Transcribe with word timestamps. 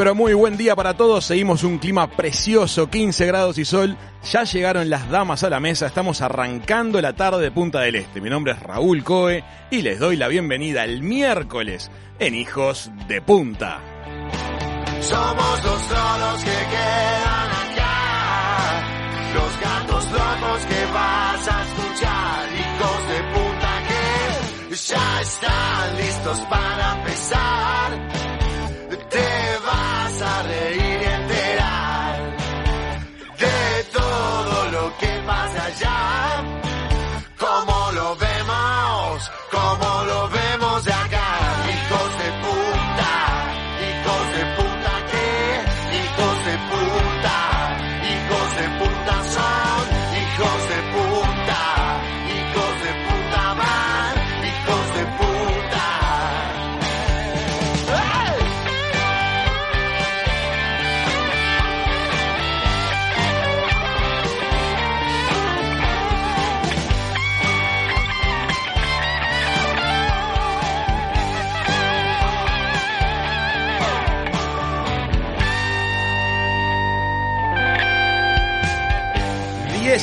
Pero 0.00 0.14
muy 0.14 0.32
buen 0.32 0.56
día 0.56 0.74
para 0.74 0.94
todos. 0.94 1.26
Seguimos 1.26 1.62
un 1.62 1.76
clima 1.76 2.10
precioso, 2.10 2.88
15 2.88 3.26
grados 3.26 3.58
y 3.58 3.66
sol. 3.66 3.98
Ya 4.32 4.44
llegaron 4.44 4.88
las 4.88 5.10
damas 5.10 5.44
a 5.44 5.50
la 5.50 5.60
mesa. 5.60 5.86
Estamos 5.86 6.22
arrancando 6.22 7.02
la 7.02 7.12
tarde 7.12 7.42
de 7.42 7.50
Punta 7.50 7.80
del 7.80 7.96
Este. 7.96 8.22
Mi 8.22 8.30
nombre 8.30 8.54
es 8.54 8.62
Raúl 8.62 9.04
Coe 9.04 9.44
y 9.70 9.82
les 9.82 9.98
doy 9.98 10.16
la 10.16 10.28
bienvenida 10.28 10.84
el 10.84 11.02
miércoles 11.02 11.90
en 12.18 12.34
Hijos 12.34 12.90
de 13.08 13.20
Punta. 13.20 13.78
Somos 15.02 15.64
los 15.64 15.88
trolos 15.88 16.44
que 16.44 16.50
quedan 16.50 17.50
acá, 17.50 18.82
los 19.34 19.60
gatos 19.60 20.12
locos 20.12 20.64
que 20.64 20.92
vas 20.94 21.46
a 21.46 21.62
escuchar, 21.62 22.48
hijos 22.54 23.08
de 23.10 23.22
puta 23.34 23.82
que 24.70 24.76
ya 24.76 25.20
están 25.20 25.96
listos 25.98 26.40
para 26.48 26.96
empezar. 26.96 28.29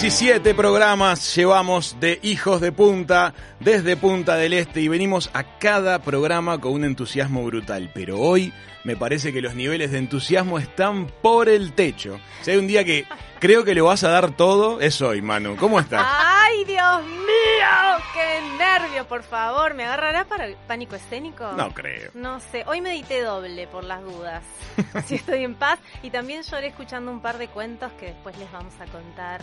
17 0.08 0.56
programas 0.56 1.36
llevamos 1.36 1.98
de 2.00 2.18
Hijos 2.24 2.62
de 2.62 2.72
Punta 2.72 3.34
desde 3.60 3.98
Punta 3.98 4.38
del 4.38 4.54
Este 4.54 4.80
y 4.80 4.88
venimos 4.88 5.30
a 5.34 5.60
cada 5.60 6.00
programa 6.00 6.62
con 6.62 6.72
un 6.72 6.86
entusiasmo 6.86 7.44
brutal, 7.44 7.92
pero 7.94 8.18
hoy 8.18 8.54
me 8.88 8.96
parece 8.96 9.34
que 9.34 9.42
los 9.42 9.54
niveles 9.54 9.92
de 9.92 9.98
entusiasmo 9.98 10.60
están 10.60 11.08
por 11.22 11.50
el 11.50 11.74
techo. 11.74 12.22
Si 12.42 12.52
hay 12.52 12.58
un 12.58 12.68
día 12.68 12.86
que 12.86 13.06
creo 13.38 13.66
que 13.66 13.76
le 13.76 13.82
vas 13.82 14.06
a 14.06 14.10
dar 14.10 14.32
todo, 14.32 14.80
es 14.80 15.02
hoy, 15.02 15.22
Manu. 15.22 15.58
¿Cómo 15.58 15.78
estás? 15.78 16.08
¡Ay, 16.08 16.64
Dios 16.64 17.04
mío! 17.04 17.68
¡Qué 18.14 18.40
nervio, 18.58 19.06
por 19.06 19.24
favor! 19.24 19.74
¿Me 19.74 19.84
agarrarás 19.84 20.26
para 20.28 20.46
el 20.46 20.56
pánico 20.70 20.96
escénico? 20.96 21.52
No 21.58 21.74
creo. 21.74 22.12
No 22.14 22.40
sé, 22.40 22.64
hoy 22.66 22.80
medité 22.80 23.24
doble 23.24 23.68
por 23.68 23.84
las 23.84 24.02
dudas. 24.02 24.46
Así 24.94 25.16
estoy 25.16 25.44
en 25.44 25.56
paz. 25.56 25.80
Y 26.02 26.10
también 26.10 26.44
lloré 26.44 26.68
escuchando 26.68 27.12
un 27.12 27.22
par 27.22 27.40
de 27.40 27.50
cuentos 27.50 27.92
que 28.00 28.06
después 28.06 28.38
les 28.38 28.50
vamos 28.54 28.74
a 28.80 28.86
contar. 28.86 29.42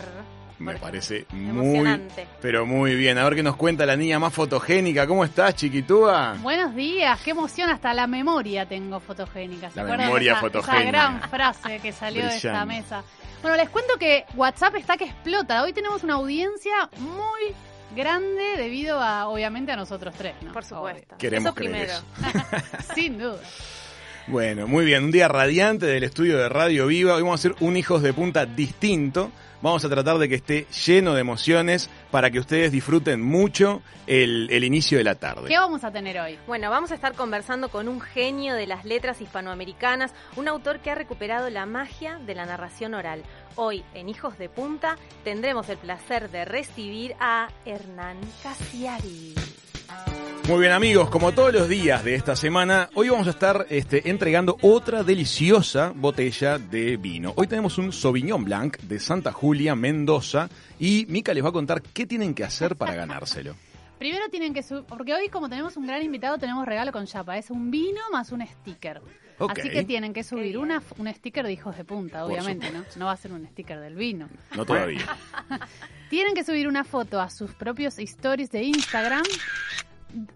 Me 0.58 0.76
parece 0.76 1.26
muy, 1.32 1.50
emocionante. 1.50 2.26
pero 2.40 2.64
muy 2.64 2.94
bien. 2.94 3.18
A 3.18 3.24
ver 3.24 3.34
qué 3.34 3.42
nos 3.42 3.56
cuenta 3.56 3.84
la 3.84 3.96
niña 3.96 4.18
más 4.18 4.32
fotogénica. 4.32 5.06
¿Cómo 5.06 5.24
estás, 5.24 5.56
chiquitúa? 5.56 6.36
Buenos 6.40 6.74
días, 6.74 7.20
qué 7.22 7.32
emoción, 7.32 7.70
hasta 7.70 7.92
la 7.92 8.06
memoria 8.06 8.66
tengo 8.66 9.00
fotogénica. 9.00 9.33
¿Se 9.34 9.48
La 9.48 9.82
acuerdan 9.82 9.98
memoria 9.98 10.32
esa, 10.32 10.40
fotogénica. 10.40 10.80
Esa 10.82 10.88
gran 10.90 11.22
frase 11.28 11.80
que 11.80 11.92
salió 11.92 12.24
de 12.24 12.36
esta 12.36 12.64
mesa. 12.64 13.02
Bueno, 13.42 13.56
les 13.56 13.68
cuento 13.68 13.98
que 13.98 14.24
WhatsApp 14.36 14.76
está 14.76 14.96
que 14.96 15.04
explota. 15.04 15.62
Hoy 15.64 15.72
tenemos 15.72 16.04
una 16.04 16.14
audiencia 16.14 16.88
muy 16.98 17.54
grande 17.96 18.56
debido 18.56 19.00
a, 19.00 19.26
obviamente, 19.26 19.72
a 19.72 19.76
nosotros 19.76 20.14
tres, 20.16 20.34
¿no? 20.40 20.52
Por 20.52 20.64
supuesto. 20.64 21.16
Queremos 21.18 21.48
Eso 21.48 21.54
creer 21.56 21.72
primero. 21.72 21.92
eso. 21.92 22.04
Obvio. 22.20 22.72
Sin 22.94 23.18
duda. 23.18 23.40
Bueno, 24.28 24.66
muy 24.68 24.84
bien. 24.84 25.04
Un 25.04 25.10
día 25.10 25.26
radiante 25.28 25.86
del 25.86 26.04
estudio 26.04 26.38
de 26.38 26.48
Radio 26.48 26.86
Viva. 26.86 27.14
Hoy 27.14 27.22
vamos 27.22 27.40
a 27.44 27.48
hacer 27.48 27.56
un 27.60 27.76
Hijos 27.76 28.02
de 28.02 28.12
Punta 28.14 28.46
distinto. 28.46 29.30
Vamos 29.64 29.82
a 29.82 29.88
tratar 29.88 30.18
de 30.18 30.28
que 30.28 30.34
esté 30.34 30.66
lleno 30.84 31.14
de 31.14 31.22
emociones 31.22 31.88
para 32.10 32.30
que 32.30 32.38
ustedes 32.38 32.70
disfruten 32.70 33.22
mucho 33.22 33.80
el, 34.06 34.46
el 34.50 34.62
inicio 34.62 34.98
de 34.98 35.04
la 35.04 35.14
tarde. 35.14 35.48
¿Qué 35.48 35.56
vamos 35.56 35.84
a 35.84 35.90
tener 35.90 36.20
hoy? 36.20 36.38
Bueno, 36.46 36.68
vamos 36.68 36.92
a 36.92 36.94
estar 36.94 37.14
conversando 37.14 37.70
con 37.70 37.88
un 37.88 37.98
genio 38.02 38.52
de 38.56 38.66
las 38.66 38.84
letras 38.84 39.22
hispanoamericanas, 39.22 40.12
un 40.36 40.48
autor 40.48 40.80
que 40.80 40.90
ha 40.90 40.94
recuperado 40.94 41.48
la 41.48 41.64
magia 41.64 42.18
de 42.26 42.34
la 42.34 42.44
narración 42.44 42.92
oral. 42.92 43.22
Hoy, 43.56 43.82
en 43.94 44.10
Hijos 44.10 44.36
de 44.36 44.50
Punta, 44.50 44.98
tendremos 45.24 45.66
el 45.70 45.78
placer 45.78 46.30
de 46.30 46.44
recibir 46.44 47.16
a 47.18 47.48
Hernán 47.64 48.18
Casiari. 48.42 49.43
Muy 50.46 50.60
bien 50.60 50.72
amigos, 50.72 51.08
como 51.08 51.32
todos 51.32 51.54
los 51.54 51.70
días 51.70 52.04
de 52.04 52.14
esta 52.14 52.36
semana, 52.36 52.90
hoy 52.92 53.08
vamos 53.08 53.26
a 53.26 53.30
estar 53.30 53.66
este, 53.70 54.10
entregando 54.10 54.58
otra 54.60 55.02
deliciosa 55.02 55.94
botella 55.96 56.58
de 56.58 56.98
vino. 56.98 57.32
Hoy 57.36 57.46
tenemos 57.46 57.78
un 57.78 57.94
Sauvignon 57.94 58.44
Blanc 58.44 58.76
de 58.80 59.00
Santa 59.00 59.32
Julia, 59.32 59.74
Mendoza, 59.74 60.50
y 60.78 61.06
Mica 61.08 61.32
les 61.32 61.42
va 61.42 61.48
a 61.48 61.52
contar 61.52 61.80
qué 61.80 62.04
tienen 62.04 62.34
que 62.34 62.44
hacer 62.44 62.76
para 62.76 62.94
ganárselo. 62.94 63.56
Primero 63.98 64.28
tienen 64.28 64.52
que 64.52 64.62
subir, 64.62 64.84
porque 64.84 65.14
hoy 65.14 65.30
como 65.30 65.48
tenemos 65.48 65.78
un 65.78 65.86
gran 65.86 66.02
invitado, 66.02 66.36
tenemos 66.36 66.66
regalo 66.66 66.92
con 66.92 67.06
chapa. 67.06 67.38
Es 67.38 67.48
un 67.48 67.70
vino 67.70 68.02
más 68.12 68.30
un 68.30 68.46
sticker. 68.46 69.00
Así 69.38 69.70
que 69.70 69.84
tienen 69.84 70.12
que 70.12 70.22
subir 70.22 70.58
una, 70.58 70.82
un 70.98 71.12
sticker 71.12 71.46
de 71.46 71.54
hijos 71.54 71.74
de 71.74 71.84
punta, 71.84 72.26
obviamente, 72.26 72.70
¿no? 72.70 72.84
No 72.96 73.06
va 73.06 73.12
a 73.12 73.16
ser 73.16 73.32
un 73.32 73.46
sticker 73.46 73.80
del 73.80 73.94
vino. 73.94 74.28
No 74.54 74.66
todavía. 74.66 75.06
Tienen 76.10 76.34
que 76.34 76.44
subir 76.44 76.68
una 76.68 76.84
foto 76.84 77.18
a 77.18 77.30
sus 77.30 77.52
propios 77.54 77.98
stories 77.98 78.50
de 78.50 78.62
Instagram 78.62 79.24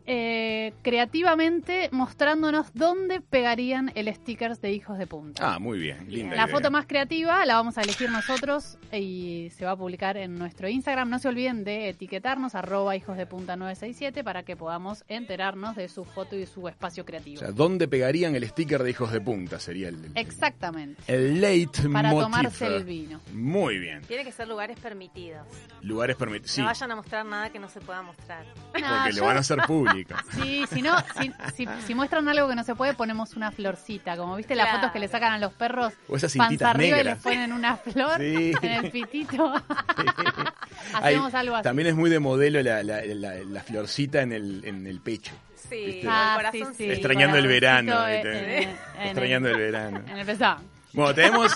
eh, 0.07 0.73
creativamente 0.83 1.89
mostrándonos 1.93 2.67
dónde 2.75 3.21
pegarían 3.21 3.93
el 3.95 4.13
sticker 4.15 4.57
de 4.59 4.73
hijos 4.73 4.99
de 4.99 5.07
punta. 5.07 5.55
Ah, 5.55 5.59
muy 5.59 5.79
bien, 5.79 6.11
linda 6.11 6.37
La 6.37 6.43
idea. 6.45 6.49
foto 6.49 6.71
más 6.71 6.87
creativa 6.87 7.45
la 7.47 7.55
vamos 7.55 7.79
a 7.79 7.83
elegir 7.83 8.11
nosotros 8.11 8.79
y 8.93 9.51
se 9.57 9.65
va 9.65 9.73
a 9.73 9.77
publicar 9.77 10.17
en 10.17 10.37
nuestro 10.39 10.69
Instagram. 10.69 11.09
No 11.11 11.19
se 11.19 11.29
olviden 11.29 11.65
de 11.65 11.89
etiquetarnos 11.91 12.55
arroba 12.55 12.97
hijos 12.97 13.17
de 13.17 13.27
punta 13.27 13.57
967 13.57 14.25
para 14.25 14.43
que 14.43 14.57
podamos 14.57 15.05
enterarnos 15.09 15.77
de 15.77 15.89
su 15.89 16.05
foto 16.05 16.37
y 16.37 16.47
su 16.47 16.67
espacio 16.69 17.03
O 17.03 17.07
creativo. 17.07 17.39
sea, 17.41 17.51
¿dónde 17.53 17.89
pegarían 17.89 18.35
el 18.35 18.47
sticker 18.49 18.83
de 18.83 18.91
hijos 18.91 19.13
de 19.13 19.21
punta? 19.21 19.59
Sería 19.61 19.89
el, 19.89 20.05
el- 20.05 20.13
Exactamente. 20.17 21.03
el 21.07 21.41
late 21.41 21.89
Para 21.93 22.11
motif. 22.11 22.25
tomarse 22.25 22.67
el 22.67 22.85
vino. 22.85 23.21
Muy 23.33 23.79
bien. 23.79 24.03
Tiene 24.03 24.25
que 24.25 24.33
ser 24.33 24.49
lugares 24.49 24.79
permitidos. 24.79 25.47
Lugares 25.83 26.17
permitidos. 26.17 26.51
Sí, 26.53 26.61
No 26.61 26.67
vayan 26.67 26.91
a 26.93 26.97
mostrar 26.97 27.27
nada 27.27 27.51
que 27.51 27.59
no 27.59 27.69
se 27.69 27.81
pueda 27.81 28.03
mostrar. 28.03 28.45
porque 28.73 28.81
No, 28.83 29.07
le 29.07 29.13
yo- 29.13 29.25
van 29.25 29.37
a 29.37 29.41
hacer 29.41 29.59
público. 29.69 30.15
Sí, 30.43 30.65
si 30.73 30.83
no, 30.83 30.97
si, 31.21 31.33
si- 31.55 31.69
si 31.87 31.95
muestran 31.95 32.27
algo 32.29 32.49
que 32.49 32.55
no 32.57 32.65
se 32.65 32.75
puede, 32.75 32.95
ponemos 32.95 33.35
una 33.37 33.53
florcita. 33.53 34.17
Como 34.17 34.35
viste 34.35 34.55
las 34.57 34.67
Claro. 34.67 34.79
fotos 34.81 34.93
que 34.93 34.99
le 34.99 35.07
sacan 35.09 35.33
a 35.35 35.39
los 35.39 35.53
perros, 35.53 35.93
O 36.09 36.17
esas 36.17 36.33
panza 36.35 36.49
cintitas 36.49 36.75
arriba 36.75 37.01
y 37.01 37.05
les 37.05 37.19
ponen 37.19 37.53
una 37.53 37.77
flor 37.77 38.19
Sí. 38.19 38.53
en 38.63 38.73
el 38.85 38.91
pitito. 38.91 39.53
Hacemos 40.95 41.35
algo 41.35 41.57
así. 41.57 41.63
También 41.65 41.89
es 41.89 41.95
muy 41.95 42.11
de 42.11 42.19
modelo 42.19 42.63
la, 42.63 42.83
la- 42.83 43.05
la- 43.05 43.35
la 43.37 43.63
florcita 43.63 44.23
en 44.23 44.33
el, 44.33 44.63
en 44.65 44.87
el 44.87 45.01
pecho. 45.01 45.33
Sí, 45.69 46.03
Ah, 46.09 46.37
el 46.39 46.47
corazón 46.51 46.75
sí, 46.75 46.85
sí. 46.85 46.91
Extrañando 46.91 47.37
el 47.37 47.47
verano. 47.47 48.09
Extrañando 48.09 49.49
el- 49.51 49.55
el 49.55 49.61
verano. 49.61 50.03
En 50.09 50.19
el 50.19 50.27
pezón. 50.27 50.78
Bueno, 50.93 51.15
tenemos 51.15 51.53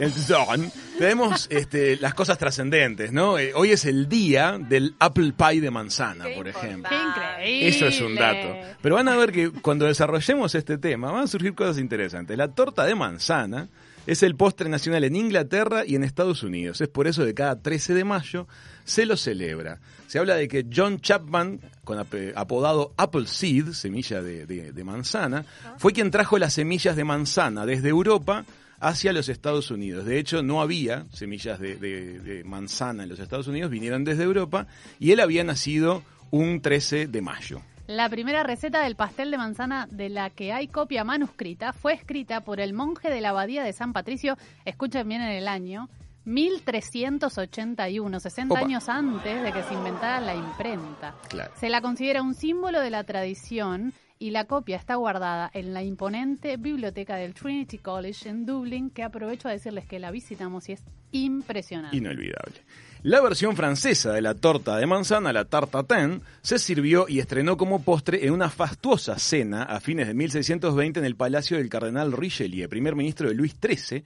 el 0.00 0.12
son, 0.12 0.70
tenemos 0.98 1.46
este, 1.50 1.96
las 1.96 2.14
cosas 2.14 2.38
trascendentes, 2.38 3.12
¿no? 3.12 3.38
Eh, 3.38 3.52
hoy 3.54 3.72
es 3.72 3.84
el 3.84 4.08
día 4.08 4.58
del 4.58 4.94
apple 4.98 5.32
pie 5.32 5.60
de 5.60 5.70
manzana, 5.70 6.24
Qué 6.24 6.34
por 6.34 6.48
ejemplo. 6.48 6.88
Qué 6.88 6.96
increíble. 6.96 7.68
Eso 7.68 7.86
es 7.86 8.00
un 8.00 8.14
dato. 8.14 8.56
Pero 8.80 8.94
van 8.94 9.08
a 9.08 9.16
ver 9.16 9.32
que 9.32 9.50
cuando 9.50 9.86
desarrollemos 9.86 10.54
este 10.54 10.78
tema 10.78 11.10
van 11.10 11.24
a 11.24 11.26
surgir 11.26 11.54
cosas 11.54 11.78
interesantes. 11.78 12.36
La 12.36 12.48
torta 12.48 12.84
de 12.84 12.94
manzana 12.94 13.68
es 14.06 14.22
el 14.22 14.34
postre 14.36 14.68
nacional 14.68 15.04
en 15.04 15.16
Inglaterra 15.16 15.84
y 15.86 15.94
en 15.94 16.04
Estados 16.04 16.42
Unidos. 16.42 16.80
Es 16.80 16.88
por 16.88 17.06
eso 17.06 17.24
que 17.24 17.34
cada 17.34 17.60
13 17.60 17.94
de 17.94 18.04
mayo 18.04 18.48
se 18.84 19.06
lo 19.06 19.16
celebra. 19.16 19.80
Se 20.08 20.18
habla 20.18 20.34
de 20.34 20.48
que 20.48 20.66
John 20.74 21.00
Chapman, 21.00 21.60
con 21.84 21.98
ap- 21.98 22.14
apodado 22.34 22.92
Apple 22.96 23.26
Seed, 23.26 23.68
semilla 23.72 24.20
de, 24.22 24.82
manzana, 24.84 25.44
fue 25.78 25.92
quien 25.92 26.10
trajo 26.10 26.38
las 26.38 26.52
semillas 26.54 26.96
de 26.96 27.04
manzana 27.04 27.64
desde 27.66 27.88
Europa 27.88 28.44
hacia 28.80 29.12
los 29.12 29.28
Estados 29.28 29.70
Unidos. 29.70 30.04
De 30.04 30.18
hecho, 30.18 30.42
no 30.42 30.60
había 30.60 31.06
semillas 31.12 31.60
de 31.60 32.42
manzana 32.44 33.04
en 33.04 33.08
los 33.08 33.20
Estados 33.20 33.46
Unidos, 33.46 33.70
vinieron 33.70 34.02
desde 34.04 34.24
Europa 34.24 34.66
y 34.98 35.12
él 35.12 35.20
había 35.20 35.44
nacido 35.44 36.02
un 36.30 36.60
13 36.60 37.06
de 37.06 37.22
mayo. 37.22 37.62
La 37.92 38.08
primera 38.08 38.42
receta 38.42 38.84
del 38.84 38.96
pastel 38.96 39.30
de 39.30 39.36
manzana 39.36 39.86
de 39.90 40.08
la 40.08 40.30
que 40.30 40.50
hay 40.50 40.66
copia 40.66 41.04
manuscrita 41.04 41.74
fue 41.74 41.92
escrita 41.92 42.42
por 42.42 42.58
el 42.58 42.72
monje 42.72 43.10
de 43.10 43.20
la 43.20 43.28
abadía 43.28 43.62
de 43.64 43.74
San 43.74 43.92
Patricio, 43.92 44.38
escuchen 44.64 45.06
bien 45.06 45.20
en 45.20 45.32
el 45.32 45.46
año, 45.46 45.90
1381, 46.24 48.18
60 48.18 48.54
Opa. 48.54 48.64
años 48.64 48.88
antes 48.88 49.42
de 49.42 49.52
que 49.52 49.62
se 49.64 49.74
inventara 49.74 50.22
la 50.22 50.34
imprenta. 50.34 51.14
Claro. 51.28 51.52
Se 51.56 51.68
la 51.68 51.82
considera 51.82 52.22
un 52.22 52.32
símbolo 52.32 52.80
de 52.80 52.88
la 52.88 53.04
tradición 53.04 53.92
y 54.18 54.30
la 54.30 54.46
copia 54.46 54.78
está 54.78 54.94
guardada 54.94 55.50
en 55.52 55.74
la 55.74 55.82
imponente 55.82 56.56
biblioteca 56.56 57.16
del 57.16 57.34
Trinity 57.34 57.76
College 57.76 58.26
en 58.26 58.46
Dublín, 58.46 58.88
que 58.88 59.02
aprovecho 59.02 59.48
a 59.48 59.50
decirles 59.50 59.84
que 59.84 59.98
la 59.98 60.10
visitamos 60.10 60.66
y 60.70 60.72
es 60.72 60.82
impresionante. 61.10 61.98
Inolvidable. 61.98 62.62
La 63.04 63.20
versión 63.20 63.56
francesa 63.56 64.12
de 64.12 64.22
la 64.22 64.34
torta 64.34 64.76
de 64.76 64.86
manzana, 64.86 65.32
la 65.32 65.44
tarte 65.44 65.72
tatin, 65.72 66.22
se 66.40 66.60
sirvió 66.60 67.06
y 67.08 67.18
estrenó 67.18 67.56
como 67.56 67.82
postre 67.82 68.24
en 68.24 68.32
una 68.32 68.48
fastuosa 68.48 69.18
cena 69.18 69.64
a 69.64 69.80
fines 69.80 70.06
de 70.06 70.14
1620 70.14 71.00
en 71.00 71.06
el 71.06 71.16
palacio 71.16 71.56
del 71.56 71.68
cardenal 71.68 72.12
Richelieu, 72.12 72.68
primer 72.68 72.94
ministro 72.94 73.28
de 73.28 73.34
Luis 73.34 73.56
XIII. 73.60 74.04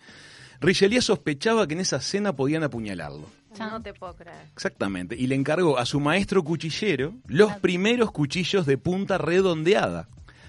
Richelieu 0.61 1.03
sospechaba 1.03 1.67
que 1.67 1.75
en 1.75 1.81
esa 1.81 2.01
cena 2.01 2.33
podían 2.33 2.63
apuñalarlo. 2.63 3.29
No 3.59 3.83
te 3.83 3.93
puedo 3.93 4.15
creer. 4.15 4.47
Exactamente. 4.55 5.15
Y 5.15 5.27
le 5.27 5.35
encargó 5.35 5.77
a 5.77 5.85
su 5.85 6.01
maestro 6.01 6.43
cuchillero 6.43 7.13
los 7.27 7.53
primeros 7.57 8.13
cuchillos 8.13 8.65
de 8.65 8.79
punta 8.79 9.19
redondeada, 9.19 10.09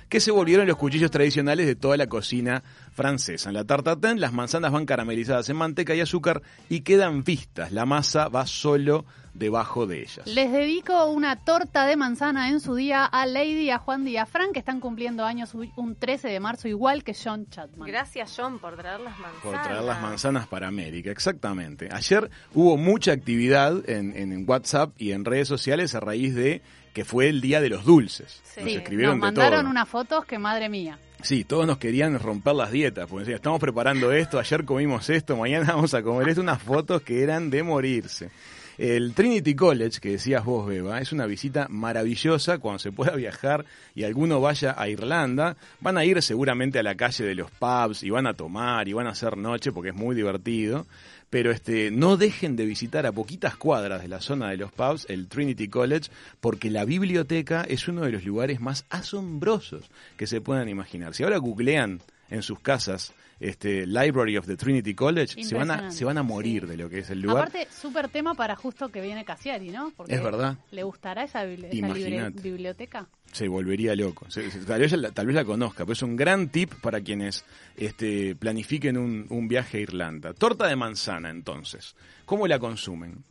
que 0.10 0.20
se 0.20 0.32
volvieron 0.32 0.68
los 0.68 0.78
cuchillos 0.78 1.12
tradicionales 1.12 1.66
de 1.66 1.76
toda 1.76 1.98
la 1.98 2.08
cocina 2.08 2.64
francesa. 2.92 3.50
En 3.50 3.56
la 3.56 3.66
tartatán 3.66 4.20
las 4.20 4.34
manzanas 4.34 4.72
van 4.72 4.86
caramelizadas 4.86 5.50
en 5.50 5.58
manteca 5.58 5.96
y 5.96 6.02
azúcar 6.02 6.42
y 6.70 6.82
quedan 6.82 7.24
vistas. 7.24 7.72
La 7.72 7.86
masa 7.86 8.28
va 8.30 8.46
solo 8.46 9.06
debajo 9.38 9.86
de 9.86 10.02
ellas. 10.02 10.26
Les 10.26 10.52
dedico 10.52 11.06
una 11.06 11.36
torta 11.36 11.86
de 11.86 11.96
manzana 11.96 12.50
en 12.50 12.60
su 12.60 12.76
día 12.76 13.06
a 13.06 13.26
Lady, 13.26 13.70
a 13.70 13.78
Juan 13.78 14.08
y 14.08 14.18
a 14.18 14.26
Frank, 14.26 14.54
que 14.54 14.60
están 14.60 14.80
cumpliendo 14.80 15.26
años 15.26 15.54
un 15.54 15.96
13 15.96 16.28
de 16.28 16.40
marzo, 16.40 16.68
igual 16.68 17.04
que 17.04 17.14
John 17.14 17.48
Chapman. 17.50 17.88
Gracias, 17.88 18.34
John, 18.36 18.60
por 18.60 18.76
traer 18.78 19.00
las 19.00 19.18
manzanas. 19.20 19.44
Por 19.44 19.62
traer 19.62 19.84
las 19.84 20.02
manzanas 20.02 20.48
para 20.48 20.68
América, 20.68 21.12
exactamente. 21.12 21.90
Ayer 21.92 22.30
hubo 22.54 22.78
mucha 22.78 23.12
actividad 23.12 23.88
en, 23.90 24.16
en 24.16 24.46
WhatsApp 24.48 24.94
y 24.98 25.12
en 25.12 25.24
redes 25.24 25.48
sociales 25.48 25.94
a 25.94 26.00
raíz 26.00 26.34
de 26.34 26.62
que 26.98 27.06
fue 27.06 27.30
el 27.30 27.42
día 27.42 27.62
de 27.62 27.70
los 27.70 27.86
dulces. 27.86 28.42
Sí. 28.56 28.62
Nos 28.62 28.74
escribieron 28.74 29.20
nos 29.20 29.30
de 29.30 29.36
todo. 29.36 29.44
mandaron 29.44 29.68
unas 29.68 29.88
fotos 29.88 30.26
que 30.26 30.40
madre 30.40 30.68
mía. 30.68 30.98
Sí, 31.22 31.44
todos 31.44 31.68
nos 31.68 31.78
querían 31.78 32.18
romper 32.18 32.56
las 32.56 32.72
dietas, 32.72 33.06
porque 33.08 33.20
decían, 33.20 33.36
estamos 33.36 33.60
preparando 33.60 34.12
esto, 34.12 34.40
ayer 34.40 34.66
comimos 34.66 35.08
esto, 35.12 35.38
mañana 35.38 35.68
vamos 35.76 35.94
a 35.94 36.02
comer 36.02 36.30
esto, 36.30 36.42
unas 36.42 36.60
fotos 36.60 37.04
que 37.04 37.22
eran 37.22 37.52
de 37.52 37.62
morirse. 37.62 38.32
El 38.80 39.14
Trinity 39.14 39.56
College, 39.56 40.00
que 40.00 40.10
decías 40.14 40.44
vos, 40.44 40.68
Beba, 40.68 41.00
es 41.00 41.12
una 41.12 41.28
visita 41.28 41.68
maravillosa 41.70 42.58
cuando 42.58 42.80
se 42.80 42.92
pueda 42.92 43.16
viajar 43.16 43.66
y 43.94 44.04
alguno 44.04 44.42
vaya 44.42 44.74
a 44.76 44.90
Irlanda. 44.90 45.56
Van 45.80 46.00
a 46.00 46.06
ir 46.06 46.20
seguramente 46.24 46.80
a 46.80 46.84
la 46.84 46.96
calle 46.96 47.26
de 47.26 47.36
los 47.36 47.52
pubs 47.52 48.02
y 48.02 48.10
van 48.10 48.26
a 48.26 48.34
tomar 48.34 48.88
y 48.88 48.94
van 48.94 49.06
a 49.06 49.12
hacer 49.12 49.38
noche 49.38 49.72
porque 49.72 49.90
es 49.90 49.96
muy 49.96 50.16
divertido. 50.16 50.88
Pero 51.30 51.52
este, 51.52 51.92
no 51.92 52.16
dejen 52.16 52.56
de 52.56 52.66
visitar 52.66 53.06
a 53.06 53.12
poquitas 53.12 53.58
cuadras 53.58 54.02
de 54.02 54.08
la 54.08 54.22
zona 54.22 54.50
de 54.50 54.58
los 54.58 54.72
pubs 54.72 55.06
el 55.10 55.28
Trinity 55.28 55.68
College 55.68 56.10
porque 56.40 56.72
la 56.72 56.86
biblioteca 56.86 57.64
es 57.68 57.88
uno 57.90 58.02
de 58.04 58.12
los 58.14 58.24
lugares 58.24 58.62
más 58.62 58.86
asombrosos 58.90 59.90
que 60.16 60.26
se 60.28 60.40
puedan 60.42 60.70
imaginar. 60.70 61.14
Si 61.14 61.24
ahora 61.24 61.38
googlean 61.38 62.02
en 62.30 62.42
sus 62.44 62.60
casas 62.60 63.14
este 63.40 63.86
Library 63.86 64.38
of 64.38 64.48
the 64.48 64.58
Trinity 64.58 64.96
College, 64.96 65.44
se 65.44 65.54
van 65.56 65.70
a, 65.70 65.92
se 65.92 66.06
van 66.06 66.18
a 66.18 66.24
morir 66.24 66.66
de 66.66 66.76
lo 66.78 66.90
que 66.90 67.00
es 67.00 67.10
el 67.10 67.22
lugar. 67.22 67.48
Aparte, 67.50 67.68
súper 67.72 68.08
tema 68.10 68.34
para 68.34 68.56
justo 68.56 68.90
que 68.90 69.00
viene 69.02 69.24
Casiari, 69.26 69.70
¿no? 69.70 69.92
Porque 69.96 70.16
Es 70.16 70.24
verdad. 70.24 70.58
¿Le 70.72 70.84
gustará 70.84 71.24
esa, 71.24 71.46
bibli- 71.46 71.68
esa 71.72 72.30
biblioteca? 72.42 73.08
Se 73.32 73.48
volvería 73.48 73.96
loco. 73.96 74.30
Se- 74.30 74.50
se- 74.52 74.60
tal, 74.66 74.80
vez 74.80 74.92
la, 74.94 75.12
tal 75.12 75.26
vez 75.28 75.36
la 75.36 75.46
conozca, 75.46 75.84
pero 75.86 75.94
es 75.94 76.02
un 76.02 76.16
gran 76.16 76.50
tip 76.50 76.74
para 76.82 77.02
quienes 77.02 77.46
este, 77.76 78.36
planifiquen 78.36 78.98
un, 78.98 79.26
un 79.30 79.48
viaje 79.48 79.78
a 79.78 79.82
Irlanda. 79.82 80.34
Torta 80.34 80.68
de 80.68 80.76
manzana, 80.76 81.30
entonces. 81.30 81.96
¿Cómo 82.26 82.48
la 82.48 82.60
consumen? 82.60 83.24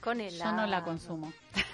Con 0.00 0.18
helado. 0.18 0.50
Yo 0.52 0.56
no 0.56 0.66
la 0.66 0.82
consumo. 0.82 1.30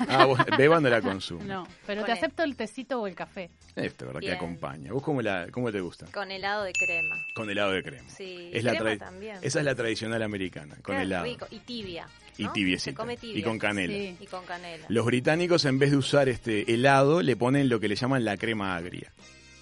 Ah, 0.08 0.24
vos, 0.24 0.40
Beba 0.58 0.80
no 0.80 0.88
la 0.88 1.00
consume. 1.00 1.44
No, 1.44 1.64
pero 1.86 2.00
Con 2.00 2.06
te 2.06 2.12
el- 2.12 2.18
acepto 2.18 2.42
el 2.42 2.56
tecito 2.56 3.00
o 3.00 3.06
el 3.06 3.14
café. 3.14 3.50
Esto, 3.76 4.06
¿verdad? 4.06 4.20
Que 4.20 4.32
acompaña. 4.32 4.92
¿Vos 4.92 5.02
cómo, 5.04 5.22
la, 5.22 5.46
cómo 5.52 5.70
te 5.70 5.80
gusta? 5.80 6.06
Con 6.12 6.32
helado 6.32 6.64
de 6.64 6.72
crema. 6.72 7.14
Con 7.36 7.48
helado 7.50 7.70
de 7.70 7.84
crema. 7.84 8.08
Sí, 8.08 8.50
Es 8.52 8.64
la 8.64 8.74
crema 8.76 8.96
también. 9.06 9.36
Esa 9.42 9.60
es 9.60 9.64
la 9.64 9.76
tradicional 9.76 10.22
americana, 10.24 10.74
con 10.82 10.96
Qué 10.96 11.02
helado. 11.02 11.24
rico. 11.24 11.46
Y 11.52 11.60
tibia. 11.60 12.08
Y 12.38 12.48
tibiecita. 12.48 12.90
Se 12.90 12.94
come 12.94 13.16
tibia. 13.16 13.38
Y 13.38 13.42
con 13.42 13.58
canela. 13.58 13.92
Sí. 13.94 14.16
Y 14.20 14.26
con 14.26 14.44
canela. 14.44 14.86
Los 14.88 15.06
británicos, 15.06 15.64
en 15.64 15.78
vez 15.78 15.90
de 15.90 15.96
usar 15.96 16.28
este 16.28 16.72
helado, 16.72 17.22
le 17.22 17.36
ponen 17.36 17.68
lo 17.68 17.80
que 17.80 17.88
le 17.88 17.96
llaman 17.96 18.24
la 18.24 18.36
crema 18.36 18.76
agria. 18.76 19.12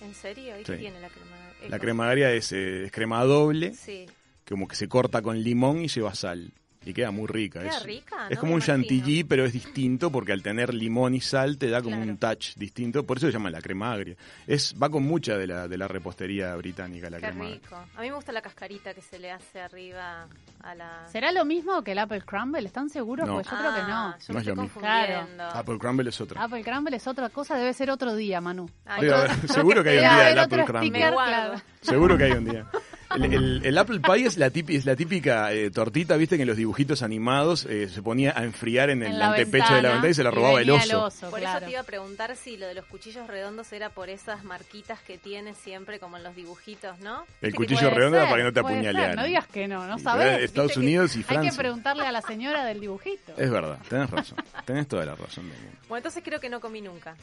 ¿En 0.02 0.14
serio? 0.14 0.54
¿Y 0.56 0.64
Sí. 0.64 0.72
qué 0.72 0.76
tiene 0.78 1.00
la 1.00 1.08
crema? 1.08 1.36
Es 1.62 1.70
La 1.70 1.78
crema 1.78 2.08
agria 2.10 2.32
es, 2.32 2.52
eh, 2.52 2.84
es 2.84 2.92
crema 2.92 3.22
doble, 3.24 3.74
Sí. 3.74 4.06
como 4.46 4.68
que 4.68 4.76
se 4.76 4.88
corta 4.88 5.22
con 5.22 5.42
limón 5.42 5.82
y 5.82 5.88
lleva 5.88 6.14
sal. 6.14 6.52
Y 6.86 6.92
queda 6.92 7.10
muy 7.10 7.26
rica. 7.26 7.60
Queda 7.60 7.78
es, 7.78 7.82
rica, 7.82 8.26
es 8.28 8.36
no 8.36 8.40
como 8.40 8.50
me 8.52 8.56
un 8.56 8.62
imagino. 8.62 8.76
chantilly, 8.88 9.24
pero 9.24 9.44
es 9.44 9.52
distinto 9.52 10.10
porque 10.12 10.32
al 10.32 10.42
tener 10.42 10.74
limón 10.74 11.14
y 11.14 11.20
sal 11.20 11.56
te 11.58 11.70
da 11.70 11.80
como 11.82 11.96
Claro. 11.96 12.10
un 12.10 12.18
touch 12.18 12.54
distinto. 12.56 13.04
Por 13.04 13.16
eso 13.18 13.26
se 13.26 13.32
llama 13.32 13.50
la 13.50 13.60
crema 13.62 13.92
agria. 13.92 14.16
Es, 14.46 14.74
va 14.80 14.90
con 14.90 15.02
mucha 15.04 15.36
de 15.38 15.46
la, 15.46 15.66
de 15.68 15.78
la 15.78 15.88
repostería 15.88 16.54
británica, 16.56 17.08
la 17.10 17.18
Qué 17.18 17.26
crema 17.26 17.44
agria. 17.44 17.60
rico. 17.62 17.76
A 17.96 18.00
mí 18.02 18.08
me 18.10 18.14
gusta 18.14 18.32
la 18.32 18.42
cascarita 18.42 18.92
que 18.94 19.00
se 19.00 19.18
le 19.18 19.30
hace 19.30 19.60
arriba 19.60 20.26
a 20.62 20.74
la... 20.74 21.06
¿Será 21.10 21.32
lo 21.32 21.44
mismo 21.44 21.82
que 21.82 21.92
el 21.92 21.98
Apple 21.98 22.22
Crumble? 22.22 22.66
¿Están 22.66 22.90
seguros? 22.90 23.26
No. 23.26 23.34
Porque 23.34 23.48
yo 23.50 23.56
creo 23.58 23.74
que 23.74 23.80
no. 23.82 23.86
Ah, 23.88 24.18
Yo 24.26 24.32
No 24.34 24.38
es 24.40 24.46
estoy 24.46 24.56
lo 24.56 24.62
mismo. 24.62 24.80
confundiendo. 24.80 25.42
Apple 25.44 25.78
crumble 25.78 26.08
es 26.10 26.20
otra. 26.20 26.42
Apple 26.44 26.62
Crumble 26.64 26.96
es 26.96 27.06
otra 27.06 27.28
cosa, 27.30 27.56
debe 27.56 27.72
ser 27.72 27.90
otro 27.90 28.14
día, 28.14 28.40
Manu. 28.40 28.68
Seguro 29.48 29.82
que 29.82 29.90
hay 29.90 29.96
un 29.96 30.02
día 30.02 30.24
del 30.28 30.38
Apple 30.38 30.64
crumble. 30.64 30.90
claro. 31.00 31.60
Seguro 31.80 32.18
que 32.18 32.24
hay 32.24 32.32
un 32.32 32.44
día. 32.44 32.66
El, 33.14 33.32
el- 33.32 33.60
el 33.64 33.78
apple 33.78 34.00
pie 34.00 34.26
es 34.26 34.36
la, 34.36 34.50
típica, 34.50 34.78
es 34.78 34.84
la 34.86 34.96
típica 34.96 35.52
eh, 35.52 35.70
tortita, 35.70 36.16
viste 36.16 36.36
que 36.36 36.42
en 36.42 36.48
los 36.48 36.56
dibujitos 36.56 37.02
animados 37.02 37.64
eh, 37.66 37.88
se 37.88 38.02
ponía 38.02 38.32
a 38.36 38.44
enfriar 38.44 38.90
en 38.90 39.02
el 39.02 39.12
En 39.14 39.22
antepecho 39.22 39.74
de 39.74 39.82
la 39.82 39.88
ventana, 39.90 40.08
y 40.10 40.14
se 40.14 40.22
la 40.24 40.30
robaba 40.30 40.60
el 40.60 40.70
oso. 40.70 41.10
Por 41.30 41.38
claro. 41.40 41.58
eso 41.58 41.66
te 41.66 41.70
iba 41.72 41.80
a 41.80 41.84
preguntar 41.84 42.34
si 42.36 42.56
lo 42.56 42.66
de 42.66 42.74
los 42.74 42.84
cuchillos 42.86 43.26
redondos 43.28 43.72
era 43.72 43.90
por 43.90 44.08
esas 44.08 44.42
marquitas 44.44 45.00
que 45.02 45.18
tiene 45.18 45.54
siempre 45.54 45.98
como 45.98 46.16
en 46.16 46.24
los 46.24 46.34
dibujitos, 46.34 46.98
¿no? 47.00 47.24
El 47.40 47.54
cuchillo 47.54 47.90
redondo 47.90 48.18
era 48.18 48.26
para 48.26 48.36
que 48.38 48.44
no 48.44 48.52
te 48.52 48.60
apuñalearan. 48.60 49.16
No 49.16 49.24
digas 49.24 49.46
que 49.46 49.68
no, 49.68 49.86
no 49.86 49.98
sabes. 49.98 50.42
Estados 50.42 50.76
Unidos 50.76 51.14
y 51.14 51.18
Hay 51.18 51.24
Francia. 51.24 51.50
que 51.52 51.56
preguntarle 51.56 52.06
a 52.06 52.12
la 52.12 52.22
señora 52.22 52.64
del 52.64 52.80
dibujito. 52.80 53.32
Es 53.36 53.50
verdad, 53.50 53.78
tenés 53.88 54.10
razón. 54.10 54.38
Tenés 54.64 54.88
toda 54.88 55.04
la 55.04 55.14
razón 55.14 55.48
del 55.48 55.58
mundo. 55.60 55.78
Bueno, 55.88 55.98
entonces 55.98 56.22
creo 56.24 56.40
que 56.40 56.48
no 56.48 56.60
comí 56.60 56.80
nunca. 56.80 57.14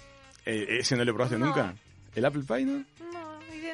Eh, 0.45 0.77
¿Ese 0.79 0.95
no 0.95 1.03
lo 1.03 1.13
probaste 1.13 1.37
No. 1.37 1.47
nunca? 1.47 1.73
¿El 2.15 2.25
Apple 2.25 2.43
Pie 2.47 2.65
no? 2.65 2.83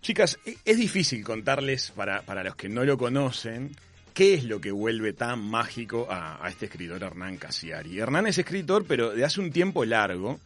Chicas, 0.01 0.39
e- 0.45 0.59
es 0.65 0.77
difícil 0.77 1.25
contarles, 1.25 1.91
para, 1.93 2.23
para 2.23 2.45
los 2.45 2.57
que 2.57 2.69
no 2.69 2.85
lo 2.85 2.99
conocen, 2.99 3.75
qué 4.13 4.35
es 4.35 4.45
lo 4.45 4.61
que 4.61 4.71
vuelve 4.71 5.13
tan 5.13 5.41
mágico 5.41 6.07
a, 6.11 6.45
a 6.45 6.49
este 6.49 6.67
escritor 6.67 7.03
Hernán 7.03 7.39
Casiari. 7.39 7.99
Hernán 7.99 8.27
es 8.27 8.39
escritor, 8.39 8.85
pero 8.87 9.11
de 9.11 9.25
hace 9.25 9.41
un 9.41 9.51
tiempo 9.51 9.85
largo. 9.85 10.39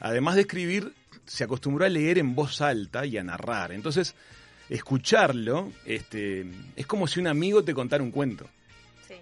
Además 0.00 0.34
de 0.34 0.40
escribir, 0.42 0.92
se 1.26 1.44
acostumbró 1.44 1.84
a 1.84 1.88
leer 1.88 2.18
en 2.18 2.34
voz 2.34 2.60
alta 2.60 3.06
y 3.06 3.18
a 3.18 3.22
narrar. 3.22 3.72
Entonces, 3.72 4.14
escucharlo 4.68 5.70
este, 5.84 6.46
es 6.74 6.86
como 6.86 7.06
si 7.06 7.20
un 7.20 7.28
amigo 7.28 7.62
te 7.62 7.74
contara 7.74 8.02
un 8.02 8.10
cuento. 8.10 8.48
Sí. 9.06 9.14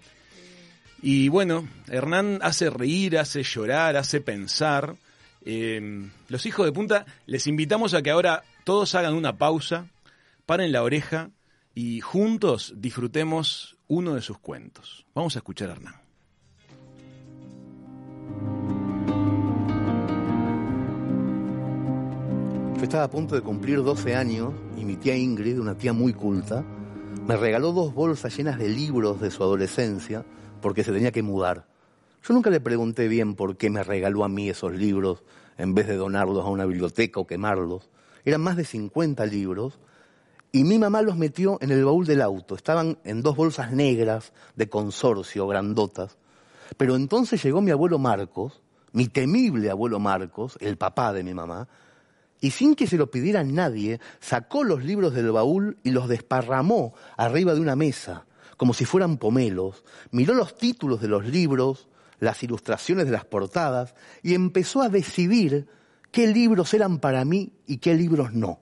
Y 1.03 1.29
bueno, 1.29 1.69
Hernán 1.89 2.39
hace 2.43 2.71
reír, 2.71 3.19
hace 3.19 3.43
llorar, 3.43 3.97
hace 3.97 4.21
pensar. 4.21 4.95
Eh, 5.43 6.09
los 6.29 6.47
hijos 6.47 6.67
de 6.67 6.73
punta, 6.73 7.07
les 7.27 7.47
invitamos 7.47 7.95
a 7.95 8.03
que 8.03 8.11
ahora 8.11 8.43
todos 8.65 8.95
hagan 8.95 9.15
una 9.15 9.39
pausa, 9.39 9.87
paren 10.47 10.73
la 10.73 10.83
oreja 10.83 11.31
y 11.75 12.01
juntos 12.01 12.75
disfrutemos 12.77 13.77
uno 13.89 14.15
de 14.15 14.23
sus 14.23 14.39
cuentos. 14.39 15.07
Vamos 15.15 15.37
a 15.37 15.39
escuchar 15.39 15.71
a 15.71 15.73
Hernán. 15.73 15.95
Yo 22.77 22.85
estaba 22.85 23.05
a 23.05 23.11
punto 23.11 23.35
de 23.35 23.43
cumplir 23.43 23.83
12 23.83 24.17
años 24.17 24.55
y 24.79 24.85
mi 24.87 24.97
tía 24.97 25.15
Ingrid, 25.15 25.61
una 25.61 25.77
tía 25.77 25.93
muy 25.93 26.15
culta, 26.15 26.65
me 27.27 27.37
regaló 27.37 27.73
dos 27.73 27.93
bolsas 27.93 28.35
llenas 28.35 28.59
de 28.59 28.69
libros 28.69 29.21
de 29.21 29.31
su 29.31 29.43
adolescencia 29.43 30.25
porque 30.63 30.83
se 30.83 30.93
tenía 30.93 31.13
que 31.13 31.23
mudar. 31.23 31.70
Yo 32.23 32.35
nunca 32.35 32.51
le 32.51 32.61
pregunté 32.61 33.09
bien 33.09 33.35
por 33.35 33.57
qué 33.57 33.71
me 33.71 33.83
regaló 33.83 34.25
a 34.25 34.29
mí 34.29 34.49
esos 34.51 34.73
libros 34.73 35.23
en 35.57 35.75
vez 35.75 35.87
de 35.87 35.97
donarlos 35.97 36.45
a 36.45 36.49
una 36.49 36.67
biblioteca 36.67 37.21
o 37.21 37.27
quemarlos. 37.27 37.89
Eran 38.25 38.43
más 38.43 38.57
de 38.57 38.65
50 38.65 39.25
libros 39.27 39.79
y 40.53 40.65
mi 40.65 40.79
mamá 40.79 41.01
los 41.03 41.17
metió 41.17 41.59
en 41.61 41.71
el 41.71 41.85
baúl 41.85 42.07
del 42.07 42.23
auto. 42.23 42.55
Estaban 42.55 42.99
en 43.05 43.23
dos 43.23 43.37
bolsas 43.37 43.73
negras 43.73 44.33
de 44.57 44.69
consorcio, 44.69 45.47
grandotas. 45.47 46.19
Pero 46.77 46.97
entonces 46.97 47.43
llegó 47.43 47.61
mi 47.63 47.71
abuelo 47.71 47.99
Marcos, 47.99 48.61
mi 48.93 49.07
temible 49.09 49.71
abuelo 49.71 49.99
Marcos, 49.99 50.59
el 50.61 50.77
papá 50.77 51.13
de 51.13 51.23
mi 51.23 51.35
mamá, 51.35 51.69
y 52.41 52.51
sin 52.53 52.75
que 52.75 52.87
se 52.87 52.97
lo 52.97 53.11
pidiera 53.11 53.45
nadie, 53.45 54.01
sacó 54.19 54.65
los 54.65 54.85
libros 54.85 55.15
del 55.15 55.31
baúl 55.31 55.79
y 55.83 55.91
los 55.91 56.09
desparramó 56.09 56.95
arriba 57.17 57.55
de 57.55 57.61
una 57.61 57.77
mesa, 57.77 58.27
como 58.57 58.75
si 58.75 58.85
fueran 58.85 59.19
pomelos, 59.19 59.85
miró 60.11 60.35
los 60.35 60.57
títulos 60.57 61.01
de 61.01 61.09
los 61.09 61.27
libros, 61.27 61.89
las 62.21 62.43
ilustraciones 62.43 63.07
de 63.07 63.13
las 63.13 63.25
portadas, 63.25 63.95
y 64.23 64.35
empezó 64.35 64.83
a 64.83 64.89
decidir 64.89 65.67
qué 66.13 66.27
libros 66.29 66.73
eran 66.75 66.99
para 66.99 67.25
mí 67.25 67.53
y 67.67 67.79
qué 67.79 67.95
libros 67.95 68.33
no. 68.33 68.61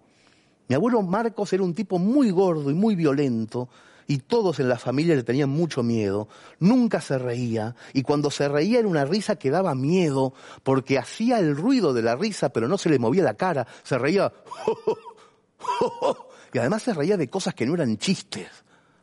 Mi 0.69 0.75
abuelo 0.75 1.03
Marcos 1.03 1.53
era 1.53 1.62
un 1.62 1.75
tipo 1.75 1.99
muy 1.99 2.31
gordo 2.31 2.71
y 2.71 2.75
muy 2.75 2.95
violento, 2.95 3.69
y 4.07 4.19
todos 4.19 4.59
en 4.59 4.69
la 4.69 4.79
familia 4.79 5.15
le 5.15 5.23
tenían 5.23 5.50
mucho 5.50 5.83
miedo. 5.83 6.29
Nunca 6.61 7.00
se 7.00 7.19
reía, 7.19 7.77
y 7.93 8.03
cuando 8.03 8.31
se 8.31 8.49
reía 8.49 8.79
era 8.79 8.88
una 8.88 9.05
risa 9.05 9.37
que 9.37 9.50
daba 9.50 9.75
miedo, 9.75 10.33
porque 10.62 10.99
hacía 10.99 11.38
el 11.38 11.55
ruido 11.55 11.93
de 11.93 12.03
la 12.03 12.17
risa, 12.17 12.49
pero 12.49 12.69
no 12.69 12.79
se 12.79 12.88
le 12.88 12.99
movía 12.99 13.23
la 13.23 13.35
cara. 13.35 13.67
Se 13.83 13.99
reía. 13.99 14.33
y 16.53 16.59
además 16.59 16.83
se 16.83 16.95
reía 16.95 17.17
de 17.17 17.29
cosas 17.29 17.55
que 17.55 17.67
no 17.67 17.75
eran 17.75 17.99
chistes. 17.99 18.49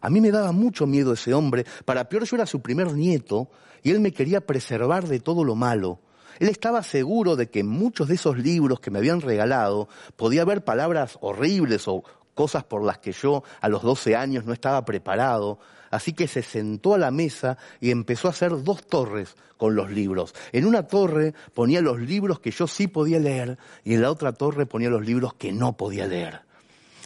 A 0.05 0.09
mí 0.11 0.21
me 0.21 0.29
daba 0.29 0.51
mucho 0.51 0.85
miedo 0.85 1.13
ese 1.13 1.33
hombre. 1.33 1.65
Para 1.83 2.07
peor, 2.07 2.25
yo 2.25 2.35
era 2.35 2.45
su 2.45 2.61
primer 2.61 2.93
nieto, 2.93 3.49
y 3.81 3.89
él 3.89 3.99
me 3.99 4.11
quería 4.11 4.39
preservar 4.39 5.07
de 5.07 5.19
todo 5.19 5.43
lo 5.43 5.55
malo. 5.55 5.99
Él 6.37 6.47
estaba 6.47 6.83
seguro 6.83 7.35
de 7.35 7.49
que 7.49 7.61
en 7.61 7.67
muchos 7.67 8.07
de 8.07 8.13
esos 8.13 8.37
libros 8.37 8.79
que 8.79 8.91
me 8.91 8.99
habían 8.99 9.19
regalado 9.19 9.89
podía 10.15 10.43
haber 10.43 10.63
palabras 10.63 11.17
horribles 11.21 11.87
o 11.87 12.03
cosas 12.35 12.63
por 12.63 12.83
las 12.83 12.99
que 12.99 13.13
yo 13.13 13.43
a 13.59 13.67
los 13.67 13.81
12 13.81 14.15
años 14.15 14.45
no 14.45 14.53
estaba 14.53 14.85
preparado. 14.85 15.57
Así 15.89 16.13
que 16.13 16.27
se 16.27 16.43
sentó 16.43 16.93
a 16.93 16.99
la 16.99 17.09
mesa 17.09 17.57
y 17.81 17.89
empezó 17.89 18.27
a 18.27 18.31
hacer 18.31 18.63
dos 18.63 18.85
torres 18.85 19.35
con 19.57 19.73
los 19.73 19.89
libros. 19.89 20.35
En 20.51 20.67
una 20.67 20.83
torre 20.83 21.33
ponía 21.55 21.81
los 21.81 21.99
libros 21.99 22.39
que 22.39 22.51
yo 22.51 22.67
sí 22.67 22.85
podía 22.85 23.17
leer 23.17 23.57
y 23.83 23.95
en 23.95 24.03
la 24.03 24.11
otra 24.11 24.33
torre 24.33 24.67
ponía 24.67 24.91
los 24.91 25.03
libros 25.03 25.33
que 25.33 25.51
no 25.51 25.75
podía 25.75 26.05
leer. 26.05 26.41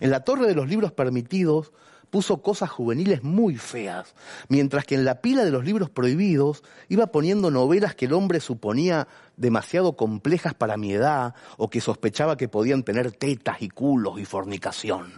En 0.01 0.10
la 0.10 0.25
torre 0.25 0.48
de 0.48 0.56
los 0.56 0.68
libros 0.68 0.91
permitidos 0.91 1.72
puso 2.09 2.41
cosas 2.41 2.69
juveniles 2.69 3.23
muy 3.23 3.57
feas, 3.57 4.15
mientras 4.47 4.85
que 4.85 4.95
en 4.95 5.05
la 5.05 5.21
pila 5.21 5.45
de 5.45 5.51
los 5.51 5.63
libros 5.63 5.89
prohibidos 5.89 6.63
iba 6.87 7.07
poniendo 7.07 7.51
novelas 7.51 7.95
que 7.95 8.05
el 8.05 8.13
hombre 8.13 8.39
suponía 8.39 9.07
demasiado 9.37 9.95
complejas 9.95 10.53
para 10.53 10.77
mi 10.77 10.93
edad 10.93 11.35
o 11.57 11.69
que 11.69 11.81
sospechaba 11.81 12.37
que 12.37 12.47
podían 12.47 12.83
tener 12.83 13.11
tetas 13.11 13.61
y 13.61 13.69
culos 13.69 14.19
y 14.19 14.25
fornicación. 14.25 15.13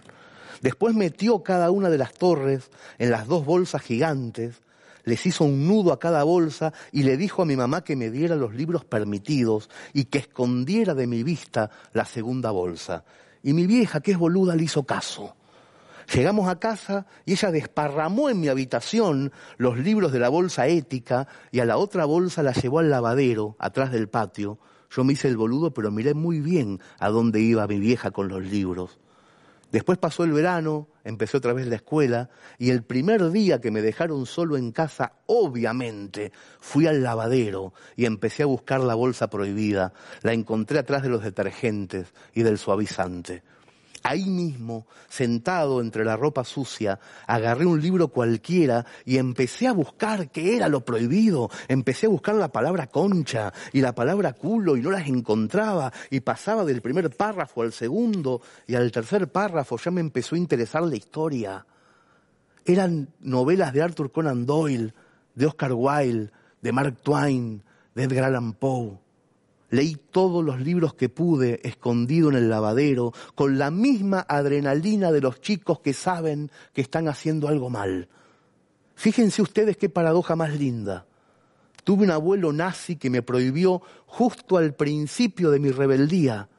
Después 0.62 0.94
metió 0.94 1.42
cada 1.42 1.72
una 1.72 1.90
de 1.90 1.98
las 1.98 2.14
torres 2.14 2.70
en 3.00 3.10
las 3.10 3.28
dos 3.28 3.46
bolsas 3.46 3.82
gigantes, 3.82 4.62
les 5.04 5.26
hizo 5.26 5.46
un 5.46 5.68
nudo 5.68 5.94
a 5.94 6.00
cada 6.00 6.24
bolsa 6.24 6.74
y 6.92 7.04
le 7.04 7.18
dijo 7.18 7.42
a 7.42 7.46
mi 7.46 7.56
mamá 7.56 7.84
que 7.84 7.96
me 7.96 8.12
diera 8.12 8.36
los 8.36 8.54
libros 8.54 8.86
permitidos 8.86 9.70
y 9.94 10.06
que 10.06 10.20
escondiera 10.20 10.94
de 10.94 11.08
mi 11.08 11.24
vista 11.24 11.72
la 11.94 12.06
segunda 12.06 12.52
bolsa. 12.52 13.04
Y 13.44 13.54
mi 13.54 13.66
vieja, 13.66 14.02
que 14.02 14.12
es 14.12 14.18
boluda, 14.20 14.56
le 14.56 14.64
hizo 14.64 14.84
caso. 14.84 15.36
Llegamos 16.14 16.50
a 16.50 16.60
casa 16.60 17.06
y 17.26 17.34
ella 17.34 17.52
desparramó 17.52 18.30
en 18.30 18.42
mi 18.42 18.50
habitación 18.50 19.32
los 19.58 19.78
libros 19.78 20.12
de 20.12 20.20
la 20.20 20.28
bolsa 20.28 20.68
ética 20.68 21.28
y 21.52 21.62
a 21.62 21.66
la 21.66 21.78
otra 21.78 22.04
bolsa 22.04 22.44
la 22.44 22.52
llevó 22.52 22.80
al 22.80 22.90
lavadero, 22.90 23.56
atrás 23.60 23.94
del 23.94 24.10
patio. 24.10 24.60
Yo 24.90 25.06
me 25.06 25.14
hice 25.14 25.30
el 25.30 25.38
boludo, 25.38 25.74
pero 25.74 25.90
miré 25.90 26.14
muy 26.14 26.42
bien 26.42 26.82
a 27.00 27.10
dónde 27.10 27.40
iba 27.40 27.66
mi 27.66 27.80
vieja 27.80 28.12
con 28.12 28.28
los 28.28 28.44
libros. 28.44 29.00
Después 29.72 29.98
pasó 29.98 30.26
el 30.26 30.34
verano, 30.34 30.90
empecé 31.06 31.38
otra 31.38 31.54
vez 31.54 31.66
la 31.68 31.76
escuela 31.76 32.30
y 32.58 32.72
el 32.72 32.84
primer 32.84 33.32
día 33.32 33.62
que 33.62 33.72
me 33.72 33.82
dejaron 33.82 34.26
solo 34.26 34.58
en 34.58 34.74
casa, 34.74 35.14
obviamente, 35.28 36.34
fui 36.60 36.88
al 36.88 37.04
lavadero 37.04 37.74
y 37.96 38.04
empecé 38.04 38.44
a 38.44 38.48
buscar 38.48 38.82
la 38.82 38.96
bolsa 38.96 39.30
prohibida. 39.30 39.94
La 40.24 40.34
encontré 40.34 40.80
atrás 40.80 41.04
de 41.04 41.10
los 41.10 41.24
detergentes 41.24 42.14
y 42.34 42.44
del 42.44 42.58
suavizante. 42.58 43.44
Ahí 44.04 44.26
mismo, 44.26 44.88
sentado 45.10 45.80
entre 45.80 46.04
la 46.04 46.18
ropa 46.18 46.44
sucia, 46.44 47.00
agarré 47.28 47.66
un 47.68 47.80
libro 47.80 48.08
cualquiera 48.08 48.86
y 49.06 49.18
empecé 49.18 49.68
a 49.68 49.74
buscar 49.74 50.32
qué 50.32 50.56
era 50.56 50.70
lo 50.70 50.84
prohibido. 50.84 51.52
Empecé 51.68 52.08
a 52.08 52.10
buscar 52.10 52.36
la 52.36 52.52
palabra 52.52 52.88
concha 52.88 53.54
y 53.72 53.82
la 53.82 53.94
palabra 53.94 54.34
culo 54.34 54.76
y 54.76 54.82
no 54.82 54.90
las 54.90 55.08
encontraba 55.08 55.94
y 56.10 56.22
pasaba 56.22 56.66
del 56.66 56.82
primer 56.82 57.16
párrafo 57.16 57.62
al 57.62 57.74
segundo 57.74 58.42
y 58.66 58.74
al 58.74 58.92
tercer 58.92 59.32
párrafo 59.32 59.78
ya 59.78 59.92
me 59.92 60.02
empezó 60.02 60.34
a 60.36 60.40
interesar 60.40 60.82
la 60.84 60.96
historia. 60.96 61.66
Eran 62.66 63.10
novelas 63.20 63.72
de 63.72 63.84
Arthur 63.84 64.12
Conan 64.12 64.48
Doyle, 64.48 64.94
de 65.36 65.46
Oscar 65.46 65.74
Wilde, 65.74 66.32
de 66.62 66.72
Mark 66.72 66.98
Twain, 67.04 67.64
de 67.94 68.04
Edgar 68.04 68.26
Allan 68.26 68.54
Poe. 68.54 68.98
Leí 69.72 69.96
todos 69.96 70.44
los 70.44 70.60
libros 70.60 70.94
que 70.94 71.10
pude 71.10 71.62
escondido 71.64 72.30
en 72.30 72.36
el 72.36 72.50
lavadero 72.50 73.14
con 73.36 73.58
la 73.58 73.72
misma 73.72 74.26
adrenalina 74.28 75.12
de 75.12 75.22
los 75.22 75.40
chicos 75.40 75.80
que 75.80 75.94
saben 75.94 76.52
que 76.74 76.82
están 76.82 77.08
haciendo 77.08 77.48
algo 77.48 77.70
mal. 77.70 78.10
Fíjense 78.96 79.42
ustedes 79.42 79.78
qué 79.78 79.88
paradoja 79.88 80.36
más 80.36 80.54
linda. 80.60 81.06
Tuve 81.86 82.04
un 82.04 82.12
abuelo 82.12 82.52
nazi 82.52 82.98
que 82.98 83.10
me 83.10 83.22
prohibió 83.22 83.82
justo 84.06 84.58
al 84.58 84.74
principio 84.76 85.50
de 85.52 85.60
mi 85.60 85.72
rebeldía 85.72 86.50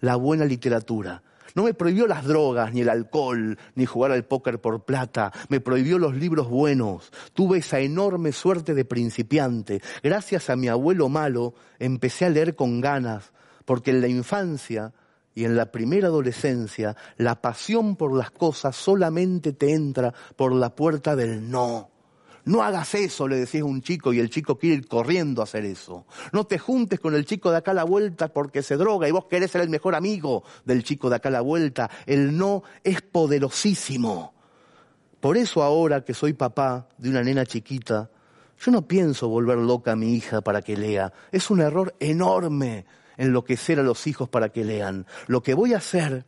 la 0.00 0.16
buena 0.16 0.44
literatura. 0.44 1.22
No 1.58 1.64
me 1.64 1.74
prohibió 1.74 2.06
las 2.06 2.24
drogas, 2.24 2.72
ni 2.72 2.82
el 2.82 2.88
alcohol, 2.88 3.58
ni 3.74 3.84
jugar 3.84 4.12
al 4.12 4.24
póker 4.24 4.60
por 4.60 4.84
plata. 4.84 5.32
Me 5.48 5.58
prohibió 5.58 5.98
los 5.98 6.14
libros 6.14 6.48
buenos. 6.48 7.10
Tuve 7.34 7.58
esa 7.58 7.80
enorme 7.80 8.30
suerte 8.30 8.74
de 8.74 8.84
principiante. 8.84 9.82
Gracias 10.00 10.50
a 10.50 10.54
mi 10.54 10.68
abuelo 10.68 11.08
malo 11.08 11.54
empecé 11.80 12.26
a 12.26 12.30
leer 12.30 12.54
con 12.54 12.80
ganas, 12.80 13.32
porque 13.64 13.90
en 13.90 14.00
la 14.00 14.06
infancia 14.06 14.92
y 15.34 15.46
en 15.46 15.56
la 15.56 15.72
primera 15.72 16.06
adolescencia 16.06 16.94
la 17.16 17.42
pasión 17.42 17.96
por 17.96 18.16
las 18.16 18.30
cosas 18.30 18.76
solamente 18.76 19.52
te 19.52 19.74
entra 19.74 20.14
por 20.36 20.54
la 20.54 20.76
puerta 20.76 21.16
del 21.16 21.50
no. 21.50 21.90
No 22.48 22.62
hagas 22.62 22.94
eso, 22.94 23.28
le 23.28 23.36
decías 23.36 23.60
a 23.62 23.66
un 23.66 23.82
chico 23.82 24.10
y 24.10 24.20
el 24.20 24.30
chico 24.30 24.56
quiere 24.56 24.76
ir 24.76 24.88
corriendo 24.88 25.42
a 25.42 25.44
hacer 25.44 25.66
eso. 25.66 26.06
No 26.32 26.44
te 26.44 26.58
juntes 26.58 26.98
con 26.98 27.14
el 27.14 27.26
chico 27.26 27.50
de 27.50 27.58
acá 27.58 27.72
a 27.72 27.74
la 27.74 27.84
vuelta 27.84 28.32
porque 28.32 28.62
se 28.62 28.78
droga 28.78 29.06
y 29.06 29.10
vos 29.10 29.26
querés 29.26 29.50
ser 29.50 29.60
el 29.60 29.68
mejor 29.68 29.94
amigo 29.94 30.44
del 30.64 30.82
chico 30.82 31.10
de 31.10 31.16
acá 31.16 31.28
a 31.28 31.32
la 31.32 31.42
vuelta. 31.42 31.90
El 32.06 32.38
no 32.38 32.62
es 32.82 33.02
poderosísimo. 33.02 34.32
Por 35.20 35.36
eso 35.36 35.62
ahora 35.62 36.02
que 36.06 36.14
soy 36.14 36.32
papá 36.32 36.88
de 36.96 37.10
una 37.10 37.22
nena 37.22 37.44
chiquita, 37.44 38.08
yo 38.58 38.72
no 38.72 38.88
pienso 38.88 39.28
volver 39.28 39.58
loca 39.58 39.92
a 39.92 39.96
mi 39.96 40.14
hija 40.14 40.40
para 40.40 40.62
que 40.62 40.74
lea. 40.74 41.12
Es 41.30 41.50
un 41.50 41.60
error 41.60 41.94
enorme 42.00 42.86
enloquecer 43.18 43.78
a 43.78 43.82
los 43.82 44.06
hijos 44.06 44.30
para 44.30 44.48
que 44.48 44.64
lean. 44.64 45.04
Lo 45.26 45.42
que 45.42 45.52
voy 45.52 45.74
a 45.74 45.78
hacer 45.78 46.24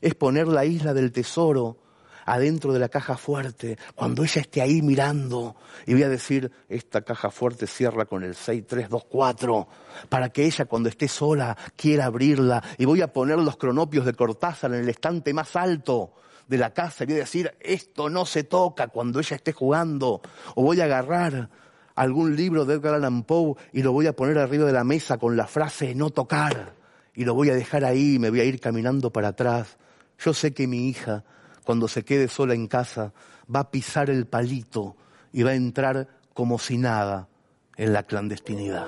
es 0.00 0.14
poner 0.14 0.46
la 0.46 0.66
isla 0.66 0.94
del 0.94 1.10
tesoro 1.10 1.78
adentro 2.24 2.72
de 2.72 2.78
la 2.78 2.88
caja 2.88 3.16
fuerte, 3.16 3.78
cuando 3.94 4.22
ella 4.24 4.40
esté 4.40 4.60
ahí 4.60 4.82
mirando, 4.82 5.56
y 5.86 5.94
voy 5.94 6.02
a 6.02 6.08
decir, 6.08 6.50
esta 6.68 7.02
caja 7.02 7.30
fuerte 7.30 7.66
cierra 7.66 8.04
con 8.04 8.22
el 8.24 8.34
6324, 8.34 9.68
para 10.08 10.30
que 10.30 10.44
ella 10.44 10.64
cuando 10.64 10.88
esté 10.88 11.08
sola 11.08 11.56
quiera 11.76 12.06
abrirla, 12.06 12.62
y 12.78 12.84
voy 12.84 13.02
a 13.02 13.12
poner 13.12 13.38
los 13.38 13.56
cronopios 13.56 14.04
de 14.04 14.14
Cortázar 14.14 14.72
en 14.74 14.80
el 14.80 14.88
estante 14.88 15.32
más 15.32 15.56
alto 15.56 16.14
de 16.48 16.58
la 16.58 16.72
casa, 16.72 17.04
y 17.04 17.08
voy 17.08 17.16
a 17.16 17.18
decir, 17.18 17.54
esto 17.60 18.10
no 18.10 18.26
se 18.26 18.44
toca 18.44 18.88
cuando 18.88 19.20
ella 19.20 19.36
esté 19.36 19.52
jugando, 19.52 20.20
o 20.54 20.62
voy 20.62 20.80
a 20.80 20.84
agarrar 20.84 21.50
algún 21.94 22.36
libro 22.36 22.64
de 22.64 22.74
Edgar 22.74 22.94
Allan 22.94 23.22
Poe 23.22 23.54
y 23.72 23.82
lo 23.82 23.92
voy 23.92 24.08
a 24.08 24.16
poner 24.16 24.38
arriba 24.38 24.66
de 24.66 24.72
la 24.72 24.82
mesa 24.82 25.16
con 25.18 25.36
la 25.36 25.46
frase 25.46 25.94
no 25.94 26.10
tocar, 26.10 26.74
y 27.14 27.24
lo 27.24 27.34
voy 27.34 27.50
a 27.50 27.54
dejar 27.54 27.84
ahí 27.84 28.16
y 28.16 28.18
me 28.18 28.30
voy 28.30 28.40
a 28.40 28.44
ir 28.44 28.60
caminando 28.60 29.12
para 29.12 29.28
atrás. 29.28 29.76
Yo 30.18 30.34
sé 30.34 30.52
que 30.52 30.66
mi 30.66 30.88
hija 30.88 31.24
cuando 31.64 31.88
se 31.88 32.04
quede 32.04 32.28
sola 32.28 32.54
en 32.54 32.66
casa, 32.66 33.12
va 33.52 33.60
a 33.60 33.70
pisar 33.70 34.10
el 34.10 34.26
palito 34.26 34.96
y 35.32 35.42
va 35.42 35.50
a 35.50 35.54
entrar 35.54 36.08
como 36.32 36.58
si 36.58 36.78
nada 36.78 37.28
en 37.76 37.92
la 37.92 38.02
clandestinidad. 38.02 38.86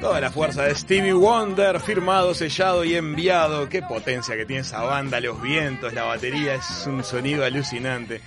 Toda 0.00 0.20
la 0.20 0.32
fuerza 0.32 0.64
de 0.64 0.74
Stevie 0.74 1.12
Wonder, 1.12 1.78
firmado, 1.78 2.34
sellado 2.34 2.84
y 2.84 2.96
enviado. 2.96 3.68
Qué 3.68 3.82
potencia 3.82 4.36
que 4.36 4.44
tiene 4.44 4.62
esa 4.62 4.82
banda, 4.82 5.20
los 5.20 5.40
vientos, 5.40 5.94
la 5.94 6.02
batería, 6.02 6.54
es 6.56 6.84
un 6.88 7.04
sonido 7.04 7.44
alucinante. 7.44 8.20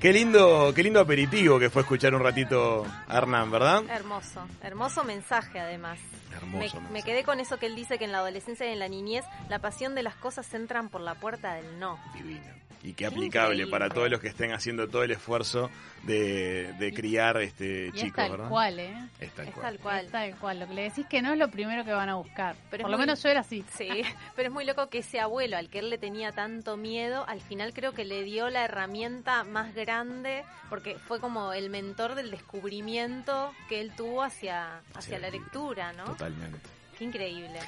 Qué 0.00 0.12
lindo, 0.12 0.72
qué 0.74 0.82
lindo 0.82 1.00
aperitivo 1.00 1.58
que 1.58 1.70
fue 1.70 1.82
escuchar 1.82 2.14
un 2.14 2.22
ratito 2.22 2.84
a 3.08 3.16
Hernán, 3.18 3.50
¿verdad? 3.50 3.82
Hermoso, 3.88 4.46
hermoso 4.62 5.02
mensaje 5.04 5.58
además. 5.60 5.98
Hermoso 6.34 6.52
Me, 6.56 6.58
mensaje. 6.60 6.92
me 6.92 7.02
quedé 7.02 7.22
con 7.24 7.40
eso 7.40 7.58
que 7.58 7.66
él 7.66 7.74
dice 7.74 7.96
que 7.98 8.04
en 8.04 8.12
la 8.12 8.18
adolescencia 8.18 8.68
y 8.68 8.72
en 8.72 8.80
la 8.80 8.88
niñez 8.88 9.24
la 9.48 9.60
pasión 9.60 9.94
de 9.94 10.02
las 10.02 10.14
cosas 10.16 10.52
entran 10.52 10.88
por 10.90 11.00
la 11.00 11.14
puerta 11.14 11.54
del 11.54 11.78
no. 11.78 11.98
Divino. 12.12 12.42
Y 12.84 12.92
qué 12.92 13.06
aplicable 13.06 13.54
Increíble. 13.54 13.70
para 13.70 13.88
todos 13.88 14.10
los 14.10 14.20
que 14.20 14.28
estén 14.28 14.52
haciendo 14.52 14.88
todo 14.88 15.02
el 15.04 15.10
esfuerzo 15.10 15.70
de, 16.02 16.74
de 16.74 16.92
criar 16.92 17.40
este 17.40 17.86
Y 17.86 17.88
es 17.88 17.94
chicos, 17.94 18.16
tal 18.16 18.30
¿verdad? 18.32 18.48
cual, 18.50 18.78
¿eh? 18.78 18.94
Es 19.20 19.30
tal 19.32 19.48
Es 19.48 19.54
cual. 19.54 19.64
tal 19.66 19.78
cual. 19.78 20.04
Es 20.04 20.10
tal 20.12 20.36
cual. 20.36 20.60
Lo 20.60 20.68
que 20.68 20.74
le 20.74 20.82
decís 20.82 21.06
que 21.08 21.22
no 21.22 21.32
es 21.32 21.38
lo 21.38 21.48
primero 21.50 21.82
que 21.86 21.92
van 21.92 22.10
a 22.10 22.16
buscar. 22.16 22.54
Pero 22.70 22.82
Por 22.82 22.90
lo 22.90 22.98
muy- 22.98 23.06
menos 23.06 23.22
yo 23.22 23.30
era 23.30 23.40
así. 23.40 23.64
Sí, 23.74 23.88
pero 24.36 24.48
es 24.48 24.52
muy 24.52 24.66
loco 24.66 24.90
que 24.90 24.98
ese 24.98 25.18
abuelo 25.18 25.56
al 25.56 25.70
que 25.70 25.78
él 25.78 25.88
le 25.88 25.96
tenía 25.96 26.30
tanto 26.32 26.76
miedo, 26.76 27.24
al 27.26 27.40
final 27.40 27.72
creo 27.72 27.92
que 27.92 28.04
le 28.04 28.22
dio 28.22 28.50
la 28.50 28.66
herramienta 28.66 29.44
más 29.44 29.74
grande, 29.74 30.44
porque 30.68 30.98
fue 30.98 31.20
como 31.20 31.54
el 31.54 31.70
mentor 31.70 32.14
del 32.14 32.30
descubrimiento 32.30 33.54
que 33.70 33.80
él 33.80 33.92
tuvo 33.96 34.22
hacia, 34.22 34.80
hacia 34.94 35.18
la 35.18 35.30
lectura, 35.30 35.94
¿no? 35.94 36.04
Totalmente. 36.04 36.58
Qué 36.98 37.04
increíble. 37.04 37.60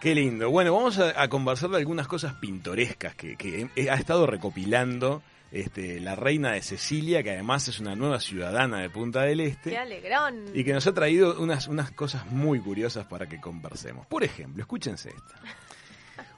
Qué 0.00 0.14
lindo. 0.14 0.50
Bueno, 0.50 0.74
vamos 0.74 0.98
a, 0.98 1.20
a 1.20 1.28
conversar 1.28 1.68
de 1.70 1.76
algunas 1.76 2.08
cosas 2.08 2.32
pintorescas 2.34 3.14
que, 3.14 3.68
ha 3.90 3.94
estado 3.94 4.26
recopilando 4.26 5.22
este, 5.52 6.00
la 6.00 6.16
reina 6.16 6.52
de 6.52 6.62
Sicilia, 6.62 7.22
que 7.22 7.32
además 7.32 7.68
es 7.68 7.80
una 7.80 7.94
nueva 7.94 8.18
ciudadana 8.18 8.78
de 8.78 8.88
Punta 8.88 9.22
del 9.22 9.38
Qué 9.38 9.46
Este. 9.46 9.76
alegrón. 9.76 10.44
Y 10.54 10.64
que 10.64 10.72
nos 10.72 10.86
ha 10.86 10.94
traído 10.94 11.38
unas, 11.38 11.68
unas 11.68 11.90
cosas 11.90 12.24
muy 12.30 12.60
curiosas 12.60 13.04
para 13.06 13.28
que 13.28 13.40
conversemos. 13.40 14.06
Por 14.06 14.24
ejemplo, 14.24 14.62
escúchense 14.62 15.10
esta. 15.10 15.34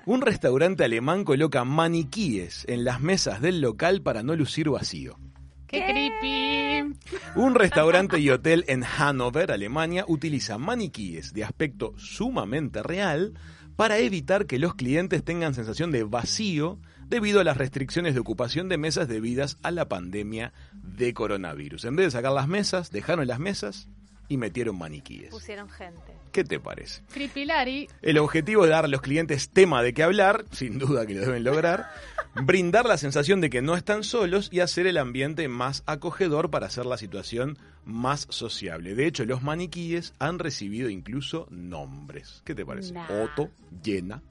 Un 0.06 0.22
restaurante 0.22 0.82
alemán 0.82 1.22
coloca 1.22 1.64
maniquíes 1.64 2.64
en 2.68 2.84
las 2.84 3.00
mesas 3.00 3.40
del 3.40 3.60
local 3.60 4.02
para 4.02 4.24
no 4.24 4.34
lucir 4.34 4.68
vacío. 4.70 5.16
¡Qué 5.68 5.84
creepy! 5.86 6.98
Un 7.36 7.54
restaurante 7.54 8.18
y 8.18 8.28
hotel 8.28 8.64
en 8.68 8.82
Hannover, 8.82 9.52
Alemania, 9.52 10.04
utiliza 10.06 10.58
maniquíes 10.58 11.32
de 11.32 11.44
aspecto 11.44 11.94
sumamente 11.96 12.82
real 12.82 13.34
para 13.82 13.98
evitar 13.98 14.46
que 14.46 14.60
los 14.60 14.76
clientes 14.76 15.24
tengan 15.24 15.54
sensación 15.54 15.90
de 15.90 16.04
vacío 16.04 16.78
debido 17.08 17.40
a 17.40 17.44
las 17.44 17.56
restricciones 17.56 18.14
de 18.14 18.20
ocupación 18.20 18.68
de 18.68 18.78
mesas 18.78 19.08
debidas 19.08 19.58
a 19.64 19.72
la 19.72 19.88
pandemia 19.88 20.52
de 20.72 21.12
coronavirus. 21.12 21.86
En 21.86 21.96
vez 21.96 22.06
de 22.06 22.10
sacar 22.12 22.30
las 22.30 22.46
mesas, 22.46 22.92
dejaron 22.92 23.26
las 23.26 23.40
mesas 23.40 23.88
y 24.28 24.36
metieron 24.36 24.78
maniquíes. 24.78 25.30
Pusieron 25.30 25.68
gente. 25.68 26.12
¿Qué 26.30 26.44
te 26.44 26.60
parece? 26.60 27.02
El 28.02 28.18
objetivo 28.18 28.62
es 28.62 28.70
dar 28.70 28.84
a 28.84 28.88
los 28.88 29.00
clientes 29.00 29.48
tema 29.48 29.82
de 29.82 29.92
qué 29.92 30.04
hablar, 30.04 30.44
sin 30.52 30.78
duda 30.78 31.04
que 31.04 31.14
lo 31.14 31.22
deben 31.22 31.42
lograr, 31.42 31.90
brindar 32.36 32.86
la 32.86 32.98
sensación 32.98 33.40
de 33.40 33.50
que 33.50 33.62
no 33.62 33.74
están 33.74 34.04
solos 34.04 34.48
y 34.52 34.60
hacer 34.60 34.86
el 34.86 34.96
ambiente 34.96 35.48
más 35.48 35.82
acogedor 35.86 36.50
para 36.50 36.66
hacer 36.66 36.86
la 36.86 36.98
situación 36.98 37.58
más 37.84 38.26
sociable. 38.30 38.94
De 38.94 39.06
hecho, 39.06 39.24
los 39.24 39.42
maniquíes 39.42 40.14
han 40.18 40.38
recibido 40.38 40.88
incluso 40.88 41.46
nombres. 41.50 42.42
¿Qué 42.44 42.54
te 42.54 42.64
parece? 42.64 42.92
Nah. 42.92 43.06
Otto, 43.24 43.50
Llena. 43.82 44.22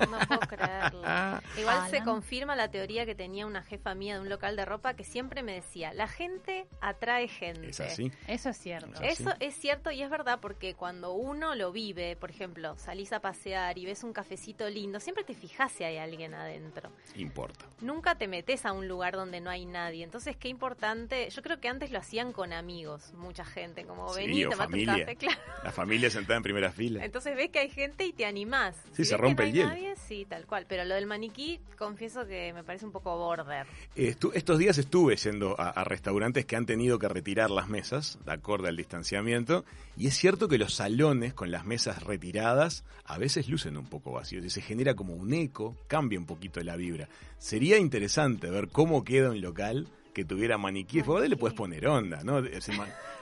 No 0.00 0.18
puedo 0.26 0.40
creerlo. 0.40 1.00
Igual 1.58 1.78
Ah, 1.80 1.86
se 1.90 2.00
no. 2.00 2.04
confirma 2.06 2.56
la 2.56 2.70
teoría 2.70 3.06
que 3.06 3.14
tenía 3.14 3.46
una 3.46 3.62
jefa 3.62 3.94
mía 3.94 4.14
de 4.16 4.20
un 4.20 4.28
local 4.28 4.56
de 4.56 4.64
ropa 4.64 4.94
que 4.94 5.04
siempre 5.04 5.42
me 5.42 5.54
decía, 5.54 5.92
la 5.94 6.08
gente 6.08 6.66
atrae 6.80 7.28
gente. 7.28 7.68
Es 7.70 7.80
así. 7.80 8.10
Eso 8.26 8.48
es 8.50 8.58
cierto. 8.58 9.00
Eso 9.02 9.30
es 9.40 9.54
cierto 9.54 9.90
y 9.90 10.02
es 10.02 10.10
verdad 10.10 10.38
porque 10.40 10.74
cuando 10.74 11.12
uno 11.12 11.54
lo 11.54 11.70
vive, 11.72 12.16
por 12.16 12.30
ejemplo, 12.30 12.76
salís 12.76 13.12
a 13.12 13.20
pasear 13.20 13.78
y 13.78 13.86
ves 13.86 14.02
un 14.04 14.12
cafecito 14.12 14.68
lindo, 14.68 15.00
siempre 15.00 15.24
te 15.24 15.34
fijas 15.34 15.70
si 15.72 15.84
hay 15.84 15.96
alguien 15.98 16.34
adentro. 16.34 16.90
Importa. 17.16 17.66
Nunca 17.80 18.16
te 18.16 18.26
metes 18.28 18.66
a 18.66 18.72
un 18.72 18.88
lugar 18.88 19.14
donde 19.14 19.40
no 19.40 19.50
hay 19.50 19.64
nadie. 19.64 20.02
Entonces, 20.04 20.36
qué 20.36 20.48
importante. 20.48 21.28
Yo 21.30 21.42
creo 21.42 21.60
que 21.60 21.68
antes 21.68 21.90
lo 21.90 21.98
hacían 21.98 22.32
con 22.32 22.52
amigos, 22.52 22.97
mucha 23.14 23.44
gente, 23.44 23.84
como 23.84 24.12
Sí, 24.14 24.20
vení, 24.20 24.42
tomate 24.44 24.62
un 24.62 24.70
familia. 24.70 24.98
café, 25.06 25.16
claro. 25.18 25.40
La 25.64 25.72
familia 25.72 26.10
sentada 26.10 26.36
en 26.36 26.42
primera 26.42 26.72
fila. 26.72 27.04
Entonces 27.04 27.36
ves 27.36 27.50
que 27.50 27.58
hay 27.60 27.70
gente 27.70 28.04
y 28.06 28.12
te 28.12 28.24
animás. 28.26 28.76
Sí, 28.92 29.04
Si 29.04 29.04
se 29.06 29.16
rompe 29.16 29.44
que 29.44 29.48
el 29.50 29.54
no 29.66 29.70
hay 29.70 29.76
hielo. 29.80 29.88
nadie, 29.90 29.94
sí, 30.06 30.26
tal 30.28 30.46
cual. 30.46 30.66
Pero 30.68 30.84
lo 30.84 30.94
del 30.94 31.06
maniquí, 31.06 31.60
confieso 31.78 32.26
que 32.26 32.52
me 32.52 32.64
parece 32.64 32.86
un 32.86 32.92
poco 32.92 33.16
border. 33.16 33.66
Estu- 33.96 34.32
estos 34.34 34.58
días 34.58 34.78
estuve 34.78 35.16
yendo 35.16 35.58
a, 35.60 35.70
a 35.70 35.84
restaurantes 35.84 36.44
que 36.46 36.56
han 36.56 36.66
tenido 36.66 36.98
que 36.98 37.08
retirar 37.08 37.50
las 37.50 37.68
mesas, 37.68 38.18
de 38.24 38.32
acorde 38.32 38.68
al 38.68 38.76
distanciamiento, 38.76 39.64
y 39.96 40.06
es 40.06 40.14
cierto 40.16 40.48
que 40.48 40.58
los 40.58 40.74
salones 40.74 41.34
con 41.34 41.50
las 41.50 41.64
mesas 41.64 42.02
retiradas 42.04 42.84
a 43.04 43.18
veces 43.18 43.48
lucen 43.48 43.76
un 43.76 43.86
poco 43.86 44.12
vacíos 44.12 44.44
y 44.44 44.50
se 44.50 44.60
genera 44.60 44.94
como 44.94 45.14
un 45.14 45.32
eco, 45.32 45.76
cambia 45.88 46.18
un 46.18 46.26
poquito 46.26 46.60
la 46.62 46.76
vibra. 46.76 47.08
Sería 47.38 47.78
interesante 47.78 48.50
ver 48.50 48.68
cómo 48.68 49.04
queda 49.04 49.30
un 49.30 49.40
local 49.40 49.88
que 50.18 50.24
tuviera 50.24 50.58
maniquíes, 50.58 51.04
porque 51.04 51.28
le 51.28 51.36
puedes 51.36 51.56
poner 51.56 51.86
onda, 51.86 52.24
¿no? 52.24 52.40
Le 52.40 52.58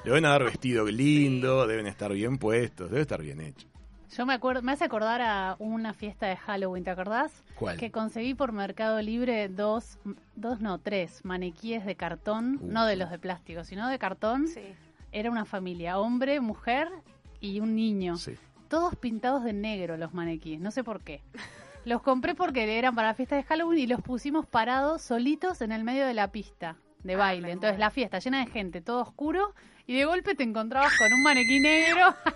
deben 0.02 0.24
haber 0.24 0.44
vestido 0.44 0.86
lindo, 0.86 1.66
deben 1.66 1.86
estar 1.86 2.10
bien 2.10 2.38
puestos, 2.38 2.90
debe 2.90 3.02
estar 3.02 3.20
bien 3.20 3.42
hecho. 3.42 3.68
Yo 4.16 4.24
me 4.24 4.32
acuerdo, 4.32 4.62
me 4.62 4.72
hace 4.72 4.84
acordar 4.84 5.20
a 5.20 5.56
una 5.58 5.92
fiesta 5.92 6.26
de 6.26 6.36
Halloween, 6.38 6.84
¿te 6.84 6.90
acordás? 6.90 7.44
¿Cuál? 7.54 7.76
Que 7.76 7.90
conseguí 7.90 8.32
por 8.32 8.52
Mercado 8.52 9.02
Libre 9.02 9.50
dos, 9.50 9.98
dos 10.36 10.62
no, 10.62 10.78
tres 10.78 11.22
maniquíes 11.22 11.84
de 11.84 11.96
cartón, 11.96 12.60
no 12.62 12.86
de 12.86 12.96
los 12.96 13.10
de 13.10 13.18
plástico, 13.18 13.62
sino 13.62 13.90
de 13.90 13.98
cartón. 13.98 14.48
Sí. 14.48 14.62
Era 15.12 15.30
una 15.30 15.44
familia, 15.44 15.98
hombre, 15.98 16.40
mujer 16.40 16.88
y 17.40 17.60
un 17.60 17.74
niño. 17.74 18.16
Sí. 18.16 18.36
Todos 18.70 18.96
pintados 18.96 19.44
de 19.44 19.52
negro 19.52 19.98
los 19.98 20.14
maniquíes, 20.14 20.60
no 20.60 20.70
sé 20.70 20.82
por 20.82 21.02
qué. 21.02 21.20
Los 21.84 22.00
compré 22.00 22.34
porque 22.34 22.78
eran 22.78 22.94
para 22.94 23.08
la 23.08 23.14
fiesta 23.14 23.36
de 23.36 23.42
Halloween 23.42 23.80
y 23.80 23.86
los 23.86 24.00
pusimos 24.00 24.46
parados 24.46 25.02
solitos 25.02 25.60
en 25.60 25.72
el 25.72 25.84
medio 25.84 26.06
de 26.06 26.14
la 26.14 26.32
pista 26.32 26.78
de 27.06 27.14
Ah, 27.14 27.18
baile. 27.18 27.50
Entonces 27.50 27.78
la 27.78 27.90
fiesta 27.90 28.18
llena 28.18 28.44
de 28.44 28.50
gente, 28.50 28.80
todo 28.80 29.02
oscuro, 29.02 29.54
y 29.86 29.96
de 29.96 30.04
golpe 30.04 30.34
te 30.34 30.42
encontrabas 30.42 30.92
con 30.98 31.12
un 31.12 31.22
maniquí 31.22 31.60
negro. 31.60 32.14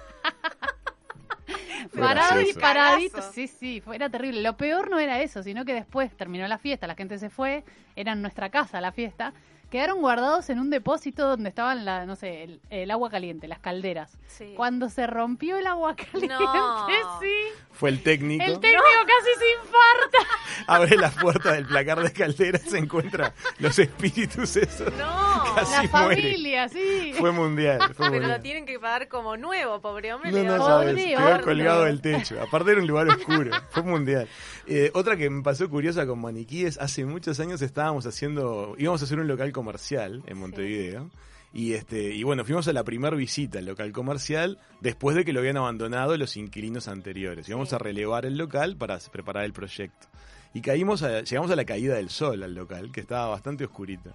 Parado 1.98 2.40
y 2.40 2.52
paradito. 2.52 3.20
Sí, 3.32 3.48
sí, 3.48 3.80
fue, 3.80 3.96
era 3.96 4.08
terrible. 4.08 4.42
Lo 4.42 4.56
peor 4.56 4.90
no 4.90 4.98
era 4.98 5.20
eso, 5.20 5.42
sino 5.42 5.64
que 5.64 5.74
después 5.74 6.16
terminó 6.16 6.46
la 6.46 6.58
fiesta, 6.58 6.86
la 6.86 6.94
gente 6.94 7.18
se 7.18 7.30
fue, 7.30 7.64
era 7.96 8.12
en 8.12 8.22
nuestra 8.22 8.50
casa 8.50 8.80
la 8.80 8.92
fiesta. 8.92 9.32
Quedaron 9.70 10.00
guardados 10.00 10.50
en 10.50 10.58
un 10.58 10.68
depósito 10.70 11.28
donde 11.28 11.48
estaban, 11.48 11.84
la, 11.84 12.04
no 12.04 12.16
sé, 12.16 12.42
el, 12.42 12.60
el 12.70 12.90
agua 12.90 13.08
caliente, 13.08 13.46
las 13.46 13.60
calderas. 13.60 14.18
Sí. 14.26 14.52
Cuando 14.56 14.88
se 14.90 15.06
rompió 15.06 15.56
el 15.58 15.66
agua 15.66 15.94
caliente, 16.12 16.34
No. 16.38 16.88
sí, 17.20 17.32
Fue 17.70 17.90
el 17.90 18.02
técnico. 18.02 18.42
el 18.44 18.58
técnico 18.58 18.82
casi 19.06 19.38
se 19.38 19.52
infarta. 19.62 20.64
abre 20.66 20.96
la 20.96 21.10
puerta 21.10 21.52
del 21.52 21.66
placar 21.66 22.02
de 22.02 22.12
caldera, 22.12 22.58
se 22.58 22.78
encuentra 22.78 23.32
los 23.58 23.78
espíritus 23.78 24.56
esos. 24.56 24.92
No. 24.96 25.54
Casi 25.54 25.72
La 25.86 26.00
muere. 26.02 26.22
familia, 26.22 26.68
sí. 26.68 27.14
Fue 27.18 27.30
mundial. 27.32 27.78
Fue 27.94 27.94
Pero 27.96 28.10
mundial. 28.10 28.30
lo 28.32 28.40
tienen 28.40 28.66
que 28.66 28.78
pagar 28.80 29.06
como 29.08 29.36
nuevo, 29.36 29.80
pobre 29.80 30.12
hombre. 30.12 30.32
No, 30.32 30.56
no 30.58 30.66
sabes, 30.66 30.96
quedó 30.96 31.40
colgado 31.42 31.84
del 31.84 32.00
techo. 32.00 32.40
Aparte 32.42 32.72
era 32.72 32.80
un 32.80 32.86
lugar 32.88 33.08
oscuro, 33.08 33.50
fue 33.70 33.82
mundial. 33.84 34.28
Eh, 34.66 34.90
otra 34.94 35.16
que 35.16 35.28
me 35.30 35.42
pasó 35.42 35.68
curiosa 35.70 36.06
con 36.06 36.20
maniquíes, 36.20 36.78
hace 36.78 37.04
muchos 37.04 37.40
años 37.40 37.60
estábamos 37.62 38.06
haciendo, 38.06 38.74
íbamos 38.78 39.00
a 39.00 39.04
hacer 39.04 39.18
un 39.18 39.26
local 39.26 39.50
comercial 39.60 40.22
en 40.26 40.38
Montevideo. 40.38 41.10
Y 41.52 41.72
este, 41.72 42.14
y 42.14 42.22
bueno, 42.22 42.44
fuimos 42.44 42.68
a 42.68 42.72
la 42.72 42.84
primera 42.84 43.16
visita 43.16 43.58
al 43.58 43.64
local 43.66 43.90
comercial 43.92 44.58
después 44.80 45.16
de 45.16 45.24
que 45.24 45.32
lo 45.32 45.40
habían 45.40 45.56
abandonado 45.56 46.16
los 46.16 46.36
inquilinos 46.36 46.86
anteriores. 46.88 47.48
Íbamos 47.48 47.70
Sí. 47.70 47.74
a 47.74 47.78
relevar 47.78 48.24
el 48.24 48.36
local 48.36 48.76
para 48.76 48.98
preparar 49.12 49.44
el 49.44 49.52
proyecto. 49.52 50.06
Y 50.54 50.60
caímos 50.60 51.02
a- 51.02 51.22
llegamos 51.22 51.50
a 51.50 51.56
la 51.56 51.64
caída 51.64 51.94
del 51.96 52.08
sol 52.10 52.42
al 52.44 52.54
local, 52.54 52.92
que 52.92 53.00
estaba 53.00 53.26
bastante 53.28 53.64
oscurito. 53.64 54.14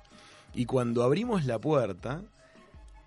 Y 0.53 0.65
cuando 0.65 1.03
abrimos 1.03 1.43
la 1.45 1.59
puerta, 1.59 2.21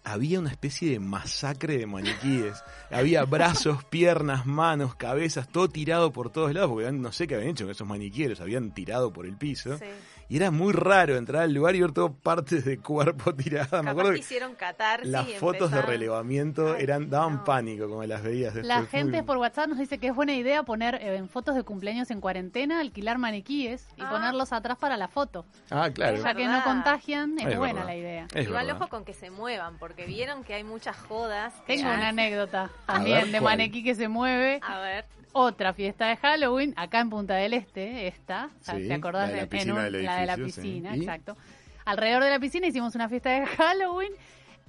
había 0.05 0.39
una 0.41 0.51
especie 0.51 0.91
de 0.91 1.01
masacre 1.01 1.77
de 1.79 1.87
maniquíes. 1.87 2.63
Había 2.91 3.25
brazos, 3.25 3.85
piernas, 3.85 4.47
manos, 4.47 4.95
cabezas, 4.95 5.49
todo 5.51 5.69
tirado 5.69 6.13
por 6.13 6.31
todos 6.31 6.53
lados, 6.55 6.71
porque 6.71 6.91
no 6.93 7.13
sé 7.13 7.27
qué 7.27 7.35
habían 7.35 7.51
hecho 7.51 7.65
con 7.65 7.73
esos 7.73 7.87
maniquíes, 7.87 8.31
los 8.31 8.41
habían 8.41 8.73
tirado 8.73 9.13
por 9.13 9.27
el 9.27 9.37
piso. 9.37 9.77
Sí. 9.77 9.85
Y 10.31 10.37
era 10.37 10.51
muy 10.51 10.75
raro 10.75 11.17
entrar 11.17 11.43
al 11.45 11.55
lugar 11.55 11.75
y 11.75 11.81
ver 11.81 11.93
todo 11.93 12.13
partes 12.13 12.65
de 12.67 12.79
cuerpo 12.79 13.35
tiradas. 13.35 13.83
Me 13.83 13.91
acuerdo 13.91 14.13
que 14.13 14.19
hicieron 14.19 14.55
catarsis 14.57 15.09
las 15.09 15.27
y 15.29 15.33
fotos 15.33 15.71
de 15.71 15.81
relevamiento 15.81 16.75
Ay, 16.77 16.83
eran 16.85 17.09
daban 17.09 17.37
no. 17.37 17.45
pánico 17.45 17.89
como 17.89 18.05
las 18.05 18.23
veías. 18.23 18.55
La 18.57 18.61
después. 18.61 18.89
Fue 18.91 18.99
gente 19.01 19.17
muy- 19.19 19.27
por 19.27 19.37
WhatsApp 19.39 19.69
nos 19.69 19.79
dice 19.79 19.97
que 19.99 20.09
es 20.09 20.15
buena 20.15 20.35
idea 20.35 20.63
poner 20.65 20.97
eh, 20.97 21.17
en 21.17 21.29
fotos 21.31 21.55
de 21.55 21.63
cumpleaños 21.63 22.11
en 22.11 22.21
cuarentena, 22.21 22.81
alquilar 22.81 23.17
maniquíes 23.19 23.87
y 23.97 24.03
Ah. 24.03 24.11
ponerlos 24.11 24.53
atrás 24.53 24.77
para 24.77 24.97
la 24.99 25.09
foto. 25.09 25.47
Ah, 25.71 25.89
claro. 25.93 26.23
Ya 26.23 26.35
que 26.35 26.47
no 26.47 26.63
contagian, 26.63 27.39
es, 27.39 27.47
Es 27.47 27.57
buena 27.57 27.73
verdad. 27.81 27.87
la 27.87 27.97
idea. 27.97 28.27
Es 28.35 28.47
Igual 28.47 28.67
verdad. 28.67 28.83
ojo 28.83 28.91
con 28.91 29.05
que 29.07 29.15
se 29.15 29.31
muevan, 29.31 29.79
porque 29.79 30.05
vieron 30.05 30.45
que 30.45 30.53
hay 30.55 30.65
muchas 30.65 30.97
jodas. 30.97 31.55
Tengo 31.67 31.89
una 31.89 32.09
anécdota 32.09 32.71
también 32.87 33.23
ver, 33.23 33.33
de 33.33 33.41
¿cuál? 33.41 33.57
maniquí 33.57 33.83
que 33.83 33.95
se 33.95 34.09
mueve. 34.09 34.61
A 34.63 34.79
ver. 34.81 35.07
Otra 35.33 35.73
fiesta 35.75 36.07
de 36.09 36.17
Halloween, 36.17 36.75
acá 36.77 37.01
en 37.01 37.11
Punta 37.11 37.35
del 37.35 37.53
Este, 37.55 38.07
esta. 38.09 38.51
Sí, 38.61 38.89
¿Te 38.89 38.95
acordás 38.95 39.29
la 39.29 39.35
de 39.37 39.41
la 39.43 39.47
piscina 39.49 39.75
un- 39.75 39.83
del 39.93 40.05
la 40.05 40.17
de 40.21 40.27
la 40.27 40.37
sí. 40.37 40.43
piscina, 40.43 40.95
exacto. 40.95 41.37
Alrededor 41.85 42.25
de 42.25 42.31
la 42.31 42.39
piscina 42.39 42.67
hicimos 42.67 42.95
una 42.95 43.09
fiesta 43.09 43.31
de 43.31 43.47
Halloween 43.47 44.13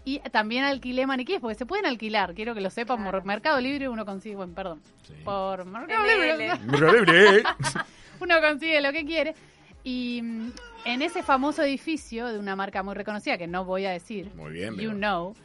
y 0.05 0.19
también 0.31 0.63
alquilé 0.63 1.05
maniquíes, 1.07 1.39
porque 1.41 1.55
se 1.55 1.65
pueden 1.65 1.85
alquilar, 1.85 2.33
quiero 2.33 2.53
que 2.55 2.61
lo 2.61 2.69
sepan, 2.69 2.97
Claro. 2.97 3.11
por 3.19 3.25
Mercado 3.25 3.59
Libre 3.59 3.89
uno 3.89 4.05
consigue, 4.05 4.35
bueno, 4.35 4.53
perdón, 4.53 4.81
Sí. 5.03 5.13
por 5.23 5.65
Mercado 5.65 6.03
ML. 6.05 6.37
Libre 7.05 7.43
uno 8.19 8.41
consigue 8.41 8.81
lo 8.81 8.91
que 8.91 9.05
quiere. 9.05 9.35
Y 9.83 10.21
mm, 10.21 10.51
en 10.85 11.01
ese 11.01 11.23
famoso 11.23 11.63
edificio 11.63 12.27
de 12.27 12.37
una 12.39 12.55
marca 12.55 12.83
muy 12.83 12.93
reconocida, 12.95 13.37
que 13.37 13.47
no 13.47 13.65
voy 13.65 13.85
a 13.85 13.91
decir, 13.91 14.29
Muy 14.35 14.51
bien, 14.53 14.75
You. 14.77 14.91
Know, 14.91 15.35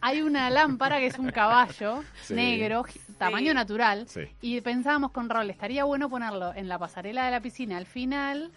hay 0.00 0.22
una 0.22 0.50
lámpara 0.50 0.98
que 0.98 1.06
es 1.06 1.18
un 1.18 1.30
caballo 1.30 2.02
Sí. 2.22 2.34
negro, 2.34 2.84
tamaño 3.18 3.52
natural, 3.54 4.06
Sí. 4.08 4.22
y 4.40 4.60
pensábamos 4.60 5.10
con 5.12 5.28
Raúl, 5.28 5.50
estaría 5.50 5.84
bueno 5.84 6.08
ponerlo 6.08 6.54
en 6.54 6.68
la 6.68 6.78
pasarela 6.78 7.24
de 7.24 7.30
la 7.32 7.40
piscina 7.40 7.76
al 7.76 7.86
final, 7.86 8.50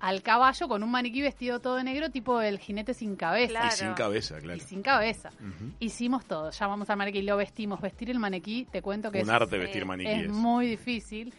al 0.00 0.22
caballo 0.22 0.68
con 0.68 0.82
un 0.82 0.90
maniquí 0.90 1.22
vestido 1.22 1.60
todo 1.60 1.76
de 1.76 1.84
negro, 1.84 2.10
tipo 2.10 2.40
el 2.42 2.58
jinete 2.58 2.92
sin 2.92 3.16
cabeza. 3.16 3.48
Claro. 3.52 3.68
Y 3.68 3.70
sin 3.78 3.92
cabeza, 3.94 4.38
claro. 4.38 4.56
Y 4.58 4.60
sin 4.60 4.82
cabeza. 4.82 5.30
Hicimos 5.80 6.26
todo, 6.26 6.50
llamamos 6.50 6.90
al 6.90 6.96
maniquí, 6.98 7.22
lo 7.22 7.36
vestimos. 7.38 7.80
Vestir 7.80 8.10
el 8.10 8.18
maniquí, 8.18 8.66
te 8.70 8.82
cuento 8.82 9.10
que 9.10 9.18
Un 9.22 9.24
es, 9.24 9.30
arte 9.30 9.56
vestir 9.56 9.86
es 10.00 10.28
muy 10.30 10.66
difícil. 10.66 11.32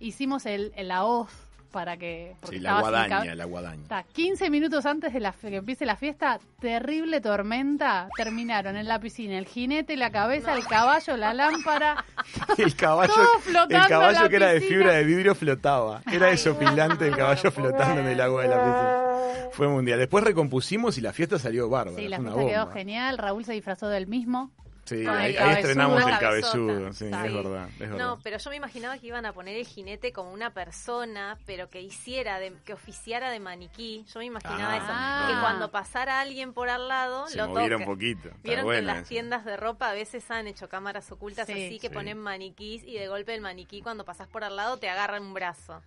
Hicimos 0.00 0.44
el, 0.46 0.72
el- 0.76 0.88
la 0.88 1.04
hoz 1.04 1.30
para 1.70 1.96
que... 1.96 2.34
porque 2.40 2.56
Sí, 2.56 2.62
la 2.62 2.70
sin 2.72 2.80
guadaña, 2.80 3.08
cabe- 3.20 3.34
la 3.36 3.44
guadaña. 3.44 3.82
Está, 3.82 4.02
15 4.12 4.50
minutos 4.50 4.86
antes 4.86 5.12
de 5.12 5.20
la, 5.20 5.32
que 5.32 5.56
empiece 5.56 5.86
la 5.86 5.96
fiesta, 5.96 6.38
terrible 6.60 7.20
tormenta, 7.20 8.08
terminaron 8.16 8.76
en 8.76 8.86
la 8.88 8.98
piscina 9.00 9.38
el 9.38 9.46
jinete, 9.46 9.96
la 9.96 10.10
cabeza, 10.10 10.54
el 10.54 10.66
caballo, 10.66 11.16
la 11.16 11.32
lámpara, 11.34 12.04
El 12.58 12.74
caballo, 12.76 13.12
Todo 13.14 13.38
flotando 13.40 13.76
el 13.76 13.82
en 13.82 13.88
caballo 13.88 14.22
la 14.22 14.28
que 14.28 14.36
era 14.36 14.48
de 14.48 14.60
fibra 14.60 14.92
de 14.92 15.04
vidrio 15.04 15.34
flotaba. 15.34 16.02
Era 16.12 16.26
desopilante 16.28 17.06
el 17.08 17.16
caballo 17.16 17.50
flotando 17.50 18.00
en 18.00 18.06
el 18.08 18.20
agua 18.20 18.42
de 18.42 18.48
la 18.48 18.56
piscina. 18.56 19.50
Fue 19.52 19.68
mundial. 19.68 19.98
Después 19.98 20.22
recompusimos 20.24 20.96
y 20.98 21.00
la 21.00 21.12
fiesta 21.12 21.38
salió 21.38 21.68
bárbara. 21.68 21.96
sí, 21.96 22.08
la 22.08 22.18
fiesta 22.18 22.38
quedó 22.46 22.60
bomba. 22.64 22.72
genial, 22.72 23.18
Raúl 23.18 23.44
se 23.44 23.52
disfrazó 23.52 23.88
del 23.88 24.06
mismo, 24.06 24.50
Sí, 24.90 25.04
Con 25.04 25.14
el 25.20 25.38
ahí, 25.38 25.52
estrenamos 25.54 26.04
el 26.04 26.18
cabezudo. 26.18 26.66
cabezota. 26.66 26.92
Sí, 26.92 26.98
Sí. 26.98 27.14
es 27.28 27.34
verdad, 27.34 27.68
es 27.68 27.78
verdad. 27.78 27.96
No, 27.98 28.18
pero 28.24 28.38
yo 28.38 28.50
me 28.50 28.56
imaginaba 28.56 28.98
que 28.98 29.06
iban 29.06 29.24
a 29.24 29.32
poner 29.32 29.56
el 29.56 29.64
jinete 29.66 30.12
como 30.12 30.32
una 30.32 30.52
persona, 30.52 31.38
pero 31.46 31.70
que 31.70 31.80
hiciera, 31.80 32.38
de, 32.40 32.52
que 32.64 32.72
oficiara 32.72 33.30
de 33.30 33.38
maniquí. 33.38 34.04
Yo 34.12 34.18
me 34.18 34.24
imaginaba 34.26 34.74
Ah. 34.80 35.22
eso. 35.26 35.32
Que 35.34 35.40
cuando 35.40 35.70
pasara 35.70 36.20
alguien 36.20 36.52
por 36.52 36.68
al 36.70 36.88
lado, 36.88 37.28
Se 37.28 37.36
lo 37.36 37.48
moviera 37.48 37.76
toque. 37.76 37.84
un 37.88 37.94
poquito. 37.94 38.28
Está 38.30 38.40
Vieron 38.42 38.68
que 38.68 38.78
en 38.78 38.86
las 38.86 38.96
esa. 38.98 39.08
tiendas 39.08 39.44
de 39.44 39.56
ropa 39.56 39.90
a 39.90 39.92
veces 39.92 40.28
han 40.30 40.46
hecho 40.48 40.68
cámaras 40.68 41.10
ocultas 41.12 41.46
Sí. 41.46 41.52
así 41.52 41.78
que 41.78 41.88
Sí. 41.88 41.94
ponen 41.94 42.18
maniquís 42.18 42.82
y 42.82 42.98
de 42.98 43.06
golpe 43.06 43.32
el 43.34 43.40
maniquí 43.40 43.82
cuando 43.82 44.04
pasás 44.04 44.26
por 44.26 44.42
al 44.44 44.56
lado 44.56 44.76
te 44.78 44.88
agarra 44.90 45.20
un 45.20 45.32
brazo. 45.34 45.80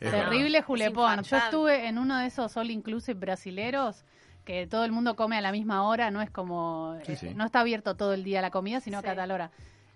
Es 0.00 0.10
terrible 0.10 0.62
julepón. 0.62 1.22
Yo 1.24 1.36
estuve 1.36 1.86
en 1.86 1.98
uno 1.98 2.18
de 2.18 2.26
esos 2.26 2.56
all 2.56 2.70
inclusive 2.70 3.18
brasileros 3.18 4.04
que 4.50 4.66
todo 4.66 4.84
el 4.84 4.90
mundo 4.90 5.14
come 5.14 5.36
a 5.38 5.40
la 5.40 5.52
misma 5.52 5.84
hora, 5.84 6.10
no 6.10 6.20
es 6.22 6.30
como 6.30 6.96
Sí, 7.04 7.12
eh, 7.12 7.16
sí. 7.16 7.34
no 7.36 7.44
está 7.44 7.60
abierto 7.60 7.94
todo 7.94 8.14
el 8.14 8.24
día 8.24 8.42
la 8.42 8.50
comida, 8.50 8.80
sino 8.80 8.98
Sí. 8.98 9.04
que 9.04 9.10
a 9.10 9.14
tal 9.14 9.30
hora. 9.30 9.50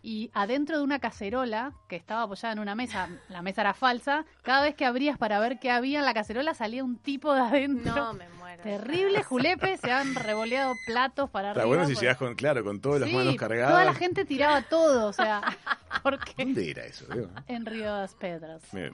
Y 0.06 0.30
adentro 0.34 0.76
de 0.76 0.84
una 0.84 0.98
cacerola 0.98 1.72
que 1.88 1.96
estaba 1.96 2.24
apoyada 2.24 2.52
en 2.52 2.58
una 2.58 2.74
mesa, 2.74 3.08
la 3.30 3.40
mesa 3.40 3.62
era 3.62 3.72
falsa, 3.72 4.26
cada 4.42 4.62
vez 4.62 4.74
que 4.74 4.84
abrías 4.84 5.16
para 5.16 5.40
ver 5.40 5.58
qué 5.58 5.70
había 5.70 6.00
en 6.00 6.04
la 6.04 6.12
cacerola 6.12 6.52
salía 6.52 6.84
un 6.84 6.98
tipo 6.98 7.32
de 7.32 7.40
adentro. 7.40 7.94
No, 7.96 8.12
me 8.12 8.28
muero. 8.38 8.62
Terrible 8.62 9.22
julepe, 9.24 9.78
se 9.78 9.90
han 9.90 10.14
revoleado 10.14 10.74
platos 10.84 11.30
para 11.30 11.48
Está 11.52 11.62
arriba. 11.62 11.76
bueno 11.76 11.88
si 11.88 11.94
por- 11.94 12.02
llegas 12.02 12.16
con, 12.18 12.34
claro, 12.34 12.62
con 12.62 12.80
todas 12.82 13.00
las 13.00 13.08
Sí, 13.08 13.16
manos 13.16 13.36
cargadas. 13.36 13.70
Toda 13.72 13.84
la 13.86 13.94
gente 13.94 14.26
tiraba 14.26 14.60
todo, 14.60 15.06
o 15.08 15.12
sea, 15.14 15.40
porque 16.02 16.34
¿Dónde 16.36 16.70
era 16.70 16.84
eso? 16.84 17.06
En 17.46 17.64
Río 17.64 17.94
de 17.94 18.00
las 18.02 18.14
Pedras. 18.14 18.62
Me-. 18.74 18.90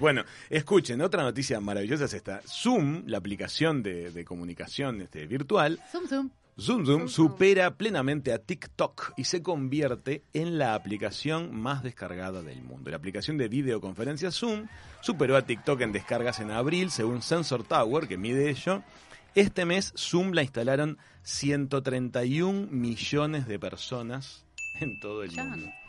Bueno, 0.00 0.24
escuchen, 0.48 1.00
otra 1.00 1.22
noticia 1.22 1.60
maravillosa 1.60 2.06
es 2.06 2.14
esta. 2.14 2.40
Zoom, 2.44 3.04
la 3.06 3.18
aplicación 3.18 3.84
de, 3.84 4.10
de 4.10 4.24
comunicación 4.24 5.00
este, 5.00 5.26
virtual, 5.26 5.78
Zoom, 5.92 6.08
zoom. 6.08 6.30
Zoom 6.60 6.84
Zoom 6.84 7.08
supera 7.08 7.78
plenamente 7.78 8.34
a 8.34 8.38
TikTok 8.38 9.14
y 9.16 9.24
se 9.24 9.42
convierte 9.42 10.24
en 10.34 10.58
la 10.58 10.74
aplicación 10.74 11.58
más 11.58 11.82
descargada 11.82 12.42
del 12.42 12.62
mundo. 12.62 12.90
La 12.90 12.98
aplicación 12.98 13.38
de 13.38 13.48
videoconferencia 13.48 14.30
Zoom 14.30 14.66
superó 15.00 15.36
a 15.36 15.46
TikTok 15.46 15.80
en 15.80 15.92
descargas 15.92 16.38
en 16.38 16.50
abril, 16.50 16.90
según 16.90 17.22
Sensor 17.22 17.64
Tower, 17.64 18.06
que 18.06 18.18
mide 18.18 18.50
ello. 18.50 18.82
Este 19.34 19.64
mes 19.64 19.94
Zoom 19.96 20.32
la 20.32 20.42
instalaron 20.42 20.98
131 21.22 22.68
millones 22.70 23.46
de 23.46 23.58
personas 23.58 24.44
en 24.80 25.00
todo 25.00 25.22
el 25.22 25.32
mundo. 25.32 25.79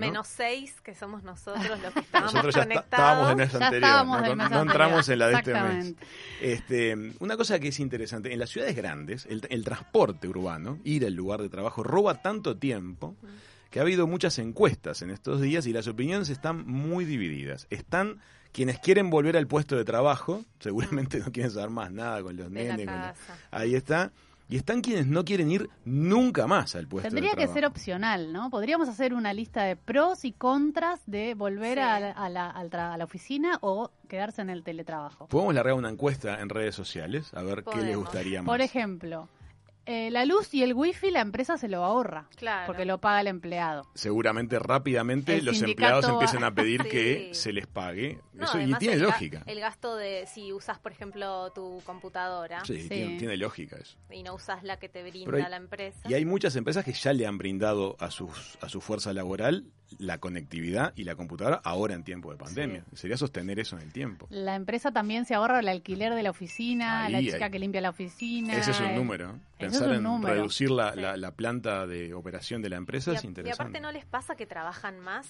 Menos 0.00 0.26
seis, 0.28 0.80
que 0.80 0.94
somos 0.94 1.22
nosotros 1.22 1.66
los 1.82 1.92
que 1.92 2.00
estábamos 2.00 2.34
Nosotros 2.34 2.54
ya 2.54 2.62
está- 2.62 2.74
conectados. 2.74 2.84
estábamos 3.28 3.32
en 3.32 3.40
esa 3.40 3.56
anterior, 3.66 3.90
no, 4.50 4.62
entramos 4.62 5.08
en 5.08 5.18
la 5.18 5.28
de 5.28 5.34
este 5.34 5.52
mes. 5.54 5.94
Este, 6.40 6.96
una 7.20 7.36
cosa 7.36 7.58
que 7.58 7.68
es 7.68 7.80
interesante, 7.80 8.32
en 8.32 8.38
las 8.38 8.50
ciudades 8.50 8.74
grandes, 8.76 9.26
el, 9.26 9.42
el 9.50 9.64
transporte 9.64 10.28
urbano, 10.28 10.78
ir 10.84 11.04
al 11.06 11.14
lugar 11.14 11.40
de 11.42 11.48
trabajo, 11.48 11.82
roba 11.82 12.20
tanto 12.22 12.56
tiempo 12.56 13.16
que 13.70 13.78
ha 13.80 13.82
habido 13.82 14.06
muchas 14.06 14.38
encuestas 14.38 15.02
en 15.02 15.10
estos 15.10 15.40
días 15.40 15.66
y 15.66 15.72
las 15.72 15.88
opiniones 15.88 16.28
están 16.28 16.64
muy 16.66 17.04
divididas. 17.04 17.66
Están 17.70 18.20
quienes 18.52 18.78
quieren 18.78 19.10
volver 19.10 19.36
al 19.36 19.48
puesto 19.48 19.76
de 19.76 19.84
trabajo, 19.84 20.44
seguramente 20.60 21.18
no 21.18 21.32
quieren 21.32 21.50
saber 21.50 21.70
más 21.70 21.90
nada 21.90 22.22
con 22.22 22.36
los 22.36 22.50
De 22.52 22.62
nenes. 22.64 22.86
con 22.86 22.94
la- 22.94 23.02
casa. 23.12 23.36
ahí 23.50 23.74
está. 23.74 24.12
Y 24.54 24.58
están 24.58 24.82
quienes 24.82 25.08
no 25.08 25.24
quieren 25.24 25.50
ir 25.50 25.68
nunca 25.84 26.46
más 26.46 26.76
al 26.76 26.86
puesto 26.86 27.08
Tendría 27.10 27.32
de 27.32 27.36
que 27.38 27.48
ser 27.48 27.66
opcional, 27.66 28.32
¿no? 28.32 28.50
Podríamos 28.50 28.88
hacer 28.88 29.12
una 29.12 29.32
lista 29.32 29.64
de 29.64 29.74
pros 29.74 30.24
y 30.24 30.30
contras 30.30 31.00
de 31.06 31.34
volver 31.34 31.78
Sí. 31.78 31.80
a, 31.82 31.98
la, 31.98 32.10
a 32.12 32.28
la- 32.28 32.50
a 32.94 33.04
oficina 33.04 33.58
o 33.62 33.90
quedarse 34.08 34.42
en 34.42 34.50
el 34.50 34.62
teletrabajo. 34.62 35.26
Podemos 35.26 35.54
largar 35.54 35.74
una 35.74 35.88
encuesta 35.90 36.40
en 36.40 36.50
redes 36.50 36.76
sociales 36.76 37.34
a 37.34 37.42
ver 37.42 37.64
qué 37.64 37.80
les 37.82 37.96
gustaría 37.96 38.42
más. 38.42 38.46
Por 38.46 38.60
ejemplo, 38.60 39.28
eh, 39.86 40.10
la 40.10 40.24
luz 40.24 40.52
y 40.54 40.62
el 40.62 40.74
wifi 40.74 41.10
la 41.10 41.20
empresa 41.20 41.56
se 41.58 41.68
lo 41.68 41.84
ahorra 41.84 42.28
Claro. 42.36 42.66
porque 42.66 42.84
lo 42.84 42.98
paga 42.98 43.20
el 43.20 43.26
empleado. 43.26 43.82
seguramente 43.94 44.58
rápidamente 44.58 45.36
El 45.36 45.44
los 45.44 45.60
empleados 45.62 46.06
va- 46.06 46.12
empiezan 46.12 46.44
a 46.44 46.54
pedir 46.54 46.82
Sí. 46.84 46.88
que 46.88 47.28
se 47.32 47.52
les 47.52 47.66
pague. 47.66 48.20
No, 48.32 48.44
Eso, 48.44 48.58
y 48.58 48.62
además 48.62 48.78
tiene 48.80 48.94
el 48.94 49.00
ga- 49.02 49.06
lógica. 49.06 49.42
El 49.46 49.60
gasto 49.60 49.96
de 49.96 50.26
si 50.26 50.52
usas, 50.52 50.78
por 50.78 50.92
ejemplo, 50.92 51.50
tu 51.52 51.80
computadora 51.84 52.64
Sí, 52.64 52.80
Sí. 52.82 52.88
Tiene, 52.88 53.18
tiene 53.18 53.36
lógica 53.36 53.76
eso. 53.76 53.96
y 54.10 54.22
no 54.22 54.34
usas 54.34 54.62
la 54.62 54.78
que 54.78 54.88
te 54.88 55.02
brinda 55.02 55.36
hay- 55.36 55.50
la 55.50 55.56
empresa. 55.56 56.00
Y 56.08 56.14
hay 56.14 56.24
muchas 56.24 56.56
empresas 56.56 56.84
que 56.84 56.92
ya 56.92 57.12
le 57.12 57.26
han 57.26 57.38
brindado 57.38 57.96
a, 58.00 58.10
sus, 58.10 58.58
a 58.60 58.68
su 58.68 58.80
fuerza 58.80 59.12
laboral 59.12 59.66
la 59.98 60.18
conectividad 60.18 60.92
y 60.96 61.04
la 61.04 61.14
computadora 61.14 61.60
ahora 61.64 61.94
en 61.94 62.02
tiempo 62.04 62.30
de 62.32 62.36
pandemia. 62.38 62.84
Sería 62.94 63.16
sostener 63.16 63.58
eso 63.60 63.76
en 63.76 63.82
el 63.82 63.92
tiempo. 63.92 64.26
La 64.30 64.54
empresa 64.56 64.90
también 64.92 65.24
se 65.24 65.34
ahorra 65.34 65.60
el 65.60 65.68
alquiler 65.68 66.14
de 66.14 66.22
la 66.22 66.30
oficina, 66.30 67.04
Ahí, 67.04 67.12
la 67.12 67.20
chica 67.32 67.44
ahí. 67.46 67.50
que 67.50 67.58
limpia 67.58 67.80
la 67.80 67.90
oficina. 67.90 68.54
Ese 68.56 68.72
es 68.72 68.80
un 68.80 68.86
eh, 68.86 68.96
número. 68.96 69.38
Pensar 69.58 69.88
un 69.88 69.94
en 69.96 70.02
número. 70.02 70.34
reducir 70.34 70.70
la, 70.70 70.92
Sí. 70.94 71.00
la- 71.00 71.16
la 71.16 71.30
planta 71.32 71.86
de 71.86 72.12
operación 72.14 72.60
de 72.62 72.70
la 72.70 72.76
empresa 72.76 73.12
y, 73.12 73.14
es 73.16 73.22
a- 73.22 73.26
y 73.26 73.28
interesante. 73.28 73.62
aparte 73.62 73.80
no 73.80 73.92
les 73.92 74.04
pasa 74.04 74.34
que 74.34 74.46
trabajan 74.46 74.98
más. 75.00 75.28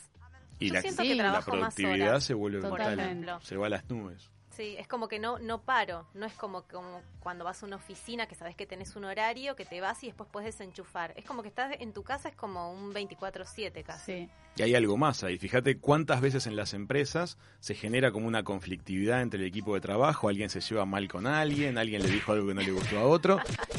Y 0.60 0.68
Yo 0.68 0.74
la, 0.74 0.80
siento 0.82 1.02
Sí. 1.02 1.08
que 1.08 1.14
la 1.16 1.32
más 1.32 1.44
productividad 1.44 2.20
se 2.20 2.32
vuelve 2.34 2.60
brutal. 2.60 3.38
Se 3.42 3.56
va 3.56 3.66
a 3.66 3.70
las 3.70 3.88
nubes. 3.90 4.30
Sí, 4.50 4.76
es 4.78 4.86
como 4.86 5.08
que 5.08 5.18
no, 5.18 5.40
no 5.40 5.62
paro. 5.62 6.06
No 6.14 6.26
es 6.26 6.32
como, 6.34 6.62
como 6.62 7.02
cuando 7.18 7.44
vas 7.44 7.60
a 7.60 7.66
una 7.66 7.74
oficina 7.74 8.26
que 8.28 8.36
sabes 8.36 8.54
que 8.54 8.66
tenés 8.66 8.94
un 8.94 9.04
horario, 9.04 9.56
que 9.56 9.64
te 9.64 9.80
vas 9.80 10.04
y 10.04 10.06
después 10.06 10.28
puedes 10.30 10.56
desenchufar. 10.56 11.12
Es 11.16 11.24
como 11.24 11.42
que 11.42 11.48
estás 11.48 11.74
en 11.80 11.92
tu 11.92 12.04
casa, 12.04 12.28
es 12.28 12.36
como 12.36 12.72
un 12.72 12.92
24-7 12.94 13.82
casi. 13.82 14.12
Sí. 14.12 14.30
Y 14.56 14.62
hay 14.62 14.74
algo 14.76 14.96
más 14.96 15.24
ahí. 15.24 15.36
Fíjate 15.36 15.78
cuántas 15.78 16.20
veces 16.20 16.46
en 16.46 16.54
las 16.54 16.74
empresas 16.74 17.38
se 17.58 17.74
genera 17.74 18.12
como 18.12 18.28
una 18.28 18.44
conflictividad 18.44 19.20
entre 19.20 19.40
el 19.40 19.46
equipo 19.46 19.74
de 19.74 19.80
trabajo. 19.80 20.28
Alguien 20.28 20.48
se 20.48 20.60
lleva 20.60 20.84
mal 20.86 21.08
con 21.08 21.26
alguien, 21.26 21.76
alguien 21.76 22.02
le 22.02 22.08
dijo 22.08 22.32
algo 22.32 22.46
que 22.46 22.54
no 22.54 22.60
le 22.60 22.70
gustó 22.70 22.98
a 23.00 23.04
otro. 23.04 23.38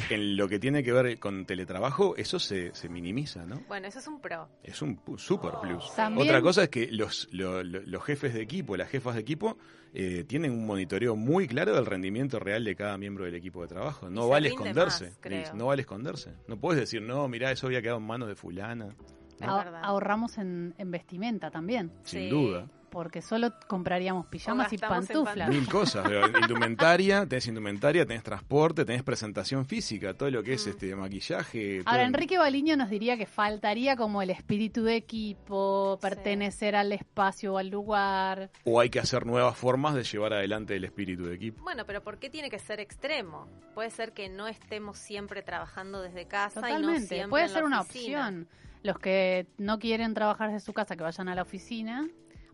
En 0.09 0.35
lo 0.35 0.49
que 0.49 0.59
tiene 0.59 0.83
que 0.83 0.91
ver 0.91 1.17
con 1.17 1.45
teletrabajo, 1.45 2.17
eso 2.17 2.39
se, 2.39 2.75
se 2.75 2.89
minimiza, 2.89 3.45
¿no? 3.45 3.61
Bueno, 3.69 3.88
eso 3.88 3.99
es 3.99 4.07
un 4.07 4.19
pro. 4.19 4.49
Es 4.63 4.81
un 4.81 4.99
super 5.17 5.51
plus. 5.61 5.95
También- 5.95 6.27
Otra 6.27 6.41
cosa 6.41 6.63
es 6.63 6.69
que 6.69 6.91
los, 6.91 7.29
lo- 7.31 7.63
lo- 7.63 7.81
los 7.81 8.03
jefes 8.03 8.33
de 8.33 8.41
equipo, 8.41 8.75
las 8.75 8.89
jefas 8.89 9.15
de 9.15 9.21
equipo, 9.21 9.57
eh, 9.93 10.25
tienen 10.27 10.51
un 10.51 10.65
monitoreo 10.65 11.15
muy 11.15 11.47
claro 11.47 11.73
del 11.73 11.85
rendimiento 11.85 12.38
real 12.38 12.65
de 12.65 12.75
cada 12.75 12.97
miembro 12.97 13.23
del 13.23 13.35
equipo 13.35 13.61
de 13.61 13.69
trabajo. 13.69 14.09
No 14.09 14.27
vale 14.27 14.49
esconderse, 14.49 15.05
más, 15.05 15.17
creo. 15.21 15.39
Liz, 15.39 15.53
no 15.53 15.67
vale 15.67 15.83
esconderse. 15.83 16.33
No 16.49 16.57
puedes 16.59 16.81
decir, 16.81 17.01
no, 17.01 17.29
mirá, 17.29 17.51
eso 17.53 17.67
había 17.67 17.81
quedado 17.81 17.99
en 17.99 18.05
manos 18.07 18.27
de 18.27 18.35
fulana. 18.35 18.93
Ah- 19.41 19.81
ahorramos 19.83 20.37
en, 20.37 20.73
en 20.77 20.91
vestimenta 20.91 21.51
también, 21.51 21.91
Sin 22.03 22.21
Sí. 22.21 22.29
duda. 22.29 22.67
porque 22.89 23.21
solo 23.21 23.51
compraríamos 23.67 24.27
pijamas 24.27 24.71
y 24.71 24.77
pantuflas. 24.77 25.49
Mil 25.49 25.67
cosas, 25.69 26.07
pero 26.07 26.27
indumentaria, 26.39 27.25
tenés 27.27 27.45
indumentaria, 27.47 28.05
tenés 28.05 28.23
transporte, 28.23 28.85
tenés 28.85 29.03
presentación 29.03 29.65
física, 29.65 30.13
todo 30.13 30.31
lo 30.31 30.41
que 30.41 30.53
es 30.53 30.65
este 30.65 30.95
maquillaje. 30.95 31.79
todo- 31.83 31.91
Ahora, 31.91 32.05
Enrique 32.05 32.37
Baliño 32.37 32.77
nos 32.77 32.89
diría 32.89 33.17
que 33.17 33.25
faltaría 33.25 33.97
como 33.97 34.21
el 34.21 34.29
espíritu 34.29 34.83
de 34.85 34.95
equipo, 34.95 35.99
pertenecer 36.01 36.73
al 36.77 36.93
espacio 36.93 37.55
o 37.55 37.57
al 37.57 37.67
lugar. 37.67 38.49
O 38.63 38.79
hay 38.79 38.89
que 38.89 39.01
hacer 39.01 39.25
nuevas 39.25 39.57
formas 39.57 39.93
de 39.93 40.03
llevar 40.03 40.31
adelante 40.31 40.77
el 40.77 40.85
espíritu 40.85 41.25
de 41.25 41.35
equipo. 41.35 41.63
Bueno, 41.63 41.83
pero 41.85 42.01
¿por 42.01 42.17
qué 42.17 42.29
tiene 42.29 42.49
que 42.49 42.59
ser 42.59 42.79
extremo? 42.79 43.49
Puede 43.73 43.89
ser 43.89 44.13
que 44.13 44.29
no 44.29 44.47
estemos 44.47 44.97
siempre 44.97 45.41
trabajando 45.41 46.01
desde 46.01 46.27
casa 46.27 46.59
y 46.61 46.63
no 46.63 46.67
Totalmente, 46.79 47.07
siempre 47.07 47.29
puede 47.29 47.43
en 47.45 47.49
la 47.51 47.55
ser 47.55 47.63
una 47.65 47.81
oficina. 47.81 48.19
opción. 48.27 48.47
Los 48.85 48.99
que 48.99 49.47
no 49.57 49.79
quieren 49.79 50.13
trabajar 50.13 50.51
desde 50.51 50.63
su 50.63 50.71
casa, 50.73 50.95
que 50.95 51.01
vayan 51.01 51.27
a 51.27 51.33
la 51.35 51.41
oficina, 51.41 52.07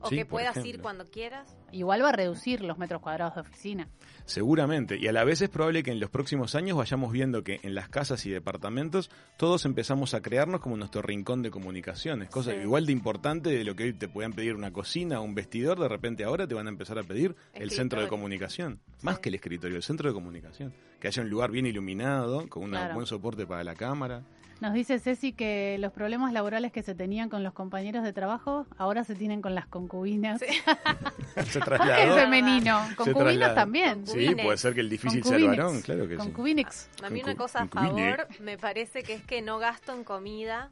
O 0.04 0.10
Sí, 0.10 0.16
que 0.16 0.26
puedas 0.26 0.58
ir 0.66 0.82
cuando 0.82 1.12
quieras. 1.12 1.56
igual 1.72 2.04
va 2.04 2.10
a 2.10 2.12
reducir 2.14 2.62
los 2.62 2.80
metros 2.80 3.02
cuadrados 3.04 3.36
de 3.36 3.42
oficina. 3.42 3.88
Seguramente, 4.26 4.98
y 4.98 5.08
a 5.08 5.12
la 5.12 5.24
vez 5.24 5.42
es 5.44 5.50
probable 5.50 5.84
que 5.84 5.92
en 5.92 6.00
los 6.00 6.10
próximos 6.10 6.56
años 6.56 6.76
vayamos 6.76 7.12
viendo 7.12 7.44
que 7.44 7.60
en 7.62 7.76
las 7.76 7.88
casas 7.88 8.26
y 8.26 8.32
departamentos 8.32 9.12
todos 9.38 9.64
empezamos 9.66 10.16
a 10.16 10.22
crearnos 10.22 10.60
como 10.62 10.76
nuestro 10.76 11.04
rincón 11.04 11.44
de 11.44 11.52
comunicaciones, 11.52 12.30
cosa 12.30 12.52
Sí. 12.52 12.58
igual 12.64 12.88
de 12.88 12.94
importante 12.94 13.52
de 13.52 13.64
lo 13.64 13.76
que 13.76 13.84
hoy 13.84 13.94
te 13.94 14.08
puedan 14.08 14.34
pedir 14.34 14.56
una 14.56 14.72
cocina 14.74 15.20
o 15.20 15.24
un 15.24 15.36
vestidor, 15.36 15.80
de 15.80 15.88
repente 15.88 16.24
ahora 16.24 16.48
te 16.48 16.56
van 16.56 16.66
a 16.66 16.70
empezar 16.72 16.98
a 16.98 17.04
pedir 17.04 17.36
el 17.54 17.70
centro 17.70 18.02
de 18.02 18.08
comunicación, 18.08 18.80
más 19.04 19.20
que 19.20 19.30
el 19.30 19.36
escritorio, 19.36 19.78
el 19.78 19.84
centro 19.84 20.10
de 20.10 20.16
comunicación, 20.16 20.74
que 21.00 21.10
haya 21.10 21.22
un 21.22 21.30
lugar 21.30 21.52
bien 21.52 21.68
iluminado, 21.68 22.48
con 22.50 22.64
un 22.64 22.70
Claro. 22.72 22.96
buen 22.96 23.06
soporte 23.06 23.46
para 23.46 23.64
la 23.64 23.76
cámara. 23.76 24.24
Nos 24.62 24.74
dice 24.74 25.00
Ceci 25.00 25.34
que 25.34 25.78
los 25.80 25.92
problemas 25.92 26.32
laborales 26.34 26.72
que 26.72 26.84
se 26.84 26.94
tenían 26.96 27.30
con 27.30 27.44
los 27.44 27.52
compañeros 27.54 28.04
de 28.04 28.14
trabajo 28.14 28.66
ahora 28.78 29.04
se 29.04 29.16
tienen 29.16 29.42
con 29.42 29.56
las 29.56 29.66
concubinas. 29.68 30.40
Sí. 30.40 30.46
Se 31.34 31.40
Es 31.60 31.66
trasladó. 31.66 32.16
femenino. 32.16 32.80
Concubinas 32.96 33.56
también. 33.56 34.06
Sí, 34.06 34.36
puede 34.36 34.58
ser 34.58 34.74
que 34.74 34.82
el 34.82 34.90
difícil 34.90 35.24
sea 35.24 35.38
el 35.38 35.48
varón, 35.48 35.82
claro 35.82 36.08
que 36.08 36.16
sí. 36.16 36.18
Concubinix. 36.18 36.90
A 37.04 37.10
mí 37.10 37.22
una 37.24 37.36
cosa 37.36 37.62
a 37.64 37.68
favor 37.68 38.28
me 38.40 38.58
parece 38.58 39.02
que 39.04 39.14
es 39.14 39.24
que 39.24 39.42
no 39.42 39.58
gasto 39.58 39.94
en 39.94 40.04
comida. 40.04 40.70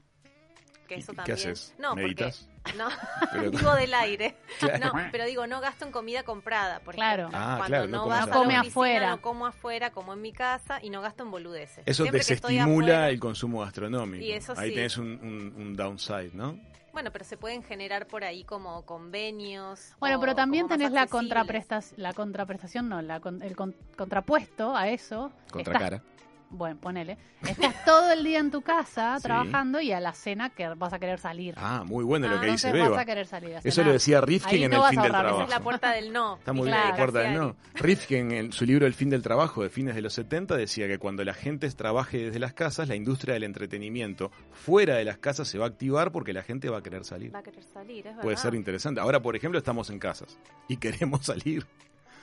Que 0.87 0.95
¿Y 0.95 0.99
eso 0.99 1.11
qué 1.13 1.17
también. 1.17 1.37
haces? 1.37 1.73
No, 1.79 1.95
¿Meditas? 1.95 2.48
No, 2.77 2.87
Pero- 3.31 3.51
digo 3.51 3.73
del 3.75 3.93
aire. 3.93 4.35
Claro. 4.59 4.87
No, 4.93 5.09
pero 5.11 5.25
digo 5.25 5.47
no 5.47 5.61
gasto 5.61 5.85
en 5.85 5.91
comida 5.91 6.23
comprada, 6.23 6.79
por 6.79 6.95
Claro. 6.95 7.23
ejemplo. 7.27 7.39
Ah, 7.39 7.55
Cuando 7.57 7.65
claro, 7.67 7.87
no 7.87 8.07
vas 8.07 8.19
a 8.19 8.23
afuera. 8.23 8.35
la 8.35 8.39
Come 8.43 8.53
oficina, 8.59 8.69
afuera. 8.71 9.09
no 9.11 9.21
como 9.21 9.45
afuera, 9.47 9.89
como 9.91 10.13
en 10.13 10.21
mi 10.21 10.31
casa 10.33 10.79
y 10.81 10.89
no 10.89 11.01
gasto 11.01 11.23
en 11.23 11.31
boludeces. 11.31 11.83
Eso 11.85 12.03
Siempre 12.03 12.19
desestimula 12.19 12.63
afuera- 12.63 13.09
el 13.09 13.19
consumo 13.19 13.61
gastronómico. 13.61 14.23
Y 14.23 14.31
eso 14.31 14.53
Ahí 14.57 14.69
sí. 14.69 14.75
tenés 14.75 14.97
un, 14.97 15.07
un- 15.21 15.53
un 15.61 15.75
downside, 15.75 16.31
¿no? 16.33 16.59
Bueno, 16.91 17.11
pero 17.11 17.23
se 17.23 17.37
pueden 17.37 17.61
generar 17.63 18.07
por 18.07 18.23
ahí 18.23 18.43
como 18.43 18.83
convenios. 18.83 19.93
Bueno, 19.99 20.17
o 20.17 20.19
pero 20.19 20.33
también 20.35 20.67
tenés 20.67 20.91
la 20.91 21.05
contraprestación, 21.07 22.01
la 22.01 22.13
contraprestación 22.13 22.89
no, 22.89 23.01
la 23.01 23.19
con- 23.19 23.41
el 23.43 23.55
con- 23.55 23.75
contrapuesto 23.95 24.75
a 24.75 24.89
eso. 24.89 25.31
Contracara. 25.51 25.97
Estás- 25.97 26.18
bueno, 26.51 26.79
ponele. 26.79 27.17
Estás 27.47 27.85
todo 27.85 28.11
el 28.11 28.23
día 28.23 28.39
en 28.39 28.51
tu 28.51 28.61
casa 28.61 29.17
Sí. 29.17 29.23
trabajando 29.23 29.79
y 29.81 29.91
a 29.91 29.99
la 29.99 30.13
cena 30.13 30.49
que 30.49 30.67
vas 30.69 30.91
a 30.93 30.99
querer 30.99 31.19
salir. 31.19 31.53
Ah, 31.57 31.83
muy 31.85 32.03
bueno 32.03 32.27
lo 32.27 32.35
Ah, 32.37 32.41
que 32.41 32.47
dice 32.51 32.67
Entonces 32.67 32.81
vas 32.81 32.89
Beba. 32.89 33.01
a 33.01 33.05
querer 33.05 33.27
salir 33.27 33.55
a 33.55 33.59
Eso 33.63 33.83
lo 33.83 33.91
decía 33.91 34.19
Rifkin 34.21 34.57
Ahí 34.57 34.63
en 34.65 34.71
no 34.71 34.83
El 34.85 34.89
fin 34.91 35.01
del 35.01 35.11
trabajo. 35.11 35.35
Esa 35.35 35.43
es 35.45 35.49
la 35.49 35.59
puerta 35.59 35.91
del 35.91 36.11
no. 36.11 36.37
Está 36.37 36.53
muy 36.53 36.67
Claro. 36.67 36.81
bien, 36.83 36.91
la 36.91 36.97
puerta 36.97 37.19
del 37.19 37.33
no. 37.35 37.55
Rifkin 37.75 38.31
en 38.31 38.51
su 38.51 38.65
libro 38.65 38.85
El 38.87 38.93
fin 38.93 39.09
del 39.09 39.21
trabajo 39.21 39.63
de 39.63 39.69
fines 39.69 39.95
de 39.95 40.01
los 40.01 40.13
70 40.13 40.57
decía 40.57 40.87
que 40.87 40.97
cuando 40.97 41.23
la 41.23 41.33
gente 41.33 41.69
trabaje 41.71 42.17
desde 42.25 42.39
las 42.39 42.53
casas, 42.53 42.87
la 42.87 42.95
industria 42.95 43.35
del 43.35 43.43
entretenimiento 43.43 44.31
fuera 44.51 44.95
de 44.95 45.05
las 45.05 45.17
casas 45.17 45.47
se 45.47 45.57
va 45.57 45.65
a 45.65 45.69
activar 45.69 46.11
porque 46.11 46.33
la 46.33 46.43
gente 46.43 46.69
va 46.69 46.79
a 46.79 46.83
querer 46.83 47.05
salir. 47.05 47.33
Va 47.33 47.39
a 47.39 47.43
querer 47.43 47.63
salir, 47.63 48.07
es 48.07 48.15
Puede 48.15 48.27
verdad. 48.29 48.41
ser 48.41 48.55
interesante. 48.55 48.99
Ahora, 49.01 49.21
por 49.21 49.35
ejemplo, 49.35 49.57
estamos 49.59 49.89
en 49.89 49.99
casas 49.99 50.37
y 50.67 50.77
queremos 50.77 51.25
salir. 51.25 51.65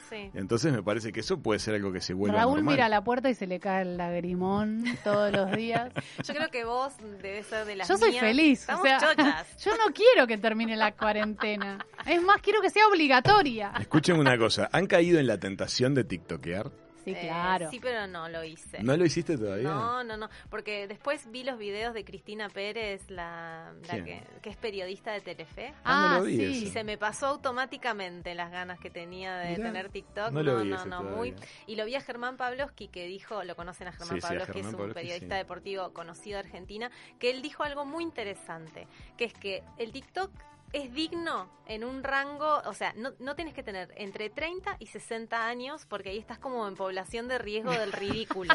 Sí. 0.08 0.30
Entonces 0.34 0.72
me 0.72 0.82
parece 0.82 1.12
que 1.12 1.20
eso 1.20 1.38
puede 1.40 1.58
ser 1.58 1.74
algo 1.74 1.92
que 1.92 2.00
se 2.00 2.14
vuelva 2.14 2.38
Raúl 2.38 2.56
normal. 2.56 2.74
mira 2.74 2.86
a 2.86 2.88
la 2.88 3.02
puerta 3.02 3.28
y 3.30 3.34
se 3.34 3.46
le 3.46 3.58
cae 3.60 3.82
el 3.82 3.96
lagrimón 3.96 4.84
todos 5.02 5.32
los 5.32 5.50
días. 5.52 5.92
Yo 6.24 6.34
creo 6.34 6.48
que 6.48 6.64
vos 6.64 6.92
debes 7.22 7.46
ser 7.46 7.66
de 7.66 7.76
las 7.76 7.88
Yo 7.88 7.96
soy 7.96 8.10
mías. 8.10 8.20
feliz. 8.20 8.60
Estamos 8.60 8.82
o 8.82 8.86
sea, 8.86 8.98
chochas. 8.98 9.56
yo 9.64 9.72
no 9.76 9.92
quiero 9.92 10.26
que 10.26 10.38
termine 10.38 10.76
la 10.76 10.92
cuarentena. 10.92 11.84
Es 12.06 12.22
más, 12.22 12.40
quiero 12.40 12.60
que 12.60 12.70
sea 12.70 12.86
obligatoria. 12.88 13.72
Escuchen 13.80 14.18
una 14.18 14.38
cosa, 14.38 14.68
¿han 14.72 14.86
caído 14.86 15.18
en 15.18 15.26
la 15.26 15.38
tentación 15.38 15.94
de 15.94 16.04
tiktokear? 16.04 16.70
Sí, 17.06 17.12
Eh, 17.12 17.20
claro. 17.22 17.70
sí, 17.70 17.78
pero 17.80 18.08
no 18.08 18.28
lo 18.28 18.42
hice. 18.42 18.82
¿No 18.82 18.96
lo 18.96 19.04
hiciste 19.04 19.38
todavía? 19.38 19.68
No, 19.68 20.02
no, 20.02 20.16
no, 20.16 20.28
porque 20.50 20.88
después 20.88 21.30
vi 21.30 21.44
los 21.44 21.56
videos 21.56 21.94
de 21.94 22.04
Cristina 22.04 22.48
Pérez, 22.48 23.08
la, 23.10 23.72
la 23.86 24.04
que, 24.04 24.22
que 24.42 24.50
es 24.50 24.56
periodista 24.56 25.12
de 25.12 25.20
Telefe. 25.20 25.72
Ah, 25.84 26.08
no 26.10 26.16
Ah, 26.16 26.18
lo 26.18 26.24
vi 26.24 26.36
sí. 26.36 26.64
Y 26.64 26.70
se 26.70 26.82
me 26.82 26.98
pasó 26.98 27.26
automáticamente 27.26 28.34
las 28.34 28.50
ganas 28.50 28.80
que 28.80 28.90
tenía 28.90 29.36
de 29.38 29.50
Mirá, 29.52 29.62
tener 29.66 29.88
TikTok. 29.90 30.32
no 30.32 30.42
No, 30.42 30.42
lo 30.42 30.62
vi 30.64 30.68
no, 30.70 30.76
ese 30.76 30.88
no, 30.88 30.98
todavía. 30.98 31.16
muy. 31.16 31.34
Y 31.68 31.76
lo 31.76 31.84
vi 31.84 31.94
a 31.94 32.00
Germán 32.00 32.36
Pavlovsky 32.36 32.88
que 32.88 33.06
dijo, 33.06 33.44
lo 33.44 33.54
conocen 33.54 33.86
a 33.86 33.92
Germán 33.92 34.16
Sí, 34.16 34.20
sí, 34.20 34.26
a 34.26 34.28
Pavlovsky, 34.28 34.52
Germán 34.62 34.74
es 34.74 34.80
un 34.80 34.92
periodista 34.92 35.34
sí. 35.36 35.38
deportivo 35.38 35.92
conocido 35.92 36.38
de 36.38 36.40
Argentina, 36.48 36.90
que 37.20 37.30
él 37.30 37.40
dijo 37.40 37.62
algo 37.62 37.84
muy 37.84 38.02
interesante, 38.02 38.88
que 39.16 39.26
es 39.26 39.32
que 39.32 39.62
el 39.78 39.92
TikTok 39.92 40.30
es 40.76 40.92
digno 40.92 41.48
en 41.68 41.82
un 41.84 42.04
rango, 42.04 42.60
o 42.66 42.74
sea, 42.74 42.92
no, 42.96 43.12
no 43.18 43.34
tienes 43.34 43.54
que 43.54 43.62
tener 43.62 43.92
entre 43.96 44.30
30 44.30 44.76
y 44.78 44.86
60 44.86 45.46
años 45.46 45.86
porque 45.86 46.10
ahí 46.10 46.18
estás 46.18 46.38
como 46.38 46.68
en 46.68 46.74
población 46.76 47.28
de 47.28 47.38
riesgo 47.38 47.72
del 47.72 47.92
ridículo. 47.92 48.52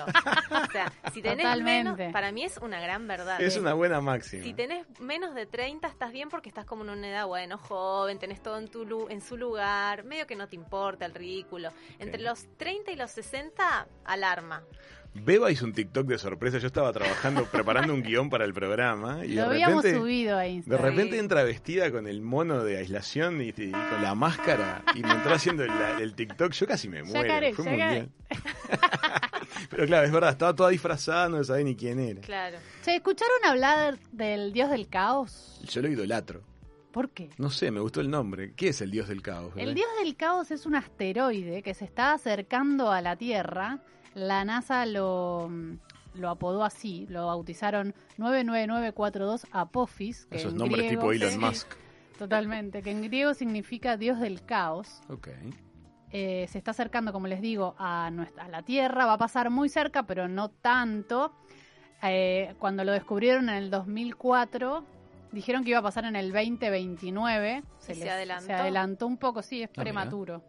o 0.51 0.71
sea, 0.71 0.93
si 1.11 1.21
tenés 1.21 1.45
Totalmente. 1.45 1.91
menos, 2.03 2.13
para 2.13 2.31
mí 2.31 2.43
es 2.43 2.57
una 2.59 2.79
gran 2.79 3.07
verdad. 3.07 3.41
Es 3.41 3.57
una 3.57 3.73
buena 3.73 4.01
máxima. 4.01 4.43
Si 4.43 4.53
tenés 4.53 4.85
menos 4.99 5.33
de 5.35 5.45
30 5.47 5.87
estás 5.87 6.11
bien 6.11 6.29
porque 6.29 6.47
estás 6.47 6.65
como 6.65 6.83
en 6.83 6.91
una 6.91 7.09
edad, 7.09 7.25
bueno, 7.25 7.57
joven, 7.57 8.19
tenés 8.19 8.41
todo 8.41 8.57
en, 8.59 8.67
tu 8.69 8.85
lu- 8.85 9.09
en 9.09 9.19
su 9.21 9.35
lugar, 9.35 10.03
medio 10.03 10.27
que 10.27 10.35
no 10.35 10.47
te 10.47 10.55
importa 10.55 11.05
el 11.05 11.13
ridículo. 11.15 11.71
Entre 11.99 12.21
los 12.21 12.45
30 12.57 12.91
y 12.91 12.95
los 12.97 13.11
60, 13.11 13.87
alarma. 14.05 14.63
Beba 15.13 15.51
hizo 15.51 15.65
un 15.65 15.73
TikTok 15.73 16.07
de 16.07 16.17
sorpresa. 16.17 16.57
Yo 16.57 16.67
estaba 16.67 16.91
trabajando, 16.93 17.45
preparando 17.51 17.93
un 17.93 18.01
guion 18.01 18.29
para 18.29 18.45
el 18.45 18.53
programa 18.53 19.25
y 19.25 19.33
Lo 19.33 19.41
de 19.43 19.47
habíamos 19.55 19.83
repente, 19.83 19.99
subido 19.99 20.37
a 20.37 20.41
de 20.41 20.49
Instagram. 20.49 20.85
repente 20.85 21.19
entra 21.19 21.43
vestida 21.43 21.91
con 21.91 22.07
el 22.07 22.21
mono 22.21 22.63
de 22.63 22.77
aislación 22.77 23.41
y, 23.41 23.49
y 23.49 23.71
con 23.71 24.01
la 24.01 24.15
máscara 24.15 24.83
y 24.95 25.01
me 25.03 25.11
entró 25.11 25.33
haciendo 25.33 25.63
el, 25.63 25.71
el 25.99 26.13
TikTok. 26.15 26.53
Yo 26.53 26.65
casi 26.65 26.87
me 26.87 27.03
muero. 27.03 27.21
Yacaré, 27.27 27.53
Fue 27.53 27.65
yacaré. 27.65 28.07
Pero 29.69 29.85
claro, 29.85 30.05
es 30.05 30.11
verdad, 30.11 30.29
estaba 30.31 30.55
toda 30.55 30.69
disfrazada, 30.69 31.29
no 31.29 31.43
sabía 31.43 31.65
ni 31.65 31.75
quién 31.75 31.99
era. 31.99 32.21
Claro. 32.21 32.57
Che, 32.83 32.95
¿escucharon 32.95 33.45
hablar 33.45 33.99
del 34.11 34.53
dios 34.53 34.69
del 34.69 34.87
caos? 34.87 35.59
Yo 35.69 35.81
lo 35.81 35.89
idolatro. 35.89 36.41
¿Por 36.91 37.09
qué? 37.09 37.29
No 37.37 37.49
sé, 37.49 37.71
me 37.71 37.79
gustó 37.79 38.01
el 38.01 38.09
nombre. 38.09 38.53
¿Qué 38.55 38.69
es 38.69 38.81
el 38.81 38.91
dios 38.91 39.07
del 39.07 39.21
caos? 39.21 39.53
El 39.55 39.73
dios 39.73 39.87
del 40.03 40.15
caos 40.17 40.51
es 40.51 40.65
un 40.65 40.75
asteroide 40.75 41.63
que 41.63 41.73
se 41.73 41.85
está 41.85 42.13
acercando 42.13 42.91
a 42.91 43.01
la 43.01 43.15
Tierra. 43.15 43.79
La 44.13 44.43
NASA 44.45 44.85
lo, 44.85 45.49
lo 46.15 46.29
apodó 46.29 46.63
así, 46.63 47.05
lo 47.09 47.27
bautizaron 47.27 47.93
99942 48.17 49.47
Apophis. 49.51 50.25
Que 50.25 50.37
Esos 50.37 50.51
en 50.53 50.57
nombres 50.59 50.85
griego- 50.85 51.01
tipo 51.01 51.11
Elon 51.13 51.39
Musk. 51.39 51.67
Totalmente, 52.17 52.81
que 52.83 52.91
en 52.91 53.01
griego 53.01 53.33
significa 53.33 53.97
dios 53.97 54.19
del 54.19 54.43
caos. 54.45 55.01
Ok. 55.09 55.29
Eh, 56.11 56.45
se 56.49 56.57
está 56.57 56.71
acercando, 56.71 57.13
como 57.13 57.27
les 57.27 57.41
digo, 57.41 57.73
a, 57.79 58.09
nuestra, 58.11 58.43
a 58.43 58.49
la 58.49 58.61
Tierra. 58.63 59.05
Va 59.05 59.13
a 59.13 59.17
pasar 59.17 59.49
muy 59.49 59.69
cerca, 59.69 60.03
pero 60.03 60.27
no 60.27 60.49
tanto. 60.49 61.33
Eh, 62.03 62.53
cuando 62.59 62.83
lo 62.83 62.91
descubrieron 62.91 63.47
en 63.49 63.55
el 63.55 63.69
2004, 63.71 64.83
dijeron 65.31 65.63
que 65.63 65.69
iba 65.71 65.79
a 65.79 65.83
pasar 65.83 66.05
en 66.05 66.15
el 66.15 66.31
2029. 66.33 67.63
¿Y 67.89 67.93
se 67.95 68.09
adelantó? 68.09 68.45
se 68.45 68.53
adelantó 68.53 69.07
un 69.07 69.17
poco, 69.17 69.41
sí, 69.41 69.63
es 69.63 69.69
Ah, 69.69 69.71
mira. 69.77 69.83
prematuro. 69.83 70.43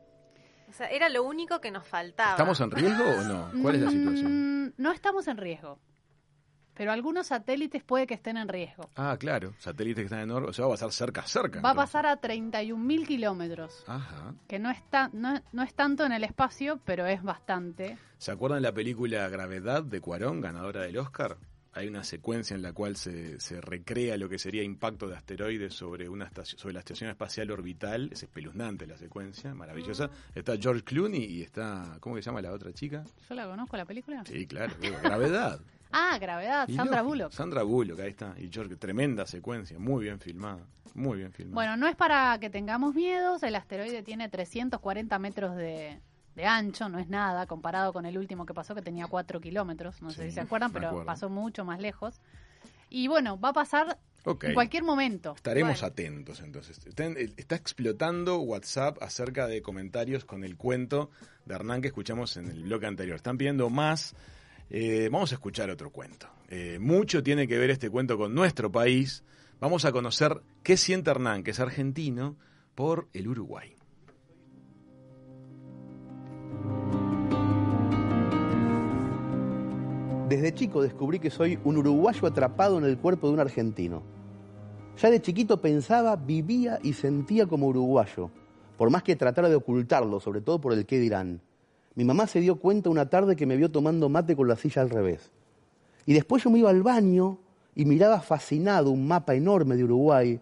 O 0.72 0.74
sea, 0.74 0.86
era 0.86 1.10
lo 1.10 1.22
único 1.22 1.60
que 1.60 1.70
nos 1.70 1.86
faltaba. 1.86 2.30
¿Estamos 2.30 2.58
en 2.60 2.70
riesgo 2.70 3.04
o 3.04 3.22
no? 3.24 3.50
¿Cuál 3.60 3.74
es 3.74 3.82
la 3.82 3.90
situación? 3.90 4.64
Mm, 4.68 4.72
no 4.78 4.90
estamos 4.90 5.28
en 5.28 5.36
riesgo. 5.36 5.78
Pero 6.72 6.92
algunos 6.92 7.26
satélites 7.26 7.82
puede 7.82 8.06
que 8.06 8.14
estén 8.14 8.38
en 8.38 8.48
riesgo. 8.48 8.88
Ah, 8.96 9.14
claro, 9.20 9.52
satélites 9.58 10.00
que 10.00 10.06
están 10.06 10.20
en 10.20 10.30
órbita, 10.30 10.48
o 10.48 10.52
sea, 10.54 10.64
va 10.64 10.70
a 10.70 10.72
pasar 10.72 10.92
cerca, 10.92 11.26
cerca. 11.26 11.60
Va 11.60 11.72
a 11.72 11.74
pasar 11.74 12.06
a 12.06 12.18
31.000 12.18 13.06
kilómetros, 13.06 13.84
Ajá. 13.86 14.32
que 14.48 14.58
no, 14.58 14.70
está, 14.70 15.10
no, 15.12 15.38
no 15.52 15.62
es 15.62 15.74
tanto 15.74 16.06
en 16.06 16.12
el 16.12 16.24
espacio, 16.24 16.80
pero 16.86 17.04
es 17.04 17.22
bastante. 17.22 17.98
¿Se 18.16 18.30
acuerdan 18.32 18.62
la 18.62 18.72
película 18.72 19.28
Gravedad 19.28 19.82
de 19.82 20.00
Cuarón, 20.00 20.40
ganadora 20.40 20.80
del 20.80 20.96
Oscar? 20.96 21.36
Hay 21.74 21.88
una 21.88 22.04
secuencia 22.04 22.54
en 22.54 22.62
la 22.62 22.72
cual 22.72 22.96
se, 22.96 23.40
se 23.40 23.60
recrea 23.60 24.16
lo 24.18 24.28
que 24.28 24.38
sería 24.38 24.62
impacto 24.62 25.08
de 25.08 25.16
asteroides 25.16 25.72
sobre 25.72 26.08
una 26.08 26.26
estación, 26.26 26.58
sobre 26.58 26.74
la 26.74 26.80
estación 26.80 27.08
espacial 27.08 27.50
orbital. 27.50 28.10
Es 28.12 28.22
espeluznante 28.22 28.86
la 28.86 28.98
secuencia, 28.98 29.54
maravillosa. 29.54 30.10
Está 30.34 30.56
George 30.58 30.84
Clooney 30.84 31.24
y 31.24 31.42
está, 31.42 31.96
¿cómo 32.00 32.14
que 32.16 32.22
se 32.22 32.26
llama 32.26 32.42
la 32.42 32.52
otra 32.52 32.72
chica? 32.72 33.04
¿Yo 33.28 33.34
la 33.34 33.46
conozco 33.46 33.76
la 33.76 33.86
película? 33.86 34.22
Sí, 34.26 34.46
claro, 34.46 34.74
Gravedad. 35.02 35.60
Ah, 35.94 36.16
Gravedad, 36.18 36.66
Y 36.68 36.74
Sandra 36.74 37.02
Bullock. 37.02 37.32
Sandra 37.32 37.62
Bullock, 37.64 38.00
ahí 38.00 38.08
está. 38.08 38.34
Y 38.38 38.48
George, 38.50 38.76
tremenda 38.76 39.26
secuencia, 39.26 39.78
muy 39.78 40.04
bien 40.04 40.18
filmada. 40.20 40.66
Muy 40.94 41.18
bien 41.18 41.32
filmada. 41.32 41.54
Bueno, 41.54 41.76
no 41.76 41.86
es 41.86 41.96
para 41.96 42.38
que 42.40 42.48
tengamos 42.48 42.94
miedos, 42.94 43.42
el 43.42 43.54
asteroide 43.54 44.02
tiene 44.02 44.30
340 44.30 45.18
metros 45.18 45.54
de, 45.54 46.00
de 46.34 46.46
ancho, 46.46 46.88
no 46.88 46.98
es 46.98 47.08
nada 47.08 47.46
comparado 47.46 47.92
con 47.92 48.06
el 48.06 48.16
último 48.18 48.46
que 48.46 48.54
pasó 48.54 48.74
que 48.74 48.82
tenía 48.82 49.06
4 49.06 49.40
kilómetros, 49.40 50.00
no 50.02 50.10
sé 50.10 50.26
si 50.26 50.32
se 50.32 50.40
acuerdan, 50.40 50.72
pero 50.72 50.88
acuerdo. 50.88 51.06
pasó 51.06 51.28
mucho 51.28 51.64
más 51.64 51.80
lejos. 51.80 52.20
Y 52.88 53.08
bueno, 53.08 53.40
va 53.40 53.50
a 53.50 53.52
pasar 53.54 53.98
en 54.24 54.54
cualquier 54.54 54.82
momento. 54.82 55.32
Estaremos 55.34 55.80
Bueno, 55.80 55.86
atentos 55.86 56.40
entonces. 56.40 56.86
Está, 56.86 57.06
está 57.36 57.56
explotando 57.56 58.38
WhatsApp 58.40 59.02
acerca 59.02 59.46
de 59.46 59.62
comentarios 59.62 60.24
con 60.24 60.44
el 60.44 60.56
cuento 60.56 61.10
de 61.44 61.54
Hernán 61.54 61.80
que 61.80 61.88
escuchamos 61.88 62.36
en 62.36 62.50
el 62.50 62.62
bloque 62.64 62.86
anterior. 62.86 63.16
Están 63.16 63.38
pidiendo 63.38 63.70
más. 63.70 64.14
Eh, 64.70 65.08
vamos 65.10 65.32
a 65.32 65.36
escuchar 65.36 65.70
otro 65.70 65.90
cuento. 65.90 66.28
Eh, 66.48 66.78
mucho 66.80 67.22
tiene 67.22 67.48
que 67.48 67.58
ver 67.58 67.70
este 67.70 67.90
cuento 67.90 68.16
con 68.16 68.34
nuestro 68.34 68.70
país. 68.70 69.24
Vamos 69.60 69.84
a 69.84 69.92
conocer 69.92 70.40
qué 70.62 70.76
siente 70.76 71.10
Hernán, 71.10 71.42
que 71.42 71.52
es 71.52 71.60
argentino, 71.60 72.36
por 72.74 73.08
el 73.12 73.28
Uruguay. 73.28 73.71
Desde 80.32 80.54
chico 80.54 80.80
descubrí 80.80 81.18
que 81.18 81.28
soy 81.28 81.58
un 81.62 81.76
uruguayo 81.76 82.26
atrapado 82.26 82.78
en 82.78 82.84
el 82.84 82.96
cuerpo 82.96 83.26
de 83.26 83.34
un 83.34 83.40
argentino. 83.40 84.02
Ya 84.96 85.10
de 85.10 85.20
chiquito 85.20 85.60
pensaba, 85.60 86.16
vivía 86.16 86.78
y 86.82 86.94
sentía 86.94 87.46
como 87.46 87.66
uruguayo, 87.66 88.30
por 88.78 88.88
más 88.88 89.02
que 89.02 89.14
tratara 89.14 89.50
de 89.50 89.56
ocultarlo, 89.56 90.20
sobre 90.20 90.40
todo 90.40 90.58
por 90.58 90.72
el 90.72 90.86
qué 90.86 90.98
dirán. 90.98 91.42
Mi 91.94 92.04
mamá 92.04 92.26
se 92.26 92.40
dio 92.40 92.56
cuenta 92.56 92.88
una 92.88 93.10
tarde 93.10 93.36
que 93.36 93.44
me 93.44 93.58
vio 93.58 93.70
tomando 93.70 94.08
mate 94.08 94.34
con 94.34 94.48
la 94.48 94.56
silla 94.56 94.80
al 94.80 94.88
revés. 94.88 95.30
Y 96.06 96.14
después 96.14 96.42
yo 96.42 96.48
me 96.48 96.60
iba 96.60 96.70
al 96.70 96.82
baño 96.82 97.36
y 97.74 97.84
miraba 97.84 98.18
fascinado 98.22 98.90
un 98.90 99.06
mapa 99.06 99.34
enorme 99.34 99.76
de 99.76 99.84
Uruguay 99.84 100.40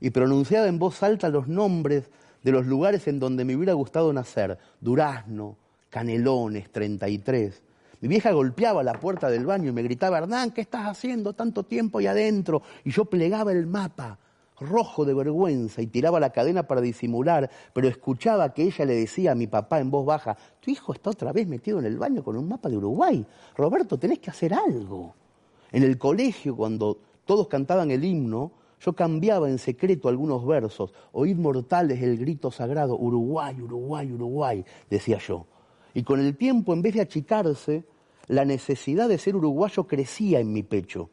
y 0.00 0.08
pronunciaba 0.08 0.68
en 0.68 0.78
voz 0.78 1.02
alta 1.02 1.28
los 1.28 1.48
nombres 1.48 2.08
de 2.42 2.50
los 2.50 2.64
lugares 2.64 3.06
en 3.08 3.20
donde 3.20 3.44
me 3.44 3.56
hubiera 3.56 3.74
gustado 3.74 4.10
nacer. 4.10 4.56
Durazno, 4.80 5.58
Canelones, 5.90 6.72
33. 6.72 7.62
Mi 8.02 8.08
vieja 8.08 8.32
golpeaba 8.32 8.82
la 8.82 8.94
puerta 8.94 9.30
del 9.30 9.46
baño 9.46 9.68
y 9.68 9.72
me 9.72 9.84
gritaba, 9.84 10.18
Hernán, 10.18 10.50
¿qué 10.50 10.60
estás 10.60 10.88
haciendo 10.88 11.34
tanto 11.34 11.62
tiempo 11.62 11.98
ahí 11.98 12.08
adentro? 12.08 12.60
Y 12.82 12.90
yo 12.90 13.04
plegaba 13.04 13.52
el 13.52 13.68
mapa, 13.68 14.18
rojo 14.58 15.04
de 15.04 15.14
vergüenza, 15.14 15.82
y 15.82 15.86
tiraba 15.86 16.18
la 16.18 16.30
cadena 16.30 16.64
para 16.64 16.80
disimular, 16.80 17.48
pero 17.72 17.86
escuchaba 17.86 18.52
que 18.52 18.64
ella 18.64 18.86
le 18.86 18.96
decía 18.96 19.30
a 19.30 19.34
mi 19.36 19.46
papá 19.46 19.78
en 19.78 19.92
voz 19.92 20.04
baja, 20.04 20.36
tu 20.58 20.72
hijo 20.72 20.92
está 20.92 21.10
otra 21.10 21.32
vez 21.32 21.46
metido 21.46 21.78
en 21.78 21.84
el 21.84 21.96
baño 21.96 22.24
con 22.24 22.36
un 22.36 22.48
mapa 22.48 22.68
de 22.68 22.76
Uruguay. 22.76 23.24
Roberto, 23.56 23.96
tenés 23.96 24.18
que 24.18 24.30
hacer 24.30 24.52
algo. 24.52 25.14
En 25.70 25.84
el 25.84 25.96
colegio, 25.96 26.56
cuando 26.56 26.98
todos 27.24 27.46
cantaban 27.46 27.92
el 27.92 28.02
himno, 28.02 28.50
yo 28.80 28.94
cambiaba 28.94 29.48
en 29.48 29.58
secreto 29.58 30.08
algunos 30.08 30.44
versos. 30.44 30.92
Oíd 31.12 31.36
mortales 31.36 32.02
el 32.02 32.18
grito 32.18 32.50
sagrado, 32.50 32.98
Uruguay, 32.98 33.60
Uruguay, 33.62 34.10
Uruguay, 34.10 34.64
decía 34.90 35.18
yo. 35.18 35.46
Y 35.94 36.02
con 36.02 36.18
el 36.18 36.36
tiempo, 36.36 36.72
en 36.72 36.82
vez 36.82 36.94
de 36.94 37.02
achicarse, 37.02 37.84
la 38.28 38.44
necesidad 38.44 39.08
de 39.08 39.18
ser 39.18 39.36
uruguayo 39.36 39.86
crecía 39.86 40.40
en 40.40 40.52
mi 40.52 40.62
pecho. 40.62 41.10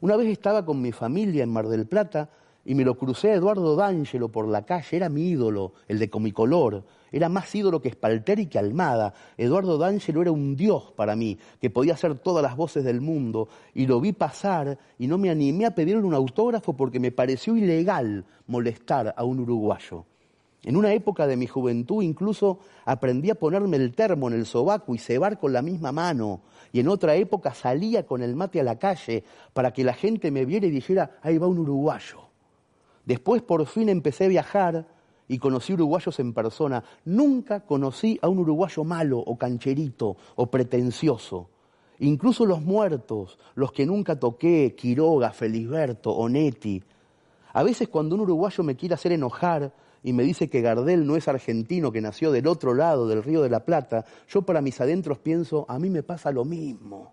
Una 0.00 0.16
vez 0.16 0.28
estaba 0.28 0.64
con 0.64 0.80
mi 0.80 0.92
familia 0.92 1.44
en 1.44 1.50
Mar 1.50 1.68
del 1.68 1.86
Plata 1.86 2.30
y 2.64 2.74
me 2.74 2.84
lo 2.84 2.96
crucé 2.96 3.30
a 3.30 3.34
Eduardo 3.34 3.74
D'Angelo 3.74 4.30
por 4.30 4.46
la 4.46 4.64
calle, 4.64 4.96
era 4.96 5.08
mi 5.08 5.30
ídolo, 5.30 5.72
el 5.88 5.98
de 5.98 6.10
Comicolor. 6.10 6.84
Era 7.10 7.28
más 7.28 7.54
ídolo 7.54 7.82
que 7.82 7.90
Spalter 7.90 8.38
y 8.38 8.46
que 8.46 8.58
Almada. 8.58 9.12
Eduardo 9.36 9.76
D'Angelo 9.78 10.22
era 10.22 10.32
un 10.32 10.56
dios 10.56 10.92
para 10.96 11.14
mí, 11.14 11.38
que 11.60 11.70
podía 11.70 11.94
hacer 11.94 12.18
todas 12.18 12.42
las 12.42 12.56
voces 12.56 12.84
del 12.84 13.00
mundo. 13.00 13.48
Y 13.74 13.86
lo 13.86 14.00
vi 14.00 14.12
pasar 14.12 14.78
y 14.98 15.08
no 15.08 15.18
me 15.18 15.30
animé 15.30 15.66
a 15.66 15.74
pedirle 15.74 16.02
un 16.02 16.14
autógrafo 16.14 16.74
porque 16.74 17.00
me 17.00 17.12
pareció 17.12 17.56
ilegal 17.56 18.24
molestar 18.46 19.12
a 19.16 19.24
un 19.24 19.40
uruguayo. 19.40 20.06
En 20.64 20.76
una 20.76 20.92
época 20.92 21.26
de 21.26 21.36
mi 21.36 21.46
juventud 21.46 22.02
incluso 22.02 22.60
aprendí 22.84 23.30
a 23.30 23.34
ponerme 23.34 23.76
el 23.78 23.94
termo 23.94 24.28
en 24.28 24.34
el 24.34 24.46
sobaco 24.46 24.94
y 24.94 24.98
cebar 24.98 25.38
con 25.38 25.52
la 25.52 25.60
misma 25.60 25.90
mano. 25.90 26.42
Y 26.72 26.80
en 26.80 26.88
otra 26.88 27.16
época 27.16 27.52
salía 27.52 28.06
con 28.06 28.22
el 28.22 28.36
mate 28.36 28.60
a 28.60 28.64
la 28.64 28.78
calle 28.78 29.24
para 29.52 29.72
que 29.72 29.82
la 29.82 29.92
gente 29.92 30.30
me 30.30 30.44
viera 30.44 30.66
y 30.66 30.70
dijera, 30.70 31.18
ahí 31.22 31.36
va 31.36 31.48
un 31.48 31.58
uruguayo. 31.58 32.20
Después 33.04 33.42
por 33.42 33.66
fin 33.66 33.88
empecé 33.88 34.26
a 34.26 34.28
viajar 34.28 34.86
y 35.26 35.38
conocí 35.38 35.72
uruguayos 35.72 36.20
en 36.20 36.32
persona. 36.32 36.84
Nunca 37.04 37.60
conocí 37.60 38.18
a 38.22 38.28
un 38.28 38.38
uruguayo 38.38 38.84
malo 38.84 39.18
o 39.18 39.36
cancherito 39.36 40.16
o 40.36 40.46
pretencioso. 40.46 41.48
Incluso 41.98 42.46
los 42.46 42.62
muertos, 42.62 43.38
los 43.54 43.72
que 43.72 43.86
nunca 43.86 44.18
toqué, 44.18 44.74
Quiroga, 44.76 45.32
Felisberto, 45.32 46.12
Onetti. 46.12 46.82
A 47.52 47.62
veces 47.62 47.88
cuando 47.88 48.14
un 48.14 48.22
uruguayo 48.22 48.62
me 48.62 48.76
quiere 48.76 48.94
hacer 48.94 49.12
enojar 49.12 49.72
y 50.02 50.12
me 50.12 50.24
dice 50.24 50.48
que 50.48 50.60
Gardel 50.60 51.06
no 51.06 51.16
es 51.16 51.28
argentino, 51.28 51.92
que 51.92 52.00
nació 52.00 52.32
del 52.32 52.46
otro 52.46 52.74
lado 52.74 53.06
del 53.06 53.22
río 53.22 53.42
de 53.42 53.50
la 53.50 53.64
Plata, 53.64 54.04
yo 54.28 54.42
para 54.42 54.60
mis 54.60 54.80
adentros 54.80 55.18
pienso, 55.18 55.64
a 55.68 55.78
mí 55.78 55.90
me 55.90 56.02
pasa 56.02 56.32
lo 56.32 56.44
mismo. 56.44 57.12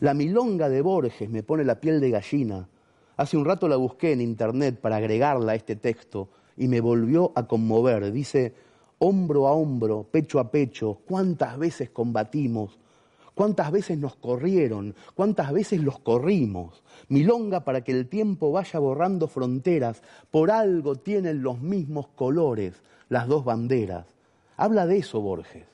La 0.00 0.14
milonga 0.14 0.68
de 0.68 0.80
Borges 0.80 1.28
me 1.28 1.42
pone 1.42 1.64
la 1.64 1.80
piel 1.80 2.00
de 2.00 2.10
gallina. 2.10 2.68
Hace 3.16 3.36
un 3.36 3.44
rato 3.44 3.68
la 3.68 3.76
busqué 3.76 4.12
en 4.12 4.20
internet 4.20 4.80
para 4.80 4.96
agregarla 4.96 5.52
a 5.52 5.54
este 5.54 5.76
texto 5.76 6.28
y 6.56 6.66
me 6.66 6.80
volvió 6.80 7.32
a 7.34 7.46
conmover. 7.46 8.10
Dice, 8.10 8.54
hombro 8.98 9.46
a 9.46 9.52
hombro, 9.52 10.06
pecho 10.10 10.40
a 10.40 10.50
pecho, 10.50 11.00
cuántas 11.06 11.58
veces 11.58 11.90
combatimos, 11.90 12.78
cuántas 13.34 13.70
veces 13.70 13.98
nos 13.98 14.16
corrieron, 14.16 14.94
cuántas 15.14 15.52
veces 15.52 15.80
los 15.80 15.98
corrimos. 15.98 16.82
Milonga 17.08 17.64
para 17.64 17.82
que 17.82 17.92
el 17.92 18.08
tiempo 18.08 18.52
vaya 18.52 18.78
borrando 18.78 19.28
fronteras, 19.28 20.02
por 20.30 20.50
algo 20.50 20.96
tienen 20.96 21.42
los 21.42 21.60
mismos 21.60 22.08
colores 22.14 22.82
las 23.08 23.28
dos 23.28 23.44
banderas. 23.44 24.06
Habla 24.56 24.86
de 24.86 24.98
eso 24.98 25.20
Borges, 25.20 25.64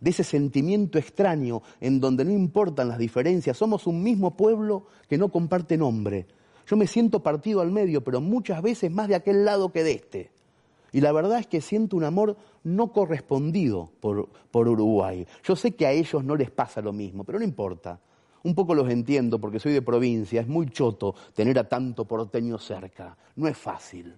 de 0.00 0.10
ese 0.10 0.24
sentimiento 0.24 0.98
extraño 0.98 1.62
en 1.80 2.00
donde 2.00 2.24
no 2.24 2.32
importan 2.32 2.88
las 2.88 2.98
diferencias, 2.98 3.56
somos 3.56 3.86
un 3.86 4.02
mismo 4.02 4.36
pueblo 4.36 4.86
que 5.08 5.18
no 5.18 5.28
comparte 5.30 5.76
nombre. 5.76 6.26
Yo 6.66 6.76
me 6.76 6.86
siento 6.86 7.22
partido 7.22 7.60
al 7.60 7.70
medio, 7.70 8.04
pero 8.04 8.20
muchas 8.20 8.62
veces 8.62 8.90
más 8.90 9.08
de 9.08 9.14
aquel 9.14 9.44
lado 9.44 9.72
que 9.72 9.82
de 9.82 9.92
este. 9.92 10.30
Y 10.92 11.00
la 11.00 11.12
verdad 11.12 11.38
es 11.38 11.46
que 11.46 11.60
siento 11.60 11.96
un 11.96 12.04
amor 12.04 12.36
no 12.64 12.92
correspondido 12.92 13.90
por, 14.00 14.28
por, 14.50 14.68
Uruguay. 14.68 15.26
Yo 15.44 15.56
sé 15.56 15.72
que 15.72 15.86
a 15.86 15.92
ellos 15.92 16.24
no 16.24 16.36
les 16.36 16.50
pasa 16.50 16.80
lo 16.80 16.92
mismo, 16.92 17.24
pero 17.24 17.38
no 17.38 17.44
importa. 17.44 18.00
Un 18.44 18.54
poco 18.54 18.74
los 18.74 18.88
entiendo 18.88 19.38
porque 19.38 19.58
soy 19.58 19.72
de 19.72 19.82
provincia, 19.82 20.40
es 20.40 20.46
muy 20.46 20.70
choto 20.70 21.14
tener 21.34 21.58
a 21.58 21.68
tanto 21.68 22.04
porteño 22.04 22.58
cerca, 22.58 23.16
no 23.36 23.48
es 23.48 23.56
fácil. 23.56 24.14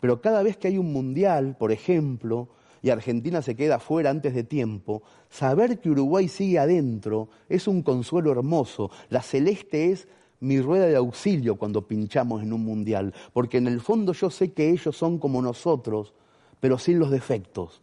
Pero 0.00 0.20
cada 0.20 0.42
vez 0.42 0.56
que 0.56 0.68
hay 0.68 0.78
un 0.78 0.92
mundial, 0.92 1.56
por 1.58 1.70
ejemplo, 1.70 2.48
y 2.82 2.90
Argentina 2.90 3.40
se 3.40 3.54
queda 3.54 3.78
fuera 3.78 4.10
antes 4.10 4.34
de 4.34 4.42
tiempo, 4.42 5.02
saber 5.30 5.78
que 5.78 5.90
Uruguay 5.90 6.26
sigue 6.26 6.58
adentro 6.58 7.28
es 7.48 7.68
un 7.68 7.82
consuelo 7.82 8.32
hermoso. 8.32 8.90
La 9.08 9.22
celeste 9.22 9.92
es 9.92 10.08
mi 10.42 10.60
rueda 10.60 10.86
de 10.86 10.96
auxilio 10.96 11.56
cuando 11.56 11.86
pinchamos 11.86 12.42
en 12.42 12.52
un 12.52 12.64
mundial, 12.64 13.14
porque 13.32 13.58
en 13.58 13.68
el 13.68 13.80
fondo 13.80 14.12
yo 14.12 14.28
sé 14.28 14.52
que 14.52 14.70
ellos 14.70 14.96
son 14.96 15.18
como 15.18 15.40
nosotros, 15.40 16.12
pero 16.58 16.78
sin 16.78 16.98
los 16.98 17.10
defectos. 17.10 17.80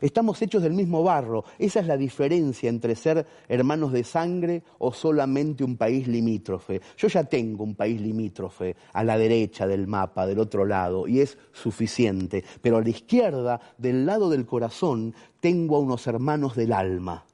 Estamos 0.00 0.42
hechos 0.42 0.64
del 0.64 0.72
mismo 0.72 1.04
barro, 1.04 1.44
esa 1.60 1.78
es 1.78 1.86
la 1.86 1.96
diferencia 1.96 2.68
entre 2.68 2.96
ser 2.96 3.24
hermanos 3.48 3.92
de 3.92 4.02
sangre 4.02 4.64
o 4.78 4.92
solamente 4.92 5.62
un 5.62 5.76
país 5.76 6.08
limítrofe. 6.08 6.80
Yo 6.96 7.06
ya 7.06 7.22
tengo 7.22 7.62
un 7.62 7.76
país 7.76 8.00
limítrofe 8.00 8.74
a 8.92 9.04
la 9.04 9.16
derecha 9.16 9.68
del 9.68 9.86
mapa, 9.86 10.26
del 10.26 10.40
otro 10.40 10.64
lado, 10.64 11.06
y 11.06 11.20
es 11.20 11.38
suficiente, 11.52 12.42
pero 12.60 12.78
a 12.78 12.82
la 12.82 12.90
izquierda, 12.90 13.60
del 13.78 14.04
lado 14.04 14.28
del 14.28 14.44
corazón, 14.44 15.14
tengo 15.38 15.76
a 15.76 15.80
unos 15.80 16.04
hermanos 16.08 16.56
del 16.56 16.72
alma. 16.72 17.24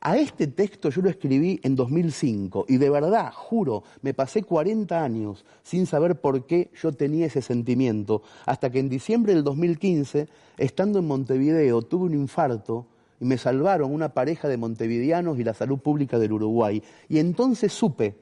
A 0.00 0.16
este 0.16 0.46
texto 0.46 0.90
yo 0.90 1.02
lo 1.02 1.10
escribí 1.10 1.60
en 1.62 1.74
2005 1.74 2.66
y 2.68 2.76
de 2.76 2.88
verdad, 2.88 3.32
juro, 3.34 3.82
me 4.02 4.14
pasé 4.14 4.42
40 4.44 5.02
años 5.02 5.44
sin 5.62 5.86
saber 5.86 6.20
por 6.20 6.46
qué 6.46 6.70
yo 6.80 6.92
tenía 6.92 7.26
ese 7.26 7.42
sentimiento, 7.42 8.22
hasta 8.46 8.70
que 8.70 8.78
en 8.78 8.88
diciembre 8.88 9.34
del 9.34 9.42
2015, 9.42 10.28
estando 10.56 11.00
en 11.00 11.06
Montevideo, 11.06 11.82
tuve 11.82 12.06
un 12.06 12.14
infarto 12.14 12.86
y 13.20 13.24
me 13.24 13.38
salvaron 13.38 13.92
una 13.92 14.10
pareja 14.10 14.46
de 14.46 14.56
montevideanos 14.56 15.38
y 15.38 15.44
la 15.44 15.54
salud 15.54 15.78
pública 15.78 16.20
del 16.20 16.32
Uruguay. 16.32 16.82
Y 17.08 17.18
entonces 17.18 17.72
supe 17.72 18.14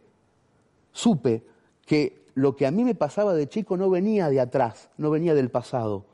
supe 0.97 1.43
que 1.85 2.25
lo 2.35 2.57
que 2.57 2.67
a 2.67 2.71
mí 2.71 2.83
me 2.83 2.95
pasaba 2.95 3.35
de 3.35 3.49
chico 3.49 3.77
no 3.77 3.91
venía 3.91 4.29
de 4.31 4.41
atrás, 4.41 4.89
no 4.97 5.11
venía 5.11 5.35
del 5.35 5.51
pasado. 5.51 6.05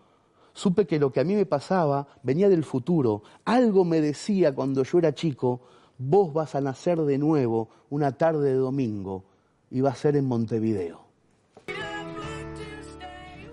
Supe 0.54 0.86
que 0.86 0.98
lo 0.98 1.12
que 1.12 1.20
a 1.20 1.24
mí 1.24 1.34
me 1.34 1.46
pasaba 1.46 2.06
venía 2.22 2.48
del 2.48 2.64
futuro. 2.64 3.22
Algo 3.44 3.84
me 3.84 4.00
decía 4.00 4.54
cuando 4.54 4.82
yo 4.82 4.98
era 4.98 5.14
chico, 5.14 5.62
vos 5.98 6.32
vas 6.32 6.54
a 6.54 6.60
nacer 6.60 7.00
de 7.00 7.18
nuevo 7.18 7.68
una 7.90 8.12
tarde 8.12 8.50
de 8.50 8.56
domingo 8.56 9.24
y 9.70 9.80
va 9.80 9.90
a 9.90 9.94
ser 9.94 10.16
en 10.16 10.26
Montevideo. 10.26 11.00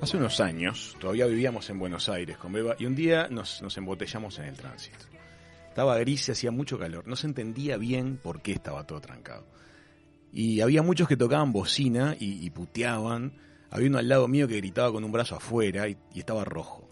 Hace 0.01 0.15
unos 0.15 0.39
años, 0.39 0.95
todavía 0.99 1.25
vivíamos 1.25 1.69
en 1.69 1.77
Buenos 1.77 2.07
Aires 2.07 2.37
con 2.37 2.53
Beba 2.53 2.75
y 2.79 2.85
un 2.85 2.95
día 2.95 3.27
nos, 3.29 3.61
nos 3.61 3.77
embotellamos 3.77 4.39
en 4.39 4.45
el 4.45 4.55
tránsito. 4.55 5.05
Estaba 5.67 5.97
gris 5.99 6.27
y 6.27 6.31
hacía 6.31 6.51
mucho 6.51 6.79
calor. 6.79 7.05
No 7.07 7.15
se 7.15 7.27
entendía 7.27 7.77
bien 7.77 8.17
por 8.17 8.41
qué 8.41 8.53
estaba 8.53 8.85
todo 8.87 9.01
trancado. 9.01 9.45
Y 10.31 10.61
había 10.61 10.83
muchos 10.83 11.07
que 11.07 11.17
tocaban 11.17 11.51
bocina 11.51 12.15
y, 12.19 12.49
puteaban. 12.49 13.33
Había 13.69 13.89
uno 13.89 13.97
al 13.97 14.09
lado 14.09 14.27
mío 14.27 14.47
que 14.47 14.57
gritaba 14.57 14.91
con 14.91 15.03
un 15.03 15.11
brazo 15.11 15.35
afuera 15.35 15.87
y 15.87 15.97
estaba 16.15 16.43
rojo. 16.43 16.88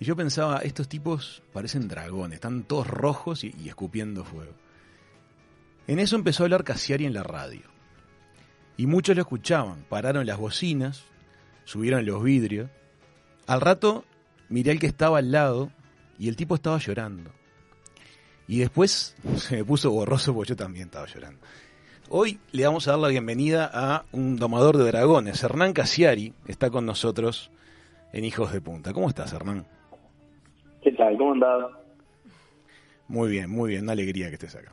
Y 0.00 0.06
yo 0.06 0.16
pensaba, 0.16 0.60
estos 0.60 0.88
tipos 0.88 1.42
parecen 1.52 1.86
dragones, 1.86 2.36
están 2.36 2.62
todos 2.62 2.86
rojos 2.86 3.44
y, 3.44 3.54
escupiendo 3.68 4.24
fuego. 4.24 4.54
En 5.86 5.98
eso 5.98 6.16
empezó 6.16 6.42
a 6.42 6.46
hablar 6.46 6.64
Cassiari 6.64 7.04
en 7.04 7.12
la 7.12 7.22
radio. 7.22 7.60
Y 8.78 8.86
muchos 8.86 9.14
lo 9.14 9.20
escuchaban, 9.20 9.84
pararon 9.90 10.24
las 10.24 10.38
bocinas, 10.38 11.04
subieron 11.64 12.06
los 12.06 12.22
vidrios. 12.22 12.70
Al 13.46 13.60
rato 13.60 14.06
miré 14.48 14.70
al 14.70 14.78
que 14.78 14.86
estaba 14.86 15.18
al 15.18 15.32
lado 15.32 15.70
y 16.18 16.28
el 16.28 16.36
tipo 16.36 16.54
estaba 16.54 16.78
llorando. 16.78 17.30
Y 18.48 18.60
después 18.60 19.14
se 19.36 19.56
me 19.56 19.64
puso 19.64 19.90
borroso 19.90 20.32
porque 20.32 20.50
yo 20.50 20.56
también 20.56 20.86
estaba 20.86 21.06
llorando. 21.08 21.40
Hoy 22.08 22.40
le 22.52 22.64
vamos 22.64 22.88
a 22.88 22.92
dar 22.92 23.00
la 23.00 23.08
bienvenida 23.08 23.70
a 23.72 24.06
un 24.12 24.36
domador 24.36 24.78
de 24.78 24.84
dragones, 24.84 25.42
Hernán 25.42 25.74
Casiari, 25.74 26.32
está 26.46 26.70
con 26.70 26.86
nosotros 26.86 27.50
en 28.14 28.24
Hijos 28.24 28.50
de 28.50 28.62
Punta. 28.62 28.94
¿Cómo 28.94 29.06
estás, 29.06 29.34
Hernán? 29.34 29.66
¿Qué 30.82 30.92
tal? 30.92 31.16
¿Cómo 31.18 31.32
andás? 31.32 31.70
Muy 33.08 33.28
bien, 33.30 33.50
muy 33.50 33.70
bien, 33.70 33.82
una 33.82 33.92
alegría 33.92 34.28
que 34.28 34.34
estés 34.34 34.54
acá. 34.54 34.72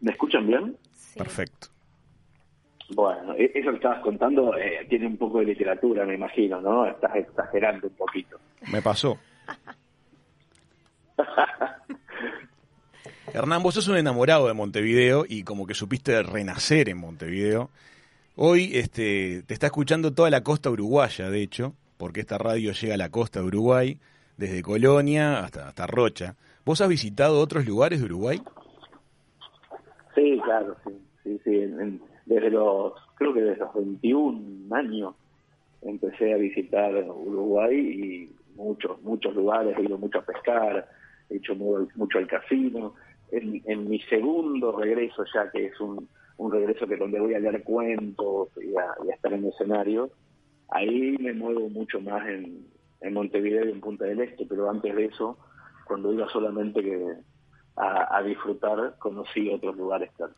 ¿Me 0.00 0.10
escuchan 0.12 0.46
bien? 0.46 0.76
Sí. 0.92 1.18
Perfecto. 1.18 1.68
Bueno, 2.90 3.34
e- 3.34 3.50
eso 3.54 3.70
que 3.70 3.76
estabas 3.76 4.00
contando 4.02 4.56
eh, 4.58 4.86
tiene 4.88 5.06
un 5.06 5.16
poco 5.16 5.38
de 5.38 5.46
literatura, 5.46 6.04
me 6.04 6.14
imagino, 6.14 6.60
¿no? 6.60 6.86
Estás 6.86 7.16
exagerando 7.16 7.86
un 7.86 7.94
poquito. 7.94 8.38
Me 8.70 8.82
pasó. 8.82 9.18
Hernán, 13.32 13.62
vos 13.62 13.74
sos 13.74 13.88
un 13.88 13.96
enamorado 13.96 14.46
de 14.46 14.54
Montevideo 14.54 15.24
y 15.28 15.42
como 15.44 15.66
que 15.66 15.74
supiste 15.74 16.22
renacer 16.22 16.88
en 16.88 16.98
Montevideo. 16.98 17.70
Hoy 18.36 18.72
este, 18.74 19.42
te 19.46 19.54
está 19.54 19.66
escuchando 19.66 20.12
toda 20.12 20.28
la 20.30 20.42
costa 20.42 20.70
uruguaya, 20.70 21.30
de 21.30 21.42
hecho, 21.42 21.74
porque 21.96 22.20
esta 22.20 22.38
radio 22.38 22.72
llega 22.72 22.94
a 22.94 22.98
la 22.98 23.08
costa 23.08 23.40
de 23.40 23.46
Uruguay, 23.46 23.98
desde 24.36 24.62
Colonia 24.62 25.40
hasta, 25.44 25.68
hasta 25.68 25.86
Rocha. 25.86 26.34
¿Vos 26.64 26.80
has 26.80 26.88
visitado 26.88 27.40
otros 27.40 27.66
lugares 27.66 28.00
de 28.00 28.06
Uruguay? 28.06 28.40
Sí, 30.14 30.40
claro, 30.44 30.76
sí, 30.84 30.90
sí, 31.22 31.40
sí. 31.44 32.00
desde 32.26 32.50
los, 32.50 32.92
creo 33.16 33.34
que 33.34 33.42
desde 33.42 33.60
los 33.60 33.74
21 33.74 34.74
años 34.74 35.14
empecé 35.82 36.32
a 36.32 36.36
visitar 36.36 36.94
Uruguay 37.10 37.76
y 37.76 38.36
muchos, 38.56 39.02
muchos 39.02 39.34
lugares, 39.34 39.76
he 39.76 39.82
ido 39.82 39.98
mucho 39.98 40.18
a 40.20 40.24
pescar, 40.24 40.88
he 41.28 41.36
hecho 41.36 41.54
mu- 41.54 41.88
mucho 41.96 42.18
al 42.18 42.26
casino. 42.28 42.94
En, 43.32 43.60
en 43.66 43.88
mi 43.88 44.00
segundo 44.02 44.72
regreso 44.76 45.24
ya, 45.34 45.50
que 45.50 45.66
es 45.66 45.80
un, 45.80 46.08
un 46.36 46.52
regreso 46.52 46.86
que 46.86 46.96
donde 46.96 47.18
voy 47.18 47.34
a 47.34 47.40
leer 47.40 47.64
cuentos 47.64 48.48
y 48.62 48.76
a, 48.76 48.94
y 49.04 49.10
a 49.10 49.14
estar 49.14 49.32
en 49.32 49.46
escenario, 49.46 50.10
ahí 50.68 51.16
me 51.18 51.32
muevo 51.32 51.68
mucho 51.68 52.00
más 52.00 52.26
en, 52.28 52.66
en 53.04 53.14
Montevideo 53.14 53.66
y 53.66 53.72
en 53.72 53.80
Punta 53.80 54.04
del 54.04 54.20
Este, 54.20 54.46
pero 54.46 54.70
antes 54.70 54.94
de 54.94 55.06
eso, 55.06 55.38
cuando 55.86 56.12
iba 56.12 56.28
solamente 56.28 56.82
que 56.82 57.14
a, 57.76 58.16
a 58.16 58.22
disfrutar, 58.22 58.96
conocí 58.98 59.48
otros 59.50 59.76
lugares, 59.76 60.10
claro. 60.16 60.34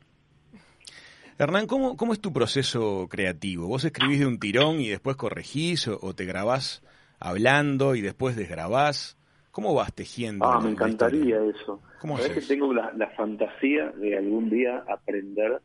Hernán, 1.39 1.67
¿cómo, 1.67 1.97
¿cómo 1.97 2.15
es 2.15 2.21
tu 2.21 2.33
proceso 2.33 3.09
creativo? 3.11 3.69
¿Vos 3.69 3.85
escribís 3.85 4.21
de 4.21 4.27
un 4.27 4.39
tirón 4.39 4.81
y 4.81 4.89
después 4.89 5.17
corregís 5.17 5.87
o, 5.87 5.99
o 6.01 6.15
te 6.15 6.25
grabás 6.25 6.83
hablando 7.21 7.95
y 7.95 8.01
después 8.01 8.37
desgrabás? 8.37 9.19
¿Cómo 9.51 9.75
vas 9.75 9.93
tejiendo? 9.93 10.47
Ah, 10.47 10.61
me 10.61 10.71
encantaría 10.71 11.43
eso. 11.45 11.83
¿Cómo 12.01 12.17
Sabés 12.19 12.33
que 12.33 12.55
tengo 12.55 12.73
la, 12.73 12.93
la 12.93 13.09
fantasía 13.11 13.91
de 13.91 14.17
algún 14.17 14.51
día 14.51 14.85
aprender 14.89 15.61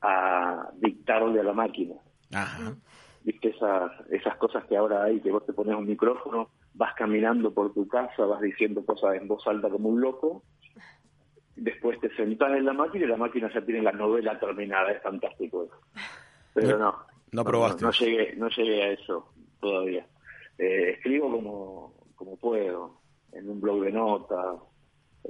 a 0.00 0.70
dictarle 0.76 1.40
a 1.40 1.44
la 1.44 1.52
máquina. 1.52 1.94
Ajá. 2.32 2.74
Viste 3.26 3.48
esas, 3.48 3.90
esas 4.10 4.36
cosas 4.36 4.64
que 4.66 4.76
ahora 4.76 5.02
hay, 5.02 5.20
que 5.20 5.32
vos 5.32 5.44
te 5.44 5.52
pones 5.52 5.74
un 5.74 5.84
micrófono, 5.86 6.48
vas 6.74 6.94
caminando 6.94 7.52
por 7.52 7.74
tu 7.74 7.88
casa, 7.88 8.24
vas 8.24 8.40
diciendo 8.40 8.86
cosas 8.86 9.16
en 9.16 9.26
voz 9.26 9.44
alta 9.48 9.68
como 9.68 9.88
un 9.88 10.00
loco, 10.00 10.44
después 11.56 11.98
te 12.00 12.08
sentás 12.14 12.52
en 12.52 12.64
la 12.66 12.72
máquina 12.72 13.04
y 13.04 13.08
la 13.08 13.16
máquina 13.16 13.50
ya 13.52 13.60
tiene 13.62 13.82
la 13.82 13.90
novela 13.90 14.38
terminada, 14.38 14.92
es 14.92 15.02
fantástico 15.02 15.64
eso. 15.64 15.76
Pero 16.54 16.78
no. 16.78 16.94
No 17.32 17.44
probaste 17.44 17.82
No, 17.82 17.90
eso. 17.90 18.04
llegué, 18.04 18.36
no 18.36 18.48
llegué 18.48 18.82
a 18.84 18.90
eso 18.92 19.28
todavía. 19.60 20.06
Eh, 20.58 20.90
escribo 20.92 21.28
como, 21.32 21.94
como 22.14 22.36
puedo, 22.36 23.00
en 23.32 23.50
un 23.50 23.60
blog 23.60 23.82
de 23.82 23.90
notas, 23.90 24.54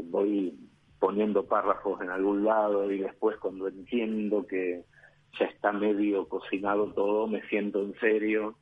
voy 0.05 0.55
poniendo 0.99 1.47
párrafos 1.47 2.01
en 2.03 2.11
algún 2.11 2.45
lado 2.45 2.93
y 2.93 2.99
después 2.99 3.39
cuando 3.39 3.69
entiendo 3.69 4.47
que 4.47 4.85
ya 5.39 5.47
está 5.47 5.73
medio 5.73 6.29
cocinado 6.29 6.93
todo, 6.93 7.27
me 7.27 7.43
siento 7.49 7.83
en 7.83 7.95
serio 8.01 8.57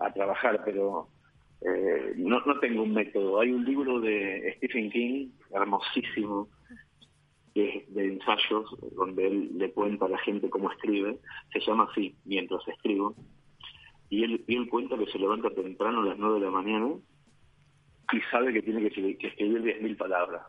a 0.00 0.12
trabajar, 0.12 0.62
pero 0.64 1.08
eh, 1.60 2.14
no, 2.16 2.40
no 2.40 2.58
tengo 2.58 2.82
un 2.82 2.92
método. 2.92 3.40
Hay 3.40 3.50
un 3.50 3.64
libro 3.64 4.00
de 4.00 4.54
Stephen 4.56 4.90
King, 4.90 5.28
hermosísimo, 5.52 6.48
que 7.54 7.78
es 7.78 7.94
de 7.94 8.06
ensayos, 8.06 8.68
donde 8.96 9.26
él 9.26 9.58
le 9.58 9.70
cuenta 9.72 10.06
a 10.06 10.08
la 10.08 10.18
gente 10.18 10.50
cómo 10.50 10.70
escribe, 10.70 11.18
se 11.52 11.60
llama 11.60 11.88
así, 11.90 12.16
mientras 12.24 12.66
escribo, 12.66 13.14
y 14.08 14.24
él, 14.24 14.44
y 14.46 14.56
él 14.56 14.68
cuenta 14.68 14.98
que 14.98 15.06
se 15.06 15.18
levanta 15.18 15.50
temprano 15.50 16.00
a 16.00 16.04
las 16.04 16.18
9 16.18 16.40
de 16.40 16.46
la 16.46 16.50
mañana 16.50 16.94
y 18.12 18.20
sabe 18.30 18.52
que 18.52 18.62
tiene 18.62 18.90
que, 18.90 19.16
que 19.16 19.26
escribir 19.26 19.62
10.000 19.62 19.96
palabras. 19.96 20.42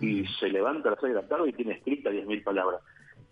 Y 0.00 0.26
se 0.38 0.48
levanta 0.48 0.88
a 0.88 0.92
las 0.92 1.00
6 1.00 1.14
de 1.14 1.22
la 1.22 1.28
tarde 1.28 1.48
y 1.48 1.52
tiene 1.52 1.74
escritas 1.74 2.12
10.000 2.12 2.44
palabras. 2.44 2.80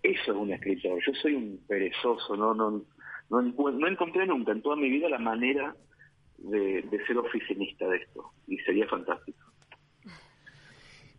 Eso 0.05 0.33
es 0.33 0.37
un 0.37 0.53
escritor. 0.53 1.01
Yo 1.05 1.13
soy 1.15 1.35
un 1.35 1.61
perezoso, 1.67 2.37
no 2.37 2.53
no 2.55 2.83
no, 3.31 3.89
encontré 3.89 4.27
nunca 4.27 4.53
en 4.53 4.61
toda 4.63 4.77
mi 4.77 4.91
vida 4.91 5.09
la 5.09 5.19
manera 5.19 5.75
de, 6.39 6.83
de 6.83 7.07
ser 7.07 7.17
oficinista 7.17 7.89
de 7.89 7.97
esto. 7.97 8.33
Y 8.47 8.59
sería 8.59 8.87
fantástico. 8.87 9.39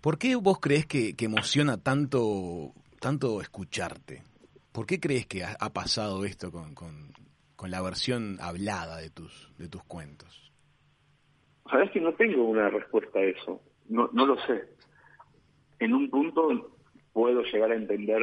¿Por 0.02 0.20
qué 0.20 0.36
vos 0.36 0.60
crees 0.60 0.86
que, 0.86 1.16
que 1.16 1.26
emociona 1.26 1.78
tanto, 1.82 2.74
tanto 3.00 3.42
escucharte? 3.42 4.22
¿Por 4.72 4.86
qué 4.86 5.00
crees 5.00 5.26
que 5.26 5.44
ha, 5.44 5.56
ha 5.60 5.74
pasado 5.74 6.26
esto 6.26 6.52
con, 6.52 6.76
con- 6.76 7.12
con 7.56 7.72
la 7.72 7.82
versión 7.82 8.38
hablada 8.42 8.98
de 8.98 9.10
tus, 9.10 9.52
de 9.58 9.68
tus 9.68 9.84
cuentos? 9.86 10.52
Sabes 11.72 11.90
que 11.92 12.02
no 12.02 12.14
tengo 12.14 12.44
una 12.44 12.70
respuesta 12.70 13.18
a 13.18 13.24
eso. 13.24 13.62
No, 13.90 14.10
no 14.14 14.28
lo 14.28 14.36
sé. 14.46 14.66
En 15.80 15.94
un 15.94 16.10
punto 16.12 16.78
puedo 17.14 17.42
llegar 17.44 17.72
a 17.72 17.76
entender, 17.76 18.22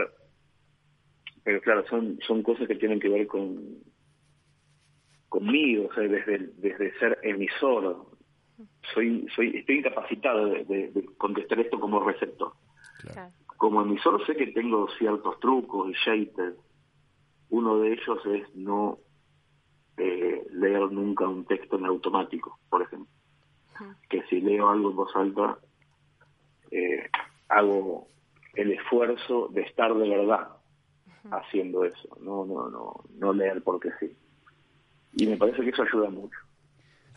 pero 1.44 1.60
claro, 1.60 1.84
son, 1.88 2.18
son 2.26 2.42
cosas 2.42 2.68
que 2.68 2.76
tienen 2.76 3.00
que 3.00 3.08
ver 3.08 3.26
con 3.26 3.78
conmigo, 5.28 5.88
o 5.90 5.94
sea, 5.94 6.04
desde, 6.04 6.38
desde 6.58 6.98
ser 6.98 7.18
emisor. 7.22 8.06
Soy, 8.94 9.26
soy, 9.34 9.56
estoy 9.56 9.78
incapacitado 9.78 10.46
de, 10.46 10.64
de- 10.64 10.90
de 10.92 11.06
contestar 11.16 11.58
esto 11.60 11.80
como 11.80 12.00
receptor. 12.04 12.52
Claro. 13.00 13.32
Como 13.56 13.80
emisor 13.82 14.24
sé 14.26 14.36
que 14.36 14.48
tengo 14.48 14.88
ciertos 14.98 15.40
trucos 15.40 15.90
y 15.90 15.94
shapers. 16.04 16.56
Uno 17.48 17.78
de 17.78 17.92
ellos 17.92 18.26
es 18.26 18.54
no 18.54 18.98
eh, 19.96 20.42
leer 20.52 20.90
nunca 20.92 21.26
un 21.28 21.44
texto 21.44 21.78
en 21.78 21.86
automático, 21.86 22.58
por 22.68 22.82
ejemplo 22.82 23.08
que 24.08 24.22
si 24.24 24.40
leo 24.40 24.68
algo 24.68 24.90
en 24.90 24.96
voz 24.96 25.16
alta, 25.16 25.58
eh, 26.70 27.08
hago 27.48 28.06
el 28.54 28.70
esfuerzo 28.72 29.48
de 29.48 29.62
estar 29.62 29.92
de 29.94 30.08
verdad 30.08 30.48
haciendo 31.30 31.84
eso, 31.84 32.16
no, 32.20 32.44
no, 32.44 32.68
no, 32.68 33.04
no 33.18 33.32
leer 33.32 33.62
porque 33.62 33.90
sí. 34.00 34.14
Y 35.14 35.26
me 35.26 35.36
parece 35.36 35.62
que 35.62 35.70
eso 35.70 35.82
ayuda 35.82 36.10
mucho. 36.10 36.36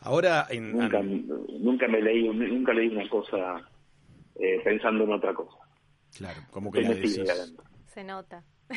Ahora, 0.01 0.45
en, 0.49 0.71
Nunca, 0.77 0.99
an- 0.99 1.25
nunca 1.59 1.87
me 1.87 2.01
leí, 2.01 2.27
nunca 2.29 2.73
leí 2.73 2.87
una 2.89 3.09
cosa 3.09 3.67
eh, 4.35 4.61
pensando 4.63 5.03
en 5.05 5.13
otra 5.13 5.33
cosa. 5.33 5.57
claro, 6.15 6.41
como 6.51 6.71
que 6.71 6.81
la 6.81 6.89
decís. 6.93 7.19
Se 7.93 8.03
nota. 8.03 8.43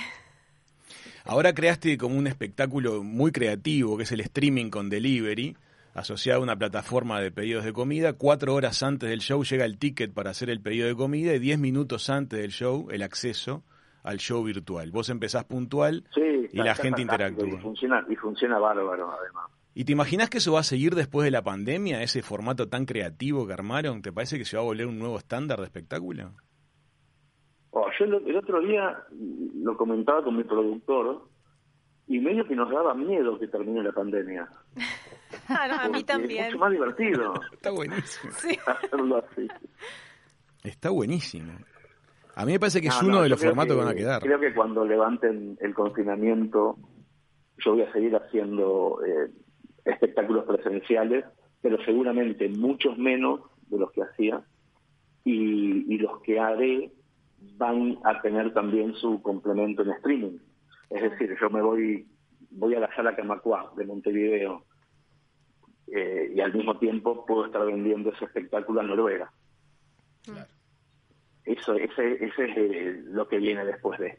Ahora 1.24 1.53
creaste 1.53 1.99
como 1.99 2.16
un 2.16 2.26
espectáculo 2.26 3.03
muy 3.03 3.33
creativo, 3.33 3.97
que 3.97 4.05
es 4.05 4.12
el 4.12 4.20
streaming 4.20 4.70
con 4.70 4.89
delivery, 4.89 5.57
asociado 5.95 6.41
a 6.41 6.43
una 6.43 6.57
plataforma 6.57 7.20
de 7.20 7.31
pedidos 7.31 7.64
de 7.64 7.72
comida. 7.72 8.14
Cuatro 8.14 8.55
horas 8.55 8.83
antes 8.83 9.11
del 9.11 9.20
show 9.20 9.43
llega 9.45 9.64
el 9.66 9.76
ticket 9.79 10.12
para 10.14 10.31
hacer 10.31 10.49
el 10.49 10.61
pedido 10.61 10.87
de 10.87 10.95
comida 10.95 11.35
y 11.35 11.39
diez 11.39 11.59
minutos 11.59 12.09
antes 12.09 12.39
del 12.41 12.53
show 12.53 12.89
el 12.91 13.03
acceso 13.03 13.62
al 14.09 14.18
show 14.18 14.42
virtual. 14.42 14.90
Vos 14.90 15.11
empezás 15.11 15.44
puntual 15.44 16.04
Sí, 16.14 16.48
y 16.52 16.56
la 16.56 16.74
gente 16.74 17.02
interactúa. 17.02 17.48
Y 17.48 17.56
funciona, 17.59 18.04
y 18.09 18.16
funciona 18.16 18.59
bárbaro, 18.59 19.12
además. 19.12 19.50
¿Y 19.74 19.84
te 19.84 19.92
imaginas 19.92 20.30
que 20.30 20.38
eso 20.38 20.52
va 20.52 20.61
a 20.61 20.64
seguir 20.64 20.94
después 20.94 21.24
de 21.24 21.30
la 21.30 21.42
pandemia, 21.42 22.02
ese 22.02 22.22
formato 22.22 22.68
tan 22.68 22.84
creativo 22.84 23.46
que 23.46 23.52
armaron? 23.52 24.02
¿Te 24.02 24.12
parece 24.12 24.38
que 24.38 24.44
se 24.44 24.56
va 24.56 24.62
a 24.62 24.66
volver 24.66 24.86
un 24.86 24.98
nuevo 24.98 25.18
estándar 25.18 25.59
de 25.59 25.66
espectáculo? 25.66 26.32
Oh, 27.70 27.86
yo 27.98 28.04
el, 28.06 28.14
el 28.28 28.36
otro 28.36 28.61
día 28.61 29.04
lo 29.54 29.76
comentaba 29.76 30.24
con 30.24 30.36
mi 30.36 30.44
productor 30.44 31.28
y 32.09 32.18
medio 32.18 32.46
que 32.46 32.56
nos 32.56 32.70
daba 32.70 32.94
miedo 32.94 33.38
que 33.38 33.46
termine 33.48 33.82
la 33.82 33.92
pandemia. 33.92 34.48
Ah, 35.50 35.66
no, 35.66 35.74
a 35.80 35.88
mí 35.88 36.04
también. 36.04 36.44
Es 36.44 36.52
mucho 36.52 36.59
más 36.59 36.72
divertido 36.72 37.34
Está 37.52 37.70
buenísimo. 37.70 38.32
Sí. 38.32 38.59
hacerlo 38.66 39.16
así. 39.16 39.48
Está 40.62 40.90
buenísimo. 40.90 41.52
A 42.39 42.47
mí 42.47 42.53
me 42.53 42.61
parece 42.61 42.80
que 42.80 42.86
es 42.86 43.03
No, 43.03 43.09
uno 43.09 43.16
no, 43.16 43.22
de 43.24 43.30
los 43.30 43.43
formatos 43.43 43.74
que, 43.74 43.80
que 43.80 43.84
van 43.84 43.93
a 43.93 43.97
quedar. 43.97 44.22
Creo 44.22 44.39
que 44.39 44.55
cuando 44.55 44.84
levanten 44.84 45.59
el 45.61 45.74
confinamiento, 45.74 46.76
yo 47.59 47.72
voy 47.72 47.82
a 47.82 47.93
seguir 47.93 48.14
haciendo 48.14 49.01
eh, 49.05 49.28
espectáculos 49.84 50.45
presenciales, 50.45 51.24
pero 51.61 51.82
seguramente 51.84 52.49
muchos 52.49 52.97
menos 52.97 53.41
de 53.68 53.78
los 53.80 53.91
que 53.91 54.03
hacía, 54.03 54.41
y, 55.24 55.93
y 55.93 55.99
los 55.99 56.22
que 56.22 56.39
haré 56.39 56.93
van 57.57 57.99
a 58.05 58.22
tener 58.22 58.55
también 58.55 58.95
su 58.95 59.20
complemento 59.20 59.82
en 59.82 59.91
streaming. 59.91 60.39
Es 60.91 61.03
decir, 61.03 61.36
yo 61.41 61.51
me 61.51 61.61
voy 61.61 62.07
voy 62.51 62.74
a 62.76 62.80
la 62.80 62.95
sala 62.95 63.16
Camacuá 63.16 63.72
de 63.76 63.84
Montevideo 63.84 64.64
eh, 65.89 66.32
y 66.34 66.41
al 66.41 66.55
mismo 66.55 66.78
tiempo 66.78 67.26
puedo 67.26 67.47
estar 67.47 67.66
vendiendo 67.66 68.11
ese 68.11 68.26
espectáculo 68.26 68.80
a 68.80 68.84
Noruega. 68.84 69.32
Eso, 71.49 71.74
ese, 71.74 72.24
ese 72.24 72.44
es 72.44 73.05
lo 73.07 73.26
que 73.26 73.38
viene 73.38 73.64
después 73.64 73.99
de. 73.99 74.18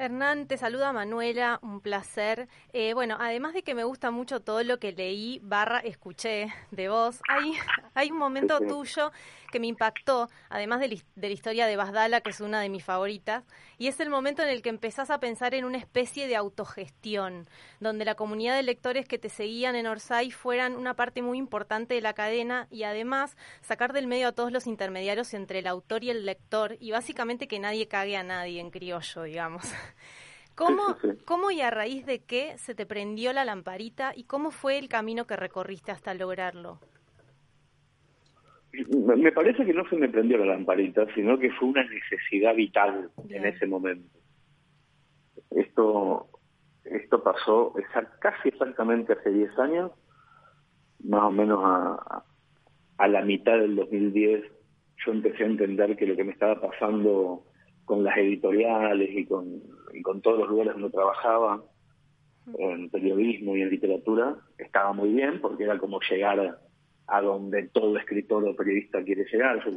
Hernán, 0.00 0.46
te 0.46 0.56
saluda 0.56 0.92
Manuela, 0.92 1.58
un 1.60 1.80
placer. 1.80 2.48
Eh, 2.72 2.94
bueno, 2.94 3.16
además 3.18 3.52
de 3.52 3.64
que 3.64 3.74
me 3.74 3.82
gusta 3.82 4.12
mucho 4.12 4.38
todo 4.38 4.62
lo 4.62 4.78
que 4.78 4.92
leí 4.92 5.40
barra 5.42 5.80
escuché 5.80 6.54
de 6.70 6.88
vos, 6.88 7.20
hay, 7.28 7.54
hay 7.94 8.12
un 8.12 8.18
momento 8.18 8.60
tuyo 8.60 9.10
que 9.50 9.58
me 9.58 9.66
impactó, 9.66 10.28
además 10.50 10.78
de, 10.80 11.02
de 11.16 11.28
la 11.28 11.34
historia 11.34 11.66
de 11.66 11.76
Basdala, 11.76 12.20
que 12.20 12.30
es 12.30 12.40
una 12.40 12.60
de 12.60 12.68
mis 12.68 12.84
favoritas, 12.84 13.44
y 13.76 13.88
es 13.88 13.98
el 13.98 14.10
momento 14.10 14.42
en 14.42 14.50
el 14.50 14.62
que 14.62 14.68
empezás 14.68 15.10
a 15.10 15.18
pensar 15.18 15.54
en 15.54 15.64
una 15.64 15.78
especie 15.78 16.28
de 16.28 16.36
autogestión, 16.36 17.48
donde 17.80 18.04
la 18.04 18.14
comunidad 18.14 18.54
de 18.54 18.62
lectores 18.62 19.06
que 19.06 19.18
te 19.18 19.30
seguían 19.30 19.74
en 19.74 19.86
Orsay 19.86 20.30
fueran 20.30 20.76
una 20.76 20.94
parte 20.94 21.22
muy 21.22 21.38
importante 21.38 21.94
de 21.94 22.02
la 22.02 22.12
cadena 22.12 22.68
y 22.70 22.84
además 22.84 23.36
sacar 23.62 23.92
del 23.92 24.06
medio 24.06 24.28
a 24.28 24.32
todos 24.32 24.52
los 24.52 24.66
intermediarios 24.66 25.34
entre 25.34 25.60
el 25.60 25.66
autor 25.66 26.04
y 26.04 26.10
el 26.10 26.26
lector 26.26 26.76
y 26.78 26.90
básicamente 26.90 27.48
que 27.48 27.58
nadie 27.58 27.88
cague 27.88 28.16
a 28.16 28.22
nadie 28.22 28.60
en 28.60 28.70
criollo, 28.70 29.22
digamos. 29.22 29.64
¿Cómo, 30.54 30.94
Sí, 31.00 31.08
sí, 31.10 31.16
sí. 31.18 31.24
¿Cómo 31.24 31.50
y 31.50 31.60
a 31.60 31.70
raíz 31.70 32.04
de 32.04 32.20
qué 32.20 32.58
se 32.58 32.74
te 32.74 32.84
prendió 32.84 33.32
la 33.32 33.44
lamparita 33.44 34.12
y 34.14 34.24
cómo 34.24 34.50
fue 34.50 34.78
el 34.78 34.88
camino 34.88 35.26
que 35.26 35.36
recorriste 35.36 35.92
hasta 35.92 36.14
lograrlo? 36.14 36.80
Me 38.72 39.32
parece 39.32 39.64
que 39.64 39.72
no 39.72 39.88
se 39.88 39.96
me 39.96 40.08
prendió 40.08 40.36
la 40.38 40.54
lamparita, 40.54 41.06
sino 41.14 41.38
que 41.38 41.50
fue 41.52 41.68
una 41.68 41.84
necesidad 41.84 42.54
vital 42.54 43.10
Bien. 43.24 43.44
en 43.44 43.54
ese 43.54 43.66
momento. 43.66 44.18
Esto, 45.50 46.28
esto 46.84 47.22
pasó 47.22 47.74
casi 48.20 48.48
exactamente 48.48 49.14
hace 49.14 49.30
10 49.30 49.58
años, 49.58 49.92
más 51.04 51.22
o 51.22 51.30
menos 51.30 51.60
a, 51.62 52.24
a 52.98 53.08
la 53.08 53.22
mitad 53.22 53.58
del 53.58 53.76
2010, 53.76 54.44
yo 55.04 55.12
empecé 55.12 55.44
a 55.44 55.46
entender 55.46 55.96
que 55.96 56.06
lo 56.06 56.16
que 56.16 56.24
me 56.24 56.32
estaba 56.32 56.60
pasando 56.60 57.44
con 57.88 58.04
las 58.04 58.16
editoriales 58.18 59.08
y 59.10 59.24
con, 59.24 59.62
y 59.94 60.02
con 60.02 60.20
todos 60.20 60.40
los 60.40 60.48
lugares 60.50 60.74
donde 60.74 60.90
trabajaba, 60.90 61.64
en 62.58 62.88
periodismo 62.90 63.56
y 63.56 63.62
en 63.62 63.70
literatura, 63.70 64.36
estaba 64.58 64.92
muy 64.92 65.10
bien 65.10 65.40
porque 65.40 65.64
era 65.64 65.78
como 65.78 65.98
llegar 66.08 66.38
a, 66.40 66.58
a 67.06 67.20
donde 67.22 67.68
todo 67.68 67.96
escritor 67.98 68.44
o 68.46 68.54
periodista 68.54 69.02
quiere 69.02 69.24
llegar. 69.30 69.64
Yo 69.64 69.72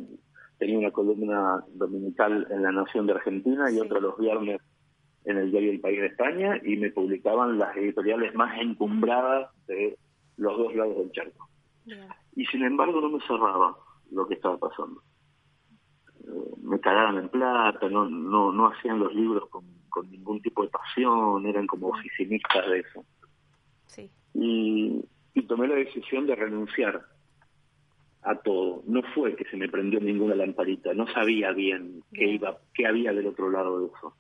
tenía 0.58 0.78
una 0.78 0.92
columna 0.92 1.64
dominical 1.74 2.48
en 2.52 2.64
La 2.64 2.72
Nación 2.72 3.08
de 3.08 3.14
Argentina 3.14 3.70
y 3.70 3.76
Sí. 3.76 3.80
otra 3.80 4.00
los 4.00 4.18
viernes 4.18 4.62
en 5.26 5.38
el 5.38 5.52
diario 5.52 5.72
El 5.72 5.80
País 5.80 6.00
de 6.02 6.08
España 6.08 6.60
y 6.64 6.78
me 6.78 6.92
publicaban 6.92 7.58
las 7.58 7.76
editoriales 7.78 8.34
más 8.36 8.60
encumbradas 8.60 9.50
de 9.68 9.98
los 10.38 10.58
dos 10.58 10.76
lados 10.76 10.98
del 10.98 11.12
charco. 11.12 11.48
Y 12.36 12.46
sin 12.46 12.64
embargo 12.64 13.00
no 13.02 13.10
me 13.10 13.20
cerraba 13.28 13.76
lo 14.12 14.28
que 14.28 14.36
estaba 14.36 14.58
pasando. 14.58 15.02
Me 16.64 16.80
cagaban 16.80 17.18
en 17.18 17.30
plata, 17.30 17.90
no, 17.90 18.10
no, 18.10 18.52
no 18.52 18.68
hacían 18.68 19.00
los 19.00 19.14
libros 19.14 19.50
con, 19.50 19.66
con 19.90 20.10
ningún 20.10 20.42
tipo 20.42 20.64
de 20.64 20.70
pasión, 20.70 21.46
eran 21.46 21.68
como 21.68 21.90
oficinistas 21.90 22.70
de 22.70 22.80
eso. 22.80 23.06
Sí. 23.88 24.10
Y, 24.34 25.04
y 25.34 25.42
tomé 25.44 25.68
la 25.68 25.76
decisión 25.76 26.26
de 26.28 26.36
renunciar 26.36 27.06
a 28.24 28.36
todo. 28.36 28.84
No 28.88 29.02
fue 29.14 29.36
que 29.36 29.46
se 29.46 29.58
me 29.58 29.70
prendió 29.70 30.00
ninguna 30.00 30.36
lamparita, 30.36 30.94
no 30.94 31.08
sabía 31.08 31.52
bien 31.52 32.04
qué 32.14 32.26
iba, 32.26 32.58
qué 32.74 32.88
había 32.88 33.14
del 33.14 33.28
otro 33.28 33.50
lado 33.50 33.80
de 33.80 33.88
eso. 33.88 34.16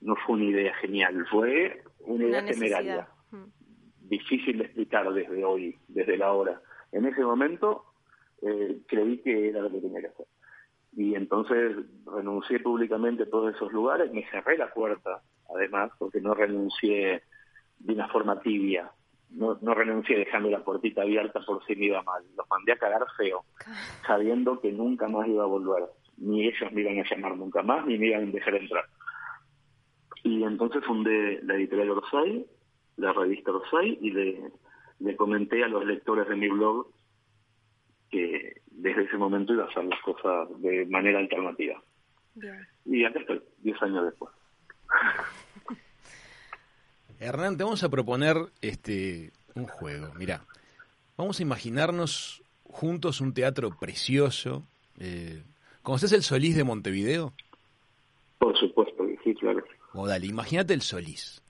No 0.00 0.16
fue 0.16 0.36
una 0.36 0.44
idea 0.44 0.74
genial, 0.74 1.26
fue 1.30 1.82
una 2.00 2.24
idea 2.24 2.44
temeraria 2.44 2.96
necesidad. 2.96 3.08
Mm. 3.30 4.08
difícil 4.08 4.58
de 4.58 4.64
explicar 4.64 5.12
desde 5.12 5.44
hoy, 5.44 5.78
desde 5.88 6.16
la 6.16 6.32
hora. 6.32 6.60
En 6.90 7.06
ese 7.06 7.22
momento 7.22 7.84
eh, 8.42 8.80
creí 8.86 9.18
que 9.18 9.48
era 9.48 9.60
lo 9.60 9.70
que 9.70 9.80
tenía 9.80 10.00
que 10.00 10.08
hacer. 10.08 10.26
Y 10.94 11.14
entonces 11.14 11.76
renuncié 12.06 12.60
públicamente 12.60 13.22
a 13.22 13.30
todos 13.30 13.54
esos 13.54 13.72
lugares, 13.72 14.12
me 14.12 14.28
cerré 14.30 14.58
la 14.58 14.72
puerta, 14.72 15.22
además, 15.54 15.90
porque 15.98 16.20
no 16.20 16.34
renuncié 16.34 17.22
de 17.78 17.92
una 17.94 18.08
forma 18.08 18.40
tibia. 18.40 18.90
No, 19.30 19.56
no 19.62 19.72
renuncié 19.72 20.18
dejando 20.18 20.50
la 20.50 20.62
puertita 20.62 21.02
abierta 21.02 21.40
por 21.46 21.64
si 21.64 21.74
me 21.74 21.86
iba 21.86 22.02
mal. 22.02 22.22
Los 22.36 22.46
mandé 22.50 22.72
a 22.72 22.78
cagar 22.78 23.06
feo, 23.16 23.44
sabiendo 24.06 24.60
que 24.60 24.70
nunca 24.72 25.08
más 25.08 25.26
iba 25.26 25.44
a 25.44 25.46
volver. 25.46 25.84
Ni 26.18 26.46
ellos 26.46 26.70
me 26.72 26.82
iban 26.82 26.98
a 26.98 27.08
llamar 27.08 27.36
nunca 27.36 27.62
más, 27.62 27.86
ni 27.86 27.96
me 27.96 28.08
iban 28.08 28.28
a 28.28 28.30
dejar 28.32 28.54
entrar. 28.56 28.84
Y 30.22 30.44
entonces 30.44 30.84
fundé 30.84 31.40
la 31.42 31.54
editorial 31.54 31.90
Orsay, 31.90 32.46
la 32.98 33.12
revista 33.14 33.50
Orsay, 33.50 33.98
y 34.02 34.10
le, 34.10 34.50
le 35.00 35.16
comenté 35.16 35.64
a 35.64 35.68
los 35.68 35.84
lectores 35.86 36.28
de 36.28 36.36
mi 36.36 36.48
blog 36.48 36.86
que 38.12 38.60
desde 38.70 39.04
ese 39.04 39.16
momento 39.16 39.54
iba 39.54 39.64
a 39.64 39.68
hacer 39.68 39.84
las 39.84 40.00
cosas 40.02 40.48
de 40.60 40.86
manera 40.86 41.18
alternativa. 41.18 41.82
Bien. 42.34 42.66
Y 42.84 43.04
acá 43.04 43.18
estoy, 43.18 43.42
10 43.58 43.82
años 43.82 44.04
después. 44.04 44.32
Hernán, 47.18 47.56
te 47.56 47.64
vamos 47.64 47.82
a 47.82 47.88
proponer 47.88 48.36
este 48.60 49.32
un 49.54 49.66
juego. 49.66 50.12
Mira, 50.18 50.44
vamos 51.16 51.40
a 51.40 51.42
imaginarnos 51.42 52.42
juntos 52.64 53.20
un 53.20 53.32
teatro 53.32 53.70
precioso. 53.78 54.66
Eh, 54.98 55.42
¿Conoces 55.82 56.12
el 56.12 56.22
Solís 56.22 56.56
de 56.56 56.64
Montevideo? 56.64 57.32
Por 58.38 58.56
supuesto 58.58 59.06
que 59.06 59.18
sí, 59.24 59.34
claro. 59.34 59.64
O 59.94 60.06
dale, 60.06 60.26
imagínate 60.26 60.74
el 60.74 60.82
Solís. 60.82 61.42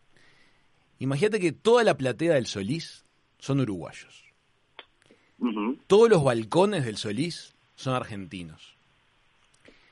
Imagínate 0.98 1.40
que 1.40 1.52
toda 1.52 1.84
la 1.84 1.96
platea 1.96 2.34
del 2.34 2.46
Solís 2.46 3.04
son 3.38 3.60
uruguayos. 3.60 4.31
Todos 5.86 6.08
los 6.08 6.22
balcones 6.24 6.84
del 6.84 6.96
Solís 6.96 7.54
son 7.74 7.94
argentinos. 7.94 8.76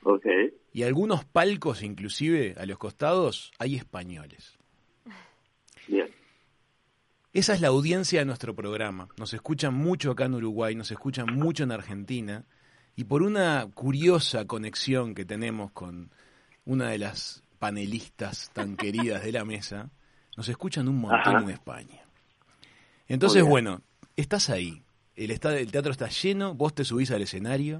Ok, 0.03 0.25
Y 0.73 0.83
algunos 0.83 1.25
palcos, 1.25 1.83
inclusive 1.83 2.55
a 2.57 2.65
los 2.65 2.77
costados, 2.77 3.51
hay 3.59 3.75
españoles. 3.75 4.57
bien. 5.87 6.07
Esa 7.33 7.53
es 7.53 7.61
la 7.61 7.69
audiencia 7.69 8.19
de 8.19 8.25
nuestro 8.25 8.53
programa. 8.55 9.07
Nos 9.17 9.33
escuchan 9.33 9.73
mucho 9.73 10.11
acá 10.11 10.25
en 10.25 10.33
Uruguay, 10.35 10.75
nos 10.75 10.91
escuchan 10.91 11.33
mucho 11.33 11.63
en 11.63 11.71
Argentina. 11.71 12.43
Y 12.95 13.05
por 13.05 13.23
una 13.23 13.67
curiosa 13.73 14.45
conexión 14.47 15.15
que 15.15 15.23
tenemos 15.23 15.71
con 15.71 16.11
una 16.65 16.89
de 16.89 16.97
las 16.97 17.43
panelistas 17.59 18.49
tan 18.53 18.75
queridas 18.77 19.23
de 19.23 19.31
la 19.31 19.45
mesa, 19.45 19.91
nos 20.35 20.49
escuchan 20.49 20.87
un 20.89 20.97
montón 20.99 21.35
Ajá. 21.35 21.43
en 21.43 21.49
España. 21.51 22.01
Entonces, 23.07 23.43
bueno, 23.43 23.81
estás 24.15 24.49
ahí. 24.49 24.81
El, 25.15 25.31
esta- 25.31 25.57
el 25.57 25.71
teatro 25.71 25.91
está 25.91 26.07
lleno, 26.07 26.53
vos 26.55 26.73
te 26.73 26.83
subís 26.83 27.11
al 27.11 27.21
escenario, 27.21 27.79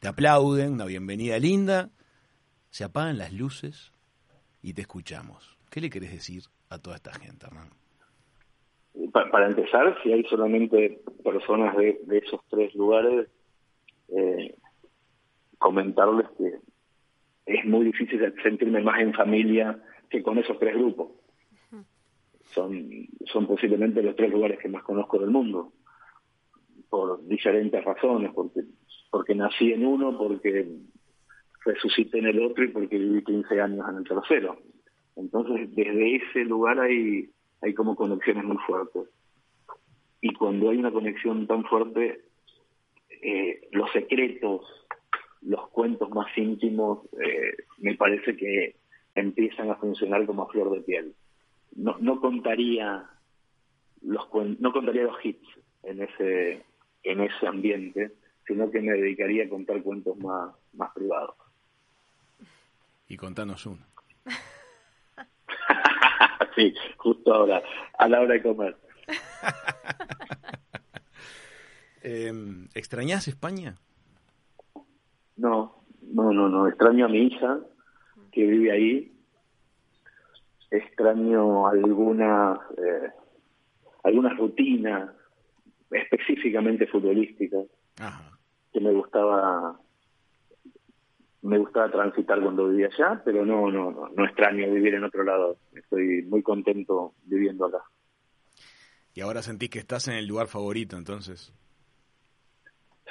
te 0.00 0.08
aplauden, 0.08 0.72
una 0.72 0.84
bienvenida 0.86 1.38
linda, 1.38 1.90
se 2.70 2.84
apagan 2.84 3.18
las 3.18 3.32
luces 3.32 3.92
y 4.62 4.72
te 4.74 4.80
escuchamos. 4.82 5.56
¿Qué 5.70 5.80
le 5.80 5.90
querés 5.90 6.12
decir 6.12 6.42
a 6.70 6.78
toda 6.78 6.96
esta 6.96 7.12
gente, 7.12 7.46
Hernán? 7.46 7.68
Pa- 9.12 9.30
para 9.30 9.46
empezar, 9.46 9.96
si 10.02 10.12
hay 10.12 10.22
solamente 10.24 11.00
personas 11.22 11.76
de, 11.76 12.00
de 12.04 12.18
esos 12.18 12.40
tres 12.50 12.74
lugares, 12.74 13.28
eh, 14.08 14.54
comentarles 15.58 16.26
que 16.36 16.58
es 17.46 17.64
muy 17.64 17.84
difícil 17.86 18.20
sentirme 18.42 18.80
más 18.82 19.00
en 19.00 19.12
familia 19.14 19.82
que 20.10 20.22
con 20.22 20.38
esos 20.38 20.58
tres 20.58 20.74
grupos. 20.74 21.10
Son, 22.54 22.90
son 23.32 23.46
posiblemente 23.46 24.02
los 24.02 24.14
tres 24.14 24.30
lugares 24.30 24.58
que 24.58 24.68
más 24.68 24.82
conozco 24.82 25.18
del 25.18 25.30
mundo, 25.30 25.72
por 26.92 27.26
diferentes 27.26 27.82
razones, 27.82 28.32
porque, 28.34 28.64
porque 29.10 29.34
nací 29.34 29.72
en 29.72 29.86
uno, 29.86 30.18
porque 30.18 30.68
resucité 31.64 32.18
en 32.18 32.26
el 32.26 32.44
otro 32.44 32.64
y 32.64 32.68
porque 32.68 32.98
viví 32.98 33.24
15 33.24 33.60
años 33.62 33.88
en 33.88 33.96
el 33.96 34.04
tercero. 34.04 34.58
Entonces, 35.16 35.74
desde 35.74 36.16
ese 36.16 36.44
lugar 36.44 36.78
hay, 36.80 37.30
hay 37.62 37.72
como 37.72 37.96
conexiones 37.96 38.44
muy 38.44 38.58
fuertes. 38.66 39.04
Y 40.20 40.34
cuando 40.34 40.68
hay 40.68 40.76
una 40.76 40.92
conexión 40.92 41.46
tan 41.46 41.64
fuerte, 41.64 42.26
eh, 43.22 43.68
los 43.70 43.90
secretos, 43.92 44.60
los 45.40 45.70
cuentos 45.70 46.10
más 46.10 46.26
íntimos, 46.36 47.06
eh, 47.24 47.56
me 47.78 47.94
parece 47.94 48.36
que 48.36 48.76
empiezan 49.14 49.70
a 49.70 49.76
funcionar 49.76 50.26
como 50.26 50.42
a 50.42 50.48
flor 50.48 50.70
de 50.72 50.82
piel. 50.82 51.14
No, 51.74 51.96
no 52.00 52.20
contaría 52.20 53.08
los 54.02 54.28
no 54.60 54.72
contaría 54.72 55.04
los 55.04 55.24
hits 55.24 55.48
en 55.84 56.02
ese 56.02 56.62
en 57.02 57.20
ese 57.20 57.46
ambiente, 57.46 58.12
sino 58.46 58.70
que 58.70 58.80
me 58.80 58.92
dedicaría 58.92 59.44
a 59.44 59.48
contar 59.48 59.82
cuentos 59.82 60.16
más, 60.18 60.54
más 60.74 60.92
privados. 60.92 61.34
Y 63.08 63.16
contanos 63.16 63.66
uno. 63.66 63.84
sí, 66.56 66.74
justo 66.96 67.34
ahora, 67.34 67.62
a 67.98 68.08
la 68.08 68.20
hora 68.20 68.34
de 68.34 68.42
comer. 68.42 68.76
eh, 72.02 72.32
¿Extrañás 72.74 73.28
España? 73.28 73.76
No, 75.36 75.84
no, 76.02 76.32
no, 76.32 76.48
no. 76.48 76.68
Extraño 76.68 77.06
a 77.06 77.08
mi 77.08 77.26
hija, 77.26 77.58
que 78.30 78.46
vive 78.46 78.72
ahí. 78.72 79.12
Extraño 80.70 81.66
algunas, 81.66 82.58
eh, 82.78 83.10
algunas 84.04 84.36
rutinas 84.38 85.10
específicamente 85.92 86.86
futbolísticas 86.86 87.66
que 88.72 88.80
me 88.80 88.92
gustaba 88.92 89.78
me 91.42 91.58
gustaba 91.58 91.90
transitar 91.90 92.40
cuando 92.40 92.68
vivía 92.68 92.86
allá, 92.86 93.20
pero 93.24 93.44
no, 93.44 93.68
no, 93.70 93.90
no, 93.90 94.08
no 94.08 94.24
extraño 94.24 94.72
vivir 94.72 94.94
en 94.94 95.02
otro 95.02 95.24
lado. 95.24 95.56
Estoy 95.74 96.22
muy 96.22 96.40
contento 96.40 97.14
viviendo 97.24 97.66
acá. 97.66 97.82
¿Y 99.12 99.22
ahora 99.22 99.42
sentís 99.42 99.68
que 99.68 99.80
estás 99.80 100.06
en 100.06 100.14
el 100.14 100.26
lugar 100.26 100.46
favorito 100.46 100.96
entonces? 100.96 101.52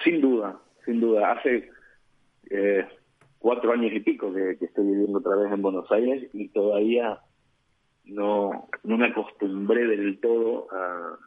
Sin 0.03 0.21
duda, 0.21 0.57
sin 0.85 1.01
duda. 1.01 1.33
Hace 1.33 1.69
eh, 2.49 2.87
cuatro 3.37 3.73
años 3.73 3.91
y 3.93 3.99
pico 3.99 4.33
que, 4.33 4.51
estoy 4.61 4.85
viviendo 4.85 5.19
otra 5.19 5.35
vez 5.35 5.51
en 5.51 5.61
Buenos 5.61 5.91
Aires 5.91 6.29
y 6.33 6.47
todavía 6.49 7.19
no, 8.05 8.69
no 8.83 8.97
me 8.97 9.07
acostumbré 9.07 9.85
del 9.87 10.19
todo 10.21 10.67
a, 10.71 11.19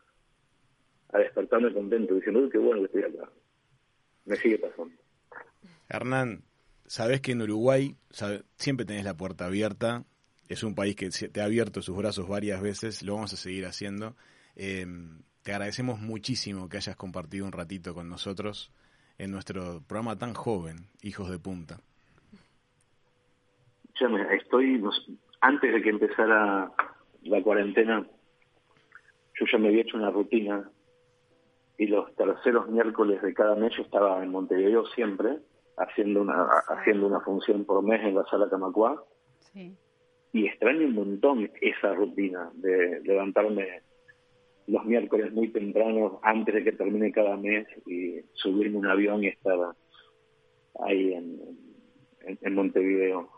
a 1.15 1.19
despertarme 1.19 1.73
contento, 1.73 2.15
diciendo, 2.15 2.41
uy, 2.41 2.51
qué 2.51 2.59
bueno 2.59 2.81
que 2.81 2.87
estoy 2.87 3.03
acá. 3.05 3.31
Me 4.27 4.37
sigue 4.37 4.59
pasando. 4.59 4.95
Hernán, 5.89 6.43
sabes 6.87 7.21
que 7.21 7.33
en 7.33 7.43
Uruguay 7.43 7.95
siempre 8.57 8.85
tenés 8.85 9.05
la 9.05 9.17
puerta 9.17 9.47
abierta. 9.47 10.05
Es 10.49 10.65
un 10.65 10.75
país 10.75 10.97
que 10.97 11.09
te 11.11 11.41
ha 11.41 11.45
abierto 11.45 11.83
sus 11.83 11.97
brazos 11.97 12.29
varias 12.29 12.61
veces. 12.61 13.03
Lo 13.05 13.15
vamos 13.15 13.33
a 13.33 13.37
seguir 13.37 13.65
haciendo. 13.65 14.17
Em, 14.57 15.23
te 15.45 15.53
agradecemos 15.53 16.01
muchísimo 16.01 16.69
que 16.69 16.79
hayas 16.79 16.97
compartido 16.97 17.47
un 17.47 17.53
ratito 17.53 17.95
con 17.95 18.09
nosotros 18.09 18.73
en 19.17 19.31
nuestro 19.31 19.83
programa 19.87 20.19
tan 20.19 20.35
joven, 20.35 20.89
Hijos 21.01 21.31
de 21.31 21.39
Punta. 21.39 21.79
Ya 24.01 24.09
me, 24.09 24.21
estoy, 24.35 24.83
antes 25.41 25.73
de 25.73 25.81
que 25.81 25.91
empezara 25.91 26.73
la 27.23 27.43
cuarentena, 27.43 28.05
yo 29.39 29.47
ya 29.51 29.59
me 29.59 29.69
había 29.69 29.83
hecho 29.83 29.97
una 29.97 30.11
rutina 30.11 30.69
y 31.77 31.87
los 31.87 32.14
terceros 32.14 32.68
miércoles 32.68 33.20
de 33.22 33.35
cada 33.35 33.57
mes 33.57 33.72
yo 33.77 33.83
estaba 33.83 34.22
en 34.22 34.31
Montevideo 34.31 34.87
siempre 34.87 35.39
haciendo 35.77 36.22
una 36.22 36.47
haciendo 36.68 37.07
una 37.07 37.20
función 37.20 37.64
por 37.64 37.83
mes 37.83 38.01
en 38.03 38.14
la 38.14 38.25
sala 38.25 38.49
Camacuá. 38.49 39.03
Y 40.33 40.47
extraño 40.47 40.87
un 40.87 40.95
montón 40.95 41.51
esa 41.61 41.95
rutina 41.95 42.51
de 42.55 43.01
levantarme 43.05 43.83
los 44.66 44.85
miércoles 44.85 45.33
muy 45.33 45.49
temprano 45.49 46.18
antes 46.22 46.55
de 46.55 46.64
que 46.64 46.72
termine 46.72 47.12
cada 47.12 47.37
mes 47.37 47.66
y 47.87 48.20
subirme 48.33 48.79
un 48.79 48.87
avión 48.87 49.22
y 49.22 49.29
estar 49.29 49.59
ahí 50.81 51.12
en, 51.12 51.41
en, 52.20 52.55
Montevideo. 52.55 53.29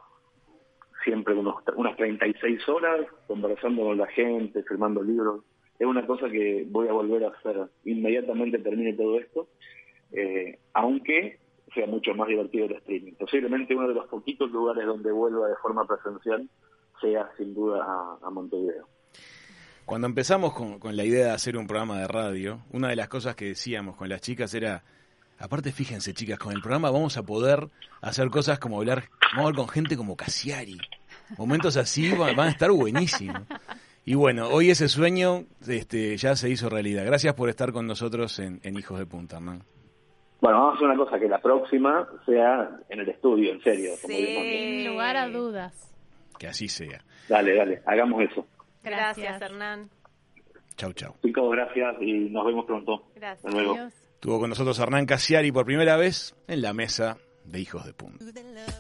Siempre 1.04 1.34
unos, 1.34 1.56
unas 1.76 1.96
36 1.96 2.66
horas 2.68 3.06
conversando 3.26 3.82
con 3.82 3.98
la 3.98 4.06
gente, 4.06 4.62
firmando 4.62 5.02
libros 5.02 5.44
es 5.78 5.86
una 5.86 6.06
cosa 6.06 6.28
que 6.30 6.66
voy 6.68 6.88
a 6.88 6.92
volver 6.92 7.24
a 7.24 7.28
hacer 7.28 7.68
inmediatamente 7.84 8.58
termine 8.58 8.94
todo 8.94 9.18
esto, 9.18 9.48
eh, 10.12 10.58
aunque 10.72 11.38
sea 11.74 11.86
mucho 11.86 12.14
más 12.14 12.28
divertido 12.28 12.66
el 12.66 12.76
streaming. 12.76 13.12
Posiblemente 13.14 13.74
uno 13.74 13.88
de 13.88 13.94
los 13.94 14.06
poquitos 14.06 14.50
lugares 14.50 14.86
donde 14.86 15.12
vuelva 15.12 15.48
de 15.48 15.56
forma 15.56 15.86
presencial 15.86 16.48
sea 17.00 17.30
sin 17.36 17.54
duda 17.54 17.84
a, 18.22 18.30
Montevideo. 18.30 18.88
Cuando 19.84 20.06
empezamos 20.06 20.54
con, 20.54 20.78
con, 20.78 20.96
la 20.96 21.04
idea 21.04 21.26
de 21.26 21.30
hacer 21.32 21.56
un 21.56 21.66
programa 21.66 22.00
de 22.00 22.08
radio, 22.08 22.60
una 22.72 22.88
de 22.88 22.96
las 22.96 23.08
cosas 23.08 23.36
que 23.36 23.46
decíamos 23.46 23.96
con 23.96 24.08
las 24.08 24.22
chicas 24.22 24.54
era, 24.54 24.82
aparte 25.38 25.70
fíjense 25.72 26.14
chicas, 26.14 26.38
con 26.38 26.52
el 26.52 26.60
programa 26.60 26.90
vamos 26.90 27.16
a 27.18 27.22
poder 27.22 27.68
hacer 28.00 28.30
cosas 28.30 28.58
como 28.58 28.78
hablar, 28.78 29.04
vamos 29.20 29.36
a 29.36 29.40
hablar 29.40 29.56
con 29.56 29.68
gente 29.68 29.96
como 29.96 30.16
Casiari. 30.16 30.78
Momentos 31.36 31.76
así 31.76 32.10
van 32.12 32.38
a 32.38 32.48
estar 32.48 32.70
buenísimos. 32.70 33.42
Y 34.08 34.14
bueno, 34.14 34.48
hoy 34.50 34.70
ese 34.70 34.88
sueño 34.88 35.46
este, 35.66 36.16
ya 36.16 36.36
se 36.36 36.48
hizo 36.48 36.68
realidad. 36.68 37.04
Gracias 37.04 37.34
por 37.34 37.48
estar 37.48 37.72
con 37.72 37.88
nosotros 37.88 38.38
en, 38.38 38.60
Hijos 38.78 39.00
de 39.00 39.04
Punta, 39.04 39.40
man. 39.40 39.64
Bueno, 40.40 40.58
vamos 40.58 40.74
a 40.74 40.76
hacer 40.76 40.86
una 40.86 40.96
cosa, 40.96 41.18
que 41.18 41.28
la 41.28 41.40
próxima 41.40 42.08
sea 42.24 42.70
en 42.88 43.00
el 43.00 43.08
estudio, 43.08 43.50
en 43.50 43.60
serio. 43.62 43.96
Sin 43.96 44.86
lugar 44.86 45.16
a 45.16 45.28
dudas. 45.28 45.92
Que 46.38 46.46
así 46.46 46.68
sea. 46.68 47.02
Dale, 47.28 47.56
dale, 47.56 47.82
hagamos 47.84 48.22
eso. 48.22 48.46
Gracias, 48.84 49.42
Hernán. 49.42 49.90
Chau, 50.76 50.92
chau. 50.92 51.16
Chicos, 51.24 51.50
gracias 51.50 51.96
y 52.00 52.30
nos 52.30 52.46
vemos 52.46 52.64
pronto. 52.64 53.08
Gracias. 53.16 53.52
luego. 53.52 53.76
Tuvo 54.20 54.38
con 54.38 54.50
nosotros 54.50 54.78
Hernán 54.78 55.06
Casiari 55.06 55.50
por 55.50 55.64
primera 55.64 55.96
vez 55.96 56.36
en 56.46 56.62
la 56.62 56.72
mesa 56.72 57.16
de 57.46 57.60
Hijos 57.60 57.84
de 57.84 57.92
Punta. 57.92 58.24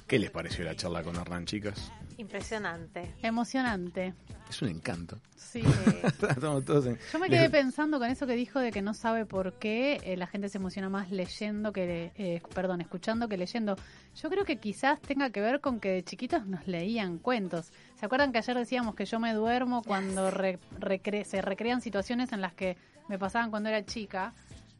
¿Qué 0.06 0.18
les 0.18 0.30
pareció 0.30 0.64
la 0.64 0.74
charla 0.74 1.02
con 1.02 1.16
Hernán, 1.16 1.46
chicas? 1.46 1.90
Impresionante. 2.18 3.14
Emocionante. 3.22 4.14
Es 4.48 4.62
un 4.62 4.68
encanto. 4.68 5.18
Sí. 5.36 5.62
Yo 7.12 7.18
me 7.18 7.28
quedé 7.28 7.50
pensando 7.50 7.98
con 7.98 8.08
eso 8.08 8.26
que 8.26 8.34
dijo 8.34 8.58
de 8.60 8.72
que 8.72 8.82
no 8.82 8.94
sabe 8.94 9.26
por 9.26 9.54
qué 9.54 10.00
eh, 10.04 10.16
la 10.16 10.26
gente 10.26 10.48
se 10.48 10.58
emociona 10.58 10.88
más 10.88 11.10
leyendo 11.10 11.72
que, 11.72 12.12
eh, 12.16 12.42
perdón, 12.54 12.80
escuchando 12.80 13.28
que 13.28 13.36
leyendo. 13.36 13.76
Yo 14.14 14.30
creo 14.30 14.44
que 14.44 14.56
quizás 14.56 15.00
tenga 15.00 15.30
que 15.30 15.40
ver 15.40 15.60
con 15.60 15.80
que 15.80 15.90
de 15.90 16.04
chiquitos 16.04 16.46
nos 16.46 16.66
leían 16.66 17.18
cuentos. 17.18 17.72
¿Se 17.98 18.06
acuerdan 18.06 18.32
que 18.32 18.38
ayer 18.38 18.56
decíamos 18.56 18.94
que 18.94 19.04
yo 19.04 19.20
me 19.20 19.32
duermo 19.34 19.82
cuando 19.82 20.30
se 20.30 21.42
recrean 21.42 21.80
situaciones 21.80 22.32
en 22.32 22.40
las 22.40 22.54
que 22.54 22.76
me 23.08 23.18
pasaban 23.18 23.50
cuando 23.50 23.68
era 23.68 23.84
chica? 23.84 24.34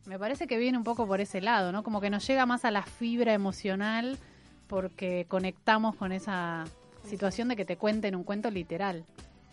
Me 0.07 0.19
parece 0.19 0.47
que 0.47 0.57
viene 0.57 0.79
un 0.79 0.85
poco 0.85 1.07
por 1.07 1.21
ese 1.21 1.41
lado, 1.41 1.73
¿no? 1.73 1.83
Como 1.83 2.01
que 2.01 2.11
nos 2.11 2.27
llega 2.27 2.47
más 2.47 2.65
a 2.65 2.71
la 2.71 2.83
fibra 2.83 3.33
emocional 3.35 4.19
porque 4.69 5.27
conectamos 5.29 5.97
con 5.97 6.13
esa 6.13 6.65
situación 7.05 7.49
de 7.49 7.57
que 7.57 7.65
te 7.65 7.77
cuenten 7.77 8.15
un 8.15 8.25
cuento 8.25 8.51
literal. 8.51 9.05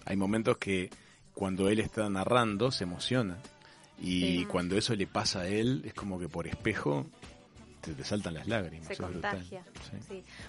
Hay 0.06 0.16
momentos 0.16 0.58
que 0.58 0.90
cuando 1.34 1.70
él 1.70 1.80
está 1.80 2.10
narrando 2.10 2.72
se 2.72 2.84
emociona 2.84 3.38
y 4.00 4.46
cuando 4.46 4.78
eso 4.78 4.96
le 4.96 5.08
pasa 5.08 5.42
a 5.42 5.48
él 5.48 5.82
es 5.86 5.94
como 5.94 6.20
que 6.20 6.28
por 6.28 6.48
espejo 6.48 7.06
te, 7.84 8.04
saltan 8.04 8.34
las 8.34 8.48
lágrimas. 8.48 8.88
Se 8.88 8.96
contagia. 8.96 9.64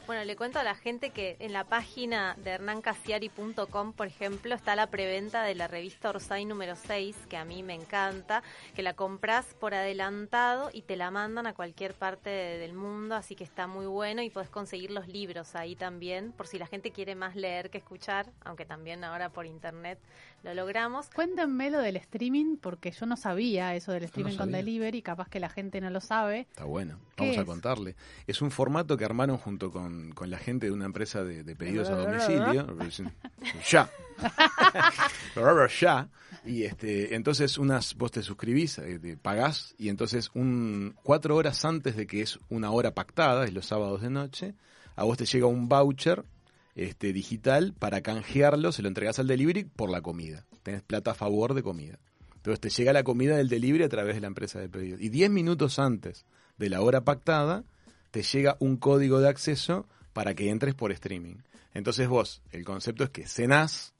Bueno, 0.06 0.24
le 0.24 0.36
cuento 0.36 0.58
a 0.58 0.62
la 0.62 0.74
gente 0.74 1.10
que 1.10 1.36
en 1.40 1.52
la 1.52 1.64
página 1.64 2.36
de 2.44 2.50
hernancasiari.com, 2.50 3.92
por 3.92 4.06
ejemplo, 4.06 4.54
está 4.54 4.76
la 4.76 4.86
preventa 4.86 5.42
de 5.42 5.54
la 5.54 5.66
revista 5.66 6.10
Orsay 6.10 6.44
número 6.44 6.76
6, 6.76 7.16
que 7.28 7.36
a 7.36 7.44
mí 7.44 7.62
me 7.62 7.74
encanta, 7.74 8.42
que 8.74 8.82
la 8.82 8.94
compras 8.94 9.46
por 9.58 9.74
adelantado 9.74 10.70
y 10.72 10.82
te 10.82 10.96
la 10.96 11.10
mandan 11.10 11.46
a 11.46 11.54
cualquier 11.54 11.94
parte 11.94 12.30
del 12.30 12.74
mundo, 12.74 13.16
así 13.16 13.34
que 13.34 13.44
está 13.44 13.66
muy 13.66 13.86
bueno 13.86 14.22
y 14.22 14.30
puedes 14.30 14.50
conseguir 14.50 14.90
los 14.90 15.08
libros 15.08 15.56
ahí 15.56 15.74
también, 15.74 16.32
por 16.32 16.46
si 16.46 16.58
la 16.58 16.66
gente 16.66 16.92
quiere 16.92 17.14
más 17.14 17.34
leer 17.34 17.70
que 17.70 17.78
escuchar, 17.78 18.30
aunque 18.44 18.64
también 18.64 19.02
ahora 19.04 19.30
por 19.30 19.46
internet 19.46 19.98
lo 20.44 20.54
logramos. 20.54 21.08
Cuéntenme 21.08 21.70
lo 21.70 21.78
del 21.80 21.96
streaming, 21.96 22.58
porque 22.58 22.90
yo 22.92 23.06
no 23.06 23.16
sabía 23.16 23.74
eso 23.74 23.92
del 23.92 24.04
streaming 24.04 24.36
con 24.36 24.52
delivery, 24.52 25.00
capaz 25.00 25.28
que 25.28 25.40
la 25.40 25.48
gente 25.48 25.80
no 25.80 25.88
lo 25.88 26.00
sabe. 26.00 26.40
Está 26.40 26.64
bueno, 26.64 26.98
vamos 27.16 27.38
a 27.38 27.44
contarle. 27.44 27.96
Es 28.26 28.42
un 28.42 28.50
formato 28.50 28.96
que 28.96 29.06
armaron 29.06 29.38
junto 29.38 29.70
con, 29.70 30.12
con 30.12 30.30
la 30.30 30.38
gente 30.38 30.66
de 30.66 30.72
una 30.72 30.84
empresa 30.84 31.24
de, 31.24 31.56
pedidos 31.56 31.88
a 31.88 31.96
domicilio. 31.96 32.66
ya. 33.70 33.90
ya. 35.80 36.08
Y 36.44 36.64
este, 36.64 37.14
entonces 37.14 37.56
unas, 37.56 37.94
vos 37.94 38.12
te 38.12 38.22
suscribís, 38.22 38.78
eh, 38.78 38.98
te 38.98 39.16
pagás, 39.16 39.74
y 39.78 39.88
entonces 39.88 40.30
un, 40.34 40.94
cuatro 41.02 41.36
horas 41.36 41.64
antes 41.64 41.96
de 41.96 42.06
que 42.06 42.20
es 42.20 42.38
una 42.50 42.70
hora 42.70 42.92
pactada, 42.92 43.46
es 43.46 43.54
los 43.54 43.64
sábados 43.64 44.02
de 44.02 44.10
noche, 44.10 44.54
a 44.94 45.04
vos 45.04 45.16
te 45.16 45.24
llega 45.24 45.46
un 45.46 45.68
voucher 45.68 46.24
este, 46.74 47.12
digital 47.12 47.74
para 47.78 48.00
canjearlo, 48.00 48.72
se 48.72 48.82
lo 48.82 48.88
entregas 48.88 49.18
al 49.18 49.26
delivery 49.26 49.64
por 49.64 49.90
la 49.90 50.00
comida. 50.00 50.44
Tenés 50.62 50.82
plata 50.82 51.12
a 51.12 51.14
favor 51.14 51.54
de 51.54 51.62
comida. 51.62 51.98
Entonces 52.36 52.60
te 52.60 52.68
llega 52.70 52.92
la 52.92 53.04
comida 53.04 53.36
del 53.36 53.48
delivery 53.48 53.84
a 53.84 53.88
través 53.88 54.14
de 54.14 54.20
la 54.20 54.26
empresa 54.26 54.60
de 54.60 54.68
pedidos. 54.68 55.00
Y 55.00 55.08
10 55.08 55.30
minutos 55.30 55.78
antes 55.78 56.26
de 56.58 56.68
la 56.68 56.82
hora 56.82 57.02
pactada, 57.02 57.64
te 58.10 58.22
llega 58.22 58.56
un 58.60 58.76
código 58.76 59.20
de 59.20 59.28
acceso 59.28 59.86
para 60.12 60.34
que 60.34 60.50
entres 60.50 60.74
por 60.74 60.92
streaming. 60.92 61.36
Entonces 61.72 62.06
vos, 62.06 62.42
el 62.52 62.64
concepto 62.64 63.02
es 63.02 63.10
que 63.10 63.26
cenás 63.26 63.94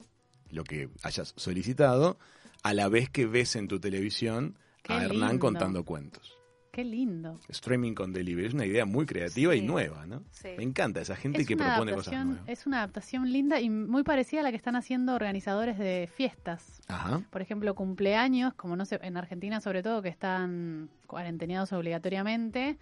lo 0.49 0.63
que 0.63 0.89
hayas 1.03 1.33
solicitado 1.35 2.17
a 2.63 2.73
la 2.73 2.87
vez 2.87 3.09
que 3.09 3.25
ves 3.25 3.55
en 3.55 3.67
tu 3.67 3.79
televisión 3.79 4.57
Qué 4.83 4.93
a 4.93 5.03
Hernán 5.03 5.31
lindo. 5.31 5.39
contando 5.39 5.83
cuentos. 5.83 6.34
Qué 6.75 6.83
lindo. 6.83 7.39
Streaming 7.47 7.93
con 7.93 8.11
delivery 8.11 8.47
es 8.49 8.53
una 8.53 8.65
idea 8.65 8.83
muy 8.83 9.05
creativa 9.05 9.55
y 9.55 9.61
nueva, 9.61 10.05
¿no? 10.05 10.23
Sí. 10.31 10.49
Me 10.57 10.63
encanta 10.63 10.99
esa 10.99 11.15
gente 11.15 11.39
Es 11.41 11.47
que 11.47 11.55
propone 11.55 11.93
cosas 11.93 12.25
nuevas. 12.25 12.43
es 12.47 12.67
una 12.67 12.79
adaptación 12.79 13.31
linda 13.31 13.61
y 13.61 13.69
muy 13.69 14.03
parecida 14.03 14.41
a 14.41 14.43
la 14.43 14.49
que 14.51 14.57
están 14.57 14.75
haciendo 14.75 15.13
organizadores 15.15 15.77
de 15.77 16.09
fiestas. 16.13 16.81
Ajá. 16.89 17.21
Por 17.29 17.41
ejemplo, 17.41 17.73
cumpleaños, 17.75 18.53
como 18.55 18.75
no 18.75 18.83
sé, 18.85 18.99
en 19.03 19.15
Argentina 19.15 19.61
sobre 19.61 19.83
todo, 19.83 20.01
que 20.01 20.09
están 20.09 20.89
cuarenteneados 21.07 21.71
obligatoriamente. 21.71 22.77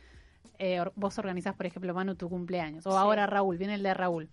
eh, 0.59 0.83
vos 0.95 1.17
organizás, 1.19 1.55
por 1.55 1.65
ejemplo, 1.65 1.93
Manu, 1.93 2.15
tu 2.15 2.29
cumpleaños. 2.29 2.85
O 2.87 2.91
Sí. 2.91 2.97
ahora 2.97 3.27
Raúl, 3.27 3.57
viene 3.57 3.75
el 3.75 3.83
de 3.83 3.93
Raúl. 3.93 4.29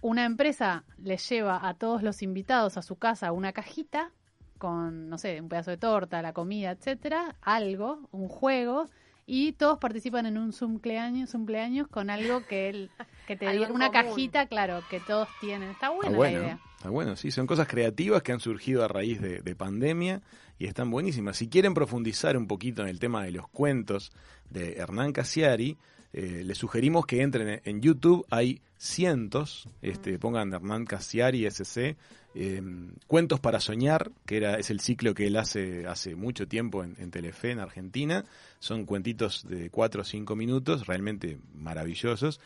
Una 0.00 0.24
empresa 0.24 0.84
le 0.98 1.16
lleva 1.16 1.66
a 1.68 1.74
todos 1.74 2.02
los 2.02 2.22
invitados 2.22 2.76
a 2.76 2.82
su 2.82 2.96
casa 2.96 3.32
una 3.32 3.52
cajita 3.52 4.12
con, 4.56 5.08
no 5.08 5.18
sé, 5.18 5.40
un 5.40 5.48
pedazo 5.48 5.70
de 5.70 5.76
torta, 5.76 6.22
la 6.22 6.32
comida, 6.32 6.70
etcétera, 6.72 7.36
algo, 7.42 8.08
un 8.12 8.28
juego, 8.28 8.86
y 9.26 9.52
todos 9.52 9.78
participan 9.78 10.26
en 10.26 10.38
un 10.38 10.52
cumpleaños, 10.52 11.32
cumpleaños 11.32 11.88
con 11.88 12.10
algo 12.10 12.46
que 12.46 12.68
él, 12.68 12.90
que 13.26 13.36
te 13.36 13.46
diga, 13.50 13.72
una 13.72 13.90
común. 13.90 14.10
cajita, 14.10 14.46
claro, 14.46 14.82
que 14.88 15.00
todos 15.00 15.28
tienen. 15.40 15.70
Está 15.70 15.90
buena 15.90 16.12
Está 16.12 16.22
la 16.22 16.30
idea. 16.32 16.60
está 16.76 16.90
bueno, 16.90 17.16
sí, 17.16 17.30
son 17.32 17.46
cosas 17.46 17.66
creativas 17.66 18.22
que 18.22 18.32
han 18.32 18.40
surgido 18.40 18.84
a 18.84 18.88
raíz 18.88 19.20
de, 19.20 19.40
de 19.40 19.54
pandemia 19.56 20.22
y 20.58 20.66
están 20.66 20.90
buenísimas. 20.90 21.36
Si 21.36 21.48
quieren 21.48 21.74
profundizar 21.74 22.36
un 22.36 22.46
poquito 22.46 22.82
en 22.82 22.88
el 22.88 23.00
tema 23.00 23.24
de 23.24 23.32
los 23.32 23.48
cuentos 23.48 24.12
de 24.48 24.74
Hernán 24.76 25.12
Casiari, 25.12 25.76
eh, 26.16 26.42
les 26.44 26.58
sugerimos 26.58 27.06
que 27.06 27.20
entren 27.22 27.60
en- 27.64 27.80
YouTube, 27.80 28.26
hay 28.30 28.60
cientos, 28.78 29.68
este, 29.82 30.18
pongan 30.18 30.52
Hernán 30.52 30.84
Casiari 30.86 31.46
SC, 31.46 31.96
eh, 32.34 32.62
Cuentos 33.06 33.38
para 33.40 33.60
Soñar, 33.60 34.10
que 34.26 34.38
era, 34.38 34.56
es 34.58 34.70
el 34.70 34.80
ciclo 34.80 35.14
que 35.14 35.26
él 35.26 35.36
hace 35.36 35.86
hace 35.86 36.14
mucho 36.16 36.48
tiempo 36.48 36.82
en, 36.82 36.96
en 36.98 37.10
Telefe, 37.10 37.50
en 37.52 37.60
Argentina, 37.60 38.24
son 38.58 38.84
cuentitos 38.86 39.46
de 39.48 39.70
4 39.70 40.00
o 40.02 40.04
5 40.04 40.34
minutos, 40.36 40.86
realmente 40.86 41.38
maravillosos. 41.54 42.40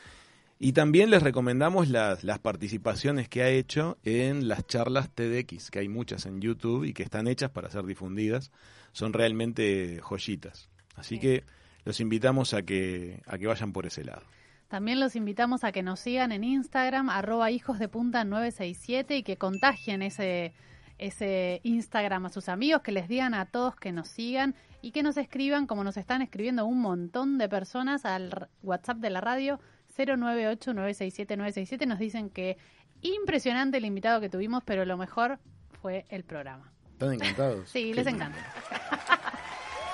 Y 0.63 0.73
también 0.73 1.09
les 1.11 1.23
recomendamos 1.23 1.89
las, 1.89 2.23
las 2.23 2.39
participaciones 2.39 3.29
que 3.31 3.43
ha 3.43 3.49
hecho 3.49 3.97
en 4.05 4.47
las 4.47 4.67
charlas 4.67 5.09
TEDx, 5.11 5.71
que 5.71 5.79
hay 5.79 5.89
muchas 5.89 6.27
en 6.27 6.41
YouTube 6.43 6.85
y 6.85 6.93
que 6.93 7.03
están 7.03 7.29
hechas 7.29 7.51
para 7.51 7.71
ser 7.71 7.85
difundidas. 7.87 8.51
Son 8.93 9.13
realmente 9.15 10.01
joyitas. 10.03 10.69
Así 10.97 11.15
Sí. 11.15 11.21
que 11.21 11.45
los 11.85 12.01
invitamos 12.01 12.55
a 12.55 12.63
que, 12.63 13.23
a 13.27 13.39
que 13.39 13.47
vayan 13.47 13.73
por 13.73 13.87
ese 13.87 14.05
lado. 14.05 14.23
También 14.69 15.01
los 15.01 15.17
invitamos 15.17 15.65
a 15.65 15.73
que 15.73 15.83
nos 15.83 15.99
sigan 15.99 16.31
en 16.31 16.45
Instagram, 16.45 17.11
arroba 17.11 17.51
hijos 17.51 17.79
de 17.79 17.89
punta 17.89 18.25
967 18.25 19.17
y 19.17 19.23
que 19.25 19.37
contagien 19.37 20.01
ese, 20.01 20.53
ese 20.99 21.61
Instagram 21.65 22.27
a 22.27 22.29
sus 22.29 22.49
amigos, 22.49 22.83
que 22.83 22.93
les 22.93 23.09
digan 23.09 23.35
a 23.35 23.47
todos 23.47 23.75
que 23.75 23.91
nos 23.91 24.07
sigan 24.07 24.55
y 24.81 24.93
que 24.93 25.03
nos 25.03 25.17
escriban, 25.17 25.67
como 25.67 25.83
nos 25.83 25.97
están 25.97 26.23
escribiendo 26.23 26.67
un 26.67 26.81
montón 26.81 27.37
de 27.37 27.49
personas 27.49 28.05
al 28.05 28.49
WhatsApp 28.63 28.99
de 28.99 29.11
la 29.11 29.21
radio 29.21 29.59
098-967-967. 29.97 31.87
Nos 31.87 31.99
dicen 31.99 32.31
que 32.31 32.57
impresionante 33.03 33.79
el 33.79 33.85
invitado 33.85 34.21
que 34.21 34.29
tuvimos, 34.29 34.63
pero 34.65 34.85
lo 34.85 34.97
mejor 34.97 35.39
fue 35.83 36.07
el 36.11 36.23
programa. 36.23 36.71
¿Están 36.93 37.15
encantados? 37.15 37.69
Sí, 37.69 37.93
les 37.93 38.07
encanta. 38.07 38.39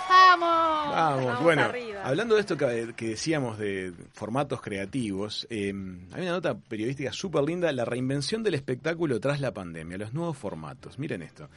¡Vamos! 0.08 0.94
Vamos, 0.94 1.24
Vamos 1.26 1.42
bueno, 1.42 1.62
arriba. 1.62 2.02
hablando 2.04 2.34
de 2.34 2.40
esto 2.40 2.56
que, 2.56 2.94
que 2.96 3.08
decíamos 3.10 3.58
de 3.58 3.92
formatos 4.12 4.60
creativos, 4.62 5.46
eh, 5.50 5.72
hay 6.12 6.22
una 6.22 6.32
nota 6.32 6.56
periodística 6.58 7.12
súper 7.12 7.44
linda, 7.44 7.72
la 7.72 7.84
reinvención 7.84 8.42
del 8.42 8.54
espectáculo 8.54 9.20
tras 9.20 9.40
la 9.40 9.52
pandemia, 9.52 9.98
los 9.98 10.14
nuevos 10.14 10.36
formatos. 10.36 10.98
Miren 10.98 11.22
esto. 11.22 11.48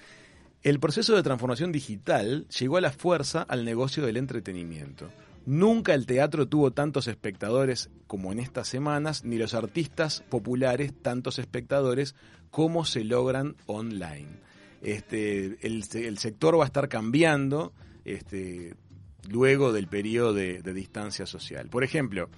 El 0.62 0.80
proceso 0.80 1.16
de 1.16 1.24
transformación 1.24 1.72
digital 1.72 2.46
llegó 2.50 2.78
a 2.78 2.82
la 2.82 2.92
fuerza 2.92 3.44
al 3.44 3.64
negocio 3.64 4.06
del 4.06 4.18
entretenimiento. 4.18 5.10
Nunca 5.46 5.94
el 5.94 6.06
teatro 6.06 6.48
tuvo 6.48 6.72
tantos 6.72 7.08
espectadores 7.08 7.90
como 8.08 8.32
en 8.34 8.40
estas 8.40 8.68
semanas, 8.68 9.24
ni 9.24 9.38
los 9.38 9.54
artistas 9.54 10.22
populares 10.30 10.94
tantos 11.02 11.40
espectadores 11.40 12.14
como 12.52 12.84
se 12.84 13.04
logran 13.06 13.56
online. 13.68 14.28
Este, 14.82 15.58
el, 15.66 15.84
el 15.94 16.18
sector 16.18 16.60
va 16.60 16.64
a 16.64 16.68
estar 16.68 16.90
cambiando 16.90 17.74
este, 18.06 18.76
luego 19.28 19.72
del 19.72 19.88
periodo 19.88 20.34
de, 20.34 20.62
de 20.62 20.74
distancia 20.74 21.26
social. 21.26 21.68
Por 21.70 21.84
ejemplo, 21.84 22.30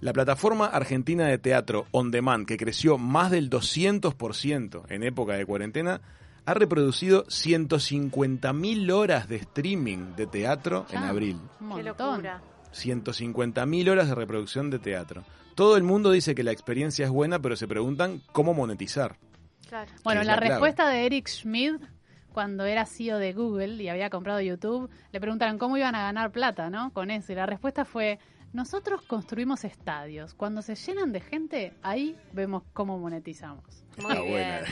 la 0.00 0.12
plataforma 0.12 0.66
argentina 0.66 1.26
de 1.26 1.38
teatro 1.38 1.86
On 1.92 2.10
Demand, 2.10 2.46
que 2.46 2.56
creció 2.56 2.98
más 2.98 3.30
del 3.30 3.48
200% 3.48 4.84
en 4.88 5.02
época 5.04 5.34
de 5.34 5.46
cuarentena, 5.46 6.00
ha 6.44 6.54
reproducido 6.54 7.24
150.000 7.26 8.92
horas 8.92 9.28
de 9.28 9.36
streaming 9.36 10.16
de 10.16 10.26
teatro 10.26 10.86
en 10.90 10.98
abril. 10.98 11.38
Qué 11.76 11.82
locura. 11.84 12.42
150.000 12.72 13.90
horas 13.90 14.08
de 14.08 14.14
reproducción 14.14 14.70
de 14.70 14.78
teatro. 14.78 15.24
Todo 15.54 15.76
el 15.76 15.82
mundo 15.82 16.10
dice 16.10 16.34
que 16.34 16.42
la 16.42 16.50
experiencia 16.52 17.04
es 17.04 17.10
buena, 17.10 17.38
pero 17.38 17.56
se 17.56 17.68
preguntan 17.68 18.22
cómo 18.32 18.54
monetizar. 18.54 19.16
Claro. 19.68 19.90
Bueno, 20.02 20.22
la 20.24 20.34
la 20.34 20.40
respuesta 20.40 20.88
de 20.88 21.06
Eric 21.06 21.28
Schmidt, 21.28 21.80
cuando 22.32 22.64
era 22.64 22.86
CEO 22.86 23.18
de 23.18 23.32
Google 23.32 23.82
y 23.82 23.88
había 23.88 24.10
comprado 24.10 24.40
YouTube, 24.40 24.90
le 25.12 25.20
preguntaron 25.20 25.58
cómo 25.58 25.76
iban 25.76 25.94
a 25.94 26.02
ganar 26.02 26.32
plata, 26.32 26.70
¿no? 26.70 26.92
Con 26.92 27.10
eso. 27.10 27.32
Y 27.32 27.34
la 27.36 27.46
respuesta 27.46 27.84
fue, 27.84 28.18
nosotros 28.52 29.02
construimos 29.02 29.64
estadios. 29.64 30.34
Cuando 30.34 30.62
se 30.62 30.74
llenan 30.74 31.12
de 31.12 31.20
gente, 31.20 31.74
ahí 31.82 32.16
vemos 32.32 32.62
cómo 32.72 32.98
monetizamos. 32.98 33.84
Muy 33.98 34.12
Está 34.12 34.22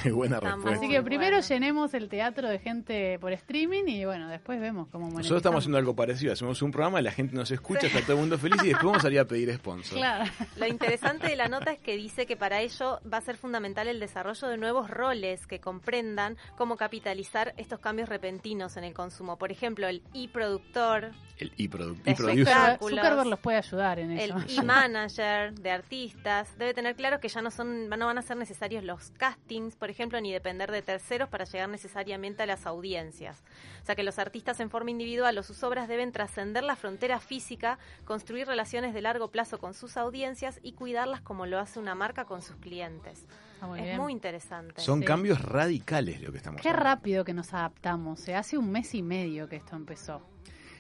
bien. 0.03 0.15
buena, 0.17 0.41
respuesta. 0.41 0.71
Así 0.79 0.89
que 0.89 1.03
primero 1.03 1.37
bueno. 1.37 1.47
llenemos 1.49 1.95
el 1.95 2.09
teatro 2.09 2.49
de 2.49 2.59
gente 2.59 3.19
por 3.19 3.33
streaming 3.33 3.85
y 3.87 4.05
bueno, 4.05 4.29
después 4.29 4.61
vemos 4.61 4.89
cómo 4.89 5.07
monetizamos. 5.07 5.25
Nosotros 5.25 5.39
estamos 5.41 5.59
haciendo 5.63 5.79
algo 5.79 5.95
parecido, 5.95 6.33
hacemos 6.33 6.63
un 6.63 6.71
programa, 6.71 7.01
la 7.03 7.13
gente 7.13 7.35
nos 7.35 7.51
escucha, 7.51 7.87
está 7.87 8.01
todo 8.03 8.15
el 8.15 8.21
mundo 8.21 8.39
feliz 8.39 8.63
y 8.63 8.69
después 8.69 8.85
vamos 8.85 8.99
a 8.99 9.03
salir 9.03 9.21
a 9.21 9.25
pedir 9.27 9.53
sponsor. 9.55 9.99
Claro. 9.99 10.31
Lo 10.57 10.67
interesante 10.67 11.27
de 11.29 11.37
la 11.37 11.49
nota 11.49 11.73
es 11.73 11.79
que 11.79 11.97
dice 11.97 12.27
que 12.27 12.37
para 12.37 12.61
ello 12.61 13.01
va 13.13 13.19
a 13.19 13.21
ser 13.21 13.37
fundamental 13.37 13.89
el 13.89 14.01
desarrollo 14.01 14.49
de 14.49 14.57
nuevos 14.57 14.89
roles 14.91 15.47
que 15.47 15.61
comprendan 15.61 16.37
cómo 16.57 16.77
capitalizar 16.77 17.53
estos 17.57 17.79
cambios 17.81 18.09
repentinos 18.09 18.77
en 18.77 18.85
el 18.85 18.95
consumo. 18.95 19.37
Por 19.37 19.53
ejemplo, 19.53 19.87
el 19.89 20.03
e-productor, 20.15 21.11
El 21.39 21.53
e-product- 21.59 22.03
De 22.05 22.11
e-producer. 22.13 22.79
Zuckerberg, 22.79 23.27
los 23.27 23.39
puede 23.39 23.59
ayudar 23.59 23.99
en 23.99 24.13
el 24.13 24.31
eso. 24.31 24.61
e-manager 24.61 25.55
de 25.55 25.71
artistas. 25.71 26.57
Debe 26.59 26.75
tener 26.75 26.97
claro 26.97 27.21
que 27.21 27.29
ya 27.29 27.43
no 27.43 27.51
son 27.51 27.89
no 27.89 28.07
van 28.07 28.19
a 28.19 28.23
ser 28.23 28.37
necesarios 28.37 28.83
los 28.85 29.10
castings, 29.19 29.77
por 29.77 29.91
ejemplo, 29.91 30.21
ni 30.21 30.33
depender 30.33 30.71
de 30.71 30.83
terceros 30.83 31.29
para 31.29 31.45
llegar 31.45 31.69
necesariamente 31.69 32.43
a 32.43 32.47
las 32.47 32.67
audiencias. 32.67 33.43
O 33.83 33.87
sea 33.87 33.95
que 33.95 34.03
los 34.03 34.19
artistas 34.19 34.61
en 34.61 34.71
forma 34.71 34.91
individual 34.91 35.37
o 35.39 35.43
sus 35.43 35.63
obras 35.63 35.89
deben 35.89 36.13
trascender 36.13 36.65
la 36.65 36.77
frontera 36.77 37.21
física, 37.21 37.79
construir 38.05 38.47
relaciones 38.47 38.95
de 38.95 39.03
largo 39.03 39.29
plazo 39.29 39.59
con 39.59 39.75
sus 39.75 39.97
audiencias 39.97 40.59
y 40.63 40.73
cuidarlas 40.73 41.21
como 41.21 41.47
lo 41.47 41.59
hace 41.59 41.79
una 41.79 41.95
marca 41.95 42.25
con 42.25 42.43
sus 42.43 42.57
clientes. 42.57 43.27
Muy 43.63 43.79
es 43.81 43.85
bien. 43.85 43.97
muy 43.99 44.13
interesante. 44.13 44.81
Son 44.81 45.01
Sí. 45.01 45.05
cambios 45.05 45.43
radicales 45.43 46.23
lo 46.23 46.31
que 46.33 46.39
estamos 46.39 46.61
Qué 46.63 46.69
hablando. 46.71 46.85
rápido 46.89 47.25
que 47.25 47.35
nos 47.35 47.53
adaptamos. 47.53 48.27
eh. 48.29 48.35
Hace 48.35 48.57
un 48.57 48.71
mes 48.71 48.95
y 48.95 49.03
medio 49.03 49.49
que 49.49 49.57
esto 49.57 49.77
empezó. 49.77 50.23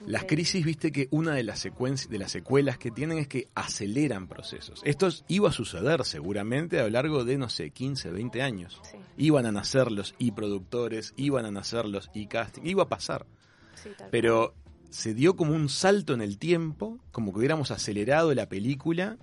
Las 0.07 0.25
crisis, 0.25 0.65
viste 0.65 0.93
que 0.93 1.09
una 1.11 1.35
de 1.35 1.43
las, 1.45 1.63
de 1.63 2.19
las 2.19 2.31
secuelas 2.33 2.79
que 2.79 2.91
tienen 2.91 3.19
es 3.19 3.29
que 3.29 3.49
aceleran 3.55 4.29
procesos. 4.29 4.81
Esto 4.85 5.07
es- 5.09 5.25
iba 5.29 5.49
a 5.51 5.53
suceder 5.53 6.05
seguramente 6.05 6.79
a 6.81 6.85
lo 6.85 6.91
largo 6.91 7.25
de, 7.25 7.37
no 7.39 7.49
sé, 7.49 7.71
15, 7.71 8.11
20 8.11 8.43
años. 8.43 8.81
Sí, 8.83 8.97
Iban 9.19 9.45
a 9.47 9.53
nacer 9.53 9.93
los 9.93 10.15
e-productores, 10.19 11.13
iban 11.17 11.45
a 11.45 11.51
nacer 11.51 11.85
los 11.87 12.11
e-casting, 12.15 12.63
iba 12.65 12.85
a 12.85 12.89
pasar. 12.89 13.27
sí. 13.75 13.91
Pero 14.11 14.55
se 14.89 15.15
dio 15.15 15.37
como 15.37 15.55
un 15.55 15.69
salto 15.69 16.15
en 16.15 16.21
el 16.23 16.39
tiempo, 16.39 16.99
como 17.13 17.33
que 17.33 17.39
hubiéramos 17.39 17.71
acelerado 17.71 18.35
la 18.35 18.49
película 18.49 19.19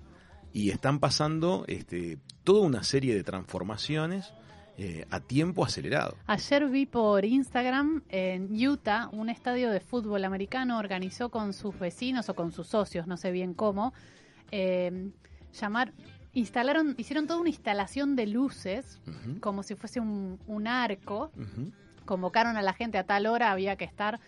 y 0.54 0.70
están 0.70 1.00
pasando 1.00 1.66
este, 1.68 2.20
toda 2.44 2.62
una 2.62 2.84
serie 2.84 3.14
de 3.16 3.24
transformaciones 3.24 4.32
eh, 4.78 5.06
a 5.10 5.20
tiempo 5.20 5.66
acelerado. 5.66 6.16
Ayer 6.28 6.68
vi 6.68 6.86
por 6.86 7.26
Instagram 7.26 8.04
en 8.10 8.50
Utah 8.54 9.10
un 9.12 9.30
estadio 9.30 9.72
de 9.72 9.80
fútbol 9.80 10.24
americano 10.24 10.78
organizó 10.78 11.30
con 11.30 11.54
sus 11.54 11.78
vecinos 11.80 12.30
o 12.30 12.36
con 12.36 12.52
sus 12.52 12.68
socios, 12.68 13.08
no 13.08 13.18
sé 13.18 13.32
bien 13.32 13.54
cómo, 13.54 13.94
eh, 14.52 15.10
llamar, 15.60 15.94
instalaron, 16.34 16.94
hicieron 16.98 17.26
toda 17.26 17.40
una 17.40 17.50
instalación 17.50 18.16
de 18.16 18.28
luces 18.28 19.00
como 19.40 19.64
si 19.64 19.74
fuese 19.74 20.00
un, 20.00 20.40
un 20.46 20.68
arco, 20.68 21.32
convocaron 22.06 22.56
a 22.56 22.62
la 22.62 22.74
gente 22.74 23.00
a 23.00 23.04
tal 23.04 23.26
hora, 23.26 23.52
había 23.52 23.78
que 23.78 23.86
estar 23.86 24.20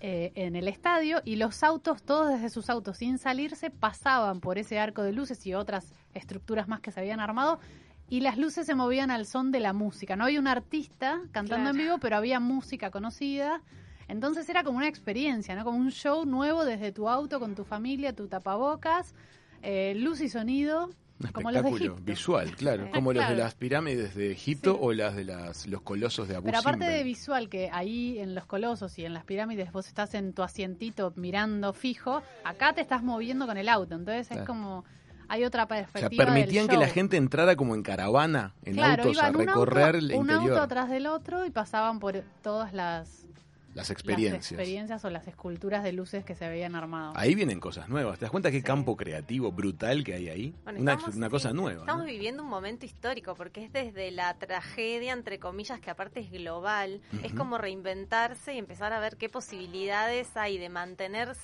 eh, 0.00 0.32
en 0.34 0.56
el 0.56 0.68
estadio 0.68 1.22
y 1.24 1.36
los 1.36 1.62
autos, 1.62 2.02
todos 2.02 2.28
desde 2.28 2.50
sus 2.50 2.68
autos 2.68 2.98
sin 2.98 3.16
salirse, 3.16 3.70
pasaban 3.70 4.40
por 4.40 4.58
ese 4.58 4.78
arco 4.78 5.02
de 5.02 5.14
luces 5.14 5.46
y 5.46 5.54
otras 5.54 5.94
estructuras 6.12 6.68
más 6.68 6.80
que 6.80 6.92
se 6.92 7.00
habían 7.00 7.18
armado 7.18 7.60
y 8.08 8.20
las 8.20 8.38
luces 8.38 8.66
se 8.66 8.74
movían 8.74 9.10
al 9.10 9.26
son 9.26 9.50
de 9.52 9.60
la 9.60 9.72
música. 9.72 10.16
No 10.16 10.24
había 10.24 10.40
un 10.40 10.46
artista 10.48 11.20
cantando 11.32 11.70
en 11.70 11.76
vivo, 11.76 11.98
pero 11.98 12.16
había 12.16 12.40
música 12.40 12.90
conocida. 12.90 13.60
Entonces 14.08 14.48
era 14.48 14.62
como 14.62 14.78
una 14.78 14.86
experiencia, 14.88 15.54
¿no? 15.56 15.64
Como 15.64 15.78
un 15.78 15.90
show 15.90 16.24
nuevo 16.24 16.64
desde 16.64 16.92
tu 16.92 17.08
auto, 17.08 17.40
con 17.40 17.54
tu 17.56 17.64
familia, 17.64 18.12
tu 18.14 18.28
tapabocas, 18.28 19.14
eh, 19.62 19.94
luz 19.96 20.20
y 20.20 20.28
sonido. 20.28 20.90
Un 21.18 21.28
Como 21.32 21.50
los 21.50 21.64
de 21.80 21.88
visual, 22.04 22.54
claro. 22.56 22.84
Sí. 22.84 22.90
Como 22.94 23.12
los 23.14 23.26
de 23.26 23.36
las 23.36 23.54
pirámides 23.54 24.14
de 24.14 24.30
Egipto 24.30 24.72
Sí. 24.74 24.78
o 24.82 24.92
las 24.92 25.16
de 25.16 25.24
las, 25.24 25.66
los 25.66 25.80
colosos 25.80 26.28
de 26.28 26.36
Abu 26.36 26.44
Pero 26.44 26.58
aparte 26.58 26.84
Simbel. 26.84 26.98
de 26.98 27.04
visual, 27.04 27.48
que 27.48 27.70
ahí 27.72 28.18
en 28.18 28.34
los 28.34 28.44
colosos 28.44 28.98
y 28.98 29.06
en 29.06 29.14
las 29.14 29.24
pirámides 29.24 29.72
vos 29.72 29.88
estás 29.88 30.12
en 30.14 30.34
tu 30.34 30.42
asientito 30.42 31.14
mirando 31.16 31.72
fijo, 31.72 32.22
acá 32.44 32.74
te 32.74 32.82
estás 32.82 33.02
moviendo 33.02 33.46
con 33.46 33.56
el 33.56 33.68
auto. 33.70 33.94
Entonces 33.94 34.28
Claro. 34.28 34.42
es 34.42 34.46
como. 34.46 34.84
Hay 35.28 35.44
otra 35.44 35.64
O 35.64 35.66
sea, 35.68 35.82
perspectiva. 35.86 36.24
permitían 36.24 36.66
del 36.66 36.76
que 36.76 36.80
la 36.80 36.86
show. 36.86 36.94
gente 36.94 37.16
entrara 37.16 37.56
como 37.56 37.74
en 37.74 37.82
caravana, 37.82 38.54
en 38.64 38.74
claro, 38.74 39.02
autos, 39.04 39.18
a 39.22 39.28
iban 39.28 39.36
un 39.40 39.46
recorrer 39.46 39.84
auto, 39.86 39.98
el 39.98 40.04
un 40.14 40.30
interior. 40.30 40.50
auto 40.52 40.62
atrás 40.62 40.88
del 40.90 41.06
otro 41.06 41.44
y 41.44 41.50
pasaban 41.50 41.98
por 41.98 42.22
todas 42.42 42.72
las, 42.72 43.24
las 43.24 43.26
las 43.74 43.90
experiencias. 43.90 44.52
experiencias 44.52 45.04
o 45.04 45.10
las 45.10 45.26
esculturas 45.28 45.84
de 45.84 45.92
luces 45.92 46.24
que 46.24 46.34
se 46.34 46.44
habían 46.46 46.74
armado. 46.74 47.12
Ahí 47.16 47.34
vienen 47.34 47.60
cosas 47.60 47.88
nuevas. 47.90 48.18
¿Te 48.18 48.24
das 48.24 48.30
cuenta 48.30 48.50
qué 48.50 48.58
Sí. 48.58 48.62
campo 48.62 48.96
creativo 48.96 49.52
brutal 49.52 50.02
que 50.02 50.14
hay 50.14 50.28
ahí? 50.30 50.54
Bueno, 50.64 50.80
una, 50.80 50.92
estamos- 50.94 51.16
una 51.16 51.28
cosa 51.28 51.50
sí, 51.50 51.56
nueva. 51.56 51.80
Estamos 51.80 52.04
¿no? 52.04 52.10
viviendo 52.10 52.42
un 52.42 52.48
momento 52.48 52.86
histórico 52.86 53.34
porque 53.34 53.64
es 53.64 53.72
desde 53.72 54.10
la 54.12 54.32
tragedia, 54.38 55.12
entre 55.12 55.38
comillas, 55.38 55.78
que 55.80 55.90
aparte 55.90 56.20
es 56.20 56.30
global. 56.30 57.00
Es 57.22 57.32
Ujú. 57.32 57.36
como 57.38 57.58
reinventarse 57.58 58.54
y 58.54 58.58
empezar 58.58 58.92
a 58.94 58.98
ver 59.00 59.16
qué 59.18 59.28
posibilidades 59.28 60.34
hay 60.36 60.56
de 60.56 60.68
mantener 60.70 61.34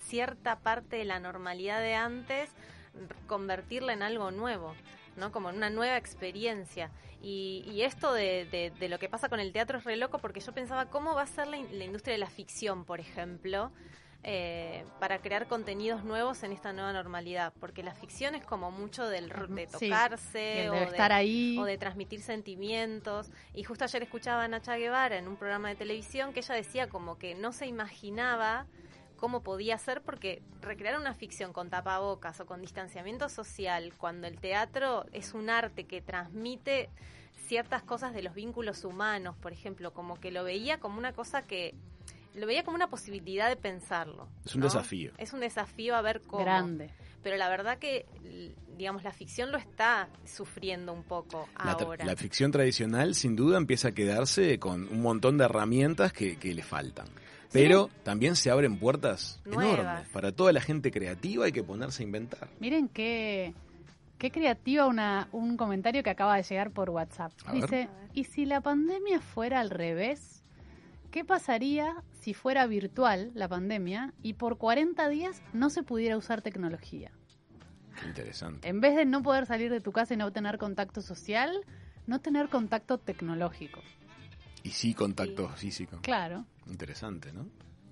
cierta 0.00 0.58
parte 0.60 0.96
de 0.96 1.04
la 1.04 1.20
normalidad 1.20 1.80
de 1.80 1.94
antes, 1.94 2.50
convertirla 3.26 3.92
en 3.92 4.02
algo 4.02 4.30
nuevo. 4.30 4.74
¿no? 5.16 5.32
Como 5.32 5.48
en 5.48 5.56
una 5.56 5.70
nueva 5.70 5.96
experiencia. 5.96 6.90
Y, 7.22 7.64
y 7.66 7.82
esto 7.82 8.12
de, 8.12 8.44
de- 8.44 8.70
de 8.78 8.88
lo 8.90 8.98
que 8.98 9.08
pasa 9.08 9.30
con 9.30 9.40
el 9.40 9.50
teatro 9.50 9.78
es 9.78 9.84
re 9.84 9.96
loco 9.96 10.18
porque 10.18 10.40
yo 10.40 10.52
pensaba 10.52 10.90
cómo 10.90 11.14
va 11.14 11.22
a 11.22 11.26
ser 11.26 11.46
la, 11.46 11.56
in- 11.56 11.78
la 11.78 11.84
industria 11.84 12.12
de 12.12 12.18
la 12.18 12.28
ficción, 12.28 12.84
por 12.84 13.00
ejemplo, 13.00 13.72
eh, 14.24 14.84
para 15.00 15.18
crear 15.20 15.46
contenidos 15.48 16.04
nuevos 16.04 16.42
en 16.42 16.52
esta 16.52 16.74
nueva 16.74 16.92
normalidad. 16.92 17.54
Porque 17.58 17.82
la 17.82 17.94
ficción 17.94 18.34
es 18.34 18.44
como 18.44 18.70
mucho 18.70 19.08
del, 19.08 19.30
de 19.30 19.66
tocarse 19.66 20.68
o 20.68 20.74
de 20.74 20.80
de, 20.80 20.84
estar 20.84 21.12
ahí. 21.14 21.56
o 21.58 21.64
de 21.64 21.78
transmitir 21.78 22.20
sentimientos. 22.20 23.30
Y 23.54 23.64
justo 23.64 23.84
ayer 23.84 24.02
escuchaba 24.02 24.44
a 24.44 24.48
Nacha 24.48 24.76
Guevara 24.76 25.16
en 25.16 25.28
un 25.28 25.36
programa 25.36 25.70
de 25.70 25.76
televisión 25.76 26.34
que 26.34 26.40
ella 26.40 26.54
decía 26.54 26.88
como 26.90 27.16
que 27.16 27.34
no 27.34 27.52
se 27.52 27.66
imaginaba 27.66 28.66
cómo 29.16 29.42
podía 29.42 29.78
ser 29.78 30.02
porque 30.02 30.42
recrear 30.60 30.98
una 30.98 31.14
ficción 31.14 31.52
con 31.52 31.70
tapabocas 31.70 32.40
o 32.40 32.46
con 32.46 32.60
distanciamiento 32.60 33.28
social 33.28 33.92
cuando 33.96 34.26
el 34.26 34.38
teatro 34.38 35.06
es 35.12 35.34
un 35.34 35.50
arte 35.50 35.84
que 35.84 36.00
transmite 36.00 36.90
ciertas 37.46 37.82
cosas 37.82 38.12
de 38.12 38.22
los 38.22 38.34
vínculos 38.34 38.84
humanos, 38.84 39.36
por 39.36 39.52
ejemplo, 39.52 39.92
como 39.92 40.18
que 40.18 40.30
lo 40.30 40.44
veía 40.44 40.78
como 40.78 40.98
una 40.98 41.12
cosa 41.12 41.42
que 41.42 41.74
lo 42.34 42.46
veía 42.46 42.64
como 42.64 42.76
una 42.76 42.88
posibilidad 42.90 43.48
de 43.48 43.56
pensarlo. 43.56 44.28
Es 44.44 44.54
un 44.54 44.60
¿no? 44.60 44.66
desafío. 44.66 45.12
Es 45.16 45.32
un 45.32 45.40
desafío 45.40 45.96
a 45.96 46.02
ver 46.02 46.20
cómo 46.20 46.44
grande. 46.44 46.90
pero 47.22 47.36
la 47.36 47.48
verdad 47.48 47.78
que 47.78 48.04
digamos 48.76 49.04
la 49.04 49.12
ficción 49.12 49.52
lo 49.52 49.58
está 49.58 50.10
sufriendo 50.26 50.92
un 50.92 51.02
poco 51.02 51.48
La, 51.64 51.72
ahora. 51.72 52.04
la 52.04 52.14
ficción 52.14 52.52
tradicional 52.52 53.14
sin 53.14 53.36
duda 53.36 53.56
empieza 53.56 53.88
a 53.88 53.92
quedarse 53.92 54.58
con 54.58 54.86
un 54.88 55.00
montón 55.00 55.38
de 55.38 55.44
herramientas 55.44 56.12
que, 56.12 56.36
que 56.36 56.52
le 56.52 56.62
faltan. 56.62 57.06
Pero 57.52 57.90
también 58.02 58.36
se 58.36 58.50
abren 58.50 58.78
puertas 58.78 59.40
Nuevas. 59.44 59.78
enormes. 59.78 60.08
Para 60.10 60.32
toda 60.32 60.52
la 60.52 60.60
gente 60.60 60.90
creativa 60.90 61.44
hay 61.46 61.52
que 61.52 61.62
ponerse 61.62 62.02
a 62.02 62.06
inventar. 62.06 62.48
Miren 62.60 62.88
qué, 62.88 63.54
qué 64.18 64.30
creativa 64.30 64.86
una, 64.86 65.28
un 65.32 65.56
comentario 65.56 66.02
que 66.02 66.10
acaba 66.10 66.36
de 66.36 66.42
llegar 66.42 66.70
por 66.70 66.90
WhatsApp. 66.90 67.32
A 67.44 67.52
ver. 67.52 67.62
Dice, 67.62 67.88
¿y 68.14 68.24
si 68.24 68.46
la 68.46 68.60
pandemia 68.60 69.20
fuera 69.20 69.60
al 69.60 69.70
revés? 69.70 70.42
¿Qué 71.10 71.24
pasaría 71.24 72.02
si 72.20 72.34
fuera 72.34 72.66
virtual 72.66 73.30
la 73.34 73.48
pandemia 73.48 74.12
y 74.22 74.34
por 74.34 74.58
40 74.58 75.08
días 75.08 75.42
no 75.52 75.70
se 75.70 75.82
pudiera 75.82 76.16
usar 76.16 76.42
tecnología? 76.42 77.10
Qué 77.98 78.08
interesante. 78.08 78.68
En 78.68 78.80
vez 78.80 78.94
de 78.96 79.06
no 79.06 79.22
poder 79.22 79.46
salir 79.46 79.70
de 79.70 79.80
tu 79.80 79.92
casa 79.92 80.14
y 80.14 80.16
no 80.18 80.30
tener 80.32 80.58
contacto 80.58 81.00
social, 81.00 81.64
no 82.06 82.20
tener 82.20 82.48
contacto 82.48 82.98
tecnológico. 82.98 83.80
Y 84.66 84.70
sí, 84.70 84.94
contacto 84.94 85.48
físico. 85.50 85.98
Claro. 86.02 86.44
Interesante, 86.68 87.32
¿no? 87.32 87.46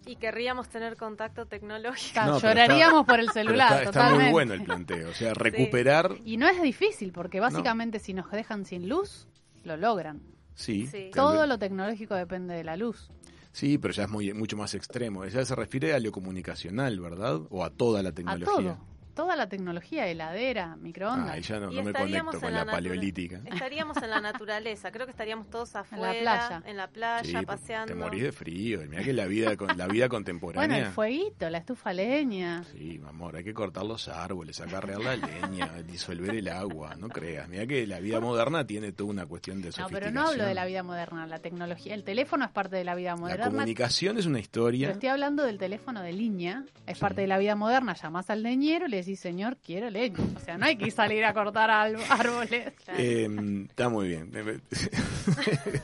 Y 0.06 0.16
querríamos 0.16 0.68
tener 0.68 0.96
contacto 0.96 1.46
tecnológico. 1.46 2.20
No, 2.26 2.38
lloraríamos 2.40 3.06
por 3.06 3.20
el 3.20 3.30
celular, 3.30 3.68
está, 3.68 3.78
está 3.84 3.92
totalmente. 3.92 4.24
muy 4.24 4.32
bueno 4.32 4.54
el 4.54 4.64
planteo. 4.64 5.08
O 5.10 5.14
sea, 5.14 5.32
recuperar, 5.34 6.16
Y 6.24 6.36
no 6.36 6.48
es 6.48 6.60
difícil, 6.60 7.12
porque 7.12 7.40
básicamente 7.40 7.98
si 8.00 8.12
nos 8.12 8.30
dejan 8.30 8.64
sin 8.66 8.88
luz, 8.88 9.28
lo 9.62 9.76
logran. 9.76 10.20
sí. 10.54 10.90
Todo 11.14 11.46
lo 11.46 11.58
tecnológico 11.58 12.14
depende 12.16 12.54
de 12.54 12.64
la 12.64 12.76
luz. 12.76 13.08
Sí, 13.52 13.78
pero 13.78 13.94
ya 13.94 14.02
es 14.02 14.10
muy, 14.10 14.32
mucho 14.34 14.56
más 14.56 14.74
extremo. 14.74 15.24
Ya 15.26 15.44
se 15.44 15.54
refiere 15.54 15.94
a 15.94 16.00
lo 16.00 16.10
comunicacional, 16.10 16.98
¿verdad? 16.98 17.40
O 17.50 17.64
a 17.64 17.70
toda 17.70 18.02
la 18.02 18.08
A 18.08 18.12
tecnología. 18.12 18.46
todo. 18.52 18.78
Toda 19.14 19.36
la 19.36 19.48
tecnología, 19.48 20.06
heladera, 20.08 20.76
microondas. 20.76 21.30
Ah, 21.30 21.38
y 21.38 21.42
ya 21.42 21.60
no, 21.60 21.70
Y 21.72 21.76
no 21.76 21.82
me 21.84 21.90
estaríamos 21.92 22.34
conecto 22.34 22.40
con 22.40 22.48
en 22.48 22.54
la, 22.54 22.64
la 22.64 22.72
paleolítica. 22.72 23.40
Estaríamos 23.44 23.96
en 24.02 24.10
la 24.10 24.20
naturaleza, 24.20 24.90
creo 24.90 25.06
que 25.06 25.12
estaríamos 25.12 25.48
todos 25.50 25.74
afuera, 25.76 26.12
playa. 26.20 26.62
en 26.66 26.76
la 26.76 26.88
playa, 26.88 27.22
Sí, 27.24 27.32
te 27.32 27.46
paseando. 27.46 27.94
morís 27.96 28.22
de 28.24 28.32
frío. 28.32 28.80
Mirá 28.88 29.02
que 29.04 29.12
la 29.12 29.26
vida, 29.26 29.56
con, 29.56 29.68
la 29.68 29.86
vida 29.86 30.06
bueno, 30.06 30.10
contemporánea. 30.10 30.78
el 30.78 30.86
fueguito, 30.86 31.48
la 31.48 31.58
estufa 31.58 31.92
leña. 31.92 32.64
Sí, 32.64 32.98
mi 33.00 33.08
amor, 33.08 33.36
hay 33.36 33.44
que 33.44 33.54
cortar 33.54 33.84
los 33.84 34.08
árboles, 34.08 34.60
acarrear 34.60 35.00
la 35.00 35.16
leña, 35.16 35.70
disolver 35.86 36.34
el 36.34 36.48
agua, 36.48 36.94
no 36.96 37.08
creas. 37.08 37.48
Mira 37.48 37.66
que 37.66 37.86
la 37.86 38.00
vida 38.00 38.18
moderna 38.20 38.66
tiene 38.66 38.92
toda 38.92 39.10
una 39.10 39.26
cuestión 39.26 39.60
de 39.62 39.68
No, 39.68 39.72
sofisticación. 39.72 40.00
pero 40.00 40.12
no 40.12 40.28
hablo 40.28 40.44
de 40.44 40.54
la 40.54 40.64
vida 40.66 40.82
moderna, 40.82 41.26
la 41.26 41.38
tecnología. 41.38 41.94
El 41.94 42.02
teléfono 42.04 42.44
es 42.44 42.50
parte 42.50 42.76
de 42.76 42.84
la 42.84 42.94
vida 42.94 43.10
La 43.10 43.16
moderna. 43.16 43.46
comunicación 43.46 44.18
es 44.18 44.26
una 44.26 44.34
Pero 44.34 44.42
historia. 44.42 44.90
estoy 44.90 45.08
hablando 45.08 45.44
del 45.44 45.58
teléfono 45.58 46.02
de 46.02 46.12
línea, 46.12 46.64
es 46.86 46.96
Sí. 46.98 47.00
parte 47.00 47.20
de 47.20 47.26
la 47.28 47.38
vida 47.38 47.54
moderna. 47.54 47.94
Llamás 47.94 48.28
al 48.30 48.42
leñero 48.42 48.88
le 48.88 48.96
decís, 49.04 49.20
señor, 49.20 49.56
quiero 49.64 49.90
leña. 49.90 50.18
O 50.36 50.40
sea, 50.40 50.56
no 50.58 50.66
hay 50.66 50.76
que 50.76 50.90
salir 50.90 51.24
a 51.24 51.32
cortar 51.34 51.70
al- 51.70 51.96
árboles. 52.10 52.72
Claro. 52.84 52.98
Eh, 53.00 53.66
está 53.68 53.88
muy 53.88 54.08
bien. 54.08 54.30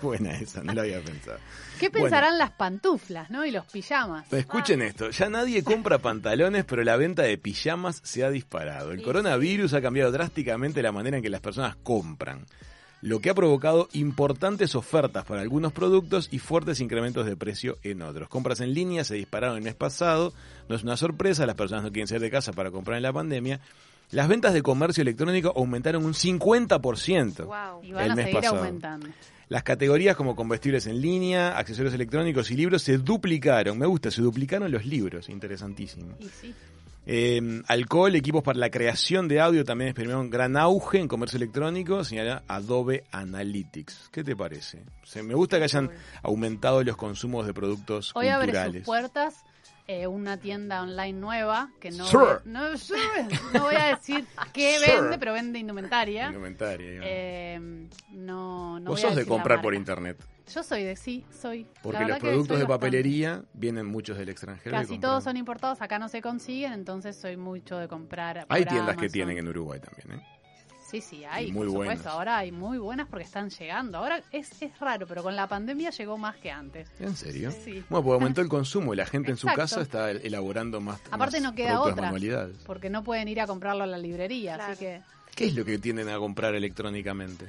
Buena 0.03 0.33
esa, 0.33 0.63
no 0.63 0.73
la 0.73 0.83
había 0.83 1.01
pensado. 1.01 1.39
¿Qué 1.79 1.89
Bueno. 1.89 2.05
pensarán 2.05 2.39
las 2.39 2.51
pantuflas, 2.51 3.31
no? 3.31 3.45
Y 3.45 3.51
los 3.51 3.65
pijamas. 3.67 4.31
Escuchen 4.33 4.83
esto, 4.83 5.11
ya 5.11 5.29
nadie 5.29 5.63
compra 5.65 5.99
pantalones, 5.99 6.65
pero 6.65 6.83
la 6.85 6.97
venta 6.97 7.23
de 7.23 7.39
pijamas 7.39 8.01
se 8.05 8.25
ha 8.25 8.31
disparado. 8.31 8.93
El 8.93 8.99
Sí, 8.99 9.05
coronavirus 9.05 9.75
ha 9.75 9.81
cambiado 9.83 10.13
drásticamente 10.13 10.83
la 10.83 10.93
manera 10.93 11.17
en 11.17 11.23
que 11.23 11.31
las 11.31 11.41
personas 11.41 11.77
compran, 11.83 12.45
lo 13.03 13.21
que 13.21 13.31
ha 13.31 13.35
provocado 13.35 13.89
importantes 13.93 14.75
ofertas 14.75 15.25
para 15.25 15.41
algunos 15.41 15.73
productos 15.73 16.29
y 16.31 16.39
fuertes 16.39 16.81
incrementos 16.81 17.27
de 17.27 17.37
precio 17.37 17.79
en 17.83 18.03
otros. 18.03 18.29
Compras 18.29 18.61
en 18.61 18.75
línea 18.75 19.05
se 19.05 19.15
dispararon 19.15 19.57
el 19.57 19.63
mes 19.63 19.75
pasado, 19.75 20.33
no 20.69 20.77
es 20.77 20.83
una 20.83 20.97
sorpresa, 20.97 21.47
las 21.47 21.57
personas 21.57 21.85
no 21.85 21.91
quieren 21.91 22.09
salir 22.09 22.23
de 22.23 22.31
casa 22.31 22.53
para 22.53 22.71
comprar 22.71 22.97
en 22.97 23.03
la 23.03 23.13
pandemia. 23.13 23.61
Las 24.11 24.29
ventas 24.29 24.53
de 24.53 24.63
comercio 24.63 25.03
electrónico 25.03 25.53
aumentaron 25.57 26.05
un 26.05 26.15
50%. 26.15 27.45
Wow. 27.45 27.85
Y 27.85 27.93
van 27.93 28.05
el 28.05 28.11
a 28.11 28.15
mes 28.17 28.25
seguir 28.27 28.41
pasado. 28.41 28.59
aumentando. 28.59 29.07
Las 29.49 29.63
categorías 29.63 30.17
como 30.17 30.37
comestibles 30.37 30.87
en 30.87 31.01
línea, 31.01 31.57
accesorios 31.59 31.95
electrónicos 31.95 32.51
y 32.51 32.57
libros 32.57 32.83
se 32.83 32.99
duplicaron. 32.99 33.79
Me 33.79 33.87
gusta, 33.87 34.11
se 34.11 34.21
duplicaron 34.23 34.71
los 34.71 34.85
libros, 34.85 35.29
interesantísimo. 35.29 36.17
Y 36.21 36.29
sí. 36.29 36.55
Eh, 37.07 37.63
alcohol, 37.67 38.15
equipos 38.15 38.43
para 38.43 38.59
la 38.59 38.71
creación 38.71 39.27
de 39.27 39.41
audio 39.41 39.65
también 39.65 39.89
experimentaron 39.89 40.31
gran 40.31 40.57
auge 40.57 40.99
en 40.99 41.09
comercio 41.09 41.39
electrónico, 41.39 42.05
señala 42.05 42.43
Adobe 42.47 43.05
Analytics. 43.11 44.11
¿Qué 44.13 44.23
te 44.23 44.37
parece? 44.37 44.85
O 45.03 45.07
sea, 45.07 45.23
me 45.23 45.35
gusta 45.35 45.59
que 45.59 45.65
hayan 45.65 45.91
aumentado 46.23 46.83
los 46.85 46.97
consumos 46.97 47.47
de 47.47 47.55
productos 47.55 48.13
Hoy 48.15 48.29
abre 48.29 48.47
sus 48.47 48.53
culturales. 48.53 48.85
puertas 48.85 49.45
eh, 49.91 50.07
una 50.07 50.37
tienda 50.37 50.83
online 50.83 51.19
nueva 51.19 51.73
que 51.81 51.91
no, 51.91 52.05
voy, 52.11 52.29
no, 52.45 52.69
no 53.53 53.63
voy 53.63 53.75
a 53.75 53.87
decir 53.97 54.25
qué 54.53 54.79
vende, 54.79 55.19
pero 55.19 55.33
vende 55.33 55.59
indumentaria. 55.59 56.29
Indumentaria. 56.29 57.01
Eh, 57.03 57.89
no, 58.13 58.79
no 58.79 58.91
Vos 58.91 59.01
voy 59.01 59.07
a 59.07 59.09
sos 59.09 59.11
de 59.17 59.21
decir 59.23 59.31
la 59.33 59.37
comprar 59.37 59.61
por 59.61 59.75
internet, 59.75 60.17
Yo 60.55 60.63
soy 60.63 60.85
de 60.85 60.95
sí, 60.95 61.25
soy. 61.31 61.67
porque 61.83 62.05
los 62.05 62.19
productos 62.21 62.59
de 62.59 62.65
bastante. 62.65 62.87
papelería 62.87 63.43
vienen 63.53 63.87
muchos 63.87 64.17
del 64.17 64.29
extranjero. 64.29 64.77
Casi 64.77 64.99
todos 64.99 65.25
son 65.25 65.37
importados, 65.37 65.83
acá 65.83 65.99
no 65.99 66.09
se 66.09 66.23
consiguen, 66.23 66.73
entonces 66.73 67.17
soy 67.17 67.37
mucho 67.37 67.77
de 67.77 67.89
comprar. 67.89 68.47
Hay 68.49 68.65
por 68.65 68.73
tiendas 68.73 68.97
que 68.97 69.09
tienen 69.09 69.39
en 69.39 69.49
Uruguay 69.49 69.81
también, 69.81 70.21
¿eh? 70.21 70.40
Sí, 70.91 71.01
sí, 71.01 71.25
hay, 71.25 71.53
muy 71.53 71.67
por 71.67 71.77
buenas. 71.77 71.99
supuesto. 71.99 72.19
Ahora 72.19 72.39
hay 72.39 72.51
muy 72.53 72.79
buenas 72.79 73.07
porque 73.09 73.25
están 73.25 73.49
llegando. 73.51 73.99
Ahora 73.99 74.23
es, 74.33 74.51
es 74.61 74.79
raro, 74.81 75.07
pero 75.07 75.23
con 75.23 75.37
la 75.37 75.47
pandemia 75.47 75.91
llegó 75.91 76.19
más 76.19 76.37
que 76.37 76.51
antes. 76.51 76.89
¿En 76.99 77.15
serio? 77.15 77.53
Sí. 77.53 77.85
Bueno, 77.89 78.05
pues 78.05 78.15
aumentó 78.15 78.41
el 78.43 78.49
consumo 78.49 78.93
y 78.93 78.97
la 78.97 79.07
gente 79.07 79.31
en 79.31 79.37
su 79.37 79.47
casa 79.49 79.83
está 79.83 80.11
elaborando 80.11 80.81
más. 80.81 81.01
Aparte 81.11 81.41
más 81.41 81.51
no 81.51 81.55
queda 81.55 81.81
otra. 81.81 82.13
Porque 82.67 82.91
no 82.91 83.05
pueden 83.05 83.29
ir 83.29 83.41
a 83.41 83.47
comprarlo 83.47 83.85
a 83.85 83.87
la 83.87 83.99
librería, 83.99 84.55
Claro. 84.57 84.73
así 84.73 84.85
que 84.85 85.03
¿Qué 85.35 85.47
es 85.47 85.55
lo 85.55 85.65
que 85.65 85.79
tienden 85.79 86.09
a 86.09 86.19
comprar 86.19 86.55
electrónicamente? 86.55 87.47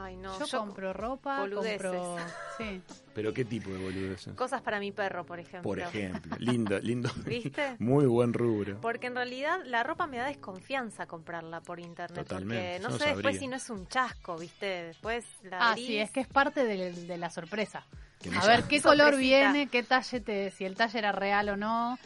Ay, 0.00 0.16
no. 0.16 0.38
yo, 0.38 0.46
yo- 0.46 0.58
compro 0.60 0.92
ropa, 0.92 1.40
boludeces. 1.40 1.80
compro... 1.90 2.16
Sí. 2.58 2.82
¿Pero 3.14 3.32
qué 3.32 3.44
tipo 3.44 3.70
de 3.70 3.78
boludeces? 3.78 4.34
Cosas 4.34 4.62
para 4.62 4.80
mi 4.80 4.90
perro, 4.92 5.24
por 5.24 5.38
ejemplo. 5.38 5.62
Por 5.62 5.78
ejemplo, 5.80 6.36
lindo, 6.38 6.78
lindo. 6.80 7.08
¿Viste? 7.26 7.76
Muy 7.78 8.06
buen 8.06 8.32
rubro. 8.32 8.80
Porque 8.80 9.06
en 9.08 9.14
realidad 9.14 9.60
la 9.64 9.82
ropa 9.84 10.06
me 10.06 10.16
da 10.18 10.26
desconfianza 10.26 11.06
comprarla 11.06 11.60
por 11.60 11.78
internet. 11.80 12.26
Totalmente, 12.26 12.72
Porque 12.74 12.82
no 12.82 12.88
no 12.90 12.98
sé 12.98 13.04
después 13.04 13.22
sabría. 13.24 13.40
si 13.40 13.46
no 13.48 13.56
es 13.56 13.70
un 13.70 13.86
chasco, 13.88 14.36
¿viste? 14.38 14.66
Después 14.84 15.24
la 15.44 15.58
Ah, 15.58 15.68
abrís. 15.70 15.86
sí, 15.86 15.98
es 15.98 16.10
que 16.10 16.20
es 16.20 16.28
parte 16.28 16.64
de, 16.64 16.92
de 16.92 17.16
la 17.18 17.30
sorpresa. 17.30 17.86
A 18.40 18.46
ver 18.46 18.64
qué 18.64 18.82
color 18.82 19.12
Sorpresita. 19.12 19.52
viene, 19.52 19.68
qué 19.68 19.84
talle 19.84 20.20
te, 20.20 20.50
si 20.50 20.64
el 20.64 20.74
talle 20.74 20.98
era 20.98 21.12
real 21.12 21.50
o 21.50 21.56
no. 21.56 21.96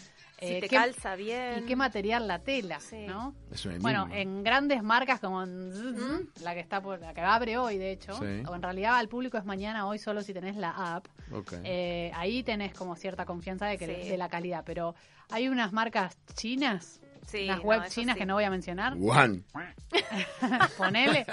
Si 0.43 0.55
eh, 0.55 0.61
te 0.61 0.68
qué- 0.68 0.76
calza 0.76 1.14
bien. 1.14 1.61
y 1.61 1.66
qué 1.66 1.76
material 1.76 2.26
la 2.26 2.40
tela, 2.40 2.80
Sí. 2.80 3.07
¿no? 3.07 3.34
Es 3.51 3.64
un. 3.64 3.78
Bueno, 3.78 4.09
en 4.12 4.43
grandes 4.43 4.82
marcas 4.82 5.20
como 5.20 5.43
en 5.45 6.28
la 6.40 6.55
que 6.55 6.61
está 6.61 6.82
por, 6.82 7.01
la 7.01 7.14
que 7.14 7.20
abre 7.20 7.57
hoy, 7.59 7.78
de 7.78 7.93
hecho, 7.93 8.12
Sí. 8.14 8.43
o 8.49 8.55
en 8.55 8.62
realidad 8.62 8.97
al 8.97 9.09
público 9.09 9.38
es 9.38 9.45
mañana, 9.45 9.86
hoy 9.86 9.99
solo 9.99 10.22
si 10.22 10.32
tenés 10.34 10.57
la 10.57 10.97
app. 10.97 11.07
Eh, 11.64 12.11
ahí 12.14 12.43
tenés 12.43 12.74
como 12.74 12.97
cierta 12.97 13.24
confianza 13.24 13.66
de 13.66 13.78
que 13.78 13.86
Sí. 13.86 14.09
de 14.09 14.18
la 14.18 14.28
calidad, 14.28 14.64
pero 14.66 14.95
hay 15.30 15.49
unas 15.49 15.72
marcas 15.72 16.18
chinas, 16.34 17.01
Sí, 17.27 17.45
unas 17.45 17.59
no, 17.59 17.62
web 17.64 17.83
eso 17.85 17.95
chinas 17.95 18.14
sí. 18.14 18.20
que 18.20 18.27
no 18.27 18.35
voy 18.35 18.45
a 18.45 18.51
mencionar, 18.51 18.95
Wuhan. 18.97 19.45
ponele, 20.77 21.25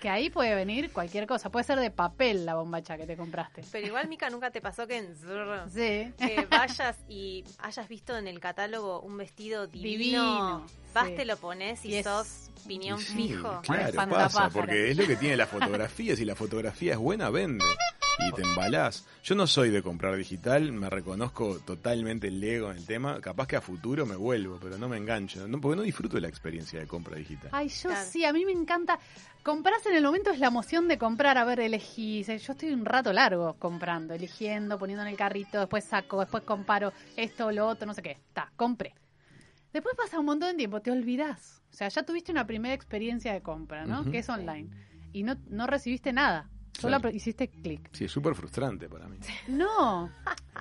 que 0.00 0.08
ahí 0.08 0.30
puede 0.30 0.54
venir 0.54 0.90
cualquier 0.92 1.26
cosa. 1.26 1.50
Puede 1.50 1.64
ser 1.64 1.78
de 1.80 1.90
papel 1.90 2.46
la 2.46 2.54
bombacha 2.54 2.96
que 2.96 3.06
te 3.06 3.16
compraste. 3.16 3.62
Pero 3.72 3.86
igual, 3.86 4.08
Mica, 4.08 4.30
nunca 4.30 4.50
te 4.50 4.60
pasó 4.60 4.86
que 4.86 4.98
en 4.98 5.14
Zurr, 5.16 5.68
Sí. 5.70 6.12
que 6.18 6.46
vayas 6.50 6.96
y 7.08 7.44
hayas 7.58 7.88
visto 7.88 8.16
en 8.16 8.26
el 8.28 8.40
catálogo 8.40 9.00
un 9.00 9.16
vestido 9.16 9.66
divino, 9.66 9.94
Divino, 9.98 10.66
vas, 10.94 11.08
sí. 11.08 11.14
te 11.14 11.24
lo 11.24 11.36
pones 11.36 11.84
y, 11.84 11.90
Y 11.90 11.96
es- 11.96 12.04
sos 12.04 12.50
piñón 12.66 12.98
fijo. 12.98 13.60
Claro, 13.62 13.92
pasa, 14.08 14.48
porque 14.50 14.90
es 14.90 14.96
lo 14.96 15.06
que 15.06 15.16
tiene 15.16 15.36
la 15.36 15.46
fotografía. 15.46 16.16
Si 16.16 16.24
la 16.24 16.34
fotografía 16.34 16.92
es 16.92 16.98
buena, 16.98 17.28
vende. 17.30 17.64
Y 18.18 18.32
te 18.32 18.42
embalás. 18.42 19.06
Yo 19.22 19.34
no 19.34 19.46
soy 19.46 19.70
de 19.70 19.82
comprar 19.82 20.16
digital, 20.16 20.70
me 20.72 20.88
reconozco 20.88 21.58
totalmente 21.60 22.28
el 22.28 22.42
ego 22.42 22.70
en 22.70 22.78
el 22.78 22.86
tema. 22.86 23.20
Capaz 23.20 23.46
que 23.46 23.56
a 23.56 23.60
futuro 23.60 24.06
me 24.06 24.16
vuelvo, 24.16 24.58
pero 24.60 24.78
no 24.78 24.88
me 24.88 24.96
engancho. 24.96 25.46
No, 25.48 25.60
porque 25.60 25.76
no 25.76 25.82
disfruto 25.82 26.16
de 26.16 26.20
la 26.22 26.28
experiencia 26.28 26.78
de 26.78 26.86
compra 26.86 27.16
digital. 27.16 27.50
Ay, 27.52 27.68
yo 27.68 27.88
Claro. 27.90 28.06
sí, 28.08 28.24
a 28.24 28.32
mí 28.32 28.44
me 28.44 28.52
encanta. 28.52 28.98
Comprás 29.42 29.84
en 29.86 29.96
el 29.96 30.02
momento 30.04 30.30
es 30.30 30.38
la 30.38 30.46
emoción 30.46 30.88
de 30.88 30.96
comprar, 30.96 31.36
a 31.38 31.44
ver, 31.44 31.60
elegís. 31.60 32.26
Yo 32.28 32.52
estoy 32.52 32.70
un 32.72 32.84
rato 32.84 33.12
largo 33.12 33.54
comprando, 33.58 34.14
eligiendo, 34.14 34.78
poniendo 34.78 35.02
en 35.02 35.08
el 35.08 35.16
carrito, 35.16 35.58
después 35.58 35.84
saco, 35.84 36.20
después 36.20 36.44
comparo 36.44 36.92
esto, 37.16 37.50
lo 37.52 37.66
otro, 37.66 37.86
no 37.86 37.94
sé 37.94 38.02
qué. 38.02 38.12
Está, 38.12 38.50
compré. 38.56 38.94
Después 39.72 39.94
pasa 39.96 40.18
un 40.20 40.26
montón 40.26 40.50
de 40.50 40.54
tiempo, 40.56 40.80
te 40.80 40.90
olvidás. 40.92 41.60
O 41.72 41.76
sea, 41.76 41.88
ya 41.88 42.04
tuviste 42.04 42.30
una 42.30 42.46
primera 42.46 42.74
experiencia 42.74 43.32
de 43.32 43.42
compra, 43.42 43.84
¿no? 43.84 44.08
Que 44.10 44.18
es 44.18 44.28
online. 44.28 44.70
Y 45.12 45.24
no, 45.24 45.36
no 45.48 45.66
recibiste 45.66 46.12
nada. 46.12 46.48
Solo 46.78 46.98
Claro. 47.00 47.14
hiciste 47.16 47.48
clic. 47.48 47.88
Sí, 47.92 48.04
es 48.06 48.12
súper 48.12 48.34
frustrante 48.34 48.88
para 48.88 49.06
mí. 49.08 49.16
No, 49.48 50.10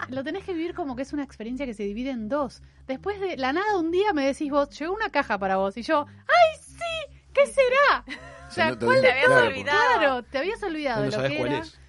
lo 0.09 0.24
tenés 0.24 0.43
que 0.43 0.53
vivir 0.53 0.74
como 0.74 0.95
que 0.95 1.01
es 1.01 1.14
una 1.14 1.24
experiencia 1.24 1.66
que 1.66 1.74
se 1.74 1.84
divide 1.84 2.11
en 2.11 2.30
dos. 2.30 2.61
Después 2.88 3.20
de 3.20 3.38
la 3.38 3.51
nada, 3.53 3.78
un 3.78 3.91
día 3.91 4.14
me 4.14 4.26
decís 4.26 4.49
vos, 4.51 4.70
llegó 4.78 4.93
una 4.93 5.09
caja 5.09 5.38
para 5.38 5.57
vos. 5.57 5.76
Y 5.78 5.82
yo, 5.82 6.05
¡ay, 6.07 6.59
sí! 6.61 7.18
¿Qué 7.34 7.45
será? 7.47 8.03
O 8.49 8.55
sea, 8.55 8.70
no 8.70 8.78
te 8.78 8.86
¿cuál 8.86 9.01
te 9.01 9.09
habías 9.11 9.26
claro, 9.26 9.47
olvidado? 9.47 9.80
Claro, 9.97 10.24
te 10.24 10.38
habías 10.38 10.61
olvidado 10.61 10.97
No 10.99 11.05
de 11.05 11.07
lo 11.07 11.16
sabes 11.18 11.32
que 11.32 11.38
cuál 11.39 11.51
era. 11.53 11.59
es. 11.64 11.80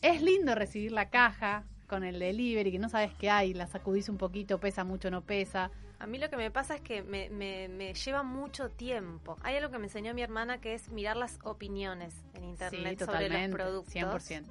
Es 0.00 0.22
lindo 0.22 0.54
recibir 0.54 0.90
la 0.92 1.10
caja 1.10 1.64
con 1.86 2.02
el 2.02 2.18
delivery, 2.18 2.72
que 2.72 2.78
no 2.78 2.88
sabes 2.88 3.12
qué 3.18 3.28
hay, 3.28 3.52
la 3.52 3.66
sacudís 3.66 4.08
un 4.08 4.16
poquito, 4.16 4.58
pesa 4.58 4.84
mucho, 4.84 5.10
no 5.10 5.20
pesa. 5.20 5.70
A 6.04 6.06
mí 6.06 6.18
lo 6.18 6.28
que 6.28 6.36
me 6.36 6.50
pasa 6.50 6.74
es 6.74 6.82
que 6.82 7.02
me, 7.02 7.30
me, 7.30 7.66
me 7.66 7.94
lleva 7.94 8.22
mucho 8.22 8.68
tiempo. 8.68 9.38
Hay 9.42 9.56
algo 9.56 9.70
que 9.70 9.78
me 9.78 9.84
enseñó 9.86 10.12
mi 10.12 10.20
hermana 10.20 10.60
que 10.60 10.74
es 10.74 10.90
mirar 10.90 11.16
las 11.16 11.38
opiniones 11.44 12.14
en 12.34 12.44
internet 12.44 12.98
sí, 12.98 13.04
sobre 13.06 13.20
los 13.20 13.28
totalmente, 13.30 13.56
productos. 13.56 13.94
100%. 14.30 14.42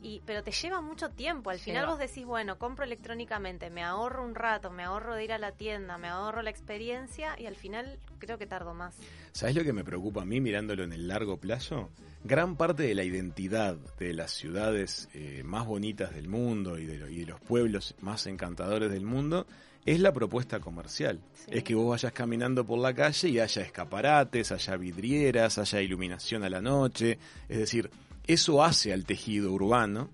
Y, 0.00 0.22
pero 0.24 0.44
te 0.44 0.52
lleva 0.52 0.80
mucho 0.80 1.10
tiempo. 1.10 1.50
Al 1.50 1.58
final 1.58 1.82
Lleva. 1.82 1.90
vos 1.94 1.98
decís, 1.98 2.24
bueno, 2.24 2.56
compro 2.56 2.84
electrónicamente, 2.84 3.68
me 3.68 3.82
ahorro 3.82 4.24
un 4.24 4.36
rato, 4.36 4.70
me 4.70 4.84
ahorro 4.84 5.16
de 5.16 5.24
ir 5.24 5.32
a 5.32 5.38
la 5.38 5.50
tienda, 5.50 5.98
me 5.98 6.06
ahorro 6.06 6.40
la 6.42 6.50
experiencia 6.50 7.34
y 7.36 7.46
al 7.46 7.56
final 7.56 7.98
creo 8.20 8.38
que 8.38 8.46
tardo 8.46 8.72
más. 8.72 8.94
¿Sabes 9.32 9.56
lo 9.56 9.64
que 9.64 9.72
me 9.72 9.82
preocupa 9.82 10.22
a 10.22 10.24
mí 10.24 10.40
mirándolo 10.40 10.84
en 10.84 10.92
el 10.92 11.08
largo 11.08 11.36
plazo? 11.38 11.90
Gran 12.22 12.56
parte 12.56 12.84
de 12.84 12.94
la 12.94 13.02
identidad 13.02 13.74
de 13.98 14.12
las 14.14 14.30
ciudades 14.30 15.08
eh, 15.14 15.42
más 15.44 15.66
bonitas 15.66 16.14
del 16.14 16.28
mundo 16.28 16.78
y 16.78 16.86
de, 16.86 16.98
lo- 16.98 17.08
y 17.08 17.18
de 17.20 17.26
los 17.26 17.40
pueblos 17.40 17.96
más 18.00 18.28
encantadores 18.28 18.88
del 18.92 19.04
mundo 19.04 19.48
es 19.84 20.00
la 20.00 20.12
propuesta 20.12 20.60
comercial. 20.60 21.20
Sí. 21.34 21.50
Es 21.52 21.64
que 21.64 21.74
vos 21.74 21.88
vayas 21.90 22.12
caminando 22.12 22.64
por 22.64 22.78
la 22.78 22.94
calle 22.94 23.28
y 23.28 23.40
haya 23.40 23.62
escaparates, 23.62 24.52
haya 24.52 24.76
vidrieras, 24.76 25.58
haya 25.58 25.80
iluminación 25.80 26.44
a 26.44 26.50
la 26.50 26.60
noche. 26.60 27.18
Es 27.48 27.58
decir, 27.58 27.90
eso 28.26 28.62
hace 28.62 28.92
al 28.92 29.04
tejido 29.04 29.50
urbano 29.52 30.10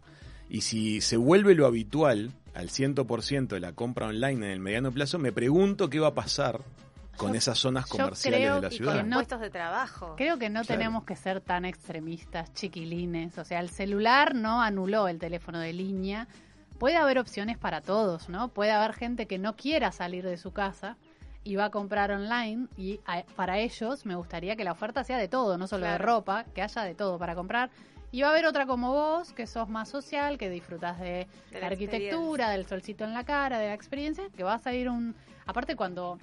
y 0.48 0.62
si 0.62 1.00
se 1.02 1.16
vuelve 1.18 1.54
lo 1.54 1.66
habitual 1.66 2.32
al 2.54 2.70
100% 2.70 3.48
de 3.48 3.60
la 3.60 3.72
compra 3.74 4.06
online 4.06 4.46
en 4.46 4.52
el 4.52 4.60
mediano 4.60 4.90
plazo, 4.90 5.18
me 5.18 5.32
pregunto 5.32 5.90
qué 5.90 6.00
va 6.00 6.08
a 6.08 6.14
pasar 6.14 6.60
con 7.18 7.32
Yo- 7.32 7.38
esas 7.38 7.58
zonas 7.58 7.84
yo 7.90 7.98
comerciales 7.98 8.40
creo 8.40 8.54
de 8.56 8.60
la 8.62 8.68
Y 8.68 8.76
ciudad. 8.76 8.96
con 8.96 9.08
no- 9.10 9.16
puestos 9.16 9.40
de 9.40 9.50
trabajo. 9.50 10.14
Creo 10.16 10.38
que 10.38 10.48
no 10.48 10.62
Claro. 10.62 10.78
tenemos 10.78 11.04
que 11.04 11.14
ser 11.16 11.40
tan 11.40 11.64
extremistas, 11.64 12.52
chiquilines. 12.54 13.36
O 13.38 13.44
sea, 13.44 13.60
el 13.60 13.68
celular 13.70 14.34
no 14.34 14.62
anuló 14.62 15.08
el 15.08 15.18
teléfono 15.18 15.58
de 15.58 15.72
línea. 15.72 16.26
Puede 16.78 16.96
haber 16.96 17.18
opciones 17.18 17.58
para 17.58 17.80
todos, 17.80 18.28
¿no? 18.28 18.48
Puede 18.48 18.70
haber 18.70 18.92
gente 18.94 19.26
que 19.26 19.38
no 19.38 19.56
quiera 19.56 19.90
salir 19.92 20.24
de 20.24 20.36
su 20.36 20.52
casa 20.52 20.96
y 21.44 21.56
va 21.56 21.66
a 21.66 21.70
comprar 21.70 22.10
online 22.12 22.68
y 22.76 23.00
a- 23.06 23.24
para 23.36 23.58
ellos 23.58 24.06
me 24.06 24.14
gustaría 24.14 24.54
que 24.56 24.64
la 24.64 24.72
oferta 24.72 25.02
sea 25.04 25.18
de 25.18 25.28
todo, 25.28 25.58
no 25.58 25.66
solo 25.66 25.86
de 25.86 25.98
ropa, 25.98 26.44
que 26.54 26.62
haya 26.62 26.82
de 26.82 26.94
todo 26.94 27.18
para 27.18 27.34
comprar. 27.34 27.70
Y 28.10 28.22
va 28.22 28.28
a 28.28 28.30
haber 28.30 28.46
otra 28.46 28.64
como 28.66 28.92
vos, 28.92 29.32
que 29.32 29.46
sos 29.46 29.68
más 29.68 29.88
social, 29.88 30.38
que 30.38 30.48
disfrutas 30.48 30.98
de, 30.98 31.26
De 31.50 31.60
la 31.60 31.66
arquitectura, 31.66 32.48
del 32.50 32.66
solcito 32.66 33.04
en 33.04 33.12
la 33.12 33.24
cara, 33.24 33.58
de 33.58 33.66
la 33.68 33.74
experiencia, 33.74 34.24
que 34.36 34.44
vas 34.44 34.66
a 34.66 34.72
ir 34.72 34.88
un... 34.88 35.14
Aparte 35.46 35.76
cuando 35.76 36.18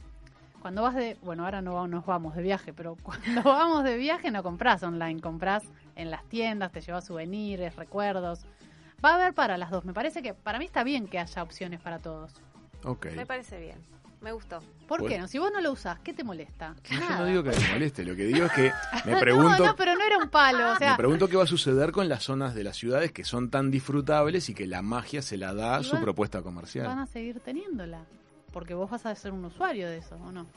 cuando 0.61 0.81
vas 0.81 0.95
de, 0.95 1.15
bueno, 1.21 1.45
ahora 1.45 1.61
no 1.61 1.85
nos 1.87 2.07
vamos 2.07 2.35
de 2.35 2.41
viaje, 2.41 2.73
pero 2.73 2.97
cuando 3.03 3.43
vamos 3.43 3.83
de 3.83 3.97
viaje 3.97 4.31
no 4.31 4.41
compras 4.41 4.81
online, 4.81 5.21
compras 5.21 5.63
en 5.95 6.09
las 6.09 6.23
tiendas, 6.27 6.71
te 6.71 6.81
llevas 6.81 7.05
souvenirs, 7.05 7.75
recuerdos. 7.75 8.45
Va 9.03 9.11
a 9.11 9.15
haber 9.15 9.33
para 9.33 9.57
las 9.57 9.69
dos. 9.71 9.85
Me 9.85 9.93
parece 9.93 10.21
que 10.21 10.33
para 10.33 10.59
mí 10.59 10.65
está 10.65 10.83
bien 10.83 11.07
que 11.07 11.19
haya 11.19 11.43
opciones 11.43 11.79
para 11.79 11.99
todos. 11.99 12.31
Ok. 12.83 13.07
Me 13.15 13.25
parece 13.25 13.59
bien. 13.59 13.77
Me 14.21 14.31
gustó. 14.31 14.59
¿Por 14.87 15.01
Bueno. 15.01 15.07
qué 15.15 15.21
no? 15.21 15.27
Si 15.27 15.37
vos 15.37 15.51
no 15.53 15.61
lo 15.61 15.71
usás, 15.71 15.99
¿qué 15.99 16.11
te 16.13 16.23
molesta? 16.23 16.69
No, 16.91 16.99
yo 16.99 17.09
no 17.17 17.25
digo 17.25 17.43
que 17.43 17.51
me 17.51 17.69
moleste, 17.73 18.03
lo 18.03 18.15
que 18.15 18.23
digo 18.25 18.45
es 18.47 18.51
que 18.53 18.71
me 19.05 19.17
pregunto, 19.19 19.57
No, 19.59 19.65
no, 19.67 19.75
pero 19.75 19.93
no 19.93 20.03
era 20.03 20.17
un 20.17 20.29
palo. 20.29 20.71
O 20.71 20.77
sea, 20.77 20.91
me 20.91 20.97
pregunto 20.97 21.27
qué 21.27 21.37
va 21.37 21.43
a 21.43 21.47
suceder 21.47 21.91
con 21.91 22.09
las 22.09 22.23
zonas 22.23 22.55
de 22.55 22.63
las 22.63 22.75
ciudades 22.77 23.11
que 23.11 23.23
son 23.23 23.51
tan 23.51 23.69
disfrutables 23.69 24.49
y 24.49 24.55
que 24.55 24.65
la 24.65 24.81
magia 24.81 25.21
se 25.21 25.37
la 25.37 25.53
da 25.53 25.75
a 25.77 25.83
su 25.83 25.93
van- 25.93 26.01
propuesta 26.03 26.39
van 26.39 26.43
comercial. 26.45 26.87
a 26.99 27.05
seguir 27.05 27.39
teniéndola. 27.41 28.05
Porque 28.51 28.73
vos 28.73 28.89
vas 28.89 29.05
a 29.05 29.13
ser 29.13 29.31
un 29.31 29.45
usuario 29.45 29.87
de 29.89 29.97
eso, 29.97 30.15
¿o 30.15 30.31
no? 30.31 30.47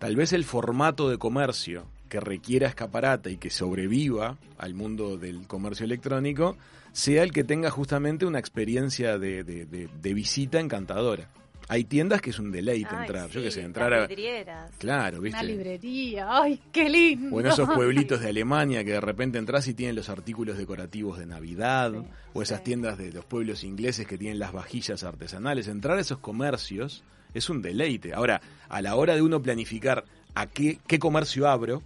Tal 0.00 0.16
vez 0.16 0.32
el 0.32 0.44
formato 0.44 1.08
de 1.08 1.18
comercio 1.18 1.86
que 2.08 2.18
requiera 2.18 2.66
escaparate 2.66 3.30
y 3.30 3.36
que 3.36 3.50
sobreviva 3.50 4.36
al 4.58 4.74
mundo 4.74 5.16
del 5.16 5.46
comercio 5.46 5.84
electrónico 5.84 6.56
sea 6.96 7.22
el 7.22 7.30
que 7.30 7.44
tenga 7.44 7.68
justamente 7.70 8.24
una 8.24 8.38
experiencia 8.38 9.18
de, 9.18 9.44
de- 9.44 9.66
de- 9.66 9.88
de 10.00 10.14
visita 10.14 10.58
encantadora. 10.58 11.28
Hay 11.68 11.84
tiendas 11.84 12.22
que 12.22 12.30
es 12.30 12.38
un 12.38 12.50
deleite 12.52 12.88
Ay, 12.92 13.00
entrar, 13.00 13.28
yo 13.28 13.42
que 13.42 13.50
sé, 13.50 13.60
entrar 13.62 13.92
a... 13.92 14.06
vidrieras. 14.06 14.70
Claro, 14.78 15.18
Una 15.18 15.24
¿viste? 15.24 15.44
librería. 15.44 16.26
¡Ay, 16.30 16.58
qué 16.72 16.88
lindo! 16.88 17.36
O 17.36 17.40
en 17.40 17.46
esos 17.48 17.68
pueblitos 17.74 18.20
de 18.20 18.28
Alemania 18.30 18.82
que 18.84 18.92
de 18.92 19.00
repente 19.00 19.36
entras 19.38 19.68
y 19.68 19.74
tienen 19.74 19.94
los 19.96 20.08
artículos 20.08 20.56
decorativos 20.56 21.18
de 21.18 21.26
Navidad, 21.26 21.92
Sí, 21.92 22.06
o 22.32 22.40
esas 22.42 22.58
sí. 22.58 22.64
tiendas 22.64 22.96
de 22.96 23.12
los 23.12 23.24
pueblos 23.26 23.62
ingleses 23.62 24.06
que 24.06 24.16
tienen 24.16 24.38
las 24.38 24.52
vajillas 24.52 25.04
artesanales. 25.04 25.68
Entrar 25.68 25.98
a 25.98 26.00
esos 26.00 26.18
comercios 26.18 27.02
es 27.34 27.50
un 27.50 27.60
deleite. 27.60 28.14
Ahora, 28.14 28.40
a 28.70 28.80
la 28.80 28.94
hora 28.94 29.14
de 29.16 29.20
uno 29.22 29.42
planificar 29.42 30.04
a 30.34 30.46
qué, 30.46 30.78
qué 30.86 30.98
comercio 30.98 31.46
abro, 31.48 31.82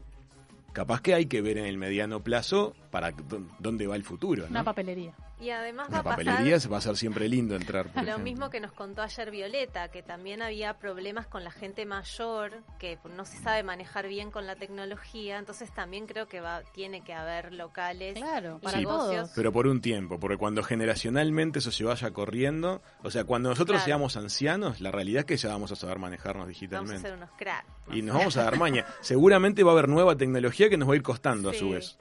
capaz 0.72 1.00
que 1.00 1.14
hay 1.14 1.26
que 1.26 1.40
ver 1.42 1.58
en 1.58 1.64
el 1.66 1.76
mediano 1.78 2.20
plazo 2.20 2.74
para 2.90 3.12
dó- 3.12 3.42
dónde 3.58 3.86
va 3.86 3.96
el 3.96 4.04
futuro. 4.04 4.46
Una 4.48 4.64
papelería. 4.64 5.12
Y 5.40 5.50
además 5.50 5.88
va 5.92 5.98
a 6.00 6.02
pasar 6.02 6.24
papelería 6.24 6.58
va 6.70 6.76
a 6.76 6.80
ser 6.82 6.96
siempre 6.96 7.28
lindo 7.28 7.56
entrar. 7.56 7.86
por 7.86 7.94
lo 8.02 8.08
ejemplo. 8.10 8.24
mismo 8.24 8.50
que 8.50 8.60
nos 8.60 8.72
contó 8.72 9.02
ayer 9.02 9.30
Violeta, 9.30 9.88
que 9.90 10.02
también 10.02 10.42
había 10.42 10.74
problemas 10.78 11.26
con 11.26 11.44
la 11.44 11.50
gente 11.50 11.86
mayor, 11.86 12.62
que 12.78 12.98
no 13.16 13.24
se 13.24 13.38
sabe 13.38 13.62
manejar 13.62 14.06
bien 14.06 14.30
con 14.30 14.46
la 14.46 14.56
tecnología, 14.56 15.38
entonces 15.38 15.72
también 15.72 16.06
creo 16.06 16.28
que 16.28 16.40
va 16.40 16.62
tiene 16.74 17.02
que 17.02 17.14
haber 17.14 17.54
locales 17.54 18.14
Claro, 18.18 18.58
para 18.60 18.78
Sí. 18.78 18.84
todos. 18.84 19.08
negocios. 19.08 19.32
Pero 19.34 19.52
por 19.52 19.66
un 19.66 19.80
tiempo, 19.80 20.20
porque 20.20 20.36
cuando 20.36 20.62
generacionalmente 20.62 21.60
eso 21.60 21.70
se 21.72 21.84
vaya 21.84 22.10
corriendo, 22.10 22.82
o 23.02 23.10
sea, 23.10 23.24
cuando 23.24 23.48
nosotros 23.48 23.76
Claro. 23.78 23.84
seamos 23.86 24.16
ancianos, 24.16 24.80
la 24.80 24.90
realidad 24.90 25.20
es 25.20 25.26
que 25.26 25.36
ya 25.36 25.48
vamos 25.50 25.72
a 25.72 25.76
saber 25.76 25.98
manejarnos 25.98 26.40
Vamos 26.44 26.46
a 26.48 26.48
digitalmente. 26.50 27.00
ser 27.02 27.16
unos 27.16 27.30
cracks. 27.38 27.66
Y 27.92 28.02
nos 28.02 28.16
vamos 28.18 28.36
a 28.36 28.44
dar 28.44 28.58
maña. 28.58 28.84
Seguramente 29.00 29.62
va 29.64 29.70
a 29.70 29.74
haber 29.74 29.88
nueva 29.88 30.16
tecnología 30.16 30.68
que 30.68 30.76
nos 30.76 30.88
va 30.88 30.92
a 30.92 30.96
ir 30.96 31.02
costando 31.02 31.48
a 31.50 31.54
su 31.54 31.70
vez. 31.70 31.98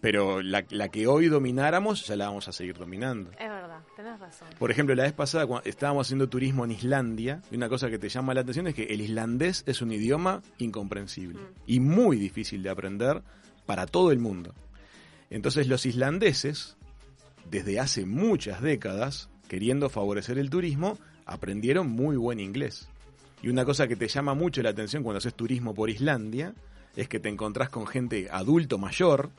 Pero 0.00 0.42
la, 0.42 0.64
la 0.70 0.88
que 0.90 1.06
hoy 1.08 1.26
domináramos, 1.28 2.06
ya 2.06 2.14
la 2.14 2.26
vamos 2.26 2.46
a 2.46 2.52
seguir 2.52 2.76
dominando. 2.78 3.30
Es 3.32 3.48
verdad, 3.48 3.80
tenés 3.96 4.20
razón. 4.20 4.46
Por 4.58 4.70
ejemplo, 4.70 4.94
la 4.94 5.02
vez 5.02 5.12
pasada 5.12 5.46
cuando 5.46 5.68
estábamos 5.68 6.06
haciendo 6.06 6.28
turismo 6.28 6.64
en 6.64 6.70
Islandia, 6.70 7.42
y 7.50 7.56
una 7.56 7.68
cosa 7.68 7.90
que 7.90 7.98
te 7.98 8.08
llama 8.08 8.32
la 8.32 8.42
atención 8.42 8.68
es 8.68 8.74
que 8.74 8.84
el 8.84 9.00
islandés 9.00 9.64
es 9.66 9.82
un 9.82 9.90
idioma 9.90 10.40
incomprensible 10.58 11.40
Mm. 11.40 11.54
y 11.66 11.80
muy 11.80 12.16
difícil 12.16 12.62
de 12.62 12.70
aprender 12.70 13.22
para 13.66 13.86
todo 13.86 14.12
el 14.12 14.18
mundo. 14.20 14.54
Entonces 15.30 15.66
los 15.66 15.84
islandeses, 15.84 16.76
desde 17.50 17.80
hace 17.80 18.06
muchas 18.06 18.62
décadas, 18.62 19.28
queriendo 19.48 19.88
favorecer 19.90 20.38
el 20.38 20.48
turismo, 20.48 20.96
aprendieron 21.26 21.88
muy 21.90 22.16
buen 22.16 22.38
inglés. 22.40 22.88
Y 23.42 23.48
una 23.48 23.64
cosa 23.64 23.88
que 23.88 23.96
te 23.96 24.08
llama 24.08 24.34
mucho 24.34 24.62
la 24.62 24.70
atención 24.70 25.02
cuando 25.02 25.18
haces 25.18 25.34
turismo 25.34 25.74
por 25.74 25.90
Islandia 25.90 26.54
es 26.96 27.08
que 27.08 27.20
te 27.20 27.28
encontrás 27.28 27.68
con 27.68 27.86
gente 27.86 28.28
adulto 28.30 28.78
mayor 28.78 29.30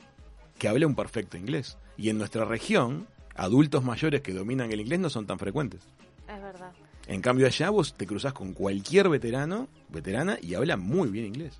que 0.60 0.68
habla 0.68 0.86
un 0.86 0.94
perfecto 0.94 1.38
inglés. 1.38 1.78
Y 1.96 2.10
en 2.10 2.18
nuestra 2.18 2.44
región, 2.44 3.08
adultos 3.34 3.82
mayores 3.82 4.20
que 4.20 4.34
dominan 4.34 4.70
el 4.70 4.80
inglés 4.80 5.00
no 5.00 5.08
son 5.08 5.26
tan 5.26 5.38
frecuentes. 5.38 5.80
Es 6.28 6.40
verdad. 6.40 6.70
En 7.06 7.22
cambio 7.22 7.46
allá 7.46 7.70
vos 7.70 7.94
te 7.94 8.06
cruzás 8.06 8.34
con 8.34 8.52
cualquier 8.52 9.08
veterano, 9.08 9.68
veterana, 9.88 10.38
y 10.40 10.54
habla 10.54 10.76
muy 10.76 11.08
bien 11.08 11.24
inglés. 11.24 11.58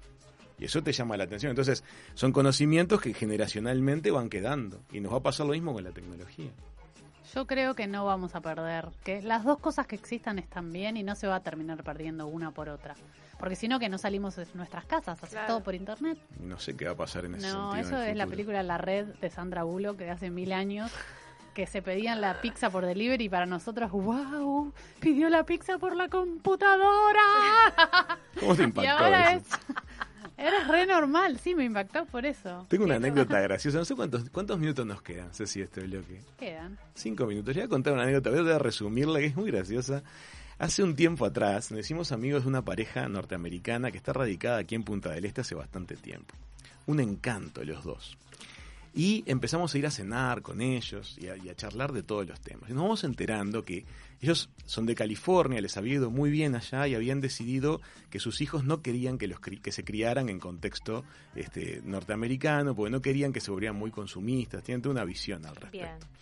Y 0.58 0.66
eso 0.66 0.82
te 0.82 0.92
llama 0.92 1.16
la 1.16 1.24
atención. 1.24 1.48
Entonces, 1.48 1.82
son 2.12 2.32
conocimientos 2.32 3.00
que 3.00 3.14
generacionalmente 3.14 4.10
van 4.10 4.28
quedando. 4.28 4.82
Y 4.92 5.00
nos 5.00 5.14
va 5.14 5.16
a 5.16 5.22
pasar 5.22 5.46
lo 5.46 5.54
mismo 5.54 5.72
con 5.72 5.82
la 5.82 5.92
tecnología. 5.92 6.50
Yo 7.34 7.46
creo 7.46 7.74
que 7.74 7.86
no 7.86 8.04
vamos 8.04 8.34
a 8.34 8.42
perder, 8.42 8.88
que 9.02 9.22
las 9.22 9.44
dos 9.44 9.58
cosas 9.60 9.86
que 9.86 9.94
existan 9.94 10.38
están 10.38 10.72
bien 10.72 10.98
y 10.98 11.02
no 11.02 11.14
se 11.14 11.26
va 11.26 11.36
a 11.36 11.42
terminar 11.42 11.82
perdiendo 11.84 12.26
una 12.26 12.50
por 12.50 12.68
otra. 12.68 12.94
Porque 13.40 13.56
si 13.56 13.66
no, 13.66 13.78
que 13.80 13.88
no 13.88 13.98
salimos 13.98 14.36
de 14.36 14.46
nuestras 14.54 14.84
casas, 14.84 15.20
hace 15.22 15.32
Claro. 15.32 15.46
todo 15.48 15.62
por 15.62 15.74
internet. 15.74 16.18
No 16.38 16.58
sé 16.60 16.76
qué 16.76 16.84
va 16.84 16.92
a 16.92 16.96
pasar 16.96 17.24
en 17.24 17.34
ese 17.34 17.46
No, 17.48 17.72
sentido. 17.72 17.74
en 17.74 17.80
eso 18.02 18.10
es 18.10 18.16
la 18.16 18.26
película 18.26 18.62
La 18.62 18.78
Red 18.78 19.06
de 19.20 19.30
Sandra 19.30 19.62
Bullock 19.64 19.96
de 19.96 20.10
hace 20.10 20.30
mil 20.30 20.52
años, 20.52 20.92
que 21.54 21.66
se 21.66 21.82
pedían 21.82 22.20
la 22.20 22.40
pizza 22.40 22.70
por 22.70 22.86
delivery 22.86 23.24
y 23.24 23.28
para 23.28 23.46
nosotros, 23.46 23.90
wow, 23.90 24.72
pidió 25.00 25.28
la 25.30 25.44
pizza 25.44 25.78
por 25.78 25.96
la 25.96 26.08
computadora. 26.08 27.20
¿Cómo 28.40 28.54
te 28.54 28.62
y 28.62 28.64
impactó 28.66 28.90
ahora 29.04 29.32
eso? 29.32 29.46
es... 29.56 29.76
Eres 30.36 30.66
re 30.68 30.86
normal, 30.86 31.38
sí, 31.38 31.54
me 31.54 31.64
impactó 31.64 32.06
por 32.06 32.24
eso. 32.24 32.64
Tengo 32.70 32.84
una 32.84 32.94
anécdota 32.94 33.38
graciosa. 33.40 33.76
No 33.78 33.84
sé 33.84 33.94
cuántos, 33.94 34.30
cuántos 34.30 34.58
minutos 34.58 34.86
nos 34.86 35.02
quedan, 35.02 35.34
Ceci, 35.34 35.60
este 35.60 35.82
bloque. 35.82 36.22
Quedan. 36.38 36.78
Cinco 36.94 37.26
minutos. 37.26 37.54
Le 37.54 37.60
voy 37.60 37.66
a 37.66 37.68
contar 37.68 37.92
una 37.92 38.04
anécdota, 38.04 38.30
voy 38.30 38.50
a 38.50 38.58
resumirla, 38.58 39.18
que 39.18 39.26
es 39.26 39.36
muy 39.36 39.50
graciosa. 39.50 40.02
Hace 40.60 40.82
un 40.82 40.94
tiempo 40.94 41.24
atrás 41.24 41.70
nos 41.70 41.80
hicimos 41.80 42.12
amigos 42.12 42.42
de 42.42 42.50
una 42.50 42.62
pareja 42.62 43.08
norteamericana 43.08 43.90
que 43.90 43.96
está 43.96 44.12
radicada 44.12 44.58
aquí 44.58 44.74
en 44.74 44.82
Punta 44.82 45.08
del 45.08 45.24
Este 45.24 45.40
hace 45.40 45.54
bastante 45.54 45.96
tiempo. 45.96 46.34
Un 46.84 47.00
encanto 47.00 47.64
los 47.64 47.82
dos. 47.82 48.18
Y 48.94 49.24
empezamos 49.24 49.74
a 49.74 49.78
ir 49.78 49.86
a 49.86 49.90
cenar 49.90 50.42
con 50.42 50.60
ellos 50.60 51.16
y 51.18 51.28
a, 51.28 51.54
charlar 51.54 51.92
de 51.94 52.02
todos 52.02 52.28
los 52.28 52.38
temas. 52.42 52.68
Y 52.68 52.74
nos 52.74 52.82
vamos 52.82 53.04
enterando 53.04 53.64
que 53.64 53.86
ellos 54.20 54.50
son 54.66 54.84
de 54.84 54.94
California, 54.94 55.62
les 55.62 55.78
había 55.78 55.94
ido 55.94 56.10
muy 56.10 56.28
bien 56.28 56.54
allá 56.54 56.86
y 56.86 56.94
habían 56.94 57.22
decidido 57.22 57.80
que 58.10 58.20
sus 58.20 58.42
hijos 58.42 58.62
no 58.62 58.82
querían 58.82 59.16
que, 59.16 59.28
los, 59.28 59.40
que 59.40 59.72
se 59.72 59.82
criaran 59.82 60.28
en 60.28 60.38
contexto 60.38 61.06
este, 61.34 61.80
norteamericano, 61.86 62.74
porque 62.76 62.90
no 62.90 63.00
querían 63.00 63.32
que 63.32 63.40
se 63.40 63.50
volvieran 63.50 63.78
muy 63.78 63.90
consumistas, 63.90 64.62
tienen 64.62 64.82
toda 64.82 64.92
una 64.92 65.04
visión 65.04 65.46
al 65.46 65.56
respecto. 65.56 65.78
Bien. 65.78 66.20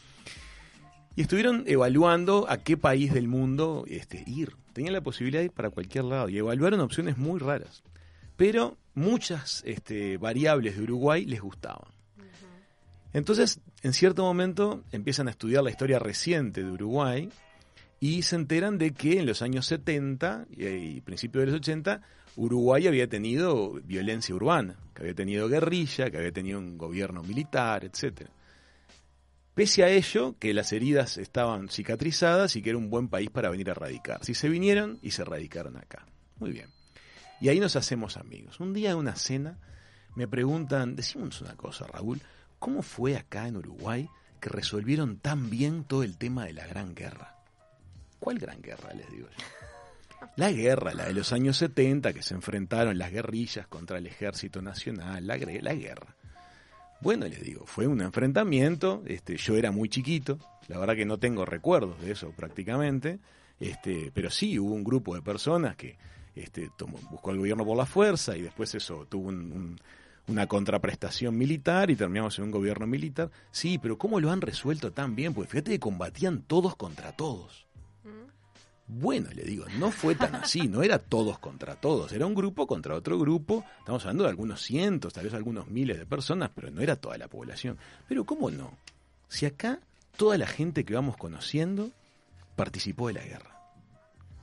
Y 1.19 1.23
estuvieron 1.23 1.65
evaluando 1.67 2.47
a 2.49 2.59
qué 2.59 2.77
país 2.77 3.13
del 3.13 3.27
mundo 3.27 3.85
este, 3.89 4.23
ir. 4.25 4.53
Tenían 4.73 4.93
la 4.93 5.01
posibilidad 5.01 5.41
de 5.41 5.47
ir 5.47 5.51
para 5.51 5.69
cualquier 5.69 6.05
lado 6.05 6.29
y 6.29 6.39
evaluaron 6.39 6.79
opciones 6.79 7.19
muy 7.19 7.41
raras. 7.41 7.83
Pero 8.37 8.77
muchas 8.95 9.65
este, 9.67 10.17
variables 10.17 10.77
de 10.77 10.85
Uruguay 10.85 11.25
les 11.25 11.41
gustaban. 11.41 11.91
Entonces, 13.13 13.59
en 13.83 13.95
cierto 13.95 14.23
momento, 14.23 14.85
empiezan 14.93 15.27
a 15.27 15.33
estudiar 15.33 15.65
la 15.65 15.71
historia 15.71 15.99
reciente 15.99 16.63
de 16.63 16.71
Uruguay 16.71 17.29
y 17.99 18.23
se 18.23 18.37
enteran 18.37 18.79
de 18.79 18.93
que 18.93 19.19
en 19.19 19.27
los 19.27 19.43
años 19.43 19.67
70 19.67 20.47
y, 20.57 20.67
y 20.67 21.01
principios 21.01 21.43
de 21.43 21.47
los 21.47 21.57
80, 21.57 22.01
Uruguay 22.37 22.87
había 22.87 23.09
tenido 23.09 23.73
violencia 23.83 24.37
urbana, 24.37 24.77
que 24.95 25.03
había 25.03 25.15
tenido 25.15 25.49
guerrilla, 25.49 26.13
que 26.13 26.19
había 26.19 26.31
tenido 26.31 26.61
un 26.61 26.79
gobierno 26.79 27.25
militar, 27.25 27.85
etcétera. 27.85 28.31
Pese 29.59 29.83
a 29.83 29.89
ello, 29.89 30.37
que 30.39 30.55
las 30.55 30.73
heridas 30.73 31.19
estaban 31.19 31.69
cicatrizadas 31.69 32.55
y 32.55 32.63
que 32.63 32.71
era 32.71 32.79
un 32.79 32.91
buen 32.91 33.09
país 33.09 33.29
para 33.29 33.51
venir 33.51 33.69
a 33.73 33.75
radicar. 33.75 34.25
Si 34.25 34.33
se 34.33 34.49
vinieron 34.49 35.01
y 35.03 35.11
se 35.11 35.25
radicaron 35.25 35.77
acá. 35.77 36.07
Muy 36.37 36.53
bien. 36.53 36.69
Y 37.41 37.49
ahí 37.49 37.59
nos 37.59 37.75
hacemos 37.75 38.17
amigos. 38.19 38.61
Un 38.61 38.73
día 38.73 38.93
en 38.93 38.99
una 38.99 39.17
cena 39.17 39.59
me 40.15 40.29
preguntan, 40.29 40.95
decimos 40.95 41.41
una 41.41 41.57
cosa, 41.57 41.89
Raúl, 41.89 42.23
¿cómo 42.61 42.83
fue 42.83 43.17
acá 43.17 43.49
en 43.49 43.57
Uruguay 43.57 44.09
que 44.41 44.49
resolvieron 44.49 45.19
tan 45.19 45.51
bien 45.51 45.83
todo 45.83 46.05
el 46.05 46.19
tema 46.19 46.45
de 46.45 46.53
la 46.53 46.65
Gran 46.65 46.95
Guerra? 46.95 47.35
¿Cuál 48.21 48.39
Gran 48.39 48.63
Guerra, 48.63 48.95
les 48.95 49.11
digo 49.11 49.27
yo? 49.29 50.29
La 50.37 50.53
guerra, 50.53 50.95
la 50.95 51.07
de 51.07 51.15
los 51.15 51.33
años 51.33 51.57
70, 51.57 52.13
que 52.13 52.23
se 52.23 52.35
enfrentaron 52.35 52.97
las 52.97 53.11
guerrillas 53.11 53.67
contra 53.67 53.99
el 53.99 54.07
ejército 54.07 54.63
nacional, 54.63 55.27
la, 55.27 55.37
la 55.37 55.75
guerra. 55.75 56.15
Bueno, 57.01 57.27
les 57.27 57.43
digo, 57.43 57.65
fue 57.67 57.87
un 57.87 58.01
enfrentamiento, 58.01 59.03
este, 59.07 59.37
yo 59.37 59.57
era 59.57 59.71
muy 59.71 59.89
chiquito, 59.89 60.39
la 60.67 60.79
verdad 60.79 60.97
que 60.97 61.05
no 61.07 61.19
tengo 61.19 61.45
recuerdos 61.45 62.01
de 62.01 62.11
eso 62.13 62.33
prácticamente, 62.33 63.21
este, 63.61 64.11
pero 64.13 64.31
sí 64.31 64.59
hubo 64.59 64.75
un 64.75 64.83
grupo 64.85 65.15
de 65.15 65.23
personas 65.23 65.77
que 65.77 65.97
este, 66.35 66.71
tomó- 66.77 67.01
buscó 67.11 67.31
al 67.31 67.39
gobierno 67.39 67.65
por 67.65 67.77
la 67.77 67.87
fuerza 67.87 68.37
y 68.37 68.43
después 68.43 68.75
eso 68.75 69.07
tuvo 69.09 69.29
un- 69.29 69.53
un- 69.53 69.81
una 70.29 70.47
contraprestación 70.47 71.39
militar 71.39 71.91
y 71.91 71.97
terminamos 71.97 72.39
en 72.39 72.45
un 72.47 72.51
gobierno 72.51 72.87
militar. 72.87 73.31
Sí, 73.51 73.79
pero 73.79 73.97
¿cómo 73.97 74.21
lo 74.21 74.31
han 74.31 74.41
resuelto 74.43 74.93
tan 74.93 75.15
bien? 75.17 75.33
Porque 75.35 75.51
fíjate 75.51 75.71
que 75.71 75.81
combatían 75.81 76.43
todos 76.43 76.77
contra 76.77 77.13
todos. 77.13 77.67
Bueno, 78.91 79.29
le 79.35 79.43
digo, 79.43 79.67
no 79.79 79.91
fue 79.91 80.15
tan 80.15 80.35
así, 80.35 80.67
no 80.67 80.83
era 80.83 80.99
todos 80.99 81.39
contra 81.39 81.75
todos, 81.77 82.11
era 82.13 82.25
un 82.25 82.35
grupo 82.35 82.67
contra 82.67 82.95
otro 82.95 83.19
grupo, 83.19 83.63
estamos 83.81 84.03
hablando 84.05 84.25
de 84.25 84.31
algunos 84.31 84.63
cientos, 84.63 85.13
tal 85.13 85.25
vez 85.25 85.35
algunos 85.35 85.69
miles 85.69 85.99
de 85.99 86.07
personas, 86.07 86.51
pero 86.55 86.71
no 86.71 86.81
era 86.81 86.97
toda 86.97 87.19
la 87.19 87.29
población. 87.29 87.77
Pero 88.09 88.25
¿cómo 88.25 88.51
no? 88.51 88.73
Si 89.29 89.45
acá 89.45 89.81
toda 90.17 90.39
la 90.39 90.47
gente 90.47 90.85
que 90.87 90.95
vamos 90.95 91.19
conociendo 91.19 91.91
participó 92.57 93.09
de 93.09 93.15
la 93.15 93.25
guerra. 93.25 93.59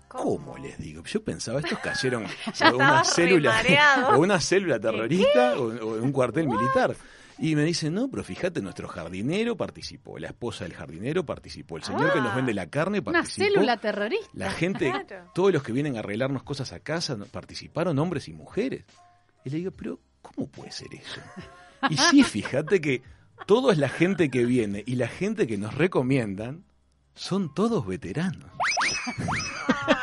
¿Cómo 0.08 0.58
les 0.58 0.78
digo? 0.78 1.04
Yo 1.04 1.24
pensaba, 1.24 1.60
estos 1.60 1.80
cayeron 1.80 2.26
una 2.74 3.04
célula, 3.04 3.62
o 4.14 4.20
una 4.20 4.40
célula 4.40 4.80
terrorista 4.80 5.60
o, 5.60 6.02
un 6.02 6.12
cuartel 6.12 6.48
militar. 6.48 6.96
Y 7.38 7.56
me 7.56 7.64
dicen, 7.64 7.94
no, 7.94 8.10
pero 8.10 8.24
fíjate, 8.24 8.62
nuestro 8.62 8.88
jardinero 8.88 9.58
participó, 9.58 10.18
la 10.18 10.28
esposa 10.28 10.64
del 10.64 10.74
jardinero 10.74 11.26
participó, 11.26 11.76
el 11.78 11.84
señor 11.84 12.14
que 12.14 12.22
nos 12.22 12.34
vende 12.36 12.54
la 12.54 12.70
carne 12.70 13.00
Una 13.00 13.12
participó. 13.12 13.46
célula 13.46 13.78
terrorista. 13.78 14.30
La 14.34 14.52
gente, 14.52 14.90
Claro. 14.90 15.32
todos 15.34 15.52
los 15.52 15.62
que 15.64 15.74
vienen 15.74 15.98
a 15.98 16.00
arreglarnos 16.00 16.44
cosas 16.44 16.72
a 16.72 16.80
casa, 16.80 17.18
participaron 17.32 18.00
hombres 18.00 18.30
y 18.30 18.34
mujeres. 18.34 18.86
Y 19.44 19.50
le 19.50 19.58
digo, 19.58 19.72
pero 19.72 20.00
¿cómo 20.22 20.48
puede 20.48 20.72
ser 20.72 20.94
eso? 20.96 21.20
Y 21.90 21.98
sí, 21.98 22.24
fíjate 22.24 22.80
que 22.80 23.02
toda 23.46 23.76
la 23.76 23.90
gente 23.90 24.30
que 24.30 24.46
viene 24.46 24.84
y 24.88 24.96
la 24.96 25.08
gente 25.10 25.46
que 25.46 25.58
nos 25.58 25.76
recomiendan 25.76 26.64
son 27.16 27.54
todos 27.54 27.86
veteranos. 27.86 28.50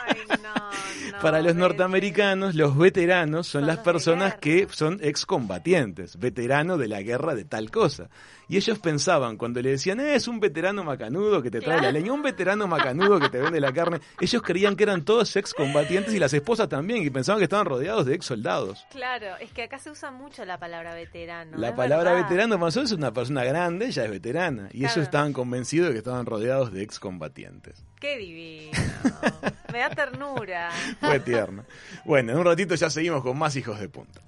No, 1.13 1.19
Para 1.21 1.43
los 1.43 1.55
norteamericanos, 1.55 2.55
los 2.55 2.77
veteranos 2.77 3.47
son 3.47 3.63
Son 3.63 3.67
las 3.67 3.79
personas 3.79 4.37
que 4.37 4.67
son 4.71 4.99
excombatientes, 5.03 6.19
veteranos 6.19 6.79
de 6.79 6.89
la 6.89 7.03
guerra 7.03 7.35
de 7.35 7.45
tal 7.45 7.71
cosa. 7.71 8.09
Y 8.49 8.57
ellos 8.57 8.79
pensaban, 8.79 9.37
cuando 9.37 9.63
le 9.63 9.71
decían, 9.71 10.01
eh, 10.01 10.15
es 10.15 10.29
un 10.29 10.39
veterano 10.39 10.85
macanudo 10.85 11.43
que 11.43 11.51
te 11.51 11.61
trae 11.61 11.81
la 11.81 11.91
leña, 11.91 12.13
un 12.13 12.23
veterano 12.23 12.67
macanudo 12.67 13.19
que 13.19 13.29
te 13.29 13.39
vende 13.39 13.61
la 13.61 13.73
carne, 13.73 14.01
ellos 14.21 14.43
creían 14.43 14.77
que 14.77 14.83
eran 14.83 15.05
todos 15.05 15.37
excombatientes 15.37 16.13
y 16.15 16.19
las 16.19 16.35
esposas 16.35 16.69
también, 16.69 17.03
y 17.03 17.11
pensaban 17.11 17.39
que 17.39 17.45
estaban 17.45 17.67
rodeados 17.67 18.05
de 18.05 18.15
ex 18.15 18.27
soldados. 18.27 18.85
Claro, 18.91 19.37
es 19.41 19.51
que 19.53 19.63
acá 19.63 19.79
se 19.79 19.91
usa 19.91 20.11
mucho 20.11 20.45
la 20.45 20.59
palabra 20.59 20.95
veterano. 20.95 21.57
La 21.57 21.75
palabra 21.75 22.13
verdad. 22.13 22.29
veterano 22.29 22.59
más 22.59 22.77
o 22.77 22.81
menos 22.81 22.93
es 22.93 22.99
una 22.99 23.13
persona 23.13 23.45
grande, 23.45 23.87
ella 23.87 24.05
es 24.05 24.11
veterana. 24.11 24.69
Y 24.73 24.81
ellos 24.81 24.99
estaban 24.99 25.33
convencidos 25.33 25.89
de 25.89 25.93
que 25.95 25.99
estaban 25.99 26.27
rodeados 26.27 26.73
de 26.73 26.83
excombatientes. 26.83 27.85
Qué 28.03 28.19
divino. 28.19 28.73
Me 29.73 29.79
da 29.79 29.91
ternura. 29.91 30.71
Fue 30.99 31.21
tierno. 31.21 31.65
Bueno, 32.05 32.33
en 32.33 32.39
un 32.39 32.45
ratito 32.45 32.75
ya 32.75 32.91
seguimos 32.91 33.23
con 33.23 33.39
más 33.39 33.55
hijos 33.55 33.79
de 33.79 33.89
punta. 33.89 34.21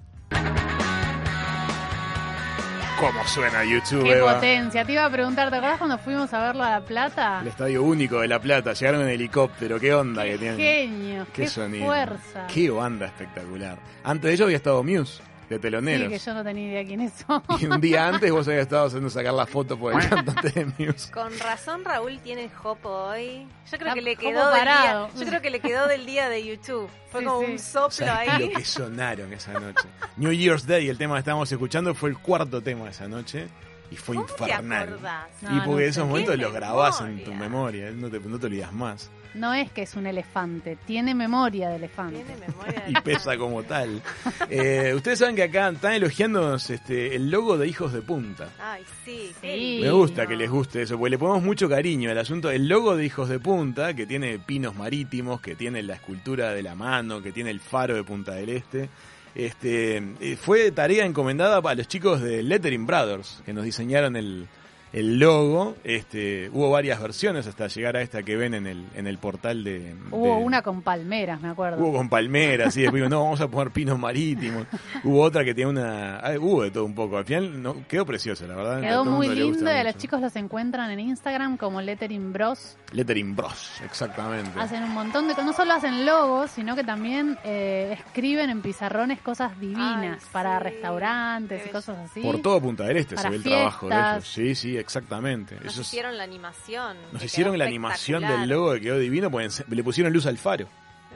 ¿Cómo 2.97 3.27
suena 3.27 3.65
YouTube, 3.65 4.03
Qué 4.03 4.13
Eva? 4.19 4.35
potencia. 4.35 4.85
Te 4.85 4.93
iba 4.93 5.03
a 5.03 5.09
preguntar, 5.09 5.49
¿te 5.49 5.57
acordás 5.57 5.77
cuando 5.77 5.97
fuimos 5.97 6.33
a 6.33 6.39
verlo 6.39 6.63
a 6.63 6.69
La 6.71 6.85
Plata? 6.85 7.39
El 7.41 7.49
estadio 7.49 7.83
único 7.83 8.21
de 8.21 8.29
La 8.29 8.39
Plata. 8.39 8.71
Llegaron 8.71 9.01
en 9.01 9.09
helicóptero. 9.09 9.77
Qué 9.77 9.93
onda 9.93 10.23
que 10.23 10.31
Qué 10.31 10.37
tienen. 10.37 10.57
genio, 10.57 11.25
Qué 11.33 11.41
qué, 11.43 11.47
sonido. 11.49 11.85
fuerza. 11.85 12.47
Qué 12.47 12.69
banda 12.69 13.07
espectacular. 13.07 13.77
Antes 14.05 14.29
de 14.29 14.33
ello 14.35 14.45
había 14.45 14.55
estado 14.57 14.81
Muse, 14.81 15.21
de 15.49 15.55
Sí, 15.55 15.61
teloneros. 15.61 16.09
que 16.09 16.17
yo 16.19 16.33
no 16.33 16.43
tenía 16.43 16.67
idea 16.71 16.85
quiénes 16.85 17.13
son. 17.27 17.43
Y 17.59 17.65
un 17.65 17.79
día 17.81 18.07
antes 18.07 18.31
vos 18.31 18.47
habías 18.47 18.63
estado 18.63 18.87
haciendo 18.87 19.09
sacar 19.09 19.33
la 19.33 19.45
foto 19.45 19.77
por 19.77 19.93
el 20.01 20.09
cantante 20.09 20.49
de 20.49 20.65
Muse. 20.65 21.11
Con 21.11 21.37
razón 21.39 21.83
Raúl 21.85 22.19
tiene 22.19 22.49
jopo 22.49 22.89
hoy. 22.89 23.47
Yo 23.71 23.77
creo 23.77 23.87
Está 23.89 23.93
que 23.95 24.01
le 24.01 24.15
quedó 24.15 24.51
del 24.51 24.63
día. 24.63 25.07
Yo 25.17 25.25
creo 25.25 25.41
que 25.41 25.49
le 25.49 25.59
quedó 25.59 25.87
del 25.87 26.05
día 26.05 26.29
de 26.29 26.45
YouTube. 26.45 26.89
Fue 27.11 27.21
Sí, 27.21 27.25
como 27.27 27.39
sí. 27.45 27.51
un 27.51 27.59
soplo 27.59 27.91
¿Sabés 27.91 28.29
ahí. 28.29 28.49
lo 28.49 28.57
que 28.59 28.65
sonaron 28.65 29.33
esa 29.33 29.53
noche? 29.53 29.87
New 30.17 30.31
Year's 30.33 30.65
Day, 30.67 30.89
el 30.89 30.97
tema 30.97 31.15
que 31.15 31.19
estábamos 31.19 31.51
escuchando, 31.51 31.93
fue 31.95 32.09
el 32.09 32.17
cuarto 32.17 32.61
tema 32.61 32.85
de 32.85 32.91
esa 32.91 33.07
noche. 33.07 33.47
Y 33.91 33.95
fue 33.97 34.15
¿Cómo 34.15 34.27
te 34.27 34.43
infernal. 34.43 34.97
y 35.41 35.45
porque 35.59 35.65
no 35.67 35.79
esos 35.79 36.07
momentos 36.07 36.35
¡Qué 36.35 36.41
los 36.41 36.53
grabás 36.53 37.01
en 37.01 37.23
tu 37.23 37.33
memoria, 37.33 37.91
no 37.91 38.09
te, 38.09 38.19
no 38.19 38.39
te 38.39 38.47
olvidas 38.47 38.73
más. 38.73 39.09
No 39.35 39.53
es 39.53 39.69
que 39.69 39.81
es 39.81 39.95
un 39.95 40.07
elefante, 40.07 40.77
tiene 40.87 41.13
memoria 41.13 41.67
de 41.69 41.75
elefante. 41.75 42.23
Tiene 42.23 42.39
memoria 42.47 42.83
de- 42.85 42.91
Y 42.97 43.01
pesa 43.01 43.37
como 43.37 43.63
tal. 43.63 44.01
Eh, 44.49 44.93
ustedes 44.95 45.19
saben 45.19 45.35
que 45.35 45.43
acá 45.43 45.67
están 45.69 45.91
elogiándonos 45.91 46.69
este, 46.69 47.15
el 47.17 47.29
logo 47.29 47.57
de 47.57 47.67
Hijos 47.67 47.91
de 47.91 48.01
Punta. 48.01 48.47
Ay, 48.59 48.81
sí. 49.03 49.33
Sí. 49.41 49.79
Me 49.81 49.91
gusta 49.91 50.25
que 50.25 50.37
les 50.37 50.49
guste 50.49 50.83
eso, 50.83 50.97
porque 50.97 51.09
le 51.11 51.17
ponemos 51.17 51.43
mucho 51.43 51.67
cariño 51.67 52.09
al 52.11 52.17
asunto. 52.17 52.49
El 52.49 52.69
logo 52.69 52.95
de 52.95 53.05
Hijos 53.05 53.27
de 53.27 53.39
Punta, 53.39 53.93
que 53.93 54.05
tiene 54.07 54.39
pinos 54.39 54.73
marítimos, 54.75 55.41
que 55.41 55.53
tiene 55.55 55.83
la 55.83 55.95
escultura 55.95 56.51
de 56.53 56.63
la 56.63 56.73
mano, 56.75 57.21
que 57.21 57.33
tiene 57.33 57.51
el 57.51 57.59
faro 57.59 57.93
de 57.95 58.03
Punta 58.05 58.31
del 58.35 58.47
Este, 58.49 58.89
este, 59.35 59.97
eh, 60.21 60.37
fue 60.41 60.71
tarea 60.71 61.05
encomendada 61.05 61.61
para 61.61 61.75
los 61.75 61.87
chicos 61.87 62.21
de 62.21 62.41
Lettering 62.41 62.85
Brothers, 62.85 63.41
que 63.45 63.53
nos 63.53 63.65
diseñaron 63.65 64.15
el, 64.15 64.47
el 64.93 65.19
logo. 65.19 65.75
Este, 65.83 66.49
hubo 66.53 66.69
varias 66.71 67.01
versiones 67.01 67.47
hasta 67.47 67.67
llegar 67.67 67.97
a 67.97 68.01
esta 68.01 68.23
que 68.23 68.35
ven 68.37 68.53
en 68.53 68.65
el, 68.67 68.85
en 68.95 69.07
el 69.07 69.17
portal 69.17 69.63
de... 69.63 69.93
Hubo 70.11 70.37
de- 70.37 70.43
una 70.43 70.61
con 70.61 70.81
palmeras, 70.81 71.41
me 71.41 71.49
acuerdo. 71.49 71.77
Hubo 71.83 71.97
con 71.97 72.09
palmeras, 72.09 72.75
y 72.77 72.81
después 72.83 73.01
digo, 73.01 73.09
no, 73.09 73.23
vamos 73.23 73.41
a 73.41 73.47
poner 73.47 73.71
pinos 73.73 73.99
marítimos. 73.99 74.65
hubo 75.03 75.21
otra 75.21 75.43
que 75.43 75.53
tenía 75.53 75.67
una... 75.67 76.21
hubo 76.39 76.63
de 76.63 76.71
todo 76.71 76.85
un 76.85 76.95
poco. 76.95 77.17
Al 77.17 77.25
final 77.25 77.61
no, 77.61 77.85
quedó 77.87 78.05
preciosa, 78.05 78.47
la 78.47 78.55
verdad. 78.55 78.81
Quedó 78.81 79.05
muy 79.05 79.27
lindo 79.29 79.65
y 79.71 79.75
a 79.75 79.83
los 79.83 79.97
chicos 79.97 80.21
los 80.21 80.35
encuentran 80.35 80.89
en 80.91 80.99
Instagram 80.99 81.57
como 81.57 81.81
Lettering 81.81 82.31
Bros. 82.31 82.77
Lettering 82.93 83.35
Bros, 83.35 83.81
exactamente. 83.83 84.59
Hacen 84.59 84.83
un 84.83 84.91
montón 84.93 85.27
de 85.27 85.33
cosas. 85.33 85.45
No 85.45 85.53
solo 85.53 85.73
hacen 85.73 86.05
logos, 86.05 86.51
sino 86.51 86.75
que 86.75 86.83
también 86.83 87.37
eh, 87.43 87.97
escriben 88.05 88.49
en 88.49 88.61
pizarrones 88.61 89.19
cosas 89.21 89.59
divinas 89.59 90.21
Ay, 90.23 90.29
para 90.31 90.57
sí. 90.57 90.63
restaurantes 90.63 91.65
y 91.65 91.69
cosas 91.69 91.97
así. 91.99 92.21
Por 92.21 92.41
todo 92.41 92.61
Punta 92.61 92.83
del 92.85 92.97
Este 92.97 93.15
se 93.15 93.23
Para 93.23 93.29
ve 93.29 93.35
el 93.37 93.43
trabajo 93.43 93.87
de 93.87 93.93
fiestas. 93.95 94.13
ellos. 94.15 94.27
Sí, 94.27 94.55
sí, 94.55 94.74
exactamente. 94.77 95.57
Nos 95.63 95.77
hicieron 95.77 96.17
la 96.17 96.23
animación. 96.23 96.97
nos 97.11 97.19
que 97.21 97.25
hicieron 97.27 97.57
la 97.57 97.65
animación 97.65 98.21
del 98.23 98.49
logo 98.49 98.73
que 98.73 98.81
quedó 98.81 98.97
divino, 98.99 99.29
pues 99.31 99.63
le 99.69 99.83
pusieron 99.83 100.11
luz 100.13 100.25
al 100.25 100.37
faro. 100.37 100.67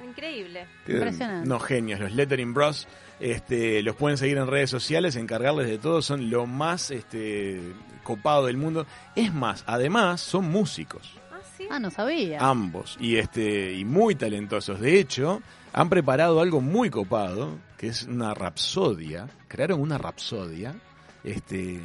Increíble. 0.03 0.65
Impresionante. 0.87 1.47
No 1.47 1.59
genios, 1.59 1.99
los 1.99 2.11
Lettering 2.11 2.53
Bros. 2.53 2.87
Este, 3.19 3.83
los 3.83 3.95
pueden 3.95 4.17
seguir 4.17 4.37
en 4.37 4.47
redes 4.47 4.69
sociales, 4.69 5.15
encargarles 5.15 5.67
de 5.67 5.77
todo, 5.77 6.01
son 6.01 6.29
lo 6.29 6.45
más 6.47 6.89
este, 6.89 7.61
copado 8.03 8.45
del 8.45 8.57
mundo. 8.57 8.85
Es 9.15 9.33
más, 9.33 9.63
además 9.67 10.21
son 10.21 10.49
músicos, 10.49 11.13
Ah, 11.31 11.39
sí. 11.57 11.67
Ah, 11.69 11.79
no 11.79 11.91
sabía. 11.91 12.39
ambos, 12.39 12.97
y 12.99 13.17
este, 13.17 13.73
y 13.73 13.83
muy 13.85 14.15
talentosos. 14.15 14.79
De 14.79 14.99
hecho, 14.99 15.41
han 15.73 15.89
preparado 15.89 16.39
algo 16.41 16.61
muy 16.61 16.89
copado, 16.89 17.57
que 17.77 17.87
es 17.87 18.03
una 18.03 18.33
rapsodia. 18.33 19.27
Crearon 19.47 19.79
una 19.81 19.97
rapsodia. 19.97 20.75
Este, 21.23 21.81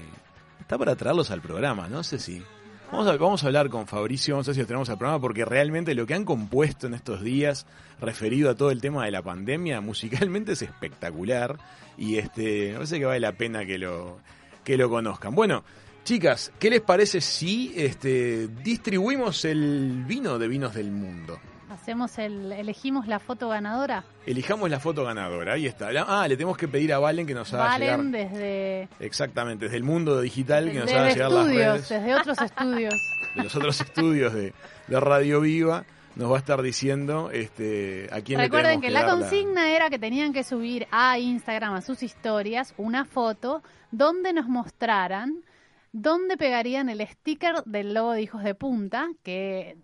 está 0.64 0.78
para 0.78 0.96
traerlos 0.96 1.30
al 1.30 1.42
programa, 1.42 1.88
no 1.88 2.02
sé 2.02 2.18
si. 2.18 2.42
Vamos 2.90 3.06
a, 3.06 3.16
vamos 3.18 3.44
a 3.44 3.48
hablar 3.48 3.68
con 3.68 3.86
Fabricio, 3.86 4.34
a 4.34 4.42
ver 4.42 4.54
si 4.54 4.60
lo 4.62 4.66
tenemos 4.66 4.88
al 4.88 4.96
programa, 4.96 5.20
porque 5.20 5.44
realmente 5.44 5.94
lo 5.94 6.06
que 6.06 6.14
han 6.14 6.24
compuesto 6.24 6.86
en 6.86 6.94
estos 6.94 7.22
días, 7.22 7.66
referido 8.00 8.48
a 8.48 8.54
todo 8.54 8.70
el 8.70 8.80
tema 8.80 9.04
de 9.04 9.10
la 9.10 9.20
pandemia, 9.20 9.82
musicalmente 9.82 10.52
es 10.52 10.62
espectacular. 10.62 11.58
Y 11.98 12.16
este, 12.16 12.68
me 12.68 12.74
parece 12.76 12.98
que 12.98 13.04
vale 13.04 13.20
la 13.20 13.32
pena 13.32 13.66
que 13.66 13.76
lo, 13.76 14.20
que 14.64 14.78
lo 14.78 14.88
conozcan. 14.88 15.34
Bueno, 15.34 15.64
chicas, 16.02 16.50
¿qué 16.58 16.70
les 16.70 16.80
parece 16.80 17.20
si 17.20 17.74
este, 17.76 18.48
distribuimos 18.48 19.44
el 19.44 20.04
vino 20.06 20.38
de 20.38 20.48
vinos 20.48 20.74
del 20.74 20.90
mundo? 20.90 21.38
Hacemos 21.74 22.18
el, 22.18 22.52
elegimos 22.52 23.06
la 23.06 23.18
foto 23.18 23.48
ganadora. 23.48 24.04
Elijamos 24.26 24.70
la 24.70 24.80
foto 24.80 25.04
ganadora, 25.04 25.54
ahí 25.54 25.66
está. 25.66 25.90
Ah, 26.06 26.26
le 26.28 26.36
tenemos 26.36 26.56
que 26.56 26.68
pedir 26.68 26.92
a 26.92 26.98
Valen 26.98 27.26
que 27.26 27.34
nos 27.34 27.52
haga 27.52 27.64
Valen 27.64 28.12
llegar. 28.12 28.30
desde, 28.30 28.88
Exactamente, 29.00 29.66
desde 29.66 29.76
el 29.76 29.82
mundo 29.82 30.20
digital 30.20 30.70
que 30.70 30.78
nos 30.78 30.92
haga 30.92 31.10
llegar 31.10 31.30
las 31.30 31.46
redes 31.46 31.88
desde 31.88 32.14
otros 32.14 32.40
estudios. 32.40 32.94
de 33.34 33.42
los 33.42 33.56
otros 33.56 33.80
estudios 33.80 34.32
de, 34.32 34.54
de 34.86 35.00
Radio 35.00 35.40
Viva. 35.40 35.84
Nos 36.16 36.30
va 36.30 36.36
a 36.36 36.38
estar 36.38 36.62
diciendo 36.62 37.30
este, 37.32 38.08
a 38.12 38.20
quién 38.20 38.38
le 38.38 38.44
Recuerden 38.44 38.80
tenemos 38.80 38.82
que 38.82 38.86
que 38.86 38.92
la 38.92 39.06
consigna 39.06 39.70
era 39.74 39.90
que 39.90 39.98
tenían 39.98 40.32
que 40.32 40.44
subir 40.44 40.86
a 40.92 41.18
Instagram, 41.18 41.74
a 41.74 41.80
sus 41.80 42.04
historias, 42.04 42.72
una 42.76 43.04
foto 43.04 43.64
donde 43.90 44.32
nos 44.32 44.46
mostraran 44.46 45.42
dónde 45.90 46.36
pegarían 46.36 46.88
el 46.88 47.06
sticker 47.06 47.62
del 47.64 47.94
logo 47.94 48.12
de 48.12 48.22
Hijos 48.22 48.42
de 48.42 48.54
Punta, 48.54 49.08
que 49.22 49.76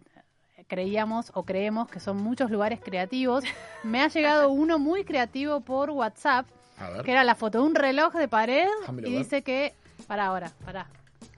creíamos 0.71 1.33
o 1.35 1.43
creemos 1.43 1.89
que 1.91 2.01
son 2.01 2.17
muchos 2.23 2.51
lugares 2.51 2.81
creativos. 2.83 3.45
Me 3.83 4.01
ha 4.01 4.09
llegado 4.09 4.49
uno 4.51 4.79
muy 4.79 5.05
creativo 5.05 5.61
por 5.61 5.91
WhatsApp, 5.91 6.47
que 7.05 7.11
era 7.11 7.25
la 7.25 7.35
foto 7.35 7.59
de 7.61 7.65
un 7.65 7.75
reloj 7.75 8.15
de 8.15 8.29
pared 8.29 8.67
Déjamelo 8.81 9.09
y 9.09 9.11
ver. 9.13 9.19
dice 9.25 9.43
que, 9.43 9.75
para 10.07 10.27
ahora, 10.27 10.53
para, 10.65 10.87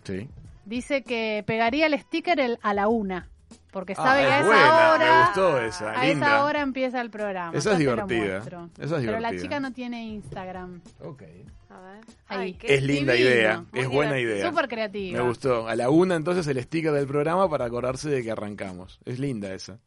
Sí. 0.04 0.28
dice 0.66 1.02
que 1.02 1.42
pegaría 1.46 1.86
el 1.86 1.98
sticker 1.98 2.38
el- 2.38 2.59
a 2.62 2.74
la 2.74 2.86
una. 2.86 3.28
Porque 3.72 3.94
Ah, 3.96 4.02
sabe 4.02 4.20
que 4.20 4.26
a 4.26 4.38
es 4.38 4.44
esa 4.44 4.46
buena, 4.46 4.92
hora. 4.92 5.12
me 5.18 5.24
gustó 5.24 5.60
esa, 5.62 5.90
a 5.92 6.04
linda. 6.04 6.26
esa 6.26 6.44
hora 6.44 6.60
empieza 6.60 7.00
el 7.00 7.10
programa. 7.10 7.56
Esa 7.58 7.72
es 7.72 7.78
divertida, 7.78 8.34
muestro. 8.36 8.70
esa 8.78 8.98
es 8.98 9.04
Pero 9.06 9.18
la 9.18 9.36
chica 9.36 9.58
no 9.60 9.72
tiene 9.72 10.04
Instagram. 10.04 10.80
Ok. 11.00 11.22
A 11.70 11.80
ver. 11.80 12.00
Ahí. 12.28 12.38
Ay, 12.40 12.54
qué 12.54 12.74
Es 12.74 12.82
linda 12.82 13.14
divino, 13.14 13.30
idea, 13.34 13.64
muy 13.72 13.80
es 13.80 13.88
buena 13.88 14.12
divertido. 14.12 14.36
idea. 14.40 14.50
Súper 14.50 14.68
creativa. 14.68 15.18
Me 15.22 15.26
gustó. 15.26 15.66
A 15.68 15.74
la 15.74 15.88
una 15.88 16.16
entonces 16.16 16.46
el 16.46 16.62
sticker 16.62 16.92
del 16.92 17.06
programa 17.06 17.48
para 17.48 17.64
acordarse 17.64 18.10
de 18.10 18.22
que 18.22 18.30
arrancamos. 18.30 19.00
Es 19.06 19.18
linda 19.18 19.52
esa. 19.54 19.78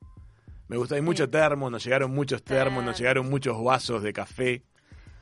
Me 0.68 0.78
gusta. 0.78 0.96
Hay 0.96 1.02
mucho 1.02 1.30
termo, 1.30 1.70
nos 1.70 1.84
llegaron 1.84 2.10
muchos 2.12 2.44
termos, 2.44 2.84
nos 2.84 2.98
llegaron 2.98 3.30
muchos 3.30 3.64
vasos 3.64 4.02
de 4.02 4.14
café. 4.14 4.64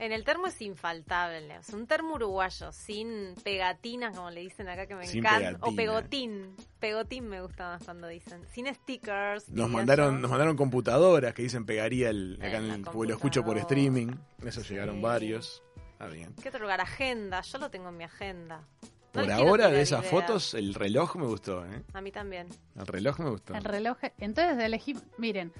En 0.03 0.11
el 0.11 0.25
termo 0.25 0.47
es 0.47 0.61
infaltable. 0.61 1.55
Es 1.55 1.69
un 1.69 1.87
termo 1.87 2.15
uruguayo, 2.15 2.73
sin 2.73 3.35
pegatinas, 3.41 4.13
como 4.13 4.31
le 4.31 4.41
dicen 4.41 4.67
acá, 4.67 4.85
que 4.85 4.95
me 4.95 5.07
Sin 5.07 5.25
encanta. 5.25 5.57
O 5.61 5.73
pegotín. 5.73 6.57
Pegotín 6.81 7.29
me 7.29 7.41
gusta 7.41 7.69
más 7.69 7.85
cuando 7.85 8.09
dicen. 8.09 8.45
Sin 8.51 8.67
stickers. 8.75 9.47
Nos 9.47 9.69
mandaron, 9.69 10.21
nos 10.21 10.29
mandaron 10.29 10.57
computadoras 10.57 11.33
que 11.33 11.43
dicen 11.43 11.65
pegaría 11.65 12.09
el, 12.09 12.37
acá 12.41 12.57
En 12.57 12.69
el, 12.69 12.81
porque 12.81 13.11
lo 13.11 13.15
escucho 13.15 13.45
por 13.45 13.57
streaming. 13.57 14.09
Eso 14.45 14.61
llegaron 14.61 15.01
varios. 15.01 15.63
Está 15.93 16.07
bien. 16.07 16.35
¿Qué 16.41 16.49
otro 16.49 16.59
lugar? 16.59 16.81
Agenda. 16.81 17.39
Yo 17.39 17.57
lo 17.59 17.71
tengo 17.71 17.87
en 17.87 17.95
mi 17.95 18.03
agenda. 18.03 18.67
No 19.13 19.21
Por 19.21 19.31
ahora 19.31 19.69
de 19.69 19.83
esas 19.83 20.05
fotos, 20.05 20.53
el 20.53 20.73
reloj 20.73 21.15
me 21.15 21.27
gustó, 21.27 21.65
¿eh? 21.65 21.81
A 21.93 22.01
mí 22.01 22.11
también. 22.11 22.49
El 22.75 22.87
reloj 22.87 23.19
me 23.21 23.29
gustó. 23.29 23.55
El 23.55 23.63
reloj. 23.63 23.99
Entonces 24.17 24.57
elegimos. 24.59 25.03
Miren, 25.17 25.53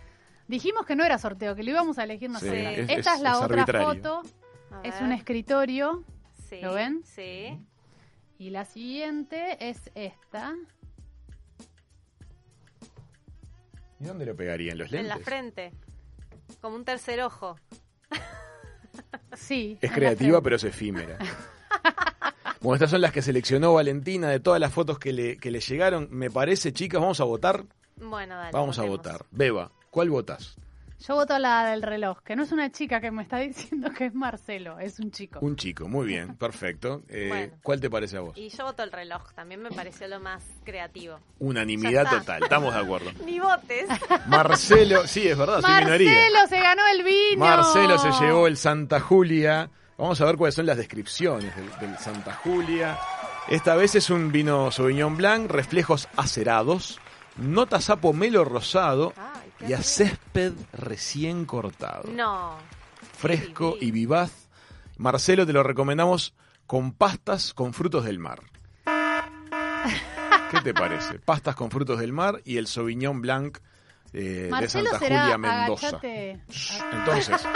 dijimos 0.48 0.86
que 0.86 0.96
no 0.96 1.04
era 1.04 1.18
sorteo, 1.18 1.56
que 1.56 1.64
lo 1.64 1.72
íbamos 1.72 1.98
a 1.98 2.04
elegir 2.04 2.30
Sí, 2.30 2.34
nosotros. 2.34 2.58
es- 2.58 2.90
Esta 2.90 2.94
es, 3.12 3.18
es- 3.18 3.22
la 3.22 3.32
es 3.32 3.38
otra 3.38 3.62
arbitrario. 3.64 3.88
foto. 3.88 4.22
A 4.72 4.82
Es 4.84 5.00
un 5.02 5.12
escritorio. 5.12 6.04
Sí, 6.50 6.60
¿Lo 6.62 6.74
ven? 6.74 7.02
Sí. 7.06 7.58
Y 8.40 8.50
la 8.50 8.66
siguiente 8.66 9.58
es 9.70 9.92
esta. 9.96 10.56
¿Y 14.00 14.06
dónde 14.06 14.26
lo 14.26 14.36
pegarían? 14.36 14.78
¿Los 14.78 14.88
En 14.92 15.04
lentes? 15.04 15.18
la 15.18 15.24
frente. 15.24 15.72
Como 16.62 16.76
un 16.76 16.86
tercer 16.86 17.22
ojo. 17.22 17.58
Sí. 19.36 19.78
Es 19.82 19.90
en 19.90 19.96
creativa, 19.96 20.42
pero 20.42 20.58
es 20.58 20.64
efímera. 20.64 21.18
bueno, 22.62 22.76
estas 22.76 22.92
son 22.92 23.02
las 23.02 23.12
que 23.12 23.22
seleccionó 23.22 23.74
Valentina 23.74 24.30
de 24.30 24.40
todas 24.40 24.60
las 24.60 24.72
fotos 24.74 25.00
que 25.00 25.14
le, 25.14 25.38
que 25.38 25.50
le 25.52 25.60
llegaron. 25.60 26.08
Me 26.12 26.30
parece, 26.30 26.72
chicas, 26.74 27.02
vamos 27.02 27.20
a 27.20 27.24
votar. 27.24 27.64
Bueno, 27.96 28.36
dale. 28.36 28.52
Vamos 28.52 28.78
a 28.80 28.84
votar. 28.84 29.26
Beba, 29.32 29.72
¿cuál 29.94 30.10
votas? 30.10 30.56
Yo 31.08 31.16
voto 31.16 31.38
la 31.38 31.66
del 31.66 31.82
reloj, 31.84 32.20
que 32.24 32.36
no 32.36 32.44
es 32.44 32.52
una 32.52 32.72
chica 32.72 33.00
que 33.00 33.12
me 33.12 33.22
está 33.22 33.38
diciendo 33.40 33.92
que 33.92 34.06
es 34.08 34.16
Marcelo, 34.16 34.80
es 34.80 35.00
un 35.00 35.12
chico. 35.12 35.40
Un 35.42 35.56
chico, 35.56 35.88
muy 35.88 36.08
bien, 36.08 36.36
perfecto. 36.40 37.04
Eh, 37.10 37.28
Bueno. 37.30 37.54
¿Cuál 37.62 37.80
te 37.80 37.90
parece 37.90 38.18
a 38.18 38.22
vos? 38.22 38.38
Y 38.38 38.50
yo 38.50 38.64
voto 38.66 38.82
el 38.84 38.92
reloj. 38.92 39.34
También 39.36 39.62
me 39.62 39.70
pareció 39.70 40.08
lo 40.08 40.20
más 40.20 40.44
creativo. 40.64 41.20
Unanimidad 41.40 42.10
total, 42.10 42.42
estamos 42.44 42.74
de 42.74 42.80
acuerdo. 42.80 43.12
Ni 43.26 43.40
votes. 43.40 43.88
Marcelo, 44.28 45.06
sí, 45.06 45.28
es 45.28 45.38
verdad, 45.38 45.62
soy 45.62 45.84
minoría. 45.84 46.12
Marcelo 46.12 46.48
se 46.48 46.60
ganó 46.60 46.82
el 46.88 47.04
vino. 47.04 47.46
Marcelo 47.46 47.98
se 48.00 48.12
llevó 48.26 48.48
el 48.48 48.58
Santa 48.58 49.00
Julia. 49.00 49.70
Vamos 49.98 50.20
a 50.22 50.26
ver 50.26 50.38
cuáles 50.38 50.56
son 50.56 50.66
las 50.66 50.78
descripciones 50.78 51.56
del, 51.56 51.70
del 51.80 52.00
Santa 52.00 52.34
Julia. 52.34 52.98
Esta 53.48 53.76
vez 53.76 53.94
es 53.94 54.10
un 54.10 54.32
vino 54.32 54.72
Sauvignon 54.72 55.18
Blanc, 55.18 55.52
reflejos 55.52 56.08
acerados, 56.16 57.00
notas 57.38 57.92
a 57.92 57.98
pomelo 57.98 58.44
rosado 58.44 59.14
qué 59.43 59.43
y 59.68 59.74
a 59.74 59.82
césped 59.82 60.54
recién 60.74 61.46
cortado. 61.46 62.10
No. 62.12 62.58
Fresco 63.18 63.78
y 63.80 63.92
vivaz. 63.92 64.50
Marcelo, 64.98 65.46
te 65.46 65.54
lo 65.54 65.64
recomendamos 65.64 66.34
con 66.68 66.94
pastas 66.94 67.54
con 67.54 67.74
frutos 67.74 68.06
del 68.06 68.20
mar. 68.20 68.42
¿Qué 70.52 70.62
te 70.64 70.74
parece? 70.74 71.20
Pastas 71.20 71.56
con 71.56 71.72
frutos 71.72 72.00
del 72.00 72.14
mar 72.14 72.42
y 72.46 72.58
el 72.58 72.68
Sauvignon 72.68 73.22
Blanc 73.22 73.58
eh, 74.14 74.52
de 74.60 74.70
Santa 74.70 75.00
Julia 75.00 75.38
Mendoza. 75.38 76.00
Entonces, 76.92 77.48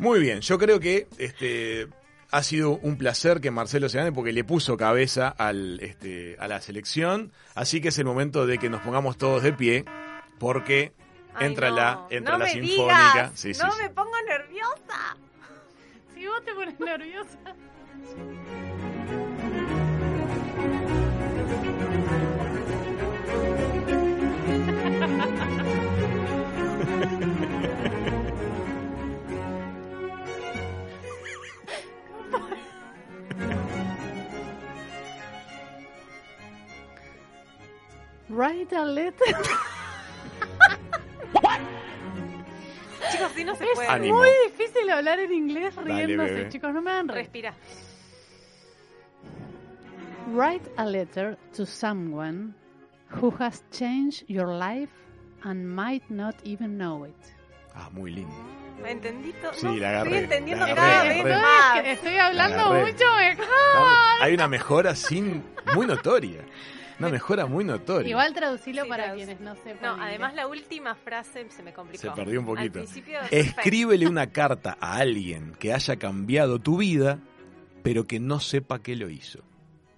muy 0.00 0.20
bien, 0.20 0.40
yo 0.40 0.58
creo 0.58 0.78
que 0.78 1.08
este 1.18 1.88
ha 2.30 2.42
sido 2.42 2.72
un 2.72 2.98
placer 2.98 3.40
que 3.40 3.50
Marcelo 3.50 3.88
se 3.88 3.98
gane 3.98 4.12
porque 4.12 4.32
le 4.32 4.44
puso 4.44 4.76
cabeza 4.76 5.28
al, 5.28 5.80
este, 5.80 6.36
a 6.38 6.46
la 6.46 6.60
selección, 6.60 7.32
así 7.54 7.80
que 7.80 7.88
es 7.88 7.98
el 7.98 8.04
momento 8.04 8.46
de 8.46 8.58
que 8.58 8.68
nos 8.68 8.82
pongamos 8.82 9.16
todos 9.16 9.42
de 9.42 9.52
pie 9.54 9.84
porque 10.38 10.92
Ay, 11.34 11.46
entra 11.46 11.70
no. 11.70 11.76
la 11.76 12.06
entra 12.10 12.32
No 12.32 12.38
la 12.38 12.44
me 12.46 12.50
sinfónica. 12.52 13.12
digas. 13.12 13.32
Sí, 13.34 13.54
sí, 13.54 13.62
no 13.62 13.72
sí. 13.72 13.82
me 13.82 13.90
pongo 13.90 14.20
nerviosa. 14.26 15.16
Si 16.14 16.26
vos 16.26 16.44
te 16.44 16.52
pones 16.54 16.78
nerviosa. 16.80 17.38
Write 38.28 38.72
a 38.72 38.84
letter. 38.84 39.34
No 43.48 43.56
se 43.56 43.64
Es 43.64 43.70
puede. 43.74 43.88
Ánimo. 43.88 44.16
muy 44.18 44.28
difícil 44.46 44.90
hablar 44.90 45.18
en 45.20 45.32
inglés 45.32 45.74
Dale, 45.76 46.06
riéndose, 46.06 46.34
bebé. 46.34 46.48
chicos. 46.48 46.72
No 46.74 46.82
me 46.82 46.90
reír. 46.92 47.10
Respira. 47.12 47.54
Write 50.30 50.70
a 50.76 50.84
letter 50.84 51.38
to 51.56 51.64
someone 51.64 52.54
who 53.20 53.32
has 53.40 53.62
changed 53.70 54.24
your 54.28 54.48
life 54.48 54.90
and 55.42 55.66
might 55.74 56.02
not 56.10 56.34
even 56.44 56.76
know 56.76 57.04
it. 57.04 57.14
Ah, 57.74 57.88
muy 57.92 58.10
lindo. 58.10 58.34
¿Me 58.82 58.92
entendí 58.92 59.32
todo? 59.40 59.52
Sí, 59.54 59.66
No, 59.66 59.76
la 59.76 59.88
agarré, 59.90 60.10
Estoy 60.10 60.24
entendiendo 60.24 60.66
la 60.66 60.74
cada 60.74 61.00
agarré, 61.00 61.24
vez 61.24 61.32
la 61.34 61.40
más. 61.40 61.76
Estoy, 61.78 61.90
estoy 61.92 62.16
hablando 62.16 62.58
agarré. 62.66 62.92
mucho 62.92 63.04
mejor. 63.16 63.46
Hay 64.20 64.34
una 64.34 64.48
mejora 64.48 64.94
sin 64.94 65.42
muy 65.74 65.86
notoria. 65.86 66.44
Una 66.98 67.08
mejora 67.10 67.46
muy 67.46 67.64
notoria. 67.64 68.10
Igual 68.10 68.34
traducilo 68.34 68.82
Sí, 68.82 68.88
para 68.88 69.14
quienes 69.14 69.40
no 69.40 69.54
sepan. 69.56 69.98
No, 69.98 70.02
además 70.02 70.34
la 70.34 70.46
última 70.48 70.94
frase 70.94 71.46
se 71.50 71.62
me 71.62 71.72
complicó. 71.72 72.02
Se 72.02 72.10
perdió 72.10 72.40
un 72.40 72.46
poquito. 72.46 72.80
Al 72.80 72.84
principio, 72.86 73.18
perfecto. 73.20 73.36
Escríbele 73.60 74.06
una 74.08 74.26
carta 74.32 74.76
a 74.80 74.96
alguien 74.96 75.52
que 75.58 75.72
haya 75.72 75.96
cambiado 75.96 76.58
tu 76.58 76.78
vida, 76.78 77.20
pero 77.82 78.06
que 78.06 78.18
no 78.18 78.40
sepa 78.40 78.80
que 78.80 78.96
lo 78.96 79.08
hizo. 79.10 79.40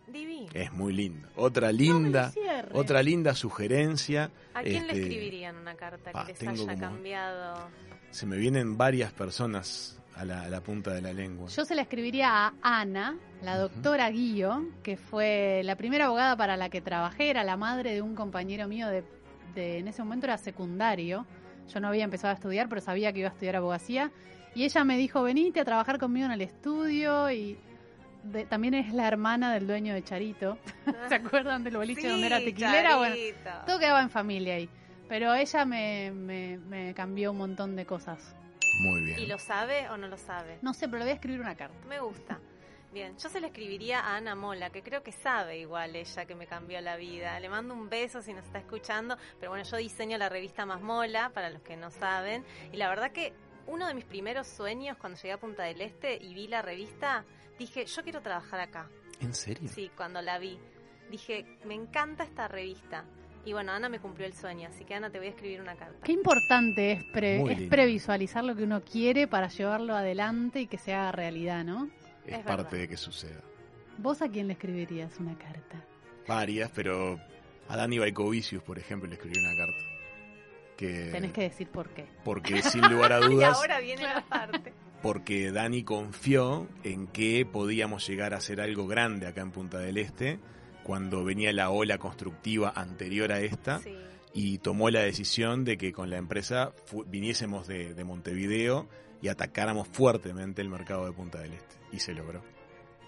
Divino. 0.07 0.49
Es 0.53 0.73
muy 0.73 0.93
lindo. 0.93 1.29
Otra 1.37 1.73
linda, 1.73 2.33
otra 2.73 3.03
linda 3.03 3.35
sugerencia. 3.35 4.31
¿A 4.55 4.63
quién 4.63 4.87
le 4.87 4.93
este, 4.93 5.03
escribirían 5.03 5.57
una 5.57 5.75
carta 5.77 6.13
que 6.13 6.33
les 6.33 6.39
tengo 6.39 6.53
haya 6.53 6.67
como- 6.75 6.81
cambiado? 6.81 7.69
Se 8.11 8.27
me 8.27 8.37
vienen 8.37 8.77
varias 8.77 9.13
personas 9.13 10.00
a 10.17 10.25
la, 10.25 10.43
a 10.43 10.49
la 10.49 10.61
punta 10.63 10.93
de 10.93 11.01
la 11.03 11.13
lengua. 11.13 11.49
Yo 11.49 11.65
se 11.65 11.75
la 11.75 11.83
escribiría 11.83 12.47
a 12.47 12.53
Ana, 12.63 13.17
la 13.43 13.57
doctora 13.59 14.11
Guío, 14.11 14.67
que 14.83 14.97
fue 14.97 15.63
la 15.65 15.77
primera 15.77 16.07
abogada 16.07 16.37
para 16.37 16.57
la 16.57 16.69
que 16.69 16.81
trabajé, 16.81 17.31
era 17.31 17.45
la 17.45 17.57
madre 17.57 17.95
de 17.95 18.03
un 18.03 18.15
compañero 18.15 18.69
mío 18.69 18.89
de, 18.89 19.05
de- 19.55 19.79
en 19.79 19.89
ese 19.89 20.03
momento 20.03 20.27
era 20.27 20.37
secundario. 20.39 21.27
Yo 21.73 21.81
no 21.81 21.89
había 21.89 22.05
empezado 22.05 22.33
a 22.33 22.35
estudiar, 22.35 22.69
pero 22.69 22.81
sabía 22.81 23.13
que 23.13 23.21
iba 23.21 23.29
a 23.29 23.33
estudiar 23.33 23.57
abogacía. 23.57 24.11
Y 24.55 24.65
ella 24.65 24.83
me 24.85 24.97
dijo, 24.97 25.23
venite 25.23 25.61
a 25.61 25.65
trabajar 25.65 25.99
conmigo 25.99 26.27
en 26.27 26.33
el 26.33 26.41
estudio 26.41 27.31
y 27.31 27.57
de- 28.25 28.45
también 28.45 28.75
es 28.75 28.93
la 28.93 29.07
hermana 29.07 29.55
del 29.55 29.67
dueño 29.67 29.95
de 29.95 30.03
Charito. 30.03 30.59
¿Se 31.09 31.15
acuerdan 31.15 31.63
del 31.65 31.77
boliche 31.77 32.09
donde 32.09 32.27
era 32.27 32.39
tequilera? 32.39 32.97
Bueno, 32.97 33.15
todo 33.67 33.79
quedaba 33.79 34.03
en 34.03 34.11
familia 34.11 34.55
ahí. 34.57 34.69
Pero 35.09 35.35
ella 35.35 35.65
me, 35.65 36.11
me- 36.13 36.59
me 36.59 36.93
cambió 36.95 37.31
un 37.31 37.39
montón 37.39 37.77
de 37.77 37.87
cosas. 37.87 38.35
Muy 38.79 39.03
bien. 39.03 39.19
¿Y 39.19 39.27
lo 39.27 39.39
sabe 39.39 39.89
o 39.91 39.97
no 39.97 40.09
lo 40.09 40.17
sabe? 40.17 40.59
No 40.63 40.73
sé, 40.73 40.87
pero 40.87 40.99
le 40.99 41.05
voy 41.05 41.11
a 41.13 41.15
escribir 41.15 41.41
una 41.41 41.57
carta. 41.57 41.77
Me 41.87 42.01
gusta. 42.01 42.39
Bien, 42.93 43.17
yo 43.19 43.29
se 43.29 43.41
le 43.41 43.47
escribiría 43.49 44.01
a 44.01 44.17
Ana 44.17 44.35
Mola, 44.35 44.71
que 44.71 44.83
creo 44.83 45.03
que 45.05 45.13
sabe 45.13 45.59
igual 45.59 45.95
ella 45.95 46.27
que 46.27 46.35
me 46.35 46.49
cambió 46.49 46.81
la 46.81 46.97
vida. 46.97 47.39
Le 47.39 47.49
mando 47.49 47.73
un 47.73 47.89
beso 47.89 48.21
si 48.21 48.35
nos 48.35 48.45
está 48.45 48.59
escuchando, 48.59 49.17
pero 49.39 49.53
bueno, 49.53 49.65
yo 49.65 49.77
diseño 49.77 50.19
la 50.19 50.29
revista 50.29 50.67
Más 50.67 50.81
Mola, 50.81 51.31
para 51.33 51.51
los 51.51 51.63
que 51.63 51.77
no 51.77 51.91
saben, 51.91 52.45
y 52.73 52.77
la 52.77 52.89
verdad 52.89 53.13
que 53.13 53.33
uno 53.69 53.87
de 53.87 53.95
mis 53.95 54.05
primeros 54.05 54.49
sueños 54.49 54.97
cuando 54.97 55.17
llegué 55.21 55.33
a 55.33 55.39
Punta 55.39 55.63
del 55.63 55.81
Este 55.81 56.17
y 56.17 56.35
vi 56.35 56.49
la 56.49 56.63
revista, 56.63 57.25
dije, 57.59 57.87
yo 57.87 58.03
quiero 58.03 58.23
trabajar 58.23 58.59
acá. 58.59 58.89
¿En 59.21 59.35
serio? 59.35 59.69
Sí, 59.69 59.91
cuando 59.97 60.21
la 60.21 60.39
vi. 60.39 60.59
Dije, 61.11 61.59
me 61.65 61.75
encanta 61.75 62.25
esta 62.25 62.49
revista. 62.49 63.05
Y 63.45 63.53
bueno, 63.55 63.73
Ana 63.73 63.89
me 63.89 63.99
cumplió 64.01 64.27
el 64.27 64.35
sueño, 64.35 64.69
así 64.69 64.85
que 64.85 64.95
Ana 64.95 65.11
te 65.11 65.19
voy 65.19 65.29
a 65.29 65.31
escribir 65.31 65.61
una 65.63 65.75
carta. 65.75 65.97
Qué 66.05 66.13
importante 66.13 66.93
es, 66.93 67.05
pre- 67.05 67.43
es 67.53 67.69
previsualizar 67.69 68.45
lo 68.45 68.55
que 68.55 68.65
uno 68.65 68.83
quiere 68.83 69.27
para 69.27 69.49
llevarlo 69.49 69.95
adelante 69.95 70.61
y 70.61 70.67
que 70.67 70.77
se 70.79 70.93
haga 70.95 71.11
realidad, 71.13 71.65
¿no? 71.65 71.89
Es, 72.27 72.35
Es 72.35 72.39
parte 72.45 72.65
verdad. 72.65 72.79
de 72.79 72.89
que 72.89 72.97
suceda. 72.99 73.41
¿Vos 73.99 74.21
a 74.23 74.29
quién 74.29 74.47
le 74.47 74.53
escribirías 74.55 75.19
una 75.19 75.37
carta? 75.39 75.83
Varias, 76.29 76.71
pero 76.75 77.19
a 77.69 77.77
Dani 77.77 77.99
Baikovicius, 77.99 78.63
por 78.63 78.79
ejemplo, 78.79 79.09
le 79.09 79.15
escribí 79.15 79.39
una 79.39 79.57
carta. 79.57 79.87
Que, 80.77 81.11
Tenés 81.11 81.33
que 81.33 81.43
decir 81.43 81.69
por 81.69 81.89
qué. 81.91 82.07
Porque 82.25 82.63
sin 82.63 82.83
lugar 82.91 83.13
a 83.13 83.21
Y 83.25 83.29
dudas, 83.35 83.57
ahora 83.57 83.81
viene 83.81 84.03
la 84.03 84.23
parte. 84.23 84.73
porque 85.03 85.51
Dani 85.51 85.83
confió 85.83 86.69
en 86.85 87.07
que 87.07 87.47
podíamos 87.51 88.07
llegar 88.07 88.33
a 88.35 88.37
hacer 88.39 88.61
algo 88.61 88.87
grande 88.87 89.27
acá 89.27 89.41
en 89.43 89.51
Punta 89.51 89.79
del 89.79 89.99
Este 89.99 90.39
cuando 90.83 91.25
venía 91.25 91.53
la 91.53 91.71
ola 91.71 91.99
constructiva 91.99 92.73
anterior 92.75 93.33
a 93.33 93.41
esta 93.41 93.79
Sí. 93.81 93.95
y 94.33 94.59
tomó 94.59 94.91
la 94.91 95.01
decisión 95.01 95.65
de 95.65 95.77
que 95.79 95.93
con 95.93 96.11
la 96.11 96.17
empresa 96.19 96.73
viniésemos 97.07 97.67
de, 97.67 97.95
de 97.95 98.05
Montevideo 98.05 98.89
y 99.23 99.29
atacáramos 99.29 99.89
fuertemente 99.89 100.63
el 100.63 100.69
mercado 100.69 101.05
de 101.07 101.13
Punta 101.13 101.39
del 101.41 101.53
Este. 101.55 101.77
Y 101.93 101.99
se 102.01 102.15
logró. 102.15 102.43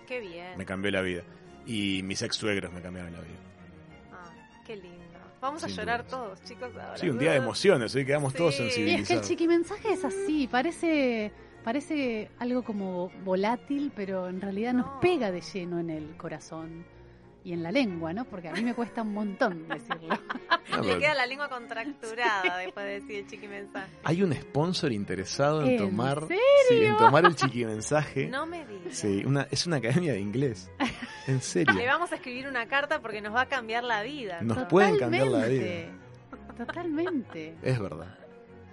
Qué 0.06 0.20
bien. 0.20 0.58
Me 0.58 0.64
cambió 0.66 0.90
la 0.90 1.00
vida. 1.00 1.22
Y 1.64 2.02
mis 2.02 2.20
ex 2.22 2.36
suegros 2.36 2.72
me 2.72 2.82
cambiaron 2.82 3.12
la 3.12 3.20
vida. 3.20 3.38
Ah, 4.12 4.30
qué 4.66 4.76
lindo. 4.76 4.98
Vamos 5.40 5.64
a 5.64 5.68
llorar 5.68 6.00
dudas. 6.04 6.10
todos, 6.10 6.42
chicos. 6.44 6.70
Ahora. 6.74 6.96
Sí, 6.96 7.08
un 7.08 7.18
día 7.18 7.32
de 7.32 7.38
emociones, 7.38 7.94
hoy 7.94 8.04
quedamos 8.04 8.34
todos 8.34 8.54
Sí. 8.56 8.62
Y 8.62 8.66
es 8.66 8.70
que 8.74 8.74
sensibilizados. 8.82 9.22
el 9.22 9.28
chiquimensaje 9.28 9.92
es 9.92 10.04
así, 10.04 10.46
parece, 10.48 11.32
parece 11.64 12.30
algo 12.38 12.62
como 12.62 13.10
volátil, 13.24 13.90
pero 13.96 14.28
en 14.28 14.40
realidad 14.40 14.72
nos 14.74 14.86
No. 14.86 15.00
pega 15.00 15.30
de 15.32 15.40
lleno 15.40 15.78
en 15.80 15.90
el 15.90 16.16
corazón 16.16 16.84
y 17.44 17.52
en 17.52 17.62
la 17.62 17.72
lengua, 17.72 18.12
¿no? 18.12 18.24
Porque 18.24 18.48
a 18.48 18.52
mí 18.52 18.62
me 18.62 18.74
cuesta 18.74 19.02
un 19.02 19.12
montón 19.12 19.68
decirlo. 19.68 20.18
No, 20.70 20.82
Le 20.82 20.98
queda 20.98 21.12
la 21.12 21.26
lengua 21.26 21.50
contracturada 21.50 22.56
después 22.56 22.86
de 22.86 22.92
decir 22.92 23.16
el 23.16 23.26
chiqui 23.26 23.46
mensaje. 23.46 23.92
Hay 24.04 24.22
un 24.22 24.32
sponsor 24.32 24.90
interesado 24.90 25.62
en, 25.62 25.72
¿En 25.72 25.76
tomar 25.76 26.20
serio? 26.20 26.42
sí, 26.68 26.84
en 26.84 26.96
tomar 26.96 27.26
el 27.26 27.36
chiquimensaje. 27.36 28.28
No 28.28 28.46
me 28.46 28.64
digas. 28.64 28.96
Sí, 28.96 29.22
una, 29.26 29.46
es 29.50 29.66
una 29.66 29.76
academia 29.76 30.14
de 30.14 30.20
inglés. 30.20 30.70
En 31.26 31.42
serio. 31.42 31.74
Le 31.74 31.86
vamos 31.86 32.10
a 32.12 32.14
escribir 32.14 32.46
una 32.46 32.66
carta 32.68 33.00
porque 33.02 33.20
nos 33.20 33.34
va 33.34 33.42
a 33.42 33.46
cambiar 33.46 33.84
la 33.84 34.02
vida. 34.02 34.40
Nos 34.40 34.56
¿no? 34.56 34.68
pueden 34.68 34.98
cambiar 34.98 35.26
la 35.26 35.40
Totalmente. 35.40 35.90
Totalmente. 36.56 37.56
Es 37.62 37.78
verdad. 37.78 38.18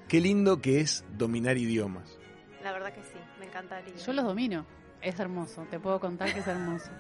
Qué 0.08 0.22
lindo 0.22 0.62
que 0.62 0.80
es 0.80 1.04
dominar 1.18 1.58
idiomas. 1.58 2.18
La 2.64 2.72
verdad 2.72 2.94
que 2.94 3.04
sí, 3.04 3.20
me 3.40 3.48
encantaría. 3.48 3.96
Yo 3.96 4.14
los 4.14 4.24
domino. 4.24 4.66
Es 5.02 5.20
hermoso, 5.20 5.66
te 5.70 5.80
puedo 5.80 6.00
contar 6.00 6.34
que 6.34 6.40
es 6.40 6.48
hermoso. 6.48 6.92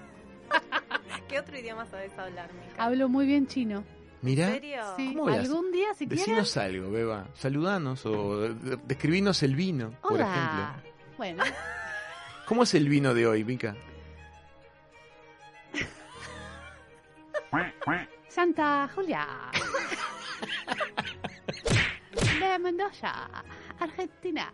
¿Qué 1.27 1.39
otro 1.39 1.57
idioma 1.57 1.85
sabes 1.85 2.17
hablar, 2.17 2.51
Mica? 2.53 2.83
Hablo 2.83 3.09
muy 3.09 3.25
bien 3.25 3.47
chino. 3.47 3.83
Mirá, 4.21 4.47
¿En 4.47 4.53
serio? 4.55 4.81
Sí, 4.97 5.13
¿Cómo 5.15 5.29
las- 5.29 5.39
algún 5.47 5.71
día 5.71 5.93
si 5.93 6.05
quieres. 6.05 6.25
decinos 6.25 6.57
algo, 6.57 6.91
Beba. 6.91 7.27
Saludanos 7.35 8.05
o 8.05 8.41
de- 8.49 8.75
describinos 8.85 9.41
el 9.43 9.55
vino, 9.55 9.91
por 10.01 10.13
Hola. 10.13 10.29
ejemplo. 10.29 10.91
Bueno, 11.17 11.43
¿Cómo 12.45 12.63
es 12.63 12.73
el 12.73 12.89
vino 12.89 13.13
de 13.13 13.27
hoy, 13.27 13.43
Mica? 13.45 13.75
Santa 18.27 18.89
Julia. 18.93 19.25
De 22.39 22.59
Mendoza, 22.59 23.27
Argentina. 23.79 24.51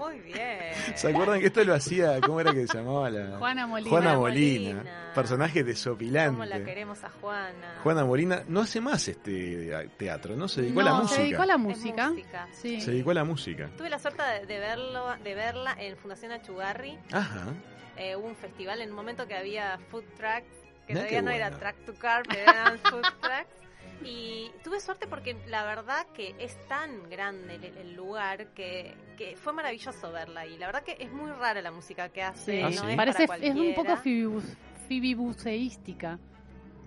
Muy 0.00 0.18
bien. 0.20 0.72
¿Se 0.94 1.08
acuerdan 1.10 1.40
que 1.40 1.46
esto 1.46 1.62
lo 1.62 1.74
hacía, 1.74 2.20
cómo 2.20 2.40
era 2.40 2.52
que 2.54 2.66
se 2.66 2.78
llamaba 2.78 3.10
la... 3.10 3.36
Juana 3.38 3.66
Molina. 3.66 3.90
Juana 3.90 4.14
Molina, 4.16 4.74
Molina. 4.74 5.12
personaje 5.14 5.52
¿Cómo 5.60 5.66
la 5.66 5.72
desopilante. 5.72 6.64
queremos 6.64 7.04
a 7.04 7.10
Juana? 7.10 7.78
Juana 7.82 8.04
Molina 8.04 8.42
no 8.48 8.60
hace 8.60 8.80
más 8.80 9.06
este 9.06 9.88
teatro, 9.98 10.36
¿no? 10.36 10.48
Se 10.48 10.62
dedicó 10.62 10.80
a 10.80 10.84
la 10.84 10.94
música. 10.94 11.16
Se 11.16 11.22
dedicó 11.22 11.42
a 11.42 11.46
la 11.46 11.58
música. 11.58 12.08
música. 12.10 12.48
Sí. 12.52 12.80
Se 12.80 12.90
dedicó 12.92 13.10
a 13.10 13.14
la 13.14 13.24
música. 13.24 13.70
Tuve 13.76 13.90
la 13.90 13.98
suerte 13.98 14.22
de, 14.22 14.46
de 14.46 14.58
verlo, 14.58 15.16
de 15.22 15.34
verla 15.34 15.76
en 15.78 15.96
Fundación 15.98 16.32
Achugarri. 16.32 16.98
Ajá. 17.12 17.44
Eh, 17.96 18.16
hubo 18.16 18.26
un 18.26 18.36
festival 18.36 18.80
en 18.80 18.88
un 18.90 18.96
momento 18.96 19.26
que 19.28 19.34
había 19.36 19.78
food 19.90 20.04
trucks, 20.16 20.48
que 20.86 20.94
todavía 20.94 21.20
no 21.20 21.30
era 21.30 21.50
track 21.50 21.76
to 21.84 21.94
car, 21.96 22.22
pero 22.26 22.40
eran 22.40 22.78
food 22.78 23.02
trucks. 23.20 23.59
Y 24.04 24.50
tuve 24.64 24.80
suerte 24.80 25.06
porque 25.06 25.36
la 25.46 25.64
verdad 25.64 26.06
que 26.14 26.34
es 26.38 26.56
tan 26.68 27.08
grande 27.10 27.56
el, 27.56 27.64
el 27.76 27.94
lugar 27.94 28.46
que, 28.54 28.94
que 29.18 29.36
fue 29.36 29.52
maravilloso 29.52 30.10
verla. 30.12 30.46
Y 30.46 30.56
la 30.58 30.66
verdad 30.66 30.82
que 30.82 30.96
es 30.98 31.12
muy 31.12 31.30
rara 31.30 31.60
la 31.60 31.70
música 31.70 32.08
que 32.08 32.22
hace. 32.22 32.52
Sí. 32.52 32.60
Ah, 32.62 32.70
no 32.70 32.82
sí. 32.86 32.90
es 32.90 32.96
Parece, 32.96 33.26
para 33.26 33.44
es 33.44 33.54
un 33.54 33.74
poco 33.74 33.86
cualquiera. 33.86 34.02
fibibus- 34.02 34.56
fibibuceística. 34.88 36.18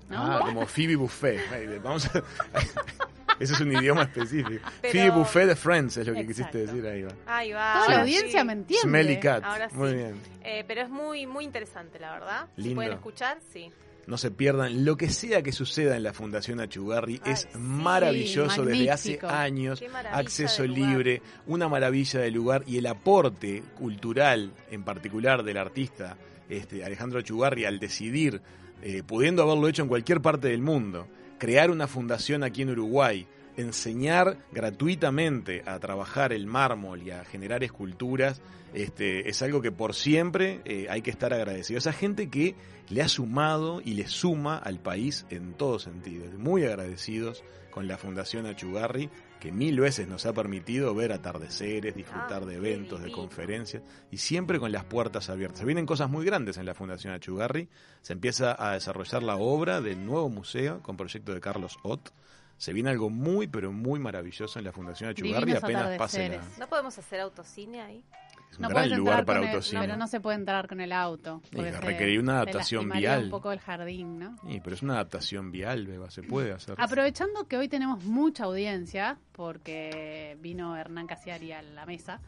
¿no? 0.09 0.17
Ah, 0.21 0.39
como 0.41 0.65
Phoebe 0.65 0.95
Buffet. 0.95 1.81
Vamos 1.81 2.05
a... 2.15 2.23
Ese 3.39 3.53
es 3.53 3.61
un 3.61 3.71
idioma 3.71 4.03
específico. 4.03 4.63
Pero- 4.81 4.91
Phoebe 4.93 5.09
Buffet 5.09 5.47
de 5.47 5.55
Friends 5.55 5.97
es 5.97 6.07
lo 6.07 6.13
que 6.13 6.19
Exacto. 6.21 6.51
quisiste 6.51 6.57
decir 6.59 6.85
ahí 6.87 7.01
va. 7.03 7.11
Ahí 7.25 7.51
va. 7.51 7.73
Toda 7.73 7.85
Sí. 7.85 7.91
la 7.93 8.01
audiencia 8.01 8.39
sí. 8.41 8.45
me 8.45 8.53
entiende. 8.53 8.87
Smelly 8.87 9.19
Cat. 9.19 9.43
Ahora 9.43 9.69
sí. 9.69 9.75
Muy 9.75 9.93
bien. 9.93 10.21
Eh, 10.43 10.63
pero 10.67 10.81
es 10.81 10.89
muy, 10.89 11.25
muy 11.25 11.43
interesante, 11.43 11.99
la 11.99 12.11
verdad. 12.13 12.47
Si 12.57 12.75
pueden 12.75 12.93
escuchar, 12.93 13.39
sí. 13.51 13.71
No 14.05 14.17
se 14.17 14.31
pierdan 14.31 14.83
lo 14.83 14.97
que 14.97 15.09
sea 15.09 15.41
que 15.41 15.51
suceda 15.51 15.95
en 15.95 16.03
la 16.03 16.13
Fundación 16.13 16.59
Achugarri. 16.59 17.21
Ay, 17.23 17.31
es 17.31 17.39
sí. 17.41 17.57
maravilloso 17.57 18.65
desde 18.65 18.91
hace 18.91 19.19
años. 19.23 19.83
Acceso 20.11 20.65
libre, 20.65 21.21
una 21.47 21.69
maravilla 21.69 22.19
del 22.19 22.33
lugar 22.33 22.63
y 22.67 22.77
el 22.77 22.85
aporte 22.87 23.63
cultural, 23.77 24.51
en 24.71 24.83
particular 24.83 25.43
del 25.43 25.57
artista 25.57 26.17
este, 26.49 26.83
Alejandro 26.83 27.19
Achugarri, 27.19 27.65
al 27.65 27.79
decidir, 27.79 28.41
eh, 28.81 29.03
pudiendo 29.05 29.43
haberlo 29.43 29.67
hecho 29.67 29.81
en 29.81 29.87
cualquier 29.87 30.21
parte 30.21 30.49
del 30.49 30.61
mundo, 30.61 31.07
crear 31.39 31.71
una 31.71 31.87
fundación 31.87 32.43
aquí 32.43 32.63
en 32.63 32.71
Uruguay, 32.71 33.27
enseñar 33.57 34.37
gratuitamente 34.51 35.63
a 35.65 35.79
trabajar 35.79 36.33
el 36.33 36.47
mármol 36.47 37.01
y 37.01 37.11
a 37.11 37.23
generar 37.25 37.63
esculturas, 37.63 38.41
este, 38.73 39.29
es 39.29 39.41
algo 39.41 39.61
que 39.61 39.71
por 39.71 39.93
siempre 39.93 40.61
eh, 40.65 40.87
hay 40.89 41.01
que 41.01 41.11
estar 41.11 41.33
agradecido. 41.33 41.77
Esa 41.77 41.93
gente 41.93 42.29
que 42.29 42.55
le 42.89 43.01
ha 43.01 43.07
sumado 43.07 43.81
y 43.83 43.93
le 43.93 44.07
suma 44.07 44.57
al 44.57 44.79
país 44.79 45.25
en 45.29 45.53
todos 45.53 45.83
sentidos. 45.83 46.33
Muy 46.33 46.63
agradecidos 46.63 47.43
con 47.73 47.87
la 47.87 47.97
Fundación 47.97 48.45
Achugarri, 48.45 49.09
que 49.39 49.51
mil 49.51 49.79
veces 49.79 50.07
nos 50.07 50.25
ha 50.27 50.33
permitido 50.33 50.93
ver 50.93 51.11
atardeceres, 51.11 51.95
disfrutar 51.95 52.43
Ah, 52.43 52.45
de 52.45 52.55
eventos, 52.55 53.01
de 53.01 53.11
conferencias, 53.11 53.81
y 54.11 54.17
siempre 54.17 54.59
con 54.59 54.71
las 54.71 54.85
puertas 54.85 55.29
abiertas. 55.29 55.59
Se 55.59 55.65
vienen 55.65 55.87
cosas 55.87 56.09
muy 56.09 56.23
grandes 56.23 56.57
en 56.57 56.65
la 56.65 56.75
Fundación 56.75 57.13
Achugarri, 57.13 57.67
se 58.01 58.13
empieza 58.13 58.55
a 58.57 58.73
desarrollar 58.73 59.23
la 59.23 59.35
obra 59.37 59.81
del 59.81 60.05
nuevo 60.05 60.29
museo 60.29 60.81
con 60.83 60.95
proyecto 60.95 61.33
de 61.33 61.41
Carlos 61.41 61.77
Ott. 61.83 62.11
Se 62.57 62.71
viene 62.71 62.91
algo 62.91 63.09
muy, 63.09 63.47
pero 63.47 63.71
muy 63.71 63.99
maravilloso 63.99 64.59
en 64.59 64.65
la 64.65 64.71
Fundación 64.71 65.09
Achugarri 65.09 65.45
Divinos 65.45 65.63
apenas 65.63 65.97
pase 65.97 66.29
la... 66.29 66.43
¿No 66.59 66.69
podemos 66.69 66.97
hacer 66.97 67.19
autocine 67.19 67.81
ahí? 67.81 68.05
Es 68.53 68.59
un 68.59 68.63
No 68.63 68.69
gran 68.69 68.87
lugar 68.91 69.19
entrar 69.21 69.25
para 69.25 69.49
autocine. 69.51 69.81
pero 69.81 69.97
no 69.97 70.05
se 70.05 70.19
puede 70.19 70.37
entrar 70.37 70.67
con 70.67 70.79
el 70.79 70.91
auto. 70.91 71.41
Y 71.51 72.17
una 72.17 72.33
adaptación 72.33 72.87
vial. 72.87 73.23
un 73.23 73.29
poco 73.31 73.51
el 73.51 73.59
jardín, 73.59 74.19
¿no? 74.19 74.35
Sí, 74.47 74.61
pero 74.63 74.75
es 74.75 74.83
una 74.83 74.93
adaptación 74.93 75.51
vial, 75.51 75.87
Beba, 75.87 76.11
se 76.11 76.21
puede 76.21 76.51
hacer. 76.51 76.75
Aprovechando 76.77 77.47
que 77.47 77.57
hoy 77.57 77.67
tenemos 77.67 78.03
mucha 78.03 78.43
audiencia, 78.43 79.17
porque 79.31 80.37
vino 80.39 80.77
Hernán 80.77 81.07
Casiari 81.07 81.51
a 81.51 81.63
la 81.63 81.87
mesa, 81.87 82.21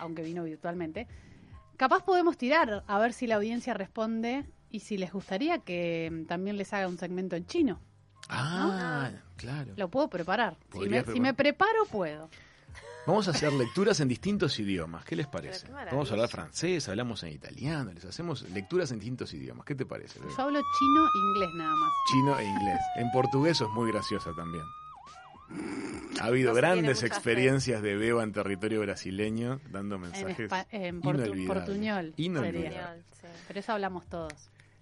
aunque 0.00 0.22
vino 0.22 0.44
virtualmente, 0.44 1.08
capaz 1.78 2.04
podemos 2.04 2.36
tirar 2.36 2.84
a 2.86 2.98
ver 2.98 3.14
si 3.14 3.26
la 3.26 3.36
audiencia 3.36 3.72
responde 3.72 4.44
y 4.68 4.80
si 4.80 4.98
les 4.98 5.10
gustaría 5.10 5.60
que 5.60 6.26
también 6.28 6.58
les 6.58 6.74
haga 6.74 6.88
un 6.88 6.98
segmento 6.98 7.36
en 7.36 7.46
chino. 7.46 7.80
Ah, 8.28 9.10
claro. 9.36 9.72
Lo 9.76 9.88
puedo 9.88 10.10
preparar. 10.10 10.58
Si 10.74 10.90
me, 10.90 11.02
si 11.04 11.20
me 11.20 11.32
preparo, 11.32 11.86
puedo. 11.90 12.28
Vamos 13.10 13.26
a 13.26 13.32
hacer 13.32 13.52
lecturas 13.52 13.98
en 13.98 14.06
distintos 14.08 14.58
idiomas. 14.60 15.04
¿Qué 15.04 15.16
les 15.16 15.26
parece? 15.26 15.66
Qué. 15.66 15.72
Vamos 15.90 16.10
a 16.10 16.14
hablar 16.14 16.28
francés, 16.28 16.88
hablamos 16.88 17.22
en 17.24 17.30
italiano, 17.32 17.92
les 17.92 18.04
hacemos 18.04 18.42
lecturas 18.50 18.92
en 18.92 19.00
distintos 19.00 19.34
idiomas. 19.34 19.66
¿Qué 19.66 19.74
te 19.74 19.84
parece? 19.84 20.20
Yo 20.20 20.42
hablo 20.42 20.60
chino 20.78 21.04
e 21.04 21.18
inglés 21.32 21.50
nada 21.56 21.74
más. 21.74 21.90
Chino 22.10 22.38
e 22.38 22.44
inglés. 22.44 22.78
En 22.96 23.10
portugués 23.10 23.60
es 23.60 23.68
muy 23.70 23.90
graciosa 23.90 24.30
también. 24.36 24.62
Ha 26.20 26.26
habido 26.26 26.50
No 26.50 26.56
grandes 26.56 27.02
experiencias 27.02 27.82
de 27.82 27.96
Beba 27.96 28.22
en 28.22 28.32
territorio 28.32 28.80
brasileño 28.80 29.60
dando 29.72 29.96
En, 29.96 30.02
mensajes 30.02 30.48
espa- 30.50 30.66
en 30.70 31.02
portu- 31.02 31.46
portuñol. 31.48 32.14
Sí. 32.16 32.30
Pero 33.48 33.58
eso 33.60 33.72
hablamos 33.72 34.06
todos. 34.06 34.32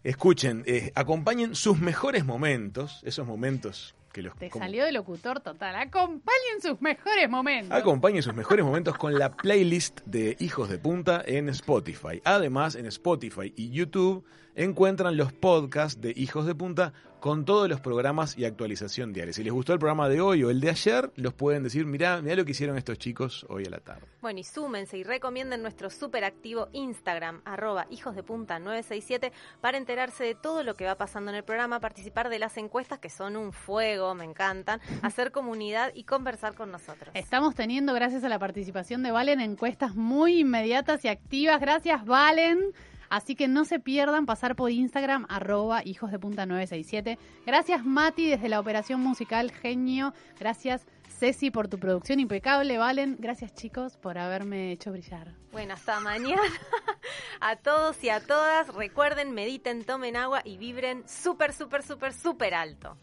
Escuchen, 0.05 0.63
eh, 0.67 0.93
acompañen 0.95 1.55
sus 1.55 1.79
mejores 1.81 2.27
momentos, 2.27 3.01
esos 3.05 3.27
momentos 3.27 3.95
que 4.13 4.23
los... 4.23 4.35
Te 4.37 4.51
como- 4.51 4.65
salió 4.65 4.85
de 4.85 4.93
locutor 4.93 5.41
total. 5.41 5.77
Acompañen 5.77 6.61
sus 6.63 6.81
mejores 6.81 7.29
momentos. 7.29 7.77
Acompañen 7.77 8.23
sus 8.23 8.35
mejores 8.35 8.65
momentos 8.65 8.97
con 8.97 9.15
la 9.19 9.33
playlist 9.37 10.01
de 10.05 10.37
Hijos 10.41 10.69
de 10.69 10.79
Punta 10.79 11.23
en 11.27 11.49
Spotify. 11.49 12.21
Además, 12.25 12.75
en 12.75 12.87
Spotify 12.87 13.53
y 13.57 13.71
YouTube 13.71 14.25
encuentran 14.55 15.17
los 15.17 15.33
podcasts 15.33 16.01
de 16.01 16.13
Hijos 16.17 16.47
de 16.47 16.55
Punta 16.55 16.93
con 17.21 17.45
todos 17.45 17.69
los 17.69 17.81
programas 17.81 18.37
y 18.39 18.45
actualización 18.45 19.13
diaria. 19.13 19.33
Si 19.33 19.43
les 19.43 19.53
gustó 19.53 19.73
el 19.73 19.79
programa 19.79 20.09
de 20.09 20.21
hoy 20.21 20.45
o 20.45 20.51
el 20.51 20.61
de 20.61 20.71
ayer, 20.71 21.11
los 21.17 21.35
pueden 21.35 21.63
decir, 21.63 21.87
mirá, 21.87 22.21
mirá 22.23 22.37
lo 22.37 22.45
que 22.45 22.53
hicieron 22.53 22.77
estos 22.77 22.99
chicos 22.99 23.47
hoy 23.49 23.65
a 23.67 23.71
la 23.71 23.79
tarde. 23.79 24.07
Bueno, 24.21 24.41
y 24.41 24.45
súmense 24.45 24.99
y 24.99 25.03
recomienden 25.03 25.63
nuestro 25.63 25.91
súper 25.91 26.25
activo 26.25 26.69
Instagram, 26.73 27.43
arroba 27.45 27.87
hijos 27.91 28.15
de 28.15 28.23
punta 28.23 28.59
967, 28.59 29.33
para 29.61 29.79
enterarse 29.79 30.25
de 30.25 30.35
todo 30.35 30.63
lo 30.63 30.75
que 30.75 30.85
va 30.85 30.97
pasando 30.97 31.31
en 31.31 31.37
el 31.37 31.45
programa, 31.45 31.81
participar 31.81 32.29
de 32.29 32.39
las 32.39 32.57
encuestas 32.57 32.99
que 32.99 33.11
son 33.11 33.37
un 33.37 33.53
fuego, 33.53 34.15
me 34.15 34.25
encantan, 34.25 34.81
hacer 35.03 35.33
comunidad 35.33 35.93
y 35.95 36.05
conversar 36.05 36.55
con 36.55 36.71
nosotros. 36.71 37.11
Estamos 37.15 37.55
teniendo, 37.55 37.95
gracias 37.95 38.25
a 38.25 38.29
la 38.29 38.39
participación 38.39 39.03
de 39.03 39.11
Valen, 39.11 39.41
encuestas 39.41 39.95
muy 39.95 40.41
inmediatas 40.41 41.05
y 41.05 41.09
activas. 41.09 41.61
Gracias, 41.61 42.05
Valen. 42.05 42.73
Así 43.11 43.35
que 43.35 43.49
no 43.49 43.65
se 43.65 43.79
pierdan 43.81 44.27
pasar 44.27 44.57
por 44.57 44.71
Instagram, 44.71 45.27
arroba 45.29 45.83
hijos 45.85 46.11
de 46.11 46.19
punta 46.19 46.47
967. 46.47 47.19
Gracias, 47.47 47.85
Mati, 47.85 48.29
desde 48.29 48.49
la 48.49 48.61
operación 48.61 49.01
musical 49.01 49.51
Genio. 49.51 50.13
Gracias, 50.39 50.87
Ceci, 51.09 51.51
por 51.51 51.69
tu 51.69 51.79
producción 51.79 52.21
impecable. 52.21 52.79
Valen, 52.79 53.17
gracias, 53.19 53.55
chicos, 53.55 53.97
por 53.97 54.19
haberme 54.19 54.73
hecho 54.73 54.93
brillar. 54.93 55.35
Bueno, 55.53 55.75
hasta 55.75 56.01
mañana. 56.01 56.43
A 57.41 57.57
todos 57.57 58.03
y 58.03 58.11
a 58.11 58.21
todas, 58.21 58.69
recuerden, 58.75 59.33
mediten, 59.33 59.85
tomen 59.85 60.17
agua 60.17 60.43
y 60.45 60.57
vibren 60.57 61.09
súper, 61.09 61.53
súper, 61.53 61.83
súper, 61.83 62.13
súper 62.13 62.53
alto. 62.55 62.97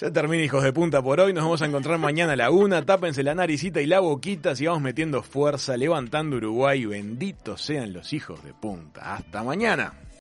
Ya 0.00 0.10
termina 0.10 0.42
Hijos 0.42 0.64
de 0.64 0.72
Punta 0.72 1.02
por 1.02 1.20
hoy, 1.20 1.34
nos 1.34 1.44
vamos 1.44 1.60
a 1.60 1.66
encontrar 1.66 1.98
mañana 1.98 2.32
a 2.32 2.36
la 2.36 2.50
una, 2.50 2.86
tápense 2.86 3.22
la 3.22 3.34
naricita 3.34 3.82
y 3.82 3.86
la 3.86 4.00
boquita, 4.00 4.56
sigamos 4.56 4.80
metiendo 4.80 5.22
fuerza, 5.22 5.76
levantando 5.76 6.38
Uruguay, 6.38 6.86
benditos 6.86 7.60
sean 7.60 7.92
los 7.92 8.14
Hijos 8.14 8.42
de 8.42 8.54
Punta. 8.54 9.14
Hasta 9.14 9.44
mañana. 9.44 9.92